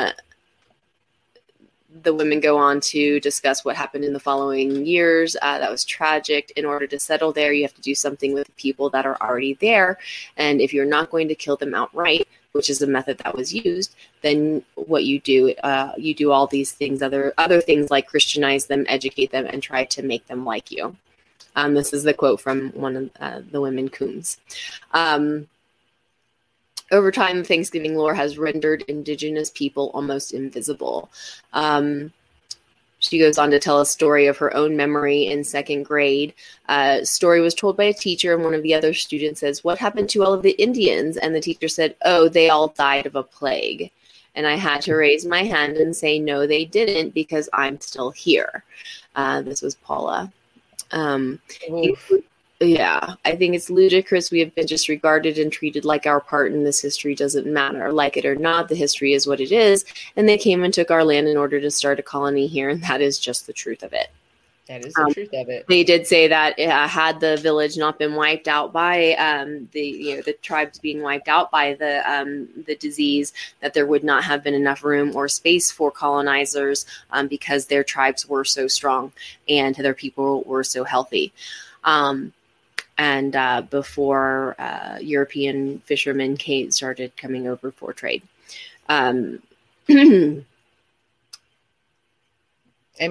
the 2.04 2.14
women 2.14 2.40
go 2.40 2.58
on 2.58 2.80
to 2.80 3.20
discuss 3.20 3.66
what 3.66 3.76
happened 3.76 4.04
in 4.04 4.14
the 4.14 4.20
following 4.20 4.86
years. 4.86 5.36
Uh, 5.42 5.60
that 5.60 5.72
was 5.72 5.84
tragic. 5.84 6.52
In 6.56 6.66
order 6.66 6.88
to 6.88 7.00
settle 7.00 7.32
there, 7.34 7.54
you 7.54 7.64
have 7.64 7.74
to 7.76 7.82
do 7.82 7.96
something 7.96 8.34
with 8.34 8.48
the 8.48 8.54
people 8.54 8.90
that 8.92 9.06
are 9.06 9.18
already 9.22 9.56
there. 9.56 9.98
And 10.38 10.62
if 10.62 10.74
you're 10.74 10.86
not 10.86 11.10
going 11.10 11.28
to 11.28 11.36
kill 11.36 11.58
them 11.58 11.76
outright, 11.76 12.28
which 12.54 12.70
is 12.70 12.80
the 12.80 12.88
method 12.88 13.18
that 13.20 13.36
was 13.36 13.54
used, 13.54 13.96
then 14.22 14.64
what 14.76 15.04
you 15.04 15.20
do, 15.20 15.54
uh, 15.64 15.94
you 15.98 16.14
do 16.14 16.32
all 16.32 16.48
these 16.48 16.72
things, 16.72 17.02
other 17.02 17.34
other 17.38 17.62
things 17.62 17.90
like 17.92 18.08
Christianize 18.08 18.68
them, 18.68 18.86
educate 18.88 19.32
them, 19.32 19.46
and 19.46 19.62
try 19.62 19.86
to 19.86 20.02
make 20.02 20.28
them 20.28 20.46
like 20.46 20.72
you. 20.72 20.96
Um, 21.56 21.74
this 21.74 21.92
is 21.94 22.04
the 22.04 22.14
quote 22.14 22.40
from 22.40 22.70
one 22.70 22.96
of 22.96 23.10
uh, 23.20 23.42
the 23.52 23.62
women 23.62 23.90
Coombs. 23.90 24.40
Um, 24.94 25.48
over 26.92 27.12
time, 27.12 27.44
Thanksgiving 27.44 27.96
lore 27.96 28.14
has 28.14 28.38
rendered 28.38 28.84
indigenous 28.84 29.50
people 29.50 29.92
almost 29.94 30.34
invisible. 30.34 31.10
Um, 31.54 32.12
she 33.00 33.18
goes 33.18 33.38
on 33.38 33.50
to 33.52 33.60
tell 33.60 33.82
a 33.82 33.86
story 33.86 34.28
of 34.28 34.38
her 34.38 34.56
own 34.56 34.78
memory 34.78 35.26
in 35.26 35.44
second 35.44 35.84
grade. 35.84 36.34
Uh, 36.70 37.04
story 37.04 37.42
was 37.42 37.56
told 37.56 37.76
by 37.76 37.86
a 37.86 37.94
teacher, 37.94 38.34
and 38.34 38.44
one 38.44 38.54
of 38.54 38.62
the 38.62 38.76
other 38.76 38.94
students 38.94 39.40
says, 39.40 39.64
"What 39.64 39.80
happened 39.80 40.10
to 40.12 40.24
all 40.24 40.34
of 40.34 40.44
the 40.44 40.52
Indians?" 40.52 41.18
And 41.18 41.34
the 41.34 41.42
teacher 41.42 41.68
said, 41.68 41.96
"Oh, 42.06 42.30
they 42.30 42.50
all 42.50 42.68
died 42.68 43.08
of 43.08 43.16
a 43.16 43.24
plague." 43.24 43.92
And 44.36 44.46
I 44.46 44.56
had 44.56 44.82
to 44.84 44.96
raise 44.96 45.26
my 45.26 45.44
hand 45.44 45.78
and 45.78 45.96
say, 45.96 46.20
"No, 46.20 46.46
they 46.46 46.64
didn't," 46.64 47.14
because 47.16 47.50
I'm 47.54 47.82
still 47.82 48.12
here. 48.12 48.64
Uh, 49.16 49.42
this 49.42 49.62
was 49.62 49.76
Paula. 49.76 50.32
Um, 50.92 51.40
yeah, 52.68 53.16
I 53.26 53.36
think 53.36 53.56
it's 53.56 53.70
ludicrous. 53.70 54.32
We 54.32 54.40
have 54.40 54.54
been 54.54 54.66
disregarded 54.66 55.38
and 55.38 55.52
treated 55.52 55.86
like 55.86 56.06
our 56.06 56.20
part 56.20 56.52
in 56.52 56.64
this 56.64 56.82
history 56.82 57.16
doesn't 57.16 57.48
matter. 57.48 57.92
Like 57.92 58.18
it 58.18 58.26
or 58.26 58.36
not, 58.36 58.70
the 58.70 58.76
history 58.76 59.14
is 59.14 59.26
what 59.26 59.40
it 59.40 59.52
is. 59.52 59.86
And 60.16 60.30
they 60.30 60.38
came 60.38 60.64
and 60.64 60.74
took 60.74 60.92
our 60.92 61.04
land 61.04 61.28
in 61.28 61.38
order 61.38 61.60
to 61.60 61.72
start 61.72 62.00
a 62.00 62.04
colony 62.04 62.48
here, 62.48 62.70
and 62.70 62.84
that 62.84 63.02
is 63.02 63.20
just 63.20 63.48
the 63.48 63.54
truth 63.54 63.84
of 63.84 63.94
it. 63.94 64.10
That 64.68 64.86
is 64.86 64.94
the 64.94 65.02
um, 65.02 65.14
truth 65.14 65.34
of 65.34 65.50
it. 65.50 65.66
They 65.68 65.84
did 65.84 66.06
say 66.06 66.28
that 66.28 66.60
uh, 66.60 66.88
had 66.88 67.20
the 67.20 67.36
village 67.38 67.78
not 67.78 67.98
been 67.98 68.16
wiped 68.16 68.48
out 68.48 68.72
by 68.72 69.14
um, 69.16 69.68
the 69.72 69.82
you 69.82 70.16
know 70.16 70.22
the 70.22 70.34
tribes 70.34 70.78
being 70.78 71.02
wiped 71.02 71.28
out 71.28 71.52
by 71.52 71.74
the 71.74 72.10
um, 72.10 72.48
the 72.68 72.76
disease, 72.76 73.34
that 73.62 73.74
there 73.74 73.88
would 73.88 74.04
not 74.04 74.24
have 74.24 74.44
been 74.44 74.54
enough 74.54 74.84
room 74.84 75.16
or 75.16 75.28
space 75.28 75.72
for 75.72 75.92
colonizers 75.92 76.86
um, 77.10 77.28
because 77.28 77.66
their 77.66 77.84
tribes 77.84 78.30
were 78.30 78.46
so 78.46 78.68
strong 78.68 79.12
and 79.50 79.76
their 79.76 79.96
people 79.96 80.44
were 80.44 80.64
so 80.64 80.84
healthy. 80.84 81.34
Um, 81.84 82.32
and 83.02 83.36
uh, 83.36 83.64
before 83.64 84.56
uh, 84.60 85.00
European 85.02 85.80
fishermen 85.80 86.38
came, 86.38 86.70
started 86.70 87.18
coming 87.18 87.48
over 87.48 87.72
for 87.72 87.94
trade. 87.94 88.22
Um, 88.90 89.42
and 89.90 90.46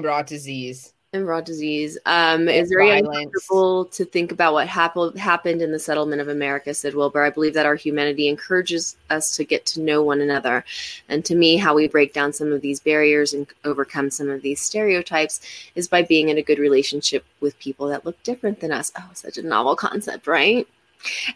brought 0.01 0.29
disease 0.29 0.93
and 1.13 1.27
raw 1.27 1.41
disease. 1.41 1.99
Um, 2.07 2.49
it's 2.49 2.71
very 2.71 2.97
uncomfortable 2.97 3.87
to 3.87 4.05
think 4.05 4.31
about 4.31 4.53
what 4.53 4.69
happened 4.69 5.19
happened 5.19 5.61
in 5.61 5.73
the 5.73 5.79
settlement 5.79 6.23
of 6.23 6.29
America, 6.29 6.73
said 6.73 6.95
Wilbur. 6.95 7.25
I 7.25 7.31
believe 7.31 7.55
that 7.55 7.67
our 7.67 7.75
humanity 7.75 8.29
encourages 8.29 8.97
us 9.11 9.35
to 9.37 9.45
get 9.45 9.67
to 9.67 9.81
know 9.81 10.05
one 10.05 10.21
another. 10.21 10.65
And 11.09 11.25
to 11.25 11.35
me, 11.35 11.57
how 11.57 11.75
we 11.75 11.89
break 11.89 12.13
down 12.13 12.33
some 12.33 12.53
of 12.53 12.61
these 12.61 12.79
barriers 12.79 13.33
and 13.33 13.49
overcome 13.65 14.11
some 14.11 14.31
of 14.31 14.43
these 14.43 14.61
stereotypes 14.61 15.41
is 15.75 15.89
by 15.89 16.03
being 16.03 16.29
in 16.29 16.39
a 16.39 16.43
good 16.43 16.61
relationship 16.61 17.25
with 17.41 17.59
people 17.59 17.89
that 17.89 18.07
look 18.07 18.23
different 18.23 18.61
than 18.61 18.71
us. 18.71 18.93
Oh, 18.97 19.11
such 19.13 19.37
a 19.37 19.43
novel 19.43 19.75
concept, 19.75 20.29
right? 20.29 20.69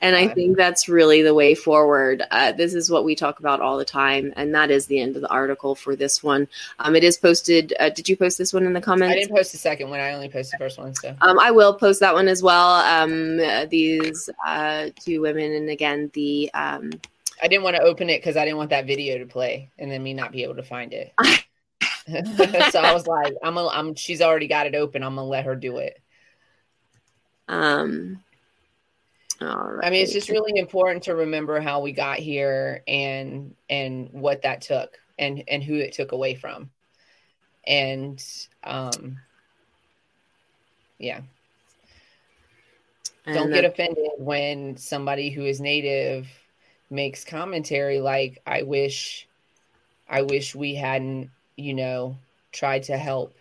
And 0.01 0.15
I 0.15 0.29
think 0.29 0.57
that's 0.57 0.89
really 0.89 1.23
the 1.23 1.35
way 1.35 1.55
forward. 1.55 2.23
Uh, 2.31 2.53
this 2.53 2.75
is 2.75 2.91
what 2.91 3.05
we 3.05 3.15
talk 3.15 3.39
about 3.39 3.61
all 3.61 3.79
the 3.79 3.85
time. 3.85 4.33
And 4.37 4.55
that 4.55 4.71
is 4.71 4.87
the 4.87 5.01
end 5.01 5.17
of 5.17 5.23
the 5.23 5.31
article 5.31 5.75
for 5.75 5.97
this 5.97 6.23
one. 6.23 6.49
Um, 6.79 6.97
it 6.97 7.05
is 7.05 7.17
posted. 7.17 7.75
Uh, 7.81 7.91
did 7.91 8.09
you 8.09 8.17
post 8.17 8.39
this 8.39 8.53
one 8.53 8.65
in 8.65 8.73
the 8.73 8.81
comments? 8.81 9.13
I 9.13 9.19
didn't 9.19 9.37
post 9.37 9.53
the 9.53 9.59
second 9.59 9.91
one. 9.91 10.01
I 10.01 10.13
only 10.13 10.29
posted 10.29 10.59
the 10.59 10.65
first 10.65 10.79
one. 10.79 10.95
So 10.95 11.15
um, 11.21 11.39
I 11.39 11.51
will 11.51 11.75
post 11.75 12.01
that 12.01 12.15
one 12.15 12.29
as 12.29 12.43
well. 12.43 12.75
Um, 12.77 13.39
these 13.69 14.29
uh, 14.47 14.91
two 15.01 15.21
women. 15.21 15.53
And 15.53 15.71
again, 15.71 16.11
the. 16.15 16.51
Um, 16.55 16.93
I 17.43 17.49
didn't 17.49 17.65
want 17.65 17.77
to 17.77 17.83
open 17.83 18.09
it 18.11 18.19
because 18.19 18.37
I 18.37 18.45
didn't 18.45 18.59
want 18.59 18.71
that 18.71 18.87
video 18.87 19.19
to 19.19 19.27
play 19.27 19.69
and 19.79 19.91
then 19.91 20.03
me 20.03 20.15
not 20.15 20.33
be 20.33 20.45
able 20.45 20.55
to 20.55 20.63
find 20.63 20.93
it. 20.93 21.13
so 22.71 22.81
I 22.81 22.93
was 22.93 23.07
like, 23.07 23.35
I'm, 23.43 23.57
a, 23.57 23.67
I'm, 23.69 23.95
she's 23.95 24.21
already 24.21 24.47
got 24.47 24.67
it 24.67 24.75
open. 24.75 25.03
I'm 25.03 25.15
going 25.15 25.27
to 25.27 25.31
let 25.31 25.47
her 25.47 25.57
do 25.57 25.79
it. 25.79 26.01
Um, 27.49 28.23
I 29.83 29.91
mean, 29.91 30.03
it's 30.03 30.13
just 30.13 30.29
really 30.29 30.59
important 30.59 31.05
to 31.05 31.15
remember 31.15 31.61
how 31.61 31.81
we 31.81 31.93
got 31.93 32.19
here 32.19 32.83
and 32.87 33.55
and 33.69 34.09
what 34.13 34.43
that 34.43 34.63
took 34.63 34.99
and 35.19 35.43
and 35.49 35.63
who 35.63 35.75
it 35.77 35.93
took 35.93 36.13
away 36.13 36.35
from. 36.35 36.71
And 37.67 38.23
um 38.63 39.19
yeah. 40.99 41.21
And 43.27 43.35
Don't 43.35 43.53
get 43.53 43.65
offended 43.65 44.11
when 44.19 44.77
somebody 44.77 45.31
who 45.31 45.45
is 45.45 45.61
native 45.61 46.29
makes 46.91 47.25
commentary 47.25 48.01
like 48.01 48.41
I 48.47 48.63
wish 48.63 49.27
I 50.09 50.23
wish 50.23 50.55
we 50.55 50.75
hadn't, 50.75 51.31
you 51.57 51.75
know, 51.75 52.19
tried 52.53 52.85
to 52.85 52.99
help 52.99 53.37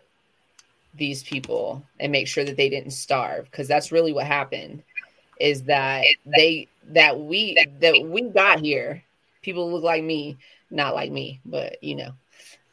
these 0.95 1.23
people 1.23 1.85
and 1.99 2.11
make 2.11 2.27
sure 2.27 2.43
that 2.43 2.55
they 2.55 2.69
didn't 2.69 2.91
starve 2.91 3.45
because 3.45 3.67
that's 3.67 3.91
really 3.91 4.13
what 4.13 4.25
happened 4.25 4.83
is 5.43 5.63
that 5.63 6.05
they 6.25 6.69
that 6.91 7.19
we 7.19 7.57
that 7.81 8.01
we 8.01 8.21
got 8.21 8.61
here. 8.61 9.03
People 9.41 9.69
look 9.69 9.83
like 9.83 10.01
me, 10.01 10.37
not 10.71 10.95
like 10.95 11.11
me, 11.11 11.41
but 11.45 11.83
you 11.83 11.95
know, 11.95 12.13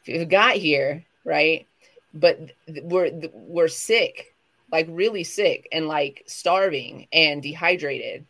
if 0.05 0.29
got 0.29 0.55
here, 0.55 1.03
right? 1.25 1.67
But 2.13 2.39
we're 2.83 3.11
we're 3.33 3.67
sick, 3.67 4.33
like 4.71 4.87
really 4.89 5.25
sick, 5.25 5.67
and 5.73 5.89
like 5.89 6.23
starving 6.27 7.07
and 7.11 7.43
dehydrated, 7.43 8.25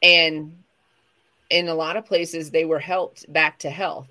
and 0.00 0.56
in 1.50 1.68
a 1.68 1.74
lot 1.74 1.96
of 1.96 2.06
places 2.06 2.52
they 2.52 2.64
were 2.64 2.78
helped 2.78 3.30
back 3.32 3.58
to 3.58 3.70
health 3.70 4.06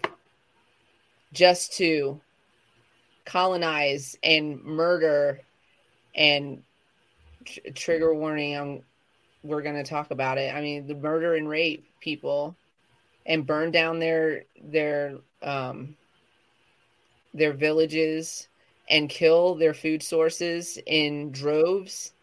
just 1.31 1.72
to 1.77 2.19
colonize 3.23 4.18
and 4.23 4.61
murder 4.61 5.39
and 6.15 6.61
tr- 7.45 7.60
trigger 7.74 8.14
warning. 8.14 8.56
I'm, 8.57 8.84
we're 9.44 9.61
going 9.61 9.76
to 9.76 9.84
talk 9.84 10.11
about 10.11 10.38
it. 10.38 10.53
I 10.53 10.61
mean, 10.61 10.88
the 10.88 10.95
murder 10.95 11.36
and 11.36 11.48
rape 11.48 11.86
people 11.99 12.56
and 13.26 13.45
burn 13.45 13.72
down 13.72 13.99
their 13.99 14.44
their 14.61 15.18
um, 15.41 15.95
their 17.34 17.53
villages 17.53 18.48
and 18.90 19.10
kill 19.10 19.56
their 19.56 19.74
food 19.74 20.03
sources 20.03 20.78
in 20.86 21.32
droves 21.32 22.14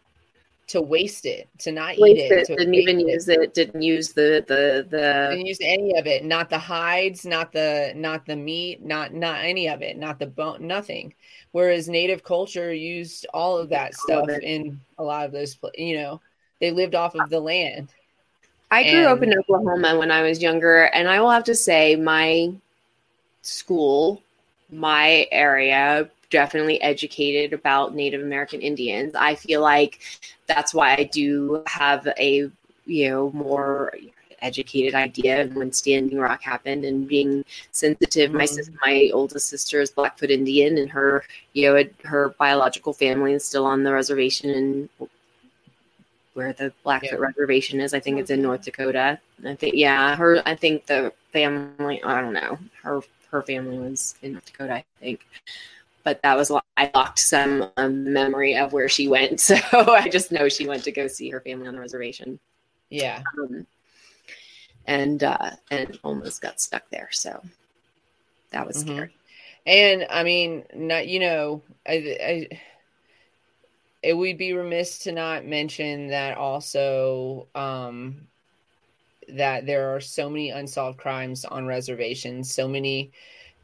to 0.70 0.80
waste 0.80 1.26
it, 1.26 1.48
to 1.58 1.72
not 1.72 1.98
waste 1.98 2.20
eat 2.20 2.32
it, 2.32 2.48
it 2.48 2.56
didn't 2.56 2.74
even 2.74 3.00
it. 3.00 3.08
use 3.08 3.28
it, 3.28 3.54
didn't 3.54 3.82
use 3.82 4.12
the 4.12 4.44
the 4.46 4.86
the 4.88 5.26
didn't 5.30 5.46
use 5.46 5.58
any 5.60 5.98
of 5.98 6.06
it, 6.06 6.24
not 6.24 6.48
the 6.48 6.58
hides, 6.58 7.26
not 7.26 7.50
the 7.50 7.92
not 7.96 8.24
the 8.24 8.36
meat, 8.36 8.80
not 8.80 9.12
not 9.12 9.40
any 9.40 9.68
of 9.68 9.82
it, 9.82 9.98
not 9.98 10.20
the 10.20 10.28
bone, 10.28 10.64
nothing. 10.64 11.12
Whereas 11.50 11.88
native 11.88 12.22
culture 12.22 12.72
used 12.72 13.26
all 13.34 13.58
of 13.58 13.70
that 13.70 13.94
stuff 13.96 14.28
in 14.28 14.80
a 14.96 15.02
lot 15.02 15.26
of 15.26 15.32
those, 15.32 15.58
you 15.74 15.96
know, 15.96 16.20
they 16.60 16.70
lived 16.70 16.94
off 16.94 17.16
of 17.16 17.28
the 17.30 17.40
land. 17.40 17.88
I 18.70 18.84
grew 18.84 19.00
and, 19.00 19.08
up 19.08 19.22
in 19.24 19.36
Oklahoma 19.36 19.98
when 19.98 20.12
I 20.12 20.22
was 20.22 20.40
younger, 20.40 20.84
and 20.84 21.08
I 21.08 21.20
will 21.20 21.30
have 21.30 21.42
to 21.44 21.56
say 21.56 21.96
my 21.96 22.52
school, 23.42 24.22
my 24.70 25.26
area 25.32 26.08
definitely 26.30 26.80
educated 26.82 27.52
about 27.52 27.94
Native 27.94 28.22
American 28.22 28.60
Indians. 28.60 29.14
I 29.14 29.34
feel 29.34 29.60
like 29.60 30.00
that's 30.46 30.72
why 30.74 30.94
I 30.96 31.04
do 31.04 31.62
have 31.66 32.06
a 32.18 32.50
you 32.86 33.08
know 33.10 33.30
more 33.32 33.94
educated 34.42 34.94
idea 34.94 35.42
of 35.42 35.54
when 35.54 35.72
Standing 35.72 36.18
Rock 36.18 36.42
happened 36.42 36.84
and 36.84 37.06
being 37.06 37.44
sensitive. 37.72 38.32
My 38.32 38.46
sister, 38.46 38.72
my 38.84 39.10
oldest 39.12 39.48
sister 39.48 39.80
is 39.80 39.90
Blackfoot 39.90 40.30
Indian, 40.30 40.78
and 40.78 40.90
her 40.90 41.24
you 41.52 41.72
know 41.72 41.84
her 42.04 42.30
biological 42.38 42.92
family 42.92 43.34
is 43.34 43.44
still 43.44 43.66
on 43.66 43.82
the 43.84 43.92
reservation 43.92 44.50
and 44.50 44.88
where 46.34 46.52
the 46.52 46.72
Blackfoot 46.84 47.12
Yeah. 47.12 47.26
reservation 47.26 47.80
is. 47.80 47.92
I 47.92 48.00
think 48.00 48.18
it's 48.20 48.30
in 48.30 48.42
North 48.42 48.62
Dakota. 48.62 49.18
I 49.44 49.54
think 49.54 49.74
yeah, 49.74 50.16
her 50.16 50.42
I 50.46 50.54
think 50.54 50.86
the 50.86 51.12
family 51.32 52.02
I 52.02 52.20
don't 52.20 52.32
know. 52.32 52.58
Her 52.82 53.00
her 53.30 53.42
family 53.42 53.78
was 53.78 54.14
in 54.22 54.32
North 54.32 54.46
Dakota, 54.46 54.74
I 54.74 54.84
think. 55.00 55.20
But 56.04 56.22
that 56.22 56.36
was 56.36 56.50
I 56.76 56.90
locked 56.94 57.18
some 57.18 57.70
um, 57.76 58.12
memory 58.12 58.56
of 58.56 58.72
where 58.72 58.88
she 58.88 59.08
went, 59.08 59.40
so 59.40 59.56
I 59.72 60.08
just 60.08 60.32
know 60.32 60.48
she 60.48 60.66
went 60.66 60.84
to 60.84 60.92
go 60.92 61.06
see 61.08 61.30
her 61.30 61.40
family 61.40 61.68
on 61.68 61.74
the 61.74 61.80
reservation, 61.80 62.38
Yeah. 62.90 63.22
um, 63.38 63.66
and 64.86 65.22
uh, 65.22 65.50
and 65.70 65.98
almost 66.02 66.40
got 66.40 66.60
stuck 66.60 66.88
there. 66.90 67.08
So 67.12 67.42
that 68.52 68.66
was 68.66 68.76
Mhm. 68.76 68.86
scary. 68.86 69.10
And 69.66 70.06
I 70.10 70.22
mean, 70.24 70.64
not 70.74 71.06
you 71.08 71.20
know, 71.20 71.62
I, 71.86 71.92
I 72.52 72.60
it 74.02 74.14
would 74.14 74.38
be 74.38 74.52
remiss 74.52 74.98
to 75.00 75.12
not 75.12 75.44
mention 75.44 76.08
that 76.08 76.36
also 76.36 77.48
um 77.54 78.28
that 79.28 79.66
there 79.66 79.94
are 79.94 80.00
so 80.00 80.28
many 80.28 80.50
unsolved 80.50 80.98
crimes 80.98 81.44
on 81.44 81.66
reservations, 81.66 82.52
so 82.52 82.68
many 82.68 83.12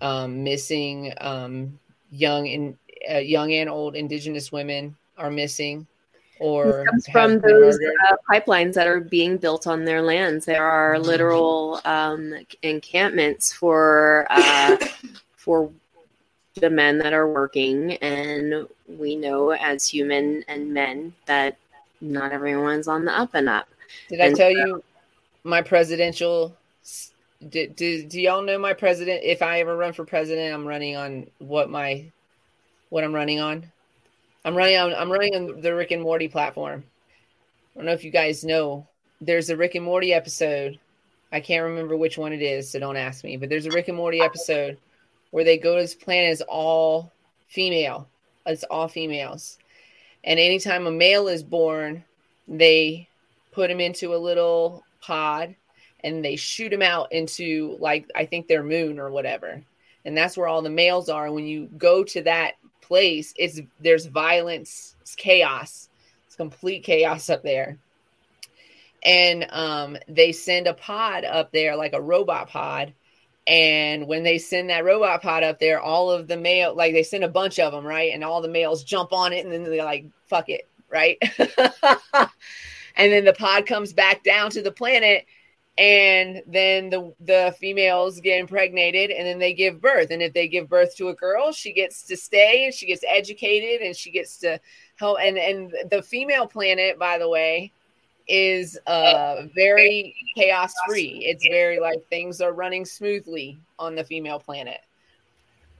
um 0.00 0.44
missing 0.44 1.12
um 1.20 1.78
young 2.10 2.48
and 2.48 2.76
uh, 3.10 3.18
young 3.18 3.52
and 3.52 3.68
old 3.68 3.94
indigenous 3.96 4.52
women 4.52 4.96
are 5.16 5.30
missing 5.30 5.86
or 6.38 6.86
from 7.12 7.40
those 7.40 7.78
uh, 8.08 8.16
pipelines 8.30 8.74
that 8.74 8.86
are 8.86 9.00
being 9.00 9.36
built 9.36 9.66
on 9.66 9.84
their 9.84 10.02
lands. 10.02 10.44
There 10.46 10.64
are 10.64 10.98
Mhm. 10.98 11.04
literal 11.04 11.80
um, 11.84 12.34
encampments 12.62 13.52
for 13.52 14.26
uh, 14.30 14.76
for 15.36 15.70
the 16.56 16.70
men 16.70 16.98
that 16.98 17.12
are 17.12 17.26
working, 17.28 17.92
and 17.96 18.66
we 18.88 19.16
know 19.16 19.50
as 19.50 19.86
human 19.88 20.44
and 20.48 20.72
men 20.72 21.14
that 21.26 21.56
not 22.00 22.32
everyone's 22.32 22.88
on 22.88 23.04
the 23.04 23.12
up 23.12 23.34
and 23.34 23.48
up. 23.48 23.68
Did 24.08 24.20
I 24.20 24.28
And 24.28 24.36
tell 24.36 24.50
you 24.50 24.82
my 25.44 25.62
presidential? 25.62 26.56
Do, 27.48 27.66
do, 27.68 28.04
do 28.04 28.20
y'all 28.20 28.42
know 28.42 28.58
my 28.58 28.72
president? 28.72 29.22
If 29.22 29.42
I 29.42 29.60
ever 29.60 29.76
run 29.76 29.92
for 29.92 30.04
president, 30.04 30.54
I'm 30.54 30.66
running 30.66 30.96
on 30.96 31.26
what 31.38 31.70
my 31.70 32.10
what 32.88 33.04
I'm 33.04 33.14
running 33.14 33.40
on. 33.40 33.70
I'm 34.44 34.54
running 34.54 34.76
on 34.76 34.94
I'm 34.94 35.10
running 35.10 35.34
on 35.34 35.60
the 35.60 35.74
Rick 35.74 35.90
and 35.90 36.02
Morty 36.02 36.28
platform. 36.28 36.84
I 37.74 37.78
don't 37.78 37.86
know 37.86 37.92
if 37.92 38.04
you 38.04 38.10
guys 38.10 38.44
know. 38.44 38.86
There's 39.20 39.50
a 39.50 39.56
Rick 39.56 39.74
and 39.74 39.84
Morty 39.84 40.12
episode. 40.12 40.78
I 41.32 41.40
can't 41.40 41.64
remember 41.64 41.96
which 41.96 42.16
one 42.16 42.32
it 42.32 42.42
is, 42.42 42.70
so 42.70 42.78
don't 42.78 42.96
ask 42.96 43.24
me. 43.24 43.36
But 43.36 43.48
there's 43.48 43.66
a 43.66 43.70
Rick 43.70 43.88
and 43.88 43.96
Morty 43.96 44.20
episode 44.20 44.78
where 45.30 45.44
they 45.44 45.58
go 45.58 45.74
to 45.74 45.82
this 45.82 45.94
planet 45.94 46.30
as 46.30 46.42
all 46.42 47.12
female. 47.48 48.08
It's 48.46 48.64
all 48.64 48.88
females. 48.88 49.58
And 50.24 50.38
anytime 50.40 50.86
a 50.86 50.90
male 50.90 51.28
is 51.28 51.42
born, 51.42 52.04
they 52.48 53.08
put 53.52 53.70
him 53.70 53.80
into 53.80 54.14
a 54.14 54.16
little 54.16 54.84
pod 55.00 55.54
and 56.06 56.24
they 56.24 56.36
shoot 56.36 56.70
them 56.70 56.82
out 56.82 57.12
into 57.12 57.76
like 57.80 58.08
I 58.14 58.26
think 58.26 58.46
their 58.46 58.62
moon 58.62 59.00
or 59.00 59.10
whatever. 59.10 59.60
And 60.04 60.16
that's 60.16 60.36
where 60.36 60.46
all 60.46 60.62
the 60.62 60.70
males 60.70 61.08
are. 61.08 61.26
And 61.26 61.34
When 61.34 61.46
you 61.46 61.68
go 61.76 62.04
to 62.04 62.22
that 62.22 62.52
place, 62.80 63.34
it's 63.36 63.60
there's 63.80 64.06
violence, 64.06 64.94
it's 65.00 65.16
chaos. 65.16 65.88
It's 66.26 66.36
complete 66.36 66.84
chaos 66.84 67.28
up 67.28 67.42
there. 67.42 67.78
And 69.04 69.46
um 69.50 69.98
they 70.08 70.30
send 70.30 70.68
a 70.68 70.74
pod 70.74 71.24
up 71.24 71.50
there 71.50 71.74
like 71.74 71.92
a 71.92 72.00
robot 72.00 72.48
pod. 72.50 72.94
And 73.48 74.06
when 74.06 74.22
they 74.22 74.38
send 74.38 74.70
that 74.70 74.84
robot 74.84 75.22
pod 75.22 75.42
up 75.42 75.58
there, 75.58 75.80
all 75.80 76.10
of 76.10 76.28
the 76.28 76.36
male, 76.36 76.74
like 76.74 76.92
they 76.92 77.02
send 77.02 77.24
a 77.24 77.28
bunch 77.28 77.58
of 77.58 77.72
them, 77.72 77.84
right? 77.84 78.12
And 78.12 78.22
all 78.22 78.42
the 78.42 78.48
males 78.48 78.84
jump 78.84 79.12
on 79.12 79.32
it 79.32 79.44
and 79.44 79.52
then 79.52 79.64
they're 79.64 79.84
like, 79.84 80.06
fuck 80.26 80.48
it, 80.48 80.68
right? 80.88 81.18
and 82.96 83.12
then 83.12 83.24
the 83.24 83.32
pod 83.32 83.66
comes 83.66 83.92
back 83.92 84.22
down 84.22 84.50
to 84.50 84.62
the 84.62 84.72
planet 84.72 85.26
and 85.78 86.42
then 86.46 86.88
the 86.88 87.12
the 87.20 87.54
females 87.58 88.20
get 88.20 88.40
impregnated 88.40 89.10
and 89.10 89.26
then 89.26 89.38
they 89.38 89.52
give 89.52 89.80
birth. 89.80 90.10
And 90.10 90.22
if 90.22 90.32
they 90.32 90.48
give 90.48 90.68
birth 90.68 90.96
to 90.96 91.08
a 91.08 91.14
girl 91.14 91.52
she 91.52 91.72
gets 91.72 92.02
to 92.04 92.16
stay 92.16 92.64
and 92.64 92.74
she 92.74 92.86
gets 92.86 93.04
educated 93.06 93.86
and 93.86 93.94
she 93.94 94.10
gets 94.10 94.38
to 94.38 94.58
help. 94.96 95.18
And 95.20 95.36
and 95.36 95.74
the 95.90 96.02
female 96.02 96.46
planet 96.46 96.98
by 96.98 97.18
the 97.18 97.28
way 97.28 97.72
is 98.28 98.78
uh 98.86 99.42
very 99.54 100.14
chaos 100.36 100.72
free 100.88 101.22
it's 101.24 101.46
very 101.48 101.78
like 101.78 102.04
things 102.08 102.40
are 102.40 102.52
running 102.52 102.84
smoothly 102.84 103.58
on 103.78 103.94
the 103.94 104.04
female 104.04 104.40
planet. 104.40 104.80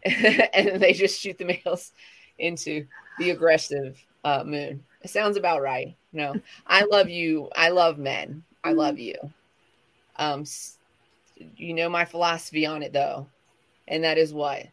And 0.55 0.81
they 0.81 0.93
just 0.93 1.21
shoot 1.21 1.39
the 1.39 1.45
males 1.45 1.93
into 2.39 2.87
the 3.19 3.31
aggressive 3.31 3.99
uh 4.25 4.45
moon. 4.45 4.85
It 5.01 5.09
sounds 5.09 5.39
about 5.39 5.63
right. 5.63 5.97
No 6.13 6.35
i 6.67 6.85
love 6.85 7.09
you. 7.09 7.49
I 7.57 7.71
love 7.71 7.97
men. 7.97 8.45
I 8.63 8.73
love 8.73 8.99
you 8.99 9.15
um 10.19 10.45
you 11.57 11.75
know 11.75 11.89
my 11.89 12.05
philosophy 12.05 12.67
on 12.67 12.83
it 12.83 12.93
though 12.93 13.27
and 13.89 14.05
that 14.05 14.19
is 14.19 14.33
what? 14.33 14.67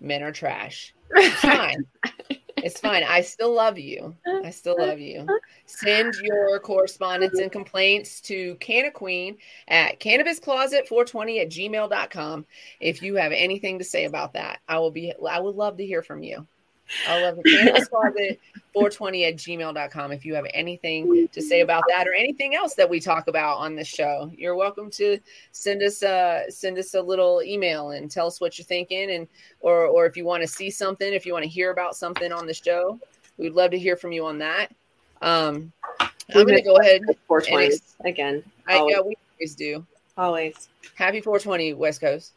Men 0.00 0.22
are 0.22 0.32
trash. 0.32 0.94
It's 1.10 1.34
fine. 1.40 1.84
It's 2.56 2.80
fine. 2.80 3.02
I 3.02 3.20
still 3.20 3.54
love 3.54 3.78
you. 3.78 4.14
I 4.26 4.50
still 4.50 4.76
love 4.78 4.98
you. 4.98 5.26
Send 5.66 6.14
your 6.22 6.58
correspondence 6.60 7.38
and 7.38 7.52
complaints 7.52 8.20
to 8.22 8.54
Canna 8.56 8.90
Queen 8.90 9.36
at 9.68 10.00
cannabiscloset420 10.00 11.42
at 11.42 11.50
gmail.com 11.50 12.46
if 12.80 13.02
you 13.02 13.16
have 13.16 13.32
anything 13.32 13.78
to 13.78 13.84
say 13.84 14.06
about 14.06 14.32
that. 14.32 14.60
I 14.68 14.78
will 14.78 14.90
be 14.90 15.12
i 15.28 15.38
would 15.38 15.56
love 15.56 15.76
to 15.76 15.86
hear 15.86 16.02
from 16.02 16.22
you 16.22 16.46
i 17.08 17.22
love 17.22 17.38
it 17.42 18.38
cannabiscloset420 18.74 19.28
at 19.28 19.36
gmail.com 19.36 20.12
if 20.12 20.24
you 20.24 20.34
have 20.34 20.46
anything 20.54 21.28
to 21.32 21.40
say 21.42 21.60
about 21.60 21.82
that 21.88 22.06
or 22.06 22.12
anything 22.14 22.54
else 22.54 22.74
that 22.74 22.88
we 22.88 22.98
talk 23.00 23.28
about 23.28 23.58
on 23.58 23.74
this 23.74 23.88
show 23.88 24.30
you're 24.36 24.54
welcome 24.56 24.90
to 24.90 25.18
send 25.52 25.82
us 25.82 26.02
a 26.02 26.44
send 26.48 26.78
us 26.78 26.94
a 26.94 27.00
little 27.02 27.42
email 27.42 27.90
and 27.90 28.10
tell 28.10 28.26
us 28.26 28.40
what 28.40 28.58
you're 28.58 28.64
thinking 28.64 29.10
and 29.12 29.28
or 29.60 29.86
or 29.86 30.06
if 30.06 30.16
you 30.16 30.24
want 30.24 30.42
to 30.42 30.48
see 30.48 30.70
something 30.70 31.12
if 31.12 31.24
you 31.26 31.32
want 31.32 31.42
to 31.42 31.48
hear 31.48 31.70
about 31.70 31.96
something 31.96 32.32
on 32.32 32.46
the 32.46 32.54
show 32.54 32.98
we'd 33.38 33.52
love 33.52 33.70
to 33.70 33.78
hear 33.78 33.96
from 33.96 34.12
you 34.12 34.24
on 34.24 34.38
that 34.38 34.68
um 35.22 35.72
i'm 36.00 36.46
gonna 36.46 36.62
go 36.62 36.76
ahead 36.76 37.02
420 37.28 37.66
And 38.00 38.08
again. 38.08 38.42
I, 38.68 38.76
Always. 38.78 38.94
yeah 38.94 39.00
we 39.02 39.16
always 39.38 39.54
do 39.54 39.86
Always. 40.16 40.68
happy 40.94 41.20
420 41.20 41.74
west 41.74 42.00
coast 42.00 42.32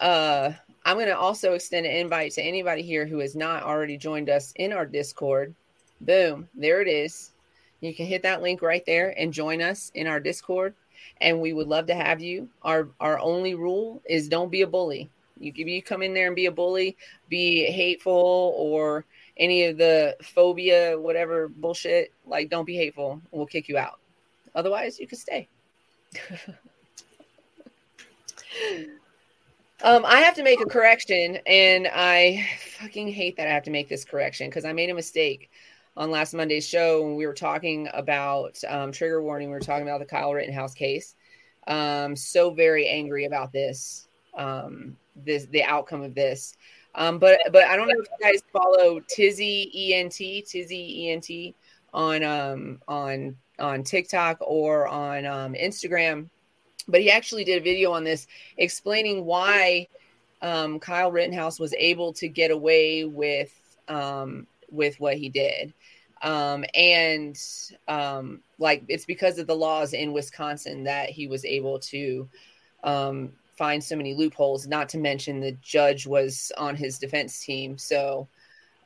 uh 0.00 0.52
i'm 0.86 0.96
going 0.96 1.08
to 1.08 1.18
also 1.18 1.52
extend 1.52 1.84
an 1.84 1.92
invite 1.92 2.30
to 2.30 2.42
anybody 2.42 2.80
here 2.80 3.06
who 3.06 3.18
has 3.18 3.34
not 3.34 3.64
already 3.64 3.98
joined 3.98 4.30
us 4.30 4.52
in 4.56 4.72
our 4.72 4.86
discord. 4.86 5.52
Boom 6.00 6.48
there 6.54 6.80
it 6.80 6.88
is. 6.88 7.32
You 7.80 7.92
can 7.92 8.06
hit 8.06 8.22
that 8.22 8.40
link 8.40 8.62
right 8.62 8.84
there 8.86 9.12
and 9.18 9.32
join 9.32 9.60
us 9.60 9.90
in 9.94 10.06
our 10.06 10.20
discord 10.20 10.74
and 11.20 11.40
we 11.40 11.52
would 11.52 11.66
love 11.66 11.86
to 11.86 11.94
have 11.94 12.20
you. 12.20 12.48
Our 12.62 12.88
our 13.00 13.18
only 13.18 13.56
rule 13.56 14.00
is 14.08 14.28
don't 14.28 14.50
be 14.50 14.62
a 14.62 14.66
bully. 14.66 15.10
You 15.40 15.52
you 15.56 15.82
come 15.82 16.02
in 16.02 16.14
there 16.14 16.28
and 16.28 16.36
be 16.36 16.46
a 16.46 16.52
bully 16.52 16.96
be 17.28 17.64
hateful 17.64 18.54
or 18.56 19.04
any 19.36 19.64
of 19.64 19.78
the 19.78 20.16
phobia 20.22 20.98
whatever 20.98 21.48
bullshit 21.48 22.12
like 22.26 22.48
don't 22.48 22.64
be 22.64 22.76
hateful. 22.76 23.20
We'll 23.32 23.46
kick 23.46 23.68
you 23.68 23.76
out. 23.76 23.98
Otherwise 24.54 25.00
you 25.00 25.08
can 25.08 25.18
stay 25.18 25.48
Um, 29.82 30.06
I 30.06 30.20
have 30.20 30.34
to 30.36 30.42
make 30.42 30.60
a 30.60 30.64
correction, 30.64 31.38
and 31.46 31.86
I 31.92 32.46
fucking 32.80 33.08
hate 33.08 33.36
that 33.36 33.46
I 33.46 33.52
have 33.52 33.64
to 33.64 33.70
make 33.70 33.88
this 33.88 34.04
correction 34.04 34.48
because 34.48 34.64
I 34.64 34.72
made 34.72 34.88
a 34.88 34.94
mistake 34.94 35.50
on 35.96 36.10
last 36.10 36.34
Monday's 36.34 36.66
show 36.66 37.02
when 37.02 37.14
we 37.16 37.26
were 37.26 37.34
talking 37.34 37.88
about 37.92 38.58
um, 38.68 38.90
trigger 38.90 39.22
warning. 39.22 39.48
We 39.48 39.54
were 39.54 39.60
talking 39.60 39.86
about 39.86 40.00
the 40.00 40.06
Kyle 40.06 40.32
Rittenhouse 40.32 40.74
case. 40.74 41.14
Um, 41.66 42.16
so 42.16 42.50
very 42.50 42.88
angry 42.88 43.26
about 43.26 43.52
this, 43.52 44.08
um, 44.34 44.96
this 45.14 45.44
the 45.46 45.64
outcome 45.64 46.02
of 46.02 46.14
this. 46.14 46.56
Um, 46.94 47.18
but 47.18 47.38
but 47.52 47.64
I 47.64 47.76
don't 47.76 47.88
know 47.88 48.00
if 48.00 48.06
you 48.18 48.32
guys 48.32 48.42
follow 48.50 49.00
Tizzy 49.00 49.92
Ent 49.94 50.12
Tizzy 50.12 51.10
Ent 51.10 51.54
on 51.92 52.22
um 52.22 52.80
on 52.88 53.36
on 53.58 53.82
TikTok 53.82 54.38
or 54.40 54.88
on 54.88 55.26
um, 55.26 55.54
Instagram. 55.54 56.28
But 56.88 57.00
he 57.00 57.10
actually 57.10 57.44
did 57.44 57.58
a 57.58 57.64
video 57.64 57.92
on 57.92 58.04
this 58.04 58.26
explaining 58.56 59.24
why 59.24 59.88
um, 60.42 60.78
Kyle 60.78 61.10
Rittenhouse 61.10 61.58
was 61.58 61.74
able 61.74 62.12
to 62.14 62.28
get 62.28 62.50
away 62.50 63.04
with 63.04 63.52
um, 63.88 64.46
with 64.70 64.98
what 65.00 65.16
he 65.16 65.28
did, 65.28 65.72
um, 66.22 66.64
and 66.74 67.38
um, 67.88 68.40
like 68.58 68.84
it's 68.88 69.04
because 69.04 69.38
of 69.38 69.46
the 69.46 69.54
laws 69.56 69.92
in 69.92 70.12
Wisconsin 70.12 70.84
that 70.84 71.10
he 71.10 71.26
was 71.26 71.44
able 71.44 71.78
to 71.80 72.28
um, 72.84 73.32
find 73.56 73.82
so 73.82 73.96
many 73.96 74.14
loopholes. 74.14 74.66
Not 74.66 74.88
to 74.90 74.98
mention 74.98 75.40
the 75.40 75.56
judge 75.62 76.06
was 76.06 76.52
on 76.58 76.76
his 76.76 76.98
defense 76.98 77.40
team, 77.44 77.78
so 77.78 78.28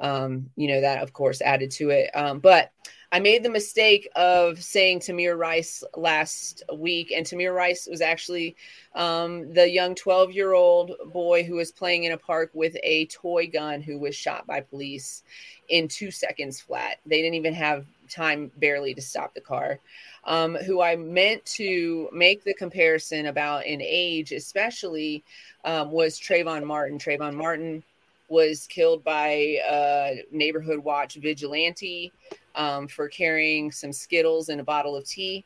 um, 0.00 0.50
you 0.56 0.68
know, 0.68 0.80
that 0.80 1.02
of 1.02 1.12
course 1.12 1.40
added 1.40 1.70
to 1.72 1.90
it. 1.90 2.10
Um, 2.14 2.40
but 2.40 2.72
I 3.12 3.18
made 3.18 3.42
the 3.42 3.50
mistake 3.50 4.08
of 4.14 4.62
saying 4.62 5.00
Tamir 5.00 5.36
Rice 5.36 5.82
last 5.96 6.62
week, 6.72 7.10
and 7.10 7.26
Tamir 7.26 7.52
Rice 7.52 7.88
was 7.90 8.00
actually 8.00 8.54
um, 8.94 9.52
the 9.52 9.68
young 9.68 9.96
12 9.96 10.32
year 10.32 10.52
old 10.52 10.92
boy 11.12 11.42
who 11.42 11.56
was 11.56 11.72
playing 11.72 12.04
in 12.04 12.12
a 12.12 12.16
park 12.16 12.50
with 12.54 12.76
a 12.84 13.06
toy 13.06 13.48
gun 13.48 13.82
who 13.82 13.98
was 13.98 14.14
shot 14.14 14.46
by 14.46 14.60
police 14.60 15.24
in 15.68 15.88
two 15.88 16.12
seconds 16.12 16.60
flat. 16.60 16.98
They 17.04 17.20
didn't 17.20 17.34
even 17.34 17.54
have 17.54 17.84
time 18.08 18.52
barely 18.56 18.94
to 18.94 19.02
stop 19.02 19.34
the 19.34 19.40
car. 19.40 19.80
Um, 20.24 20.54
who 20.54 20.80
I 20.80 20.96
meant 20.96 21.44
to 21.46 22.08
make 22.12 22.44
the 22.44 22.54
comparison 22.54 23.26
about 23.26 23.66
in 23.66 23.80
age, 23.80 24.32
especially, 24.32 25.24
um, 25.64 25.90
was 25.90 26.20
Trayvon 26.20 26.64
Martin. 26.64 26.98
Trayvon 26.98 27.34
Martin 27.34 27.82
was 28.30 28.66
killed 28.68 29.02
by 29.04 29.58
a 29.68 30.22
neighborhood 30.30 30.78
watch 30.78 31.16
vigilante 31.16 32.12
um, 32.54 32.86
for 32.88 33.08
carrying 33.08 33.70
some 33.72 33.92
Skittles 33.92 34.48
and 34.48 34.60
a 34.60 34.64
bottle 34.64 34.96
of 34.96 35.04
tea. 35.04 35.44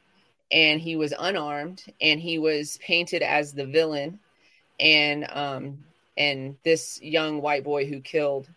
And 0.52 0.80
he 0.80 0.94
was 0.94 1.14
unarmed 1.18 1.82
and 2.00 2.20
he 2.20 2.38
was 2.38 2.78
painted 2.78 3.22
as 3.22 3.52
the 3.52 3.66
villain. 3.66 4.20
And 4.78 5.26
um, 5.30 5.78
and 6.16 6.56
this 6.62 7.00
young 7.02 7.40
white 7.40 7.64
boy 7.64 7.86
who 7.86 8.00
killed 8.00 8.48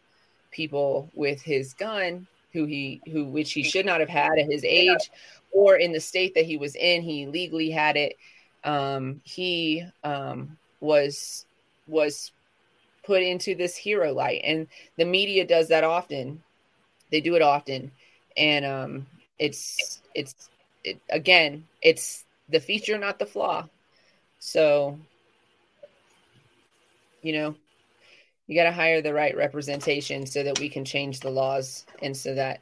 people 0.51 1.09
with 1.15 1.41
his 1.41 1.73
gun, 1.73 2.27
who 2.51 2.65
he 2.65 3.01
who 3.11 3.25
which 3.25 3.53
he 3.53 3.63
should 3.63 3.85
not 3.85 4.01
have 4.01 4.09
had 4.09 4.37
at 4.37 4.51
his 4.51 4.63
age, 4.63 5.09
or 5.51 5.77
in 5.77 5.91
the 5.93 5.99
state 5.99 6.33
that 6.35 6.45
he 6.45 6.57
was 6.57 6.75
in, 6.75 7.01
he 7.01 7.27
legally 7.27 7.69
had 7.69 7.95
it. 7.95 8.17
Um, 8.63 9.21
he 9.23 9.85
um, 10.03 10.57
was 10.81 11.45
was 11.87 12.31
put 13.07 13.23
into 13.23 13.55
this 13.55 13.77
hero 13.77 14.11
light 14.13 14.41
and 14.43 14.67
the 14.97 15.05
media 15.05 15.47
does 15.47 15.69
that 15.69 15.85
often. 15.85 16.43
They 17.09 17.21
do 17.21 17.35
it 17.35 17.41
often 17.41 17.91
and 18.35 18.65
um 18.65 19.07
it's 19.39 20.01
it's 20.13 20.49
it, 20.83 20.99
again 21.09 21.65
it's 21.81 22.25
the 22.49 22.59
feature 22.59 22.97
not 22.97 23.17
the 23.17 23.25
flaw. 23.25 23.65
So 24.39 24.99
you 27.21 27.31
know 27.31 27.55
you 28.45 28.55
got 28.55 28.63
to 28.65 28.71
hire 28.71 29.01
the 29.01 29.13
right 29.13 29.35
representation 29.35 30.25
so 30.25 30.43
that 30.43 30.59
we 30.59 30.69
can 30.69 30.85
change 30.85 31.19
the 31.19 31.29
laws 31.29 31.85
and 32.01 32.15
so 32.15 32.35
that 32.35 32.61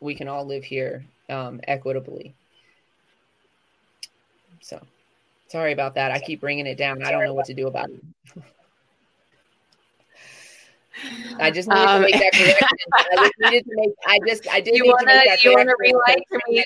we 0.00 0.14
can 0.14 0.28
all 0.28 0.44
live 0.44 0.62
here 0.62 1.04
um, 1.28 1.60
equitably. 1.66 2.34
So 4.60 4.80
sorry 5.48 5.72
about 5.72 5.94
that. 5.94 6.12
I 6.12 6.20
keep 6.20 6.40
bringing 6.40 6.66
it 6.66 6.78
down. 6.78 7.02
I 7.02 7.10
don't 7.10 7.24
know 7.24 7.34
what 7.34 7.46
to 7.46 7.54
do 7.54 7.66
about 7.66 7.90
it 7.90 8.02
I 11.38 11.50
just 11.50 11.68
needed 11.68 11.84
um, 11.84 12.02
to 12.02 12.06
make 12.06 12.20
that 12.20 12.32
correction. 12.34 12.78
I 12.94 13.16
just 13.16 13.34
needed 13.38 13.64
to 13.64 13.70
make. 13.74 13.90
I 14.06 14.18
just. 14.26 14.48
I 14.48 14.60
did. 14.60 14.76
You 14.76 14.84
want 14.86 15.08
to. 15.08 15.38
You 15.42 15.52
want 15.52 15.68
to 15.68 16.40
me? 16.48 16.64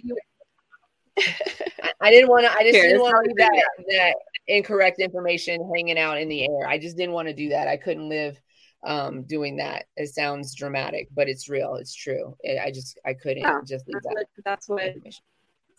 I 2.00 2.10
didn't 2.10 2.30
want 2.30 2.46
to. 2.46 2.52
I 2.52 2.62
just 2.62 2.74
Here, 2.76 2.84
didn't 2.84 3.02
want 3.02 3.16
to 3.16 3.28
leave 3.28 3.36
that 3.36 3.62
that 3.88 4.14
incorrect 4.46 5.00
information 5.00 5.70
hanging 5.74 5.98
out 5.98 6.18
in 6.18 6.28
the 6.28 6.44
air. 6.44 6.66
I 6.66 6.78
just 6.78 6.96
didn't 6.96 7.14
want 7.14 7.28
to 7.28 7.34
do 7.34 7.50
that. 7.50 7.68
I 7.68 7.76
couldn't 7.76 8.08
live 8.08 8.40
um 8.84 9.22
doing 9.24 9.56
that. 9.56 9.86
It 9.96 10.08
sounds 10.08 10.54
dramatic, 10.54 11.08
but 11.14 11.28
it's 11.28 11.48
real. 11.48 11.74
It's 11.74 11.94
true. 11.94 12.36
I 12.62 12.70
just 12.70 12.98
I 13.04 13.14
couldn't 13.14 13.44
oh, 13.44 13.60
just 13.66 13.86
leave 13.86 14.02
that's 14.02 14.66
that. 14.66 14.66
What, 14.68 14.96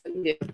that's 0.05 0.35
what. 0.35 0.51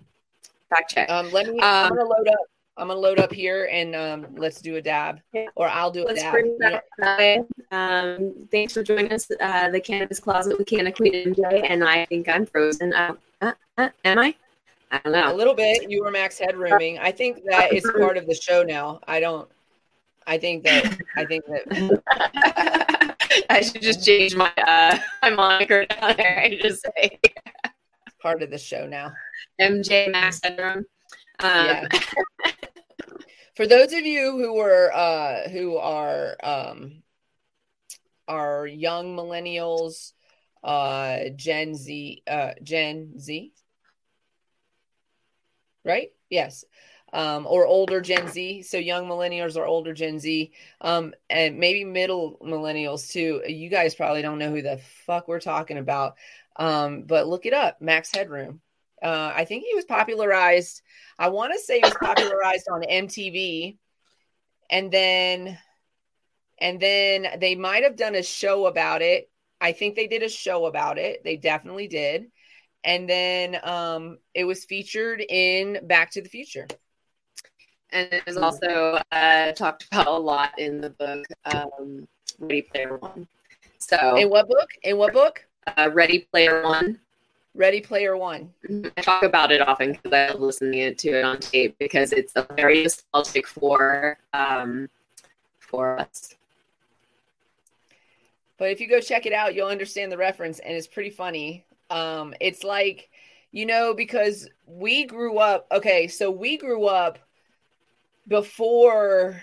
Fact 0.70 0.90
check. 0.90 1.10
Um, 1.10 1.30
let 1.32 1.46
me. 1.46 1.58
Um, 1.58 1.64
I'm 1.64 1.88
gonna 1.90 2.02
load 2.02 2.28
up 2.28 2.38
I'm 2.78 2.88
gonna 2.88 3.00
load 3.00 3.18
up 3.18 3.32
here 3.32 3.68
and 3.70 3.94
um, 3.94 4.26
let's 4.36 4.60
do 4.60 4.76
a 4.76 4.82
dab, 4.82 5.20
or 5.56 5.68
I'll 5.68 5.90
do 5.90 6.04
a 6.04 6.06
let's 6.06 6.22
dab. 6.22 6.32
Bring 6.32 6.56
that 6.58 6.84
um, 7.70 8.34
thanks 8.50 8.72
for 8.72 8.82
joining 8.82 9.12
us, 9.12 9.28
uh, 9.40 9.70
the 9.70 9.80
Cannabis 9.80 10.18
Closet 10.20 10.56
with 10.56 10.66
Canna 10.66 10.92
Queen 10.92 11.34
MJ, 11.34 11.66
and 11.68 11.84
I 11.84 12.06
think 12.06 12.28
I'm 12.28 12.46
frozen. 12.46 12.94
Uh, 12.94 13.14
uh, 13.40 13.52
uh, 13.76 13.88
am 14.04 14.18
I? 14.18 14.34
I 14.90 15.00
don't 15.04 15.12
know. 15.12 15.32
A 15.32 15.34
little 15.34 15.54
bit. 15.54 15.90
You 15.90 16.02
were 16.02 16.10
max 16.10 16.38
headrooming. 16.38 16.98
I 17.00 17.12
think 17.12 17.42
that 17.50 17.72
is 17.72 17.88
part 17.98 18.16
of 18.16 18.26
the 18.26 18.34
show 18.34 18.62
now. 18.62 19.00
I 19.06 19.20
don't. 19.20 19.48
I 20.26 20.38
think 20.38 20.64
that. 20.64 20.98
I 21.16 21.24
think 21.24 21.44
that. 21.46 23.14
I 23.50 23.60
should 23.60 23.82
just 23.82 24.04
change 24.04 24.34
my 24.34 24.52
uh, 24.56 24.98
my 25.22 25.30
moniker 25.30 25.84
down 25.86 26.14
there 26.16 26.38
and 26.38 26.54
just 26.60 26.86
say 26.96 27.20
part 28.20 28.42
of 28.42 28.50
the 28.50 28.58
show 28.58 28.86
now. 28.86 29.12
MJ 29.60 30.10
Max 30.10 30.40
Headroom. 30.42 30.86
Um, 31.40 31.66
yeah. 31.66 31.88
For 33.58 33.66
those 33.66 33.92
of 33.92 34.06
you 34.06 34.38
who 34.38 34.54
were 34.54 34.92
uh, 34.94 35.48
who 35.48 35.78
are 35.78 36.36
um, 36.44 37.02
are 38.28 38.68
young 38.68 39.16
millennials, 39.16 40.12
uh, 40.62 41.30
Gen 41.34 41.74
Z, 41.74 42.22
uh, 42.28 42.52
Gen 42.62 43.18
Z, 43.18 43.52
right? 45.84 46.12
Yes. 46.30 46.64
Um, 47.12 47.48
or 47.48 47.66
older 47.66 48.00
Gen 48.00 48.28
Z. 48.28 48.62
So 48.62 48.78
young 48.78 49.06
millennials 49.08 49.56
or 49.56 49.66
older 49.66 49.92
Gen 49.92 50.20
Z, 50.20 50.52
um, 50.80 51.12
and 51.28 51.58
maybe 51.58 51.84
middle 51.84 52.38
millennials 52.40 53.10
too. 53.10 53.42
You 53.44 53.68
guys 53.70 53.96
probably 53.96 54.22
don't 54.22 54.38
know 54.38 54.52
who 54.52 54.62
the 54.62 54.78
fuck 55.04 55.26
we're 55.26 55.40
talking 55.40 55.78
about, 55.78 56.14
um, 56.54 57.02
but 57.02 57.26
look 57.26 57.44
it 57.44 57.54
up. 57.54 57.80
Max 57.80 58.14
Headroom. 58.14 58.60
Uh, 59.02 59.32
I 59.34 59.44
think 59.44 59.64
he 59.64 59.74
was 59.74 59.84
popularized. 59.84 60.82
I 61.18 61.28
want 61.28 61.52
to 61.52 61.58
say 61.58 61.76
he 61.76 61.84
was 61.84 61.94
popularized 61.94 62.66
on 62.70 62.82
MTV, 62.82 63.76
and 64.70 64.90
then, 64.90 65.58
and 66.60 66.80
then 66.80 67.26
they 67.40 67.54
might 67.54 67.84
have 67.84 67.96
done 67.96 68.14
a 68.14 68.22
show 68.22 68.66
about 68.66 69.02
it. 69.02 69.30
I 69.60 69.72
think 69.72 69.96
they 69.96 70.06
did 70.06 70.22
a 70.22 70.28
show 70.28 70.66
about 70.66 70.98
it. 70.98 71.24
They 71.24 71.36
definitely 71.36 71.88
did, 71.88 72.26
and 72.84 73.08
then 73.08 73.58
um, 73.62 74.18
it 74.34 74.44
was 74.44 74.64
featured 74.64 75.20
in 75.20 75.86
Back 75.86 76.12
to 76.12 76.22
the 76.22 76.28
Future. 76.28 76.66
And 77.90 78.12
it 78.12 78.26
was 78.26 78.36
also 78.36 79.00
uh, 79.12 79.52
talked 79.52 79.86
about 79.90 80.06
a 80.06 80.10
lot 80.10 80.58
in 80.58 80.80
the 80.80 80.90
book 80.90 81.24
um, 81.46 82.06
Ready 82.38 82.62
Player 82.62 82.98
One. 82.98 83.26
So, 83.78 84.16
in 84.16 84.28
what 84.28 84.48
book? 84.48 84.68
In 84.82 84.98
what 84.98 85.12
book? 85.12 85.44
Uh, 85.66 85.90
Ready 85.92 86.28
Player 86.30 86.62
One. 86.62 87.00
Ready 87.58 87.80
Player 87.80 88.16
One. 88.16 88.52
I 88.96 89.02
talk 89.02 89.24
about 89.24 89.50
it 89.50 89.60
often 89.60 89.90
because 89.92 90.12
I 90.12 90.28
love 90.28 90.40
listening 90.40 90.94
to 90.94 91.08
it 91.08 91.24
on 91.24 91.40
tape 91.40 91.76
because 91.80 92.12
it's 92.12 92.32
a 92.36 92.46
very 92.54 92.84
nostalgic 92.84 93.48
for 93.48 94.16
um, 94.32 94.88
for 95.58 95.98
us. 95.98 96.36
But 98.58 98.70
if 98.70 98.80
you 98.80 98.88
go 98.88 99.00
check 99.00 99.26
it 99.26 99.32
out, 99.32 99.56
you'll 99.56 99.68
understand 99.68 100.12
the 100.12 100.16
reference, 100.16 100.60
and 100.60 100.76
it's 100.76 100.86
pretty 100.86 101.10
funny. 101.10 101.64
Um, 101.90 102.32
it's 102.40 102.62
like, 102.62 103.10
you 103.50 103.66
know, 103.66 103.92
because 103.92 104.48
we 104.64 105.04
grew 105.04 105.38
up. 105.38 105.66
Okay, 105.72 106.06
so 106.06 106.30
we 106.30 106.58
grew 106.58 106.86
up 106.86 107.18
before 108.28 109.42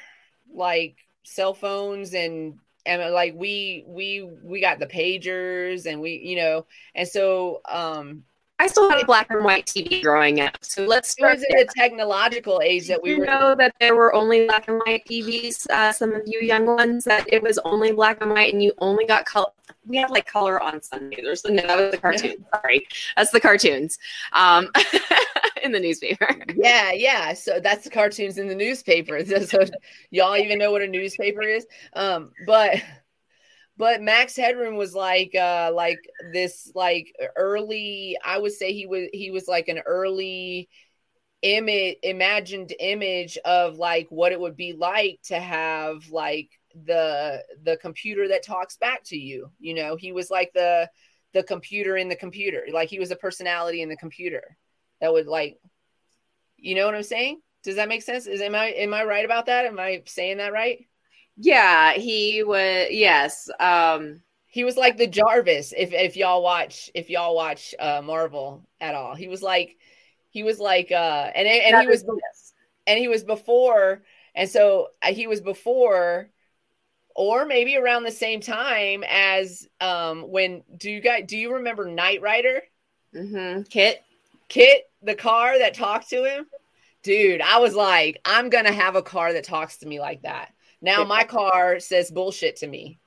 like 0.54 0.96
cell 1.24 1.54
phones 1.54 2.14
and 2.14 2.60
and 2.86 3.14
like 3.14 3.34
we 3.36 3.84
we 3.88 4.28
we 4.44 4.62
got 4.62 4.80
the 4.80 4.86
pagers 4.88 5.86
and 5.86 6.02
we 6.02 6.22
you 6.24 6.36
know 6.36 6.66
and 6.94 7.08
so 7.08 7.62
um 7.70 8.24
I 8.58 8.68
still 8.68 8.90
had 8.90 9.02
a 9.02 9.06
black 9.06 9.28
and 9.30 9.44
white 9.44 9.66
TV 9.66 10.02
growing 10.02 10.40
up. 10.40 10.58
So 10.62 10.86
let's 10.86 11.10
start 11.10 11.40
in 11.50 11.60
a 11.60 11.66
technological 11.66 12.62
age 12.64 12.88
that 12.88 13.02
we 13.02 13.12
you 13.12 13.20
were 13.20 13.26
know 13.26 13.54
that 13.56 13.76
there 13.80 13.96
were 13.96 14.14
only 14.14 14.46
black 14.46 14.68
and 14.70 14.82
white 14.86 15.06
TVs. 15.06 15.70
Uh, 15.70 15.92
some 15.92 16.14
of 16.14 16.22
you 16.26 16.40
young 16.40 16.66
ones 16.66 17.04
that 17.04 17.26
it 17.32 17.44
was 17.44 17.60
only 17.66 17.92
black 17.92 18.22
and 18.22 18.32
white, 18.32 18.54
and 18.54 18.64
you 18.64 18.72
only 18.78 19.06
got 19.06 19.26
color. 19.26 19.48
We 19.86 19.98
had 19.98 20.10
like 20.10 20.26
color 20.26 20.62
on 20.62 20.82
Sunday. 20.82 21.22
There's 21.22 21.44
no, 21.44 21.56
that 21.56 21.78
was 21.78 21.92
the 21.92 21.98
cartoon. 21.98 22.46
Sorry, 22.54 22.88
that's 23.18 23.32
the 23.32 23.42
cartoons. 23.42 23.98
Um, 24.32 24.70
in 25.64 25.72
the 25.72 25.80
newspaper. 25.80 26.28
Yeah, 26.56 26.92
yeah. 26.92 27.34
So 27.34 27.60
that's 27.60 27.84
the 27.84 27.90
cartoons 27.90 28.38
in 28.38 28.48
the 28.48 28.56
newspaper. 28.56 29.24
So 29.46 29.64
y'all 30.12 30.38
even 30.38 30.60
know 30.60 30.72
what 30.72 30.82
a 30.82 30.88
newspaper 30.88 31.42
is. 31.42 31.68
Um, 31.94 32.32
but 32.46 32.82
but 33.78 34.02
Max 34.02 34.36
Headroom 34.36 34.76
was 34.76 34.94
like 34.94 35.36
uh 35.36 35.72
like 35.74 36.00
this 36.32 36.72
like 36.76 37.14
early 37.36 38.18
I 38.24 38.38
would 38.38 38.54
say 38.54 38.74
he 38.74 38.86
was 38.86 39.08
he 39.14 39.32
was 39.32 39.48
like 39.48 39.68
an 39.68 39.80
early 39.86 40.70
image 41.42 41.98
imagined 42.04 42.74
image 42.80 43.38
of 43.46 43.78
like 43.78 44.08
what 44.10 44.32
it 44.32 44.40
would 44.40 44.56
be 44.56 44.74
like 44.74 45.20
to 45.26 45.40
have 45.40 46.10
like 46.10 46.50
the 46.86 47.44
the 47.64 47.78
computer 47.78 48.28
that 48.30 48.44
talks 48.44 48.78
back 48.78 49.04
to 49.06 49.18
you 49.18 49.52
you 49.60 49.74
know? 49.74 49.96
He 49.96 50.12
was 50.12 50.30
like 50.30 50.52
the 50.54 50.90
the 51.34 51.44
computer 51.44 51.98
in 51.98 52.08
the 52.08 52.16
computer. 52.16 52.66
Like 52.72 52.90
he 52.90 53.00
was 53.00 53.12
a 53.12 53.16
personality 53.18 53.82
in 53.82 53.90
the 53.90 53.98
computer 53.98 54.58
that 55.02 55.12
would 55.12 55.28
like 55.28 55.58
you 56.58 56.74
know 56.76 56.86
what 56.86 56.96
i'm 56.96 57.04
saying? 57.04 57.42
Does 57.64 57.76
that 57.76 57.90
make 57.90 58.04
sense? 58.04 58.26
Is 58.26 58.42
am 58.42 58.56
i 58.56 58.68
am 58.68 58.94
i 58.94 59.04
right 59.04 59.26
about 59.26 59.48
that? 59.48 59.66
Am 59.66 59.80
i 59.80 60.02
saying 60.06 60.38
that 60.38 60.54
right 60.54 60.86
yeah 61.38 61.94
he 61.94 62.44
was 62.44 62.88
yes 62.92 63.50
um 63.60 64.22
he 64.46 64.64
was 64.64 64.78
like 64.78 64.98
the 64.98 65.08
jarvis 65.08 65.74
if 65.78 65.92
if 65.94 66.16
y'all 66.16 66.42
watch 66.42 66.90
if 66.94 67.10
y'all 67.10 67.36
watch 67.36 67.76
uh 67.80 68.02
marvel 68.04 68.66
at 68.80 68.96
all 68.96 69.16
he 69.16 69.28
was 69.28 69.42
like 69.42 69.78
he 70.30 70.44
was 70.44 70.60
like 70.60 70.92
uh 70.92 71.32
and 71.36 71.48
and 71.48 71.82
he 71.82 71.88
was 71.88 72.06
and 72.88 73.00
he 73.00 73.08
was 73.08 73.24
before 73.24 74.04
and 74.36 74.50
so 74.50 74.90
uh, 75.02 75.14
he 75.14 75.28
was 75.28 75.42
before 75.42 76.30
or 77.16 77.46
maybe 77.46 77.78
around 77.78 78.04
the 78.04 78.12
same 78.12 78.42
time 78.42 79.04
as 79.10 79.68
um 79.82 80.30
when 80.30 80.62
do 80.78 80.92
you 80.92 81.02
guys 81.02 81.24
do 81.26 81.38
you 81.38 81.54
remember 81.54 81.86
Knight 81.86 82.22
Rider? 82.22 82.62
Mm-hmm. 83.16 83.64
KITT. 83.64 83.98
KITT, 84.50 84.82
the 85.02 85.16
car 85.16 85.58
that 85.58 85.74
talked 85.74 86.10
to 86.10 86.24
him? 86.24 86.46
Dude, 87.02 87.42
I 87.42 87.60
was 87.60 87.74
like, 87.74 88.20
I'm 88.26 88.50
gonna 88.50 88.72
have 88.74 88.96
a 88.96 89.02
car 89.02 89.34
that 89.34 89.46
talks 89.46 89.78
to 89.78 89.88
me 89.88 90.00
like 90.00 90.24
that. 90.24 90.52
Now 90.82 91.04
my 91.04 91.24
car 91.24 91.80
says 91.80 92.12
bullshit 92.12 92.58
to 92.58 92.68
me. 92.68 93.00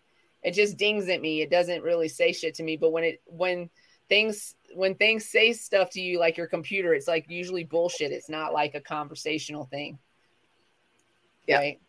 It 0.42 0.52
just 0.52 0.76
dings 0.76 1.08
at 1.08 1.20
me. 1.20 1.42
It 1.42 1.50
doesn't 1.50 1.82
really 1.82 2.08
say 2.08 2.32
shit 2.32 2.54
to 2.56 2.62
me. 2.62 2.76
But 2.76 2.92
when 2.92 3.04
it 3.04 3.20
when 3.26 3.70
things 4.08 4.54
when 4.74 4.94
things 4.94 5.26
say 5.26 5.52
stuff 5.52 5.90
to 5.90 6.00
you 6.00 6.18
like 6.18 6.36
your 6.36 6.46
computer, 6.46 6.94
it's 6.94 7.08
like 7.08 7.26
usually 7.28 7.64
bullshit. 7.64 8.12
It's 8.12 8.28
not 8.28 8.52
like 8.52 8.74
a 8.74 8.80
conversational 8.80 9.66
thing. 9.66 9.98
Yeah. 11.46 11.58
Right? 11.58 11.80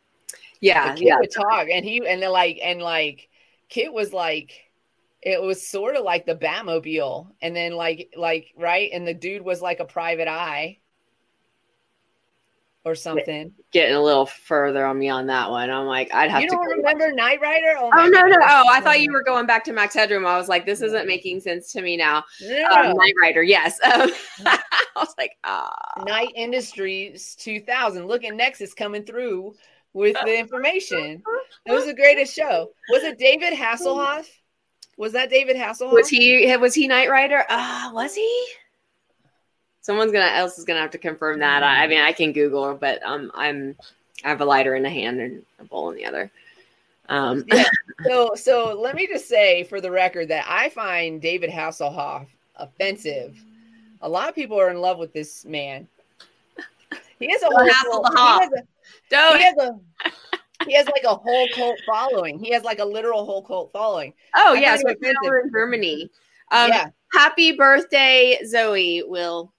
Yeah. 0.61 0.95
the 0.95 1.03
Yeah. 1.03 1.19
would 1.19 1.31
talk 1.31 1.67
and 1.71 1.85
he 1.85 2.05
and 2.05 2.21
then 2.21 2.31
like 2.31 2.59
and 2.63 2.81
like 2.81 3.29
KITT 3.69 3.93
was 3.93 4.13
like 4.13 4.69
it 5.21 5.41
was 5.41 5.65
sort 5.67 5.95
of 5.95 6.03
like 6.03 6.25
the 6.25 6.35
batmobile 6.35 7.27
and 7.41 7.55
then 7.55 7.73
like 7.73 8.13
like 8.15 8.53
right 8.57 8.89
and 8.93 9.07
the 9.07 9.13
dude 9.13 9.41
was 9.41 9.61
like 9.61 9.79
a 9.79 9.85
private 9.85 10.27
eye 10.27 10.79
or 12.85 12.95
something 12.95 13.53
Getting 13.71 13.95
a 13.95 14.01
little 14.01 14.25
further 14.25 14.85
on 14.85 14.97
me 14.97 15.09
on 15.09 15.27
that 15.27 15.51
one. 15.51 15.69
I'm 15.69 15.85
like, 15.85 16.13
I'd 16.13 16.31
have 16.31 16.41
you 16.41 16.49
to. 16.49 16.55
don't 16.55 16.65
remember 16.65 17.11
Knight 17.11 17.39
Rider 17.41 17.75
oh, 17.77 17.91
Oh 17.93 18.07
no 18.07 18.21
no! 18.21 18.37
Oh, 18.41 18.65
I 18.69 18.81
thought 18.81 19.01
you 19.01 19.11
were 19.11 19.23
going 19.23 19.45
back 19.45 19.63
to 19.65 19.73
Max 19.73 19.93
Headroom. 19.93 20.25
I 20.25 20.37
was 20.37 20.47
like, 20.47 20.65
this 20.65 20.81
isn't 20.81 21.05
making 21.05 21.41
sense 21.41 21.71
to 21.73 21.81
me 21.81 21.97
now. 21.97 22.23
no, 22.41 22.65
Um, 22.71 22.97
Knight 22.97 23.13
Rider, 23.21 23.43
yes. 23.43 23.79
Um, 23.89 24.11
I 24.45 24.59
was 24.95 25.13
like, 25.17 25.37
ah. 25.43 26.03
Knight 26.05 26.31
Industries 26.35 27.35
2000 27.35 28.07
look 28.07 28.23
at 28.23 28.33
Nexus 28.33 28.73
coming 28.73 29.03
through 29.03 29.53
with 29.93 30.15
the 30.23 30.37
information 30.37 31.21
it 31.65 31.71
was 31.71 31.85
the 31.85 31.93
greatest 31.93 32.33
show 32.35 32.69
was 32.89 33.03
it 33.03 33.17
David 33.17 33.53
Hasselhoff 33.53 34.27
was 34.99 35.13
that 35.13 35.29
David 35.29 35.55
Hasselhoff 35.55 35.93
Was 35.93 36.09
he 36.09 36.55
was 36.57 36.75
he 36.75 36.87
Knight 36.87 37.09
Rider? 37.09 37.45
Ah, 37.49 37.89
was 37.93 38.13
he? 38.13 38.45
Someone's 39.89 40.11
gonna 40.11 40.31
else 40.31 40.59
is 40.59 40.65
gonna 40.65 40.81
have 40.81 40.91
to 40.91 40.99
confirm 40.99 41.39
that. 41.39 41.63
I, 41.63 41.83
I 41.83 41.87
mean, 41.87 41.99
I 41.99 42.11
can 42.11 42.31
Google, 42.31 42.75
but 42.75 43.01
um, 43.01 43.31
I'm 43.33 43.75
I 44.23 44.29
have 44.29 44.39
a 44.39 44.45
lighter 44.45 44.75
in 44.75 44.83
the 44.83 44.89
hand 44.91 45.19
and 45.19 45.43
a 45.57 45.63
bowl 45.63 45.89
in 45.89 45.95
the 45.95 46.05
other. 46.05 46.29
Um, 47.07 47.43
Yeah. 47.51 47.63
So, 48.05 48.35
so 48.35 48.79
let 48.79 48.93
me 48.93 49.07
just 49.07 49.27
say 49.27 49.63
for 49.63 49.81
the 49.81 49.89
record 49.89 50.27
that 50.27 50.45
I 50.47 50.69
find 50.69 51.19
David 51.19 51.49
Hasselhoff 51.49 52.27
offensive. 52.55 53.35
A 54.01 54.07
lot 54.07 54.29
of 54.29 54.35
people 54.35 54.59
are 54.59 54.69
in 54.69 54.79
love 54.79 54.99
with 54.99 55.11
this 55.11 55.43
man. 55.43 55.87
He 57.17 57.31
has 57.31 57.41
a 57.41 57.47
whole 57.47 58.03
cult, 58.03 58.43
he, 58.43 59.15
has 59.17 59.25
a, 59.25 59.37
he 59.37 59.43
has 59.43 59.57
a 59.57 59.79
he 60.67 60.75
has 60.75 60.85
like 60.85 61.03
a 61.03 61.15
whole 61.15 61.47
cult 61.55 61.79
following. 61.87 62.37
He 62.37 62.51
has 62.51 62.63
like 62.63 62.77
a 62.77 62.85
literal 62.85 63.25
whole 63.25 63.41
cult 63.41 63.71
following. 63.73 64.13
Oh 64.35 64.53
I 64.55 64.59
yeah, 64.59 64.75
so 64.75 64.93
we're 65.23 65.39
in 65.39 65.51
Germany. 65.51 66.11
Um, 66.51 66.69
yeah. 66.69 66.89
Happy 67.11 67.53
birthday, 67.53 68.37
Zoe. 68.45 69.01
Will. 69.07 69.51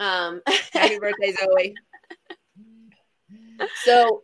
Um, 0.00 0.40
Happy 0.72 0.98
birthday, 1.00 1.32
Zoe. 1.32 1.74
So 3.84 4.22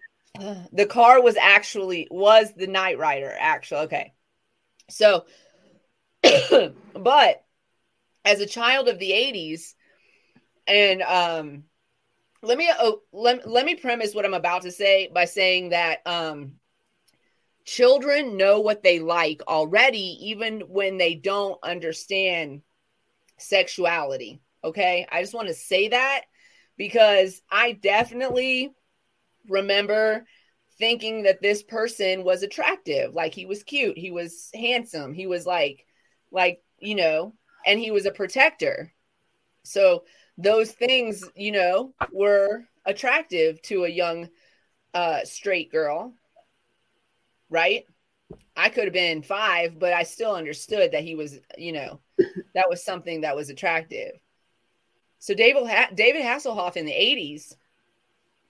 the 0.73 0.86
car 0.86 1.23
was 1.23 1.36
actually 1.36 2.09
was 2.11 2.53
the 2.55 2.66
Knight 2.66 2.98
Rider. 2.98 3.32
Actually, 3.39 3.81
okay. 3.82 4.12
So, 4.90 5.27
but 6.94 7.44
as 8.24 8.40
a 8.40 8.47
child 8.47 8.89
of 8.89 8.98
the 8.98 9.11
'80s, 9.11 9.74
and 10.66 11.03
um, 11.03 11.65
let 12.43 12.59
me 12.59 12.70
oh, 12.78 13.03
let, 13.12 13.48
let 13.48 13.65
me 13.65 13.74
premise 13.74 14.15
what 14.15 14.24
I'm 14.24 14.35
about 14.35 14.62
to 14.62 14.73
say 14.73 15.11
by 15.12 15.27
saying 15.27 15.70
that 15.70 16.01
um, 16.07 16.55
children 17.65 18.36
know 18.36 18.61
what 18.61 18.82
they 18.82 19.01
like 19.01 19.43
already, 19.47 20.31
even 20.31 20.61
when 20.61 20.97
they 20.97 21.15
don't 21.15 21.59
understand 21.62 22.62
sexuality. 23.39 24.40
Okay, 24.67 25.07
I 25.13 25.23
just 25.23 25.33
want 25.33 25.47
to 25.47 25.55
say 25.55 25.87
that 25.91 26.23
because 26.77 27.41
I 27.49 27.71
definitely 27.71 28.73
remember 29.49 30.27
thinking 30.81 31.23
that 31.23 31.41
this 31.41 31.63
person 31.63 32.25
was 32.25 32.43
attractive. 32.43 33.15
Like 33.15 33.33
he 33.33 33.47
was 33.47 33.63
cute 33.63 33.97
he 33.97 34.11
was 34.11 34.51
handsome 34.53 35.15
he 35.15 35.29
was 35.29 35.47
like 35.47 35.87
like 36.33 36.61
you 36.81 36.97
know 36.97 37.33
and 37.65 37.79
he 37.79 37.93
was 37.93 38.07
a 38.07 38.11
protector. 38.11 38.93
So 39.63 40.03
those 40.37 40.73
things 40.73 41.25
you 41.37 41.53
know 41.53 41.95
were 42.13 42.65
attractive 42.85 43.63
to 43.63 43.85
a 43.85 43.89
young 43.89 44.29
uh 44.95 45.21
straight 45.23 45.71
girl 45.71 46.13
right? 47.49 47.85
I 48.57 48.69
could 48.71 48.85
have 48.85 48.93
been 48.93 49.23
5 49.23 49.79
but 49.79 49.93
i 49.93 50.03
still 50.03 50.35
understood 50.35 50.91
that 50.91 51.05
he 51.05 51.15
was 51.15 51.39
you 51.57 51.71
know 51.71 52.01
that 52.55 52.69
was 52.69 52.85
something 52.85 53.21
that 53.21 53.37
was 53.37 53.51
attractive 53.51 54.19
so 55.27 55.35
David 55.35 55.65
David 55.97 56.23
Hasselhoff 56.23 56.77
in 56.77 56.86
the 56.86 56.93
80s 56.93 57.57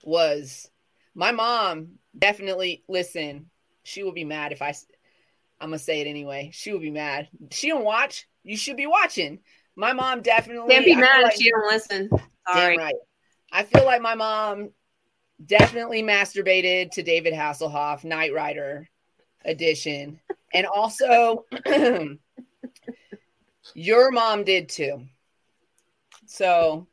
was 0.04 0.70
my 1.14 1.32
mom 1.32 1.92
definitely 2.18 2.84
listen, 2.86 3.48
she 3.82 4.02
will 4.02 4.12
be 4.12 4.24
mad 4.26 4.52
if 4.52 4.60
I 4.60 4.74
I'm 5.58 5.70
going 5.70 5.78
to 5.78 5.82
say 5.82 6.02
it 6.02 6.06
anyway. 6.06 6.50
She 6.52 6.72
will 6.74 6.80
be 6.80 6.90
mad. 6.90 7.28
She 7.50 7.68
don't 7.70 7.82
watch. 7.82 8.28
You 8.44 8.58
should 8.58 8.76
be 8.76 8.86
watching. 8.86 9.38
My 9.74 9.94
mom 9.94 10.20
definitely 10.20 10.68
can't 10.74 10.84
be 10.84 10.92
I 10.94 11.00
mad 11.00 11.22
like- 11.22 11.36
if 11.36 11.40
you 11.40 11.50
don't 11.52 11.66
listen. 11.72 12.10
Sorry. 12.46 12.76
right. 12.76 12.94
I 13.50 13.62
feel 13.62 13.86
like 13.86 14.02
my 14.02 14.14
mom 14.14 14.68
definitely 15.46 16.02
masturbated 16.02 16.90
to 16.90 17.02
David 17.02 17.32
Hasselhoff, 17.32 18.04
Knight 18.04 18.34
Rider 18.34 18.86
edition. 19.46 20.20
And 20.52 20.66
also, 20.66 21.46
your 23.74 24.10
mom 24.10 24.44
did 24.44 24.68
too. 24.68 25.06
So, 26.36 26.86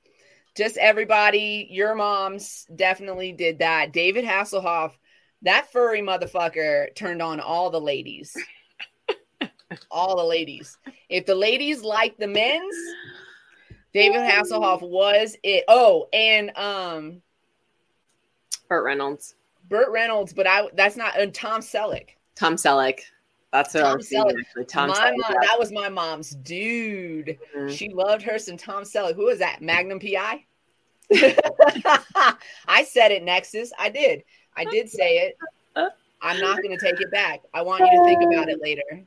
just 0.55 0.77
everybody, 0.77 1.67
your 1.69 1.95
moms 1.95 2.65
definitely 2.73 3.33
did 3.33 3.59
that. 3.59 3.91
David 3.91 4.23
Hasselhoff, 4.23 4.91
that 5.41 5.69
furry 5.71 6.01
motherfucker 6.01 6.95
turned 6.95 7.21
on 7.21 7.41
all 7.41 7.69
the 7.69 7.81
ladies. 7.81 8.37
all 9.91 10.15
the 10.15 10.23
ladies. 10.23 10.77
If 11.09 11.25
the 11.25 11.35
ladies 11.35 11.81
like 11.81 12.17
the 12.17 12.27
men's, 12.27 12.75
David 13.93 14.21
Hasselhoff 14.21 14.81
was 14.81 15.35
it. 15.43 15.65
Oh, 15.67 16.07
and 16.13 16.55
um 16.57 17.21
Burt 18.69 18.85
Reynolds, 18.85 19.35
Burt 19.67 19.91
Reynolds, 19.91 20.33
but 20.33 20.47
I 20.47 20.69
that's 20.73 20.95
not 20.95 21.19
and 21.19 21.33
Tom 21.33 21.59
Selleck. 21.59 22.11
Tom 22.35 22.55
Selleck. 22.55 23.01
That's 23.53 23.73
what 23.75 23.83
I 23.83 23.87
Tom 23.89 23.97
was. 23.97 24.09
Selleck. 24.09 24.39
Actually, 24.39 24.65
Tom 24.65 24.89
my 24.89 24.95
Selleck. 24.95 25.17
mom, 25.17 25.33
that 25.41 25.55
was 25.59 25.71
my 25.71 25.87
mom's 25.87 26.31
dude. 26.31 27.37
Mhm. 27.55 27.69
She 27.71 27.87
loved 27.89 28.23
her 28.23 28.37
some 28.39 28.57
Tom 28.57 28.83
Selleck. 28.83 29.15
Who 29.15 29.25
was 29.25 29.39
that? 29.39 29.61
Magnum 29.61 29.99
PI? 29.99 30.43
I 32.67 32.83
said 32.83 33.11
it, 33.11 33.23
Nexus. 33.23 33.71
I 33.77 33.89
did. 33.89 34.23
I 34.57 34.65
did 34.65 34.89
say 34.89 35.17
it. 35.19 35.37
I'm 36.21 36.39
not 36.39 36.63
going 36.63 36.75
to 36.77 36.83
take 36.83 36.99
it 36.99 37.11
back. 37.11 37.41
I 37.53 37.61
want 37.61 37.81
you 37.81 37.91
to 37.91 38.03
think 38.05 38.23
about 38.23 38.49
it 38.49 38.59
later. 38.61 39.03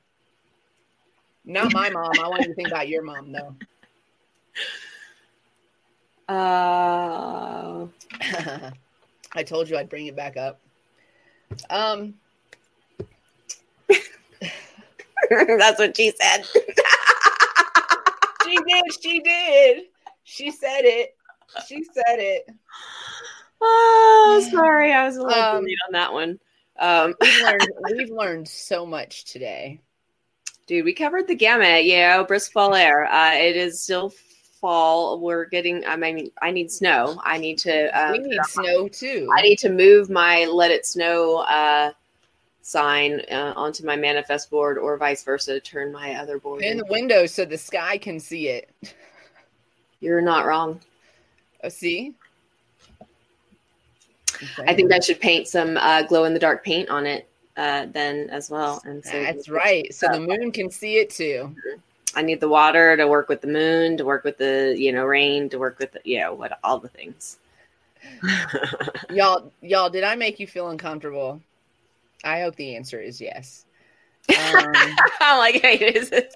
Not 1.44 1.72
my 1.72 1.90
mom. 1.90 2.12
I 2.22 2.28
want 2.28 2.42
you 2.42 2.48
to 2.48 2.54
think 2.54 2.68
about 2.68 2.88
your 2.88 3.02
mom, 3.02 3.32
though. 3.32 3.54
Uh, 6.28 7.86
I 9.36 9.42
told 9.44 9.68
you 9.70 9.76
I'd 9.76 9.88
bring 9.88 10.06
it 10.08 10.16
back 10.16 10.36
up. 10.36 10.60
Um, 11.70 12.14
that's 15.30 15.78
what 15.78 15.96
she 15.96 16.12
said. 16.20 16.44
she 18.44 18.56
did. 18.56 18.84
She 19.02 19.20
did. 19.20 19.82
She 20.24 20.50
said 20.50 20.82
it. 20.84 21.16
She 21.66 21.82
said 21.84 22.18
it. 22.18 22.48
oh, 23.60 24.46
sorry, 24.50 24.92
I 24.92 25.04
was 25.06 25.16
a 25.16 25.22
little 25.22 25.42
Um, 25.42 25.64
on 25.64 25.92
that 25.92 26.12
one. 26.12 26.38
Um, 26.78 27.14
We've 27.20 27.42
learned. 27.44 27.68
We've 27.96 28.10
learned 28.10 28.48
so 28.48 28.84
much 28.84 29.24
today. 29.24 29.80
dude, 30.66 30.84
we 30.84 30.92
covered 30.92 31.26
the 31.28 31.34
gamut. 31.34 31.84
Yeah, 31.84 32.22
brisk 32.22 32.52
fall 32.52 32.74
air. 32.74 33.06
Uh, 33.10 33.32
it 33.34 33.56
is 33.56 33.80
still 33.82 34.12
fall. 34.60 35.20
We're 35.20 35.46
getting. 35.46 35.84
I 35.86 35.96
mean, 35.96 36.30
I 36.42 36.50
need 36.50 36.70
snow. 36.70 37.18
I 37.24 37.38
need 37.38 37.58
to. 37.60 37.86
Um, 37.98 38.12
we 38.12 38.18
need 38.18 38.38
snow 38.44 38.88
too. 38.88 39.28
I 39.34 39.40
need 39.42 39.58
to 39.60 39.70
move 39.70 40.10
my 40.10 40.44
"Let 40.44 40.70
It 40.70 40.84
Snow" 40.84 41.36
uh, 41.48 41.92
sign 42.66 43.22
uh, 43.30 43.52
onto 43.54 43.86
my 43.86 43.94
manifest 43.94 44.50
board, 44.50 44.76
or 44.76 44.96
vice 44.96 45.22
versa. 45.22 45.60
Turn 45.60 45.92
my 45.92 46.14
other 46.14 46.38
board. 46.38 46.62
in 46.62 46.72
in. 46.72 46.78
the 46.78 46.86
window 46.86 47.24
so 47.24 47.44
the 47.44 47.56
sky 47.56 47.96
can 47.96 48.18
see 48.18 48.48
it. 48.48 48.68
You're 50.00 50.20
not 50.20 50.46
wrong. 50.46 50.80
Oh, 51.62 51.68
see? 51.68 52.12
I 54.66 54.74
think 54.74 54.92
I 54.92 54.98
should 54.98 55.20
paint 55.20 55.46
some 55.46 55.76
uh, 55.76 56.02
glow 56.02 56.24
in 56.24 56.34
the 56.34 56.40
dark 56.40 56.64
paint 56.64 56.90
on 56.90 57.06
it 57.06 57.28
uh, 57.56 57.86
then 57.86 58.28
as 58.30 58.50
well. 58.50 58.82
And 58.84 59.02
so 59.02 59.22
that's 59.22 59.48
right. 59.48 59.94
So 59.94 60.08
the 60.08 60.20
moon 60.20 60.50
can 60.50 60.68
see 60.68 60.96
it 60.96 61.10
too. 61.10 61.54
I 62.16 62.22
need 62.22 62.40
the 62.40 62.48
water 62.48 62.96
to 62.96 63.06
work 63.06 63.28
with 63.28 63.40
the 63.40 63.46
moon, 63.46 63.96
to 63.96 64.04
work 64.04 64.24
with 64.24 64.38
the 64.38 64.74
you 64.76 64.92
know 64.92 65.04
rain, 65.04 65.48
to 65.50 65.58
work 65.58 65.78
with 65.78 65.92
the, 65.92 66.00
you 66.04 66.18
know 66.18 66.34
what 66.34 66.58
all 66.64 66.78
the 66.78 66.88
things. 66.88 67.38
Y'all, 69.10 69.50
y'all, 69.62 69.90
did 69.90 70.04
I 70.04 70.14
make 70.14 70.38
you 70.38 70.46
feel 70.46 70.68
uncomfortable? 70.68 71.40
I 72.26 72.40
hope 72.40 72.56
the 72.56 72.76
answer 72.76 73.00
is 73.00 73.20
yes. 73.20 73.64
Um, 74.28 74.72
I'm 75.20 75.38
like, 75.38 75.62
hey, 75.62 75.76
is 75.76 76.10
it? 76.10 76.34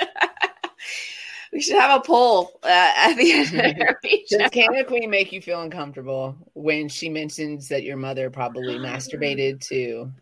we 1.53 1.61
should 1.61 1.75
have 1.81 2.01
a 2.01 2.05
poll 2.05 2.53
uh, 2.63 2.93
at 2.97 3.15
the 3.15 3.33
end 3.33 3.49
of 3.49 3.55
every 3.61 4.25
show. 4.31 4.39
Does 4.39 4.51
Canada 4.51 4.85
Queen 4.85 5.11
make 5.11 5.33
you 5.33 5.41
feel 5.41 5.61
uncomfortable 5.61 6.37
when 6.55 6.89
she 6.89 7.09
mentions 7.09 7.69
that 7.69 7.83
your 7.83 7.97
mother 7.97 8.31
probably 8.31 8.75
masturbated 8.79 9.61
to 9.69 10.13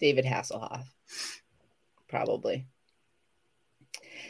David 0.00 0.26
Hasselhoff? 0.26 0.84
Probably. 2.08 2.66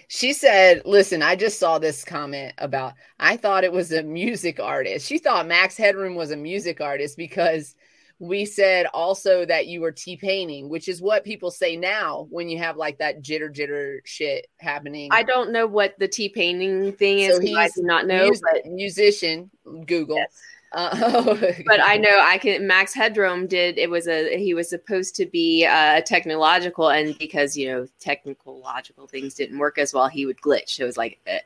She 0.07 0.33
said, 0.33 0.83
Listen, 0.85 1.23
I 1.23 1.35
just 1.35 1.59
saw 1.59 1.81
this 1.81 2.05
comment 2.05 2.55
about, 2.59 2.95
I 3.19 3.37
thought 3.37 3.65
it 3.65 3.73
was 3.73 3.91
a 3.91 4.05
music 4.05 4.61
artist. 4.61 5.09
She 5.09 5.19
thought 5.19 5.49
Max 5.49 5.77
Headroom 5.77 6.15
was 6.15 6.31
a 6.31 6.37
music 6.37 6.81
artist 6.81 7.17
because 7.17 7.75
we 8.23 8.45
said 8.45 8.87
also 8.95 9.45
that 9.45 9.67
you 9.67 9.81
were 9.81 9.91
T 9.91 10.17
painting, 10.17 10.69
which 10.69 10.87
is 10.87 11.03
what 11.03 11.25
people 11.25 11.51
say 11.51 11.77
now 11.77 12.29
when 12.31 12.49
you 12.49 12.57
have 12.59 12.77
like 12.77 12.99
that 12.99 13.21
jitter 13.21 13.53
jitter 13.53 13.99
shit 14.05 14.47
happening. 14.59 15.09
I 15.11 15.25
don't 15.25 15.51
know 15.51 15.67
what 15.67 15.99
the 15.99 16.07
T 16.07 16.29
painting 16.29 16.93
thing 16.93 17.19
is. 17.19 17.39
So 17.39 17.59
I 17.59 17.69
do 17.75 17.83
not 17.83 18.07
know, 18.07 18.29
Mus- 18.29 18.41
but 18.41 18.65
musician, 18.67 19.51
Google. 19.87 20.19
Yes. 20.19 20.41
Uh, 20.71 21.35
but 21.67 21.81
I 21.83 21.97
know 21.97 22.17
I 22.25 22.39
can. 22.39 22.65
Max 22.65 22.95
Headroom 22.95 23.49
did. 23.49 23.77
It 23.77 23.91
was 23.91 24.07
a. 24.07 24.39
He 24.39 24.55
was 24.55 24.71
supposed 24.71 25.17
to 25.17 25.27
be 25.27 25.67
uh, 25.67 26.03
technological, 26.03 26.91
and 26.91 27.19
because 27.19 27.57
you 27.57 27.73
know 27.73 27.89
technical 27.99 28.61
logical 28.61 29.09
things 29.09 29.35
didn't 29.35 29.59
work 29.59 29.79
as 29.79 29.93
well, 29.93 30.07
he 30.07 30.27
would 30.27 30.41
glitch. 30.41 30.77
So 30.77 30.85
it 30.85 30.87
was 30.87 30.97
like, 30.97 31.19
uh, 31.27 31.39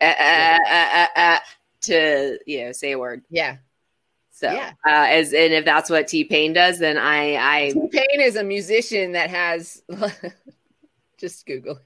uh, 0.00 0.14
uh, 0.18 0.58
uh, 0.66 0.88
uh, 0.94 1.06
uh, 1.14 1.38
to 1.82 2.38
you 2.46 2.64
know 2.64 2.72
say 2.72 2.92
a 2.92 2.98
word. 2.98 3.22
yeah. 3.28 3.58
So 4.36 4.52
Yeah. 4.52 4.72
uh, 4.86 5.06
as 5.08 5.32
and 5.32 5.54
if 5.54 5.64
that's 5.64 5.88
what 5.88 6.08
T 6.08 6.22
Pain 6.24 6.52
does, 6.52 6.78
then 6.78 6.98
I 6.98 7.36
I 7.36 7.70
T-Pain 7.70 8.20
is 8.20 8.36
a 8.36 8.44
musician 8.44 9.12
that 9.12 9.30
has 9.30 9.82
just 11.18 11.46
Google. 11.46 11.78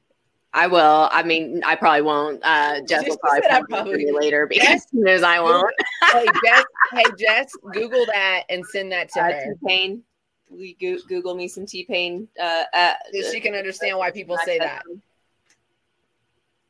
I 0.53 0.67
will. 0.67 1.09
I 1.13 1.23
mean, 1.23 1.63
I 1.65 1.77
probably 1.77 2.03
won't. 2.03 2.41
Uh, 2.45 2.81
Jess 2.89 3.05
will 3.09 3.19
probably 3.19 3.47
I 3.49 3.63
probably, 3.71 4.11
later 4.11 4.49
because 4.49 4.85
she 4.93 5.09
as 5.09 5.23
I 5.23 5.39
won't. 5.39 5.73
hey 6.13 6.27
Jess, 6.45 6.65
hey 6.93 7.05
Jess, 7.17 7.53
Google 7.73 8.05
that 8.07 8.43
and 8.51 8.67
send 8.67 8.91
that 8.91 9.11
to 9.13 9.21
Uh, 9.21 9.25
her. 9.33 9.55
T 9.55 9.67
Pain. 9.69 10.03
We 10.51 10.75
go- 10.81 10.99
Google 11.07 11.37
me 11.37 11.47
some 11.47 11.67
T 11.67 11.85
Pain. 11.85 12.27
Uh, 12.37 12.65
uh, 12.75 12.95
So 13.13 13.31
she 13.31 13.39
can 13.39 13.55
understand 13.55 13.97
why 13.97 14.11
people 14.11 14.35
Max 14.35 14.45
say 14.45 14.59
that. 14.59 14.83
Do 14.89 14.99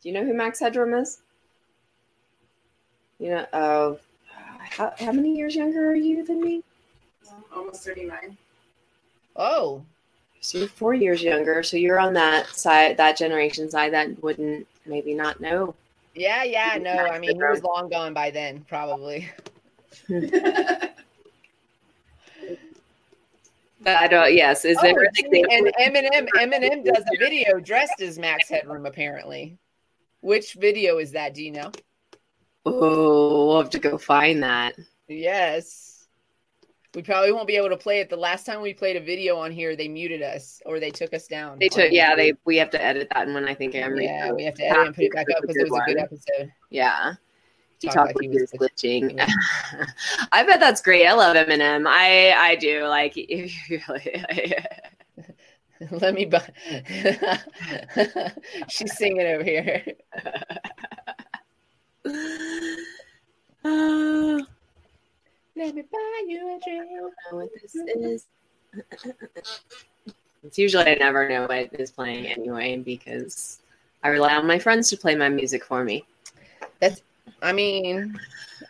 you 0.03 0.13
know 0.13 0.27
who 0.27 0.35
Max 0.35 0.61
Headroom 0.61 0.93
is? 0.93 1.23
You 3.19 3.31
know, 3.31 3.47
oh, 3.55 3.99
how, 4.71 4.93
how 4.99 5.13
many 5.13 5.37
years 5.37 5.55
younger 5.55 5.91
are 5.91 5.95
you 5.95 6.25
than 6.25 6.41
me? 6.41 6.63
Almost 7.55 7.85
39. 7.85 8.37
Oh, 9.37 9.83
So 10.41 10.59
you're 10.59 10.69
four 10.69 10.95
years 10.95 11.23
younger. 11.23 11.63
So 11.63 11.77
you're 11.77 11.99
on 12.01 12.13
that 12.15 12.47
side, 12.49 12.97
that 12.97 13.17
generation 13.17 13.71
side 13.71 13.93
that 13.93 14.23
wouldn't 14.23 14.67
maybe 14.87 15.15
not 15.15 15.41
know. 15.41 15.75
yeah, 16.15 16.43
yeah. 16.45 16.77
No, 16.81 16.91
I 16.93 17.19
mean 17.19 17.37
he 17.37 17.43
was 17.43 17.63
long 17.63 17.89
gone 17.89 18.13
by 18.15 18.31
then, 18.31 18.65
probably. 18.69 19.29
I 23.87 24.09
don't. 24.09 24.35
Yes, 24.35 24.65
is 24.67 24.77
there 24.83 24.95
Oh, 24.95 25.01
an 25.03 25.09
gee, 25.15 25.41
example? 25.41 25.71
and 25.79 25.95
Eminem, 25.97 26.29
Eminem 26.37 26.85
does 26.85 27.03
a 27.03 27.19
video 27.19 27.59
dressed 27.61 28.01
as 28.03 28.19
Max 28.19 28.49
Headroom, 28.49 28.85
apparently. 28.85 29.57
Which 30.21 30.53
video 30.55 30.99
is 30.99 31.13
that? 31.13 31.33
Do 31.35 31.43
you 31.43 31.51
know? 31.53 31.73
Oh, 32.67 33.47
we'll 33.47 33.61
have 33.61 33.71
to 33.71 33.79
go 33.79 33.99
find 33.99 34.43
that. 34.43 34.75
Yes. 35.09 36.07
We 36.95 37.03
probably 37.03 37.31
won't 37.33 37.47
be 37.47 37.57
able 37.57 37.69
to 37.69 37.77
play 37.77 38.01
it. 38.01 38.11
The 38.11 38.17
last 38.17 38.45
time 38.45 38.61
we 38.61 38.75
played 38.75 38.97
a 38.97 39.01
video 39.01 39.37
on 39.37 39.53
here, 39.53 39.77
they 39.77 39.87
muted 39.87 40.23
us 40.23 40.61
or 40.67 40.81
they 40.81 40.91
took 40.91 41.15
us 41.15 41.29
down. 41.29 41.59
They 41.61 41.69
took. 41.69 41.93
Yeah, 41.93 42.17
they. 42.17 42.33
We 42.45 42.57
have 42.57 42.71
to 42.71 42.85
edit 42.85 43.09
that 43.15 43.29
one. 43.29 43.47
I 43.47 43.55
think 43.55 43.77
I'm. 43.77 43.97
Yeah, 43.97 44.33
we 44.33 44.45
have 44.45 44.55
to 44.55 44.65
edit 44.65 44.87
and 44.87 44.95
put 44.97 45.05
it 45.05 45.13
back 45.13 45.27
up 45.31 45.43
because 45.43 45.57
it 45.57 45.71
was 45.71 45.81
a 45.81 45.87
good 45.87 45.99
episode. 45.99 46.53
Yeah. 46.69 47.15
He 47.81 47.89
Talk 47.89 47.95
talked 47.95 48.09
like 48.09 48.29
like 48.29 48.31
he 48.31 48.41
was 48.41 48.51
glitching. 48.51 49.19
I 50.33 50.43
bet 50.43 50.61
that's 50.61 50.83
great. 50.83 51.07
I 51.07 51.15
love 51.15 51.37
Eminem. 51.37 51.87
I 51.87 52.33
I 52.33 52.57
do. 52.57 52.85
Like 52.85 53.13
if 53.17 53.71
you 53.71 53.81
really 53.89 54.55
Let 55.91 56.13
me 56.13 56.27
buy. 56.27 56.47
She's 58.69 58.99
singing 58.99 59.27
over 59.27 59.45
here. 59.45 59.83
Uh, 62.05 62.11
Let 65.57 65.75
me 65.75 65.83
buy 65.93 66.25
you 66.27 66.57
a 66.57 66.61
drink. 66.65 66.91
I 66.91 66.97
don't 66.97 67.15
know 67.31 67.37
what 67.39 67.51
this 67.61 67.75
is. 67.75 68.27
It's 70.43 70.57
usually 70.59 70.87
I 70.87 70.95
never 70.95 71.29
know 71.29 71.47
what 71.47 71.69
is 71.79 71.91
playing 71.91 72.27
anyway 72.27 72.79
because 72.79 73.61
I 74.03 74.09
rely 74.09 74.35
on 74.35 74.47
my 74.47 74.59
friends 74.59 74.89
to 74.91 74.97
play 74.97 75.15
my 75.15 75.29
music 75.29 75.65
for 75.65 75.85
me. 75.85 76.05
That's, 76.81 77.03
I 77.43 77.53
mean, 77.53 78.19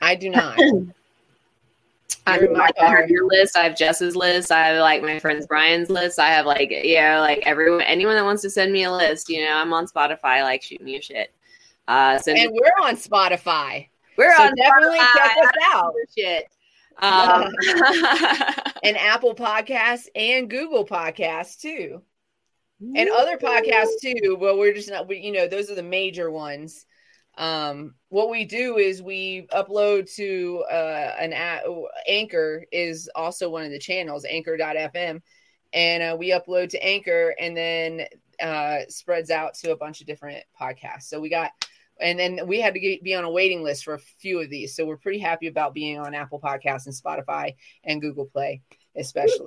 I 0.02 0.16
do 0.16 0.30
not. 0.30 0.58
I 2.26 2.38
You're 2.38 2.46
in 2.46 2.54
like, 2.54 2.74
I 2.80 2.86
have 2.86 3.08
your 3.08 3.26
list. 3.26 3.56
I 3.56 3.62
have 3.62 3.76
Jess's 3.76 4.16
list. 4.16 4.50
I 4.50 4.66
have 4.66 4.80
like 4.80 5.02
my 5.02 5.18
friends 5.20 5.46
Brian's 5.46 5.90
list. 5.90 6.18
I 6.18 6.28
have 6.28 6.44
like 6.44 6.70
yeah, 6.70 7.20
like 7.20 7.42
everyone, 7.46 7.82
anyone 7.82 8.16
that 8.16 8.24
wants 8.24 8.42
to 8.42 8.50
send 8.50 8.72
me 8.72 8.82
a 8.84 8.92
list. 8.92 9.28
You 9.28 9.44
know, 9.44 9.54
I'm 9.54 9.72
on 9.72 9.86
Spotify. 9.86 10.42
Like 10.42 10.62
shoot 10.62 10.82
me 10.82 10.96
a 10.96 11.02
shit. 11.02 11.32
Uh, 11.88 12.18
send 12.18 12.38
And 12.38 12.52
we're 12.52 12.86
on 12.86 12.96
Spotify. 12.96 13.88
we're 14.16 14.34
so 14.36 14.42
on 14.44 14.54
definitely 14.54 14.98
Spotify. 14.98 15.12
check 15.16 15.36
us 15.44 15.50
out. 15.72 15.92
don't 15.94 16.08
give 16.16 16.26
a 16.26 16.30
Shit. 16.38 16.46
Um, 17.02 18.54
And 18.82 18.96
Apple 18.96 19.34
Podcasts 19.34 20.06
and 20.14 20.48
Google 20.50 20.86
Podcasts 20.86 21.58
too. 21.58 22.02
and 22.80 23.10
other 23.10 23.36
podcasts 23.36 24.00
too. 24.02 24.36
Well, 24.40 24.56
we're 24.58 24.72
just 24.74 24.88
not, 24.90 25.06
we, 25.08 25.18
you 25.18 25.32
know, 25.32 25.46
those 25.46 25.70
are 25.70 25.74
the 25.74 25.82
major 25.82 26.30
ones. 26.30 26.86
Um, 27.38 27.94
what 28.08 28.28
we 28.30 28.44
do 28.44 28.76
is 28.78 29.02
we 29.02 29.46
upload 29.52 30.12
to 30.16 30.64
uh, 30.70 31.14
an 31.20 31.32
Anchor 32.08 32.64
is 32.72 33.08
also 33.14 33.48
one 33.50 33.64
of 33.64 33.70
the 33.70 33.78
channels, 33.78 34.24
Anchor.fm, 34.28 35.20
and 35.72 36.02
uh, 36.02 36.16
we 36.18 36.30
upload 36.30 36.70
to 36.70 36.82
Anchor, 36.84 37.34
and 37.38 37.56
then 37.56 38.06
uh, 38.42 38.80
spreads 38.88 39.30
out 39.30 39.54
to 39.54 39.72
a 39.72 39.76
bunch 39.76 40.00
of 40.00 40.06
different 40.06 40.42
podcasts. 40.60 41.04
So 41.04 41.20
we 41.20 41.28
got. 41.30 41.50
And 42.00 42.18
then 42.18 42.40
we 42.46 42.60
had 42.60 42.74
to 42.74 42.80
get, 42.80 43.02
be 43.02 43.14
on 43.14 43.24
a 43.24 43.30
waiting 43.30 43.62
list 43.62 43.84
for 43.84 43.94
a 43.94 43.98
few 43.98 44.40
of 44.40 44.50
these. 44.50 44.74
So 44.74 44.84
we're 44.84 44.96
pretty 44.96 45.18
happy 45.18 45.46
about 45.46 45.74
being 45.74 45.98
on 45.98 46.14
Apple 46.14 46.40
Podcasts 46.40 46.86
and 46.86 46.94
Spotify 46.94 47.54
and 47.84 48.00
Google 48.00 48.26
Play, 48.26 48.62
especially. 48.96 49.46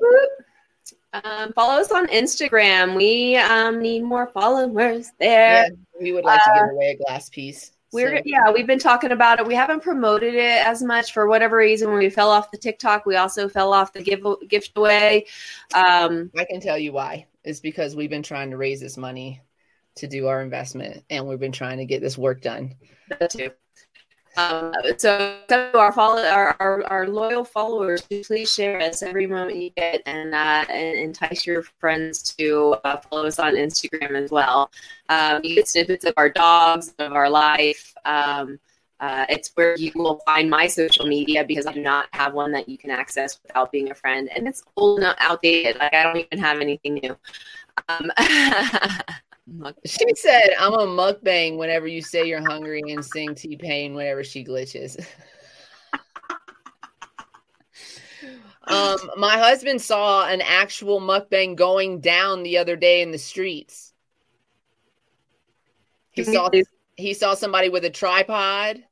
Um, 1.14 1.54
follow 1.54 1.80
us 1.80 1.92
on 1.92 2.08
Instagram. 2.08 2.96
We 2.96 3.38
um, 3.38 3.82
need 3.82 4.04
more 4.04 4.28
followers 4.28 5.12
there. 5.20 5.66
Yeah, 5.66 5.70
we 6.02 6.12
would 6.12 6.26
like 6.26 6.44
to 6.44 6.52
give 6.56 6.72
away 6.72 6.98
a 7.00 7.04
glass 7.04 7.30
piece. 7.30 7.72
We're 7.92 8.18
So- 8.18 8.24
yeah, 8.26 8.52
we've 8.52 8.66
been 8.66 8.80
talking 8.80 9.12
about 9.12 9.40
it. 9.40 9.46
We 9.46 9.54
haven't 9.54 9.84
promoted 9.84 10.34
it 10.34 10.66
as 10.66 10.82
much 10.82 11.14
for 11.14 11.28
whatever 11.28 11.58
reason. 11.58 11.90
When 11.90 12.00
we 12.00 12.10
fell 12.10 12.32
off 12.32 12.50
the 12.50 12.58
TikTok, 12.58 13.06
we 13.06 13.16
also 13.16 13.48
fell 13.48 13.72
off 13.72 13.94
the 13.94 14.02
give 14.02 14.26
gift 14.48 14.72
away. 14.76 15.28
Um, 15.76 16.32
I 16.36 16.46
can 16.46 16.60
tell 16.60 16.78
you 16.78 16.92
why. 16.92 17.28
It's 17.44 17.60
because 17.60 17.96
we've 17.96 18.10
been 18.10 18.24
trying 18.24 18.50
to 18.50 18.58
raise 18.58 18.80
this 18.80 18.98
money 18.98 19.42
to 19.96 20.08
do 20.08 20.28
our 20.28 20.42
investment, 20.42 21.04
and 21.10 21.28
we've 21.28 21.40
been 21.40 21.52
trying 21.52 21.78
to 21.78 21.86
get 21.86 22.02
this 22.02 22.18
work 22.18 22.42
done. 22.42 22.76
Um, 24.36 24.74
so, 24.98 25.38
so 25.48 25.72
our 25.76 25.92
follow 25.92 26.24
our, 26.24 26.56
our, 26.60 26.84
our 26.86 27.08
loyal 27.08 27.44
followers, 27.44 28.02
please 28.02 28.52
share 28.52 28.80
us 28.82 29.04
every 29.04 29.28
moment 29.28 29.58
you 29.58 29.70
get, 29.72 30.02
and 30.06 30.34
uh, 30.34 30.66
and 30.70 30.98
entice 30.98 31.46
your 31.46 31.62
friends 31.80 32.24
to 32.36 32.76
uh, 32.84 32.98
follow 32.98 33.28
us 33.28 33.38
on 33.38 33.56
Instagram 33.56 34.12
as 34.22 34.32
well. 34.32 34.72
Um, 35.10 35.42
you 35.44 35.56
get 35.56 35.68
snippets 35.68 36.06
of 36.06 36.14
our 36.18 36.30
dogs, 36.30 36.94
of 36.98 37.14
our 37.14 37.30
life. 37.30 37.94
Um, 38.06 38.60
uh, 39.00 39.26
it's 39.30 39.52
where 39.56 39.78
you 39.78 39.92
will 39.96 40.22
find 40.26 40.50
my 40.50 40.66
social 40.66 41.06
media 41.06 41.44
because 41.44 41.68
I 41.68 41.74
do 41.74 41.82
not 41.82 42.08
have 42.14 42.34
one 42.34 42.52
that 42.54 42.70
you 42.70 42.78
can 42.78 42.90
access 42.90 43.40
without 43.44 43.72
being 43.72 43.92
a 43.92 43.96
friend, 43.96 44.30
and 44.36 44.48
it's 44.48 44.64
old 44.76 45.02
and 45.02 45.16
outdated. 45.20 45.78
Like 45.78 45.94
I 45.94 46.04
don't 46.04 46.18
even 46.18 46.40
have 46.40 46.60
anything 46.60 46.96
new. 46.96 47.16
Um, 49.48 49.74
She 49.86 50.06
said, 50.16 50.50
"I'm 50.58 50.74
a 50.74 50.88
mukbang 50.88 51.58
whenever 51.58 51.88
you 51.88 52.02
say 52.02 52.28
you're 52.28 52.42
hungry 52.42 52.82
and 52.88 53.04
sing 53.04 53.36
T 53.36 53.58
Pain 53.58 53.94
whenever 53.94 54.24
she 54.24 54.44
glitches." 54.44 54.98
um, 58.68 58.98
my 59.18 59.38
husband 59.38 59.82
saw 59.82 60.28
an 60.28 60.42
actual 60.42 61.02
mukbang 61.02 61.56
going 61.56 62.00
down 62.00 62.44
the 62.44 62.58
other 62.58 62.76
day 62.76 63.02
in 63.02 63.12
the 63.12 63.18
streets. 63.18 63.94
He 66.12 66.24
saw 66.24 66.50
he 66.96 67.14
saw 67.14 67.34
somebody 67.34 67.70
with 67.70 67.86
a 67.86 67.90
tripod 67.90 68.84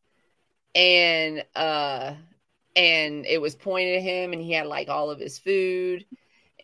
and 0.73 1.43
uh 1.55 2.15
and 2.75 3.25
it 3.25 3.39
was 3.39 3.55
pointed 3.55 3.97
at 3.97 4.01
him 4.01 4.33
and 4.33 4.41
he 4.41 4.53
had 4.53 4.65
like 4.65 4.89
all 4.89 5.11
of 5.11 5.19
his 5.19 5.37
food 5.37 6.05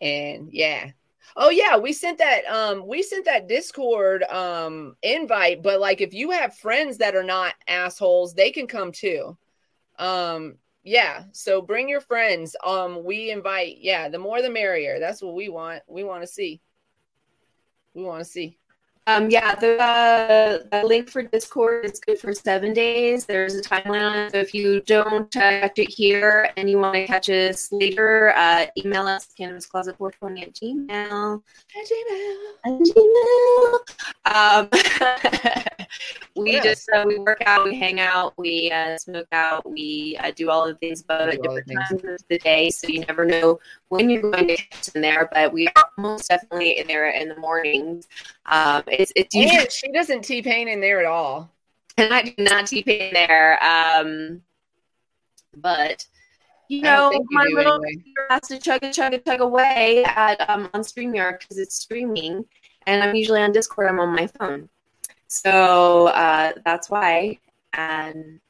and 0.00 0.50
yeah 0.52 0.90
oh 1.36 1.50
yeah 1.50 1.76
we 1.76 1.92
sent 1.92 2.18
that 2.18 2.44
um 2.46 2.86
we 2.86 3.02
sent 3.02 3.24
that 3.24 3.48
discord 3.48 4.22
um 4.24 4.96
invite 5.02 5.62
but 5.62 5.80
like 5.80 6.00
if 6.00 6.14
you 6.14 6.30
have 6.30 6.56
friends 6.56 6.98
that 6.98 7.14
are 7.14 7.22
not 7.22 7.54
assholes 7.66 8.34
they 8.34 8.50
can 8.50 8.66
come 8.66 8.92
too 8.92 9.36
um 9.98 10.56
yeah, 10.88 11.24
so 11.32 11.60
bring 11.60 11.86
your 11.86 12.00
friends. 12.00 12.56
Um, 12.64 13.04
we 13.04 13.30
invite. 13.30 13.76
Yeah, 13.78 14.08
the 14.08 14.18
more 14.18 14.40
the 14.40 14.48
merrier. 14.48 14.98
That's 14.98 15.20
what 15.20 15.34
we 15.34 15.50
want. 15.50 15.82
We 15.86 16.02
want 16.02 16.22
to 16.22 16.26
see. 16.26 16.62
We 17.92 18.02
want 18.02 18.20
to 18.20 18.24
see. 18.24 18.56
Um, 19.08 19.30
yeah, 19.30 19.54
the, 19.54 19.82
uh, 19.82 20.58
the 20.70 20.86
link 20.86 21.08
for 21.08 21.22
Discord 21.22 21.86
is 21.86 21.98
good 21.98 22.18
for 22.18 22.34
seven 22.34 22.74
days. 22.74 23.24
There's 23.24 23.54
a 23.54 23.62
timeline 23.62 24.02
on 24.02 24.18
it. 24.18 24.32
So 24.32 24.38
if 24.38 24.52
you 24.52 24.82
don't 24.82 25.34
uh, 25.34 25.60
catch 25.60 25.78
it 25.78 25.88
here 25.88 26.50
and 26.58 26.68
you 26.68 26.78
want 26.78 26.94
to 26.94 27.06
catch 27.06 27.30
us 27.30 27.72
later, 27.72 28.34
uh, 28.36 28.66
email 28.76 29.06
us 29.06 29.28
cannabiscloset420 29.40 30.42
at 30.42 30.52
gmail. 30.52 31.42
At 31.74 31.86
gmail. 31.88 32.36
At 32.66 32.80
gmail. 32.84 33.78
Um, 34.26 34.68
we 36.36 36.52
Yes. 36.52 36.64
just 36.64 36.90
uh, 36.90 37.04
we 37.06 37.18
work 37.18 37.42
out, 37.46 37.64
we 37.64 37.78
hang 37.78 38.00
out, 38.00 38.34
we 38.36 38.70
uh, 38.70 38.98
smoke 38.98 39.28
out, 39.32 39.68
we 39.68 40.18
uh, 40.20 40.30
do 40.36 40.50
all 40.50 40.66
the 40.66 40.74
things 40.74 41.02
but 41.02 41.30
at 41.30 41.42
different 41.42 41.70
times 41.72 42.04
of 42.04 42.18
the 42.28 42.38
day. 42.38 42.70
So 42.70 42.88
you 42.88 43.00
never 43.00 43.24
know 43.24 43.58
when 43.88 44.10
you're 44.10 44.20
going 44.20 44.48
to 44.48 44.56
catch 44.56 44.88
in 44.94 45.00
there, 45.00 45.28
but 45.32 45.52
we 45.52 45.66
are 45.68 45.90
most 45.96 46.28
definitely 46.28 46.78
in 46.78 46.86
there 46.86 47.08
in 47.08 47.28
the 47.28 47.36
mornings. 47.36 48.06
Um, 48.50 48.82
it's 48.86 49.12
it's 49.16 49.34
usually 49.34 49.58
And 49.60 49.72
she 49.72 49.92
doesn't 49.92 50.22
T 50.22 50.42
pain 50.42 50.68
in 50.68 50.80
there 50.80 51.00
at 51.00 51.06
all. 51.06 51.50
and 51.96 52.12
I 52.12 52.22
do 52.22 52.32
not 52.38 52.66
T 52.66 52.82
pain 52.82 53.12
there. 53.12 53.62
Um, 53.62 54.42
but 55.56 56.06
you 56.68 56.82
know, 56.82 57.10
you 57.12 57.24
my 57.30 57.44
little 57.54 57.74
anyway. 57.74 58.02
has 58.30 58.42
to 58.48 58.58
chug 58.58 58.82
a 58.82 58.92
chug 58.92 59.14
a 59.14 59.18
chug 59.18 59.40
away 59.40 60.04
at 60.04 60.48
um 60.48 60.68
on 60.74 60.82
StreamYard 60.82 61.40
because 61.40 61.58
it's 61.58 61.76
streaming, 61.76 62.44
and 62.86 63.02
I'm 63.02 63.14
usually 63.14 63.40
on 63.40 63.52
Discord. 63.52 63.88
I'm 63.88 64.00
on 64.00 64.14
my 64.14 64.26
phone, 64.38 64.68
so 65.28 66.08
uh, 66.08 66.52
that's 66.64 66.90
why. 66.90 67.38
And 67.74 68.40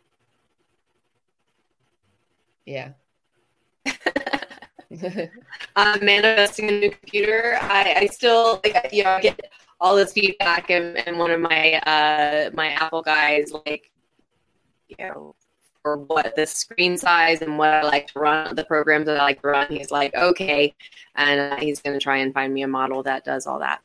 Yeah. 2.69 2.91
I'm 5.77 6.05
manifesting 6.05 6.69
a 6.69 6.73
new 6.73 6.91
computer. 6.91 7.57
I, 7.63 7.95
I 8.01 8.07
still 8.07 8.61
like 8.63 8.91
you 8.93 9.05
know 9.05 9.11
I 9.13 9.21
get 9.23 9.41
all 9.81 9.97
this 9.97 10.13
feedback 10.13 10.71
and, 10.71 10.97
and 11.07 11.19
one 11.19 11.31
of 11.31 11.41
my 11.41 11.75
uh 11.75 12.51
my 12.55 12.69
Apple 12.71 13.03
guys 13.03 13.53
like 13.67 13.91
you 14.89 14.97
know 14.99 15.35
for 15.83 15.97
what 15.97 16.35
the 16.35 16.47
screen 16.47 16.99
size 16.99 17.41
and 17.41 17.57
what 17.57 17.69
I 17.69 17.83
like 17.83 18.09
to 18.09 18.19
run 18.19 18.55
the 18.57 18.65
programs 18.65 19.07
that 19.07 19.19
I 19.21 19.23
like 19.23 19.41
to 19.43 19.49
run. 19.49 19.69
He's 19.69 19.91
like 19.91 20.15
okay, 20.15 20.75
and 21.15 21.53
uh, 21.53 21.57
he's 21.57 21.81
going 21.81 21.99
to 21.99 22.03
try 22.03 22.19
and 22.19 22.35
find 22.35 22.53
me 22.53 22.63
a 22.63 22.69
model 22.69 23.03
that 23.05 23.25
does 23.25 23.47
all 23.47 23.61
that. 23.61 23.81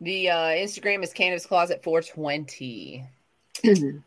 the 0.00 0.30
uh, 0.30 0.46
Instagram 0.48 1.02
is 1.02 1.12
Cannabis 1.12 1.46
Closet 1.46 1.82
420. 1.82 3.04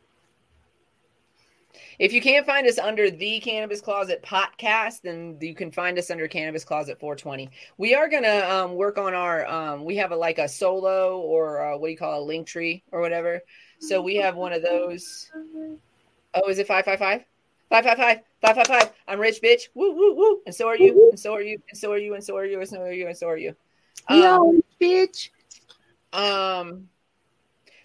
If 1.99 2.13
you 2.13 2.21
can't 2.21 2.45
find 2.45 2.65
us 2.65 2.79
under 2.79 3.11
the 3.11 3.41
Cannabis 3.41 3.81
Closet 3.81 4.23
podcast, 4.23 5.01
then 5.01 5.37
you 5.41 5.53
can 5.53 5.69
find 5.69 5.99
us 5.99 6.09
under 6.09 6.29
Cannabis 6.29 6.63
Closet 6.63 6.97
420. 6.97 7.49
We 7.77 7.93
are 7.93 8.07
gonna 8.07 8.47
um, 8.49 8.75
work 8.75 8.97
on 8.97 9.13
our. 9.13 9.45
Um, 9.45 9.83
we 9.83 9.97
have 9.97 10.11
a 10.11 10.15
like 10.15 10.39
a 10.39 10.47
solo 10.47 11.19
or 11.19 11.61
uh 11.61 11.77
what 11.77 11.87
do 11.87 11.91
you 11.91 11.97
call 11.97 12.23
a 12.23 12.23
link 12.23 12.47
tree 12.47 12.83
or 12.93 13.01
whatever. 13.01 13.41
So 13.79 14.01
we 14.01 14.15
have 14.15 14.37
one 14.37 14.53
of 14.53 14.61
those. 14.61 15.29
Oh, 16.33 16.49
is 16.49 16.59
it 16.59 16.67
five 16.67 16.85
five 16.85 16.99
five? 16.99 17.25
Five 17.69 17.83
five 17.83 17.97
five 17.97 18.19
five 18.41 18.55
five 18.55 18.67
five. 18.67 18.91
I'm 19.05 19.19
rich, 19.19 19.41
bitch. 19.41 19.63
Woo 19.75 19.93
woo 19.93 20.15
woo. 20.15 20.41
And 20.45 20.55
so 20.55 20.69
are 20.69 20.77
you. 20.77 21.09
And 21.09 21.19
so 21.19 21.33
are 21.33 21.41
you. 21.41 21.61
And 21.69 21.77
so 21.77 21.91
are 21.91 21.97
you. 21.97 22.13
And 22.15 22.23
so 22.23 22.37
are 22.37 22.45
you. 22.45 22.59
And 22.61 22.69
so 22.69 22.81
are 22.81 22.93
you. 22.93 23.07
And 23.07 23.17
so 23.17 23.27
are 23.27 23.37
you. 23.37 23.55
Um, 24.07 24.21
Yo, 24.21 24.61
bitch. 24.81 25.29
um 26.13 26.87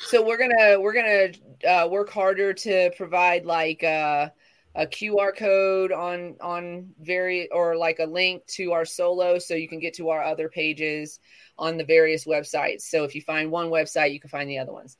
so 0.06 0.24
we're 0.24 0.38
gonna 0.38 0.80
we're 0.80 0.92
gonna 0.92 1.28
uh, 1.64 1.88
work 1.88 2.10
harder 2.10 2.52
to 2.52 2.90
provide 2.96 3.44
like 3.44 3.82
uh, 3.84 4.28
a 4.74 4.86
qr 4.86 5.36
code 5.36 5.92
on 5.92 6.36
on 6.40 6.90
very 7.00 7.50
or 7.50 7.76
like 7.76 7.98
a 8.00 8.06
link 8.06 8.44
to 8.46 8.72
our 8.72 8.84
solo 8.84 9.38
so 9.38 9.54
you 9.54 9.68
can 9.68 9.78
get 9.78 9.94
to 9.94 10.08
our 10.08 10.22
other 10.22 10.48
pages 10.48 11.20
on 11.58 11.76
the 11.76 11.84
various 11.84 12.24
websites 12.24 12.82
so 12.82 13.04
if 13.04 13.14
you 13.14 13.22
find 13.22 13.50
one 13.50 13.68
website 13.68 14.12
you 14.12 14.20
can 14.20 14.30
find 14.30 14.50
the 14.50 14.58
other 14.58 14.72
ones 14.72 14.96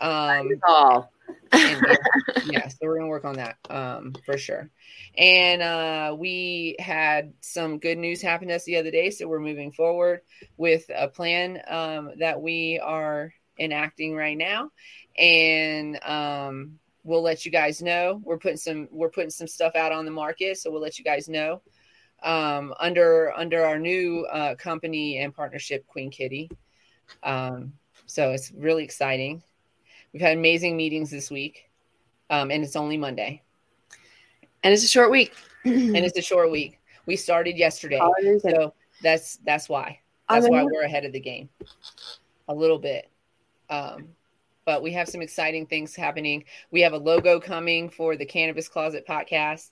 um 0.00 0.48
all. 0.66 1.10
and, 1.52 1.86
yeah, 1.86 2.42
yeah, 2.46 2.68
so 2.68 2.76
we're 2.82 2.96
gonna 2.96 3.08
work 3.08 3.24
on 3.24 3.36
that 3.36 3.56
um, 3.70 4.14
for 4.26 4.36
sure. 4.36 4.70
And 5.16 5.62
uh, 5.62 6.16
we 6.18 6.76
had 6.78 7.32
some 7.40 7.78
good 7.78 7.98
news 7.98 8.20
happen 8.20 8.48
to 8.48 8.54
us 8.54 8.64
the 8.64 8.76
other 8.76 8.90
day, 8.90 9.10
so 9.10 9.28
we're 9.28 9.40
moving 9.40 9.72
forward 9.72 10.20
with 10.56 10.84
a 10.94 11.08
plan 11.08 11.62
um, 11.68 12.12
that 12.18 12.40
we 12.40 12.80
are 12.82 13.32
enacting 13.58 14.14
right 14.14 14.36
now, 14.36 14.70
and 15.16 16.02
um, 16.04 16.78
we'll 17.04 17.22
let 17.22 17.44
you 17.44 17.52
guys 17.52 17.82
know. 17.82 18.20
We're 18.24 18.38
putting 18.38 18.56
some 18.56 18.88
we're 18.90 19.10
putting 19.10 19.30
some 19.30 19.46
stuff 19.46 19.74
out 19.76 19.92
on 19.92 20.04
the 20.04 20.10
market, 20.10 20.58
so 20.58 20.70
we'll 20.70 20.80
let 20.82 20.98
you 20.98 21.04
guys 21.04 21.28
know 21.28 21.62
um, 22.22 22.74
under 22.80 23.32
under 23.36 23.64
our 23.64 23.78
new 23.78 24.26
uh, 24.32 24.54
company 24.56 25.18
and 25.18 25.34
partnership, 25.34 25.86
Queen 25.86 26.10
Kitty. 26.10 26.50
Um, 27.22 27.72
so 28.06 28.30
it's 28.32 28.52
really 28.52 28.84
exciting. 28.84 29.42
We've 30.12 30.22
had 30.22 30.36
amazing 30.36 30.76
meetings 30.76 31.10
this 31.10 31.30
week, 31.30 31.70
um, 32.30 32.50
and 32.50 32.62
it's 32.64 32.76
only 32.76 32.96
Monday, 32.96 33.42
And 34.62 34.72
it's 34.72 34.84
a 34.84 34.88
short 34.88 35.10
week. 35.10 35.34
and 35.64 35.96
it's 35.96 36.16
a 36.18 36.22
short 36.22 36.50
week. 36.50 36.78
We 37.06 37.16
started 37.16 37.56
yesterday, 37.58 38.00
so 38.40 38.74
that's 39.02 39.38
that's 39.44 39.68
why 39.68 40.00
that's 40.28 40.48
why 40.48 40.64
we're 40.64 40.82
ahead 40.82 41.04
of 41.04 41.12
the 41.12 41.20
game 41.20 41.48
a 42.48 42.54
little 42.54 42.78
bit. 42.78 43.08
Um, 43.70 44.08
but 44.64 44.82
we 44.82 44.92
have 44.92 45.08
some 45.08 45.22
exciting 45.22 45.66
things 45.66 45.94
happening. 45.94 46.44
We 46.70 46.80
have 46.82 46.92
a 46.92 46.98
logo 46.98 47.40
coming 47.40 47.88
for 47.90 48.16
the 48.16 48.26
Cannabis 48.26 48.68
Closet 48.68 49.06
podcast. 49.06 49.70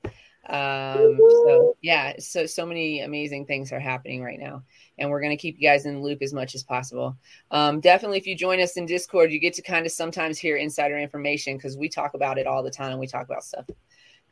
Um, 0.48 1.16
so 1.18 1.76
yeah, 1.82 2.14
so 2.18 2.46
so 2.46 2.66
many 2.66 3.00
amazing 3.00 3.46
things 3.46 3.70
are 3.72 3.78
happening 3.78 4.22
right 4.22 4.40
now, 4.40 4.64
and 4.98 5.08
we're 5.08 5.20
going 5.20 5.36
to 5.36 5.40
keep 5.40 5.56
you 5.58 5.68
guys 5.68 5.86
in 5.86 5.94
the 5.94 6.00
loop 6.00 6.20
as 6.20 6.32
much 6.32 6.56
as 6.56 6.64
possible. 6.64 7.16
Um, 7.52 7.80
definitely, 7.80 8.18
if 8.18 8.26
you 8.26 8.34
join 8.34 8.60
us 8.60 8.76
in 8.76 8.84
Discord, 8.84 9.30
you 9.30 9.38
get 9.38 9.54
to 9.54 9.62
kind 9.62 9.86
of 9.86 9.92
sometimes 9.92 10.38
hear 10.38 10.56
insider 10.56 10.98
information 10.98 11.56
because 11.56 11.76
we 11.76 11.88
talk 11.88 12.14
about 12.14 12.38
it 12.38 12.48
all 12.48 12.64
the 12.64 12.70
time. 12.70 12.98
We 12.98 13.06
talk 13.06 13.24
about 13.24 13.44
stuff 13.44 13.66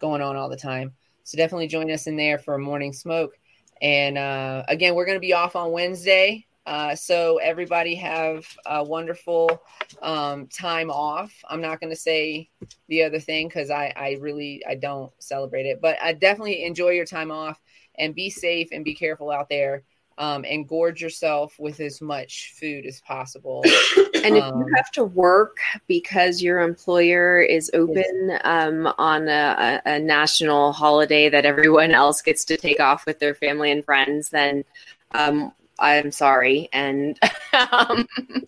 going 0.01 0.21
on 0.21 0.35
all 0.35 0.49
the 0.49 0.57
time. 0.57 0.95
So 1.23 1.37
definitely 1.37 1.69
join 1.69 1.91
us 1.93 2.09
in 2.09 2.17
there 2.17 2.39
for 2.39 2.55
a 2.55 2.59
morning 2.59 2.93
smoke. 2.93 3.39
And 3.81 4.19
uh, 4.19 4.65
again, 4.67 4.95
we're 4.95 5.07
going 5.07 5.17
to 5.17 5.21
be 5.21 5.33
off 5.33 5.55
on 5.55 5.71
Wednesday. 5.71 6.47
Uh, 6.67 6.95
so 6.95 7.39
everybody 7.39 7.95
have 7.97 8.47
a 8.67 8.85
wonderful 8.85 9.63
um, 10.03 10.47
time 10.47 10.91
off. 10.91 11.33
I'm 11.49 11.61
not 11.61 11.81
going 11.81 11.91
to 11.91 11.97
say 11.99 12.49
the 12.89 13.03
other 13.03 13.19
thing 13.19 13.49
because 13.49 13.71
I, 13.71 13.93
I 13.97 14.19
really 14.21 14.63
I 14.69 14.75
don't 14.77 15.11
celebrate 15.19 15.67
it, 15.67 15.81
but 15.81 15.97
I 16.03 16.13
definitely 16.13 16.65
enjoy 16.65 16.91
your 16.91 17.07
time 17.07 17.31
off 17.31 17.61
and 17.99 18.15
be 18.15 18.31
safe 18.31 18.69
and 18.73 18.85
be 18.85 18.95
careful 18.95 19.31
out 19.31 19.49
there. 19.49 19.83
Um, 20.19 20.45
and 20.47 20.69
gorge 20.69 21.01
yourself 21.01 21.59
with 21.59 21.81
as 21.81 22.03
much 22.03 22.53
food 22.61 22.85
as 22.85 23.01
possible. 23.01 23.65
And 24.23 24.37
if 24.37 24.45
Um, 24.45 24.59
you 24.59 24.75
have 24.77 24.91
to 24.93 25.05
work 25.05 25.57
because 25.87 26.43
your 26.43 26.61
employer 26.61 27.41
is 27.41 27.71
open 27.73 28.39
um, 28.45 28.87
on 28.99 29.29
a, 29.29 29.81
a, 29.87 29.93
a 29.95 29.99
national 29.99 30.73
holiday 30.73 31.31
that 31.31 31.47
everyone 31.47 31.93
else 31.93 32.21
gets 32.21 32.45
to 32.45 32.59
take 32.59 32.81
off 32.81 33.07
with 33.07 33.19
their 33.19 33.35
family 33.35 33.71
and 33.71 33.83
friends, 33.83 34.29
then 34.29 34.65
um, 35.13 35.53
I'm 35.81 36.13
sorry. 36.13 36.69
And 36.73 37.19
um, 37.53 38.07
uh, 38.23 38.45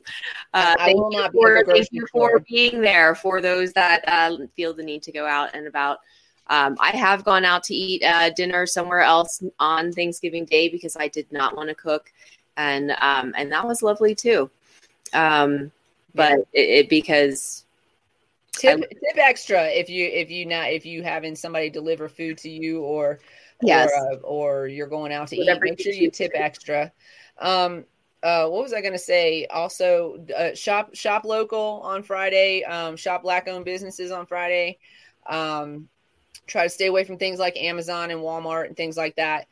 I 0.54 0.76
thank, 0.78 0.98
will 0.98 1.12
you 1.12 1.18
not 1.18 1.32
be 1.32 1.38
for, 1.38 1.64
thank 1.64 1.88
you 1.90 2.06
for 2.12 2.44
being 2.48 2.80
there 2.80 3.14
for 3.14 3.40
those 3.40 3.72
that 3.72 4.04
uh, 4.06 4.36
feel 4.54 4.74
the 4.74 4.82
need 4.82 5.02
to 5.04 5.12
go 5.12 5.26
out 5.26 5.50
and 5.54 5.66
about. 5.66 5.98
Um, 6.48 6.76
I 6.80 6.90
have 6.90 7.24
gone 7.24 7.44
out 7.44 7.64
to 7.64 7.74
eat 7.74 8.04
uh, 8.04 8.30
dinner 8.30 8.66
somewhere 8.66 9.00
else 9.00 9.42
on 9.59 9.92
Thanksgiving 9.92 10.44
Day 10.44 10.68
because 10.68 10.96
I 10.96 11.09
did 11.09 11.30
not 11.32 11.56
want 11.56 11.68
to 11.68 11.74
cook, 11.74 12.12
and 12.56 12.90
um, 13.00 13.32
and 13.36 13.50
that 13.52 13.66
was 13.66 13.82
lovely 13.82 14.14
too. 14.14 14.50
Um, 15.14 15.70
but 16.14 16.40
it, 16.52 16.68
it 16.68 16.88
because 16.90 17.64
tip 18.50 18.80
tip 18.80 19.16
extra 19.16 19.64
if 19.66 19.88
you 19.88 20.04
if 20.04 20.30
you 20.30 20.44
not 20.44 20.70
if 20.70 20.84
you 20.84 21.02
having 21.02 21.34
somebody 21.34 21.70
deliver 21.70 22.09
food 22.09 22.36
to 22.38 22.50
you 22.50 22.82
or 22.82 23.20
Yes. 23.62 23.90
or, 23.90 24.12
uh, 24.12 24.16
or 24.16 24.66
you're 24.66 24.88
going 24.88 25.12
out 25.12 25.28
to 25.28 25.36
Whatever 25.36 25.66
eat 25.66 25.70
make 25.70 25.80
sure 25.80 25.92
you 25.92 26.10
tip 26.10 26.32
extra 26.34 26.92
um 27.40 27.84
uh 28.22 28.46
what 28.46 28.62
was 28.62 28.72
i 28.72 28.80
going 28.80 28.92
to 28.92 28.98
say 28.98 29.46
also 29.46 30.24
uh, 30.36 30.54
shop 30.54 30.94
shop 30.94 31.24
local 31.24 31.80
on 31.84 32.02
friday 32.02 32.62
um 32.64 32.96
shop 32.96 33.22
black 33.22 33.48
owned 33.48 33.64
businesses 33.64 34.10
on 34.10 34.26
friday 34.26 34.78
um 35.26 35.88
try 36.46 36.64
to 36.64 36.68
stay 36.70 36.86
away 36.86 37.04
from 37.04 37.16
things 37.16 37.38
like 37.38 37.56
amazon 37.56 38.10
and 38.10 38.20
walmart 38.20 38.66
and 38.66 38.76
things 38.76 38.96
like 38.96 39.14
that 39.16 39.46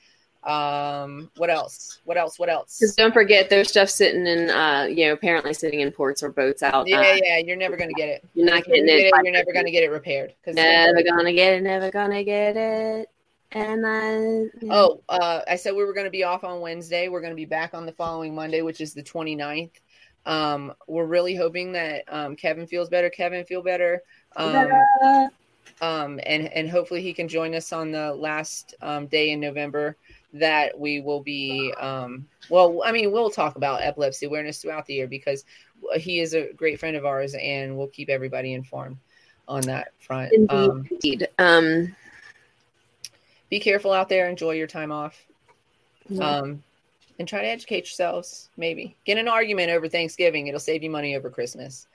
um 0.45 1.31
what 1.37 1.51
else 1.51 2.01
what 2.05 2.17
else 2.17 2.39
what 2.39 2.49
else 2.49 2.79
because 2.79 2.95
don't 2.97 3.13
forget 3.13 3.51
there's 3.51 3.69
stuff 3.69 3.91
sitting 3.91 4.27
in 4.27 4.49
uh 4.49 4.87
you 4.89 5.07
know 5.07 5.13
apparently 5.13 5.53
sitting 5.53 5.81
in 5.81 5.91
ports 5.91 6.23
or 6.23 6.31
boats 6.31 6.63
out. 6.63 6.89
yeah 6.89 6.99
uh, 6.99 7.19
yeah 7.23 7.37
you're 7.37 7.57
never 7.57 7.77
going 7.77 7.91
to 7.91 7.95
get 7.95 8.09
it 8.09 8.25
You're 8.35 8.47
not 8.47 8.61
If 8.61 8.69
you 8.69 8.73
getting 8.73 8.87
get 8.87 9.01
it. 9.01 9.13
you're 9.23 9.33
never 9.33 9.53
going 9.53 9.67
to 9.67 9.71
get 9.71 9.83
it 9.85 9.91
repaired 9.91 10.33
because 10.41 10.57
never 10.57 11.03
gonna 11.03 11.33
get 11.35 11.53
it. 11.55 11.63
Never 11.63 11.91
gonna 11.91 12.25
get 12.25 12.57
it. 12.57 13.11
And 13.53 13.85
I 13.87 14.47
Oh, 14.71 15.03
uh, 15.09 15.41
I 15.49 15.57
said 15.57 15.75
we 15.75 15.85
were 15.85 15.93
going 15.93 16.07
to 16.07 16.11
be 16.11 16.25
off 16.25 16.45
on 16.45 16.61
Wednesday. 16.61 17.09
We're 17.09 17.21
going 17.21 17.33
to 17.33 17.37
be 17.37 17.47
back 17.47 17.75
on 17.75 17.87
the 17.87 17.93
following 17.93 18.35
Monday, 18.35 18.63
which 18.63 18.81
is 18.81 18.95
the 18.95 19.03
29th. 19.03 19.73
Um, 20.27 20.73
we're 20.87 21.07
really 21.07 21.35
hoping 21.35 21.73
that 21.73 22.05
um, 22.09 22.37
Kevin 22.37 22.67
feels 22.67 22.89
better. 22.89 23.11
Kevin, 23.11 23.45
feel 23.45 23.63
better. 23.63 24.03
Um, 24.37 24.71
um, 25.83 26.21
and 26.27 26.53
and 26.53 26.69
hopefully 26.69 27.03
he 27.03 27.13
can 27.13 27.27
join 27.27 27.55
us 27.55 27.73
on 27.73 27.91
the 27.91 28.15
last 28.15 28.75
um, 28.83 29.07
day 29.07 29.31
in 29.31 29.41
November. 29.41 29.97
That 30.33 30.79
we 30.79 31.01
will 31.01 31.23
be. 31.23 31.73
Um, 31.81 32.29
well, 32.51 32.83
I 32.85 32.93
mean, 32.93 33.11
we'll 33.11 33.31
talk 33.31 33.57
about 33.57 33.83
epilepsy 33.83 34.27
awareness 34.27 34.63
throughout 34.63 34.87
the 34.87 34.95
year 34.95 35.09
because 35.09 35.45
he 35.97 36.21
is 36.21 36.35
a 36.35 36.53
great 36.53 36.79
friend 36.79 36.97
of 36.97 37.05
ours, 37.05 37.35
and 37.35 37.77
we'll 37.77 37.89
keep 37.89 38.11
everybody 38.11 38.53
informed 38.53 38.99
on 39.49 39.63
that 39.63 39.93
front. 39.99 40.33
Indeed. 40.33 40.51
Um, 40.51 40.87
Indeed. 40.91 41.29
Um, 41.39 41.97
be 43.51 43.61
careful 43.61 43.93
out 43.93 44.09
there. 44.09 44.29
Enjoy 44.29 44.53
your 44.53 44.67
time 44.67 44.93
off. 44.93 45.27
Yeah. 46.09 46.25
Um, 46.25 46.63
and 47.19 47.29
try 47.29 47.43
to 47.43 47.49
educate 47.49 47.85
yourselves. 47.85 48.49
Maybe 48.57 48.97
get 49.05 49.19
an 49.19 49.29
argument 49.29 49.71
over 49.71 49.89
Thanksgiving. 49.89 50.47
It'll 50.47 50.59
save 50.59 50.83
you 50.83 50.91
money 50.91 51.17
over 51.17 51.29
Christmas. 51.29 51.87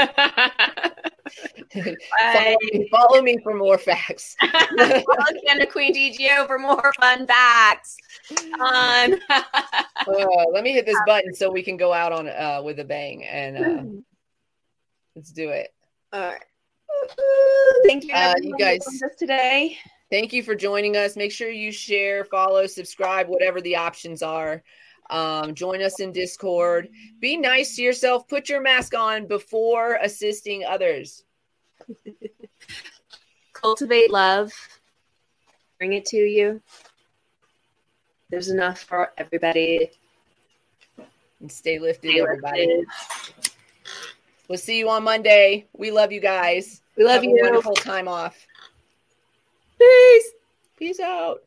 me, 2.61 2.87
follow 2.91 3.21
me 3.21 3.37
for 3.43 3.55
more 3.55 3.77
facts. 3.77 4.35
Follow 4.41 5.03
Canada 5.45 5.65
Queen 5.65 5.93
DGO 5.93 6.45
for 6.45 6.59
more 6.59 6.93
fun 6.99 7.25
facts. 7.27 7.97
Um, 8.59 9.15
Uh, 10.05 10.43
let 10.51 10.65
me 10.65 10.73
hit 10.73 10.85
this 10.85 10.97
button 11.07 11.33
so 11.33 11.49
we 11.49 11.63
can 11.63 11.77
go 11.77 11.93
out 11.93 12.11
on 12.11 12.27
uh, 12.27 12.59
with 12.61 12.77
a 12.79 12.83
bang 12.83 13.23
and 13.23 13.57
uh, 13.57 13.83
let's 15.15 15.31
do 15.31 15.47
it. 15.47 15.73
all 16.11 16.19
right. 16.19 16.43
Thank 17.85 18.05
you, 18.05 18.13
Uh, 18.13 18.33
you 18.41 18.55
guys- 18.57 18.85
us 18.85 19.15
today. 19.17 19.77
Thank 20.09 20.31
you 20.31 20.43
for 20.43 20.53
joining 20.55 20.95
us. 20.95 21.15
Make 21.15 21.31
sure 21.31 21.49
you 21.49 21.71
share, 21.71 22.23
follow, 22.25 22.67
subscribe, 22.67 23.27
whatever 23.27 23.61
the 23.61 23.75
options 23.75 24.21
are. 24.21 24.63
Um, 25.09 25.53
join 25.55 25.81
us 25.81 25.99
in 25.99 26.11
Discord. 26.11 26.89
Be 27.19 27.35
nice 27.35 27.75
to 27.75 27.81
yourself. 27.81 28.27
Put 28.27 28.47
your 28.47 28.61
mask 28.61 28.93
on 28.93 29.25
before 29.27 29.95
assisting 30.01 30.63
others. 30.63 31.23
Cultivate 33.53 34.11
love. 34.11 34.51
Bring 35.79 35.93
it 35.93 36.05
to 36.05 36.17
you. 36.17 36.61
There's 38.29 38.49
enough 38.49 38.79
for 38.81 39.11
everybody. 39.17 39.91
And 41.39 41.51
stay 41.51 41.79
lifted, 41.79 42.11
Stay 42.11 42.21
everybody. 42.21 42.67
lifted. 42.67 43.51
We'll 44.47 44.57
see 44.59 44.77
you 44.77 44.89
on 44.89 45.03
Monday. 45.03 45.67
We 45.73 45.89
love 45.91 46.11
you 46.11 46.19
guys. 46.19 46.82
We 46.95 47.03
love 47.03 47.13
Have 47.15 47.23
you. 47.23 47.37
A 47.37 47.43
wonderful 47.43 47.73
time 47.73 48.07
off. 48.07 48.35
Peace. 49.79 50.31
Peace 50.77 50.99
out. 50.99 51.41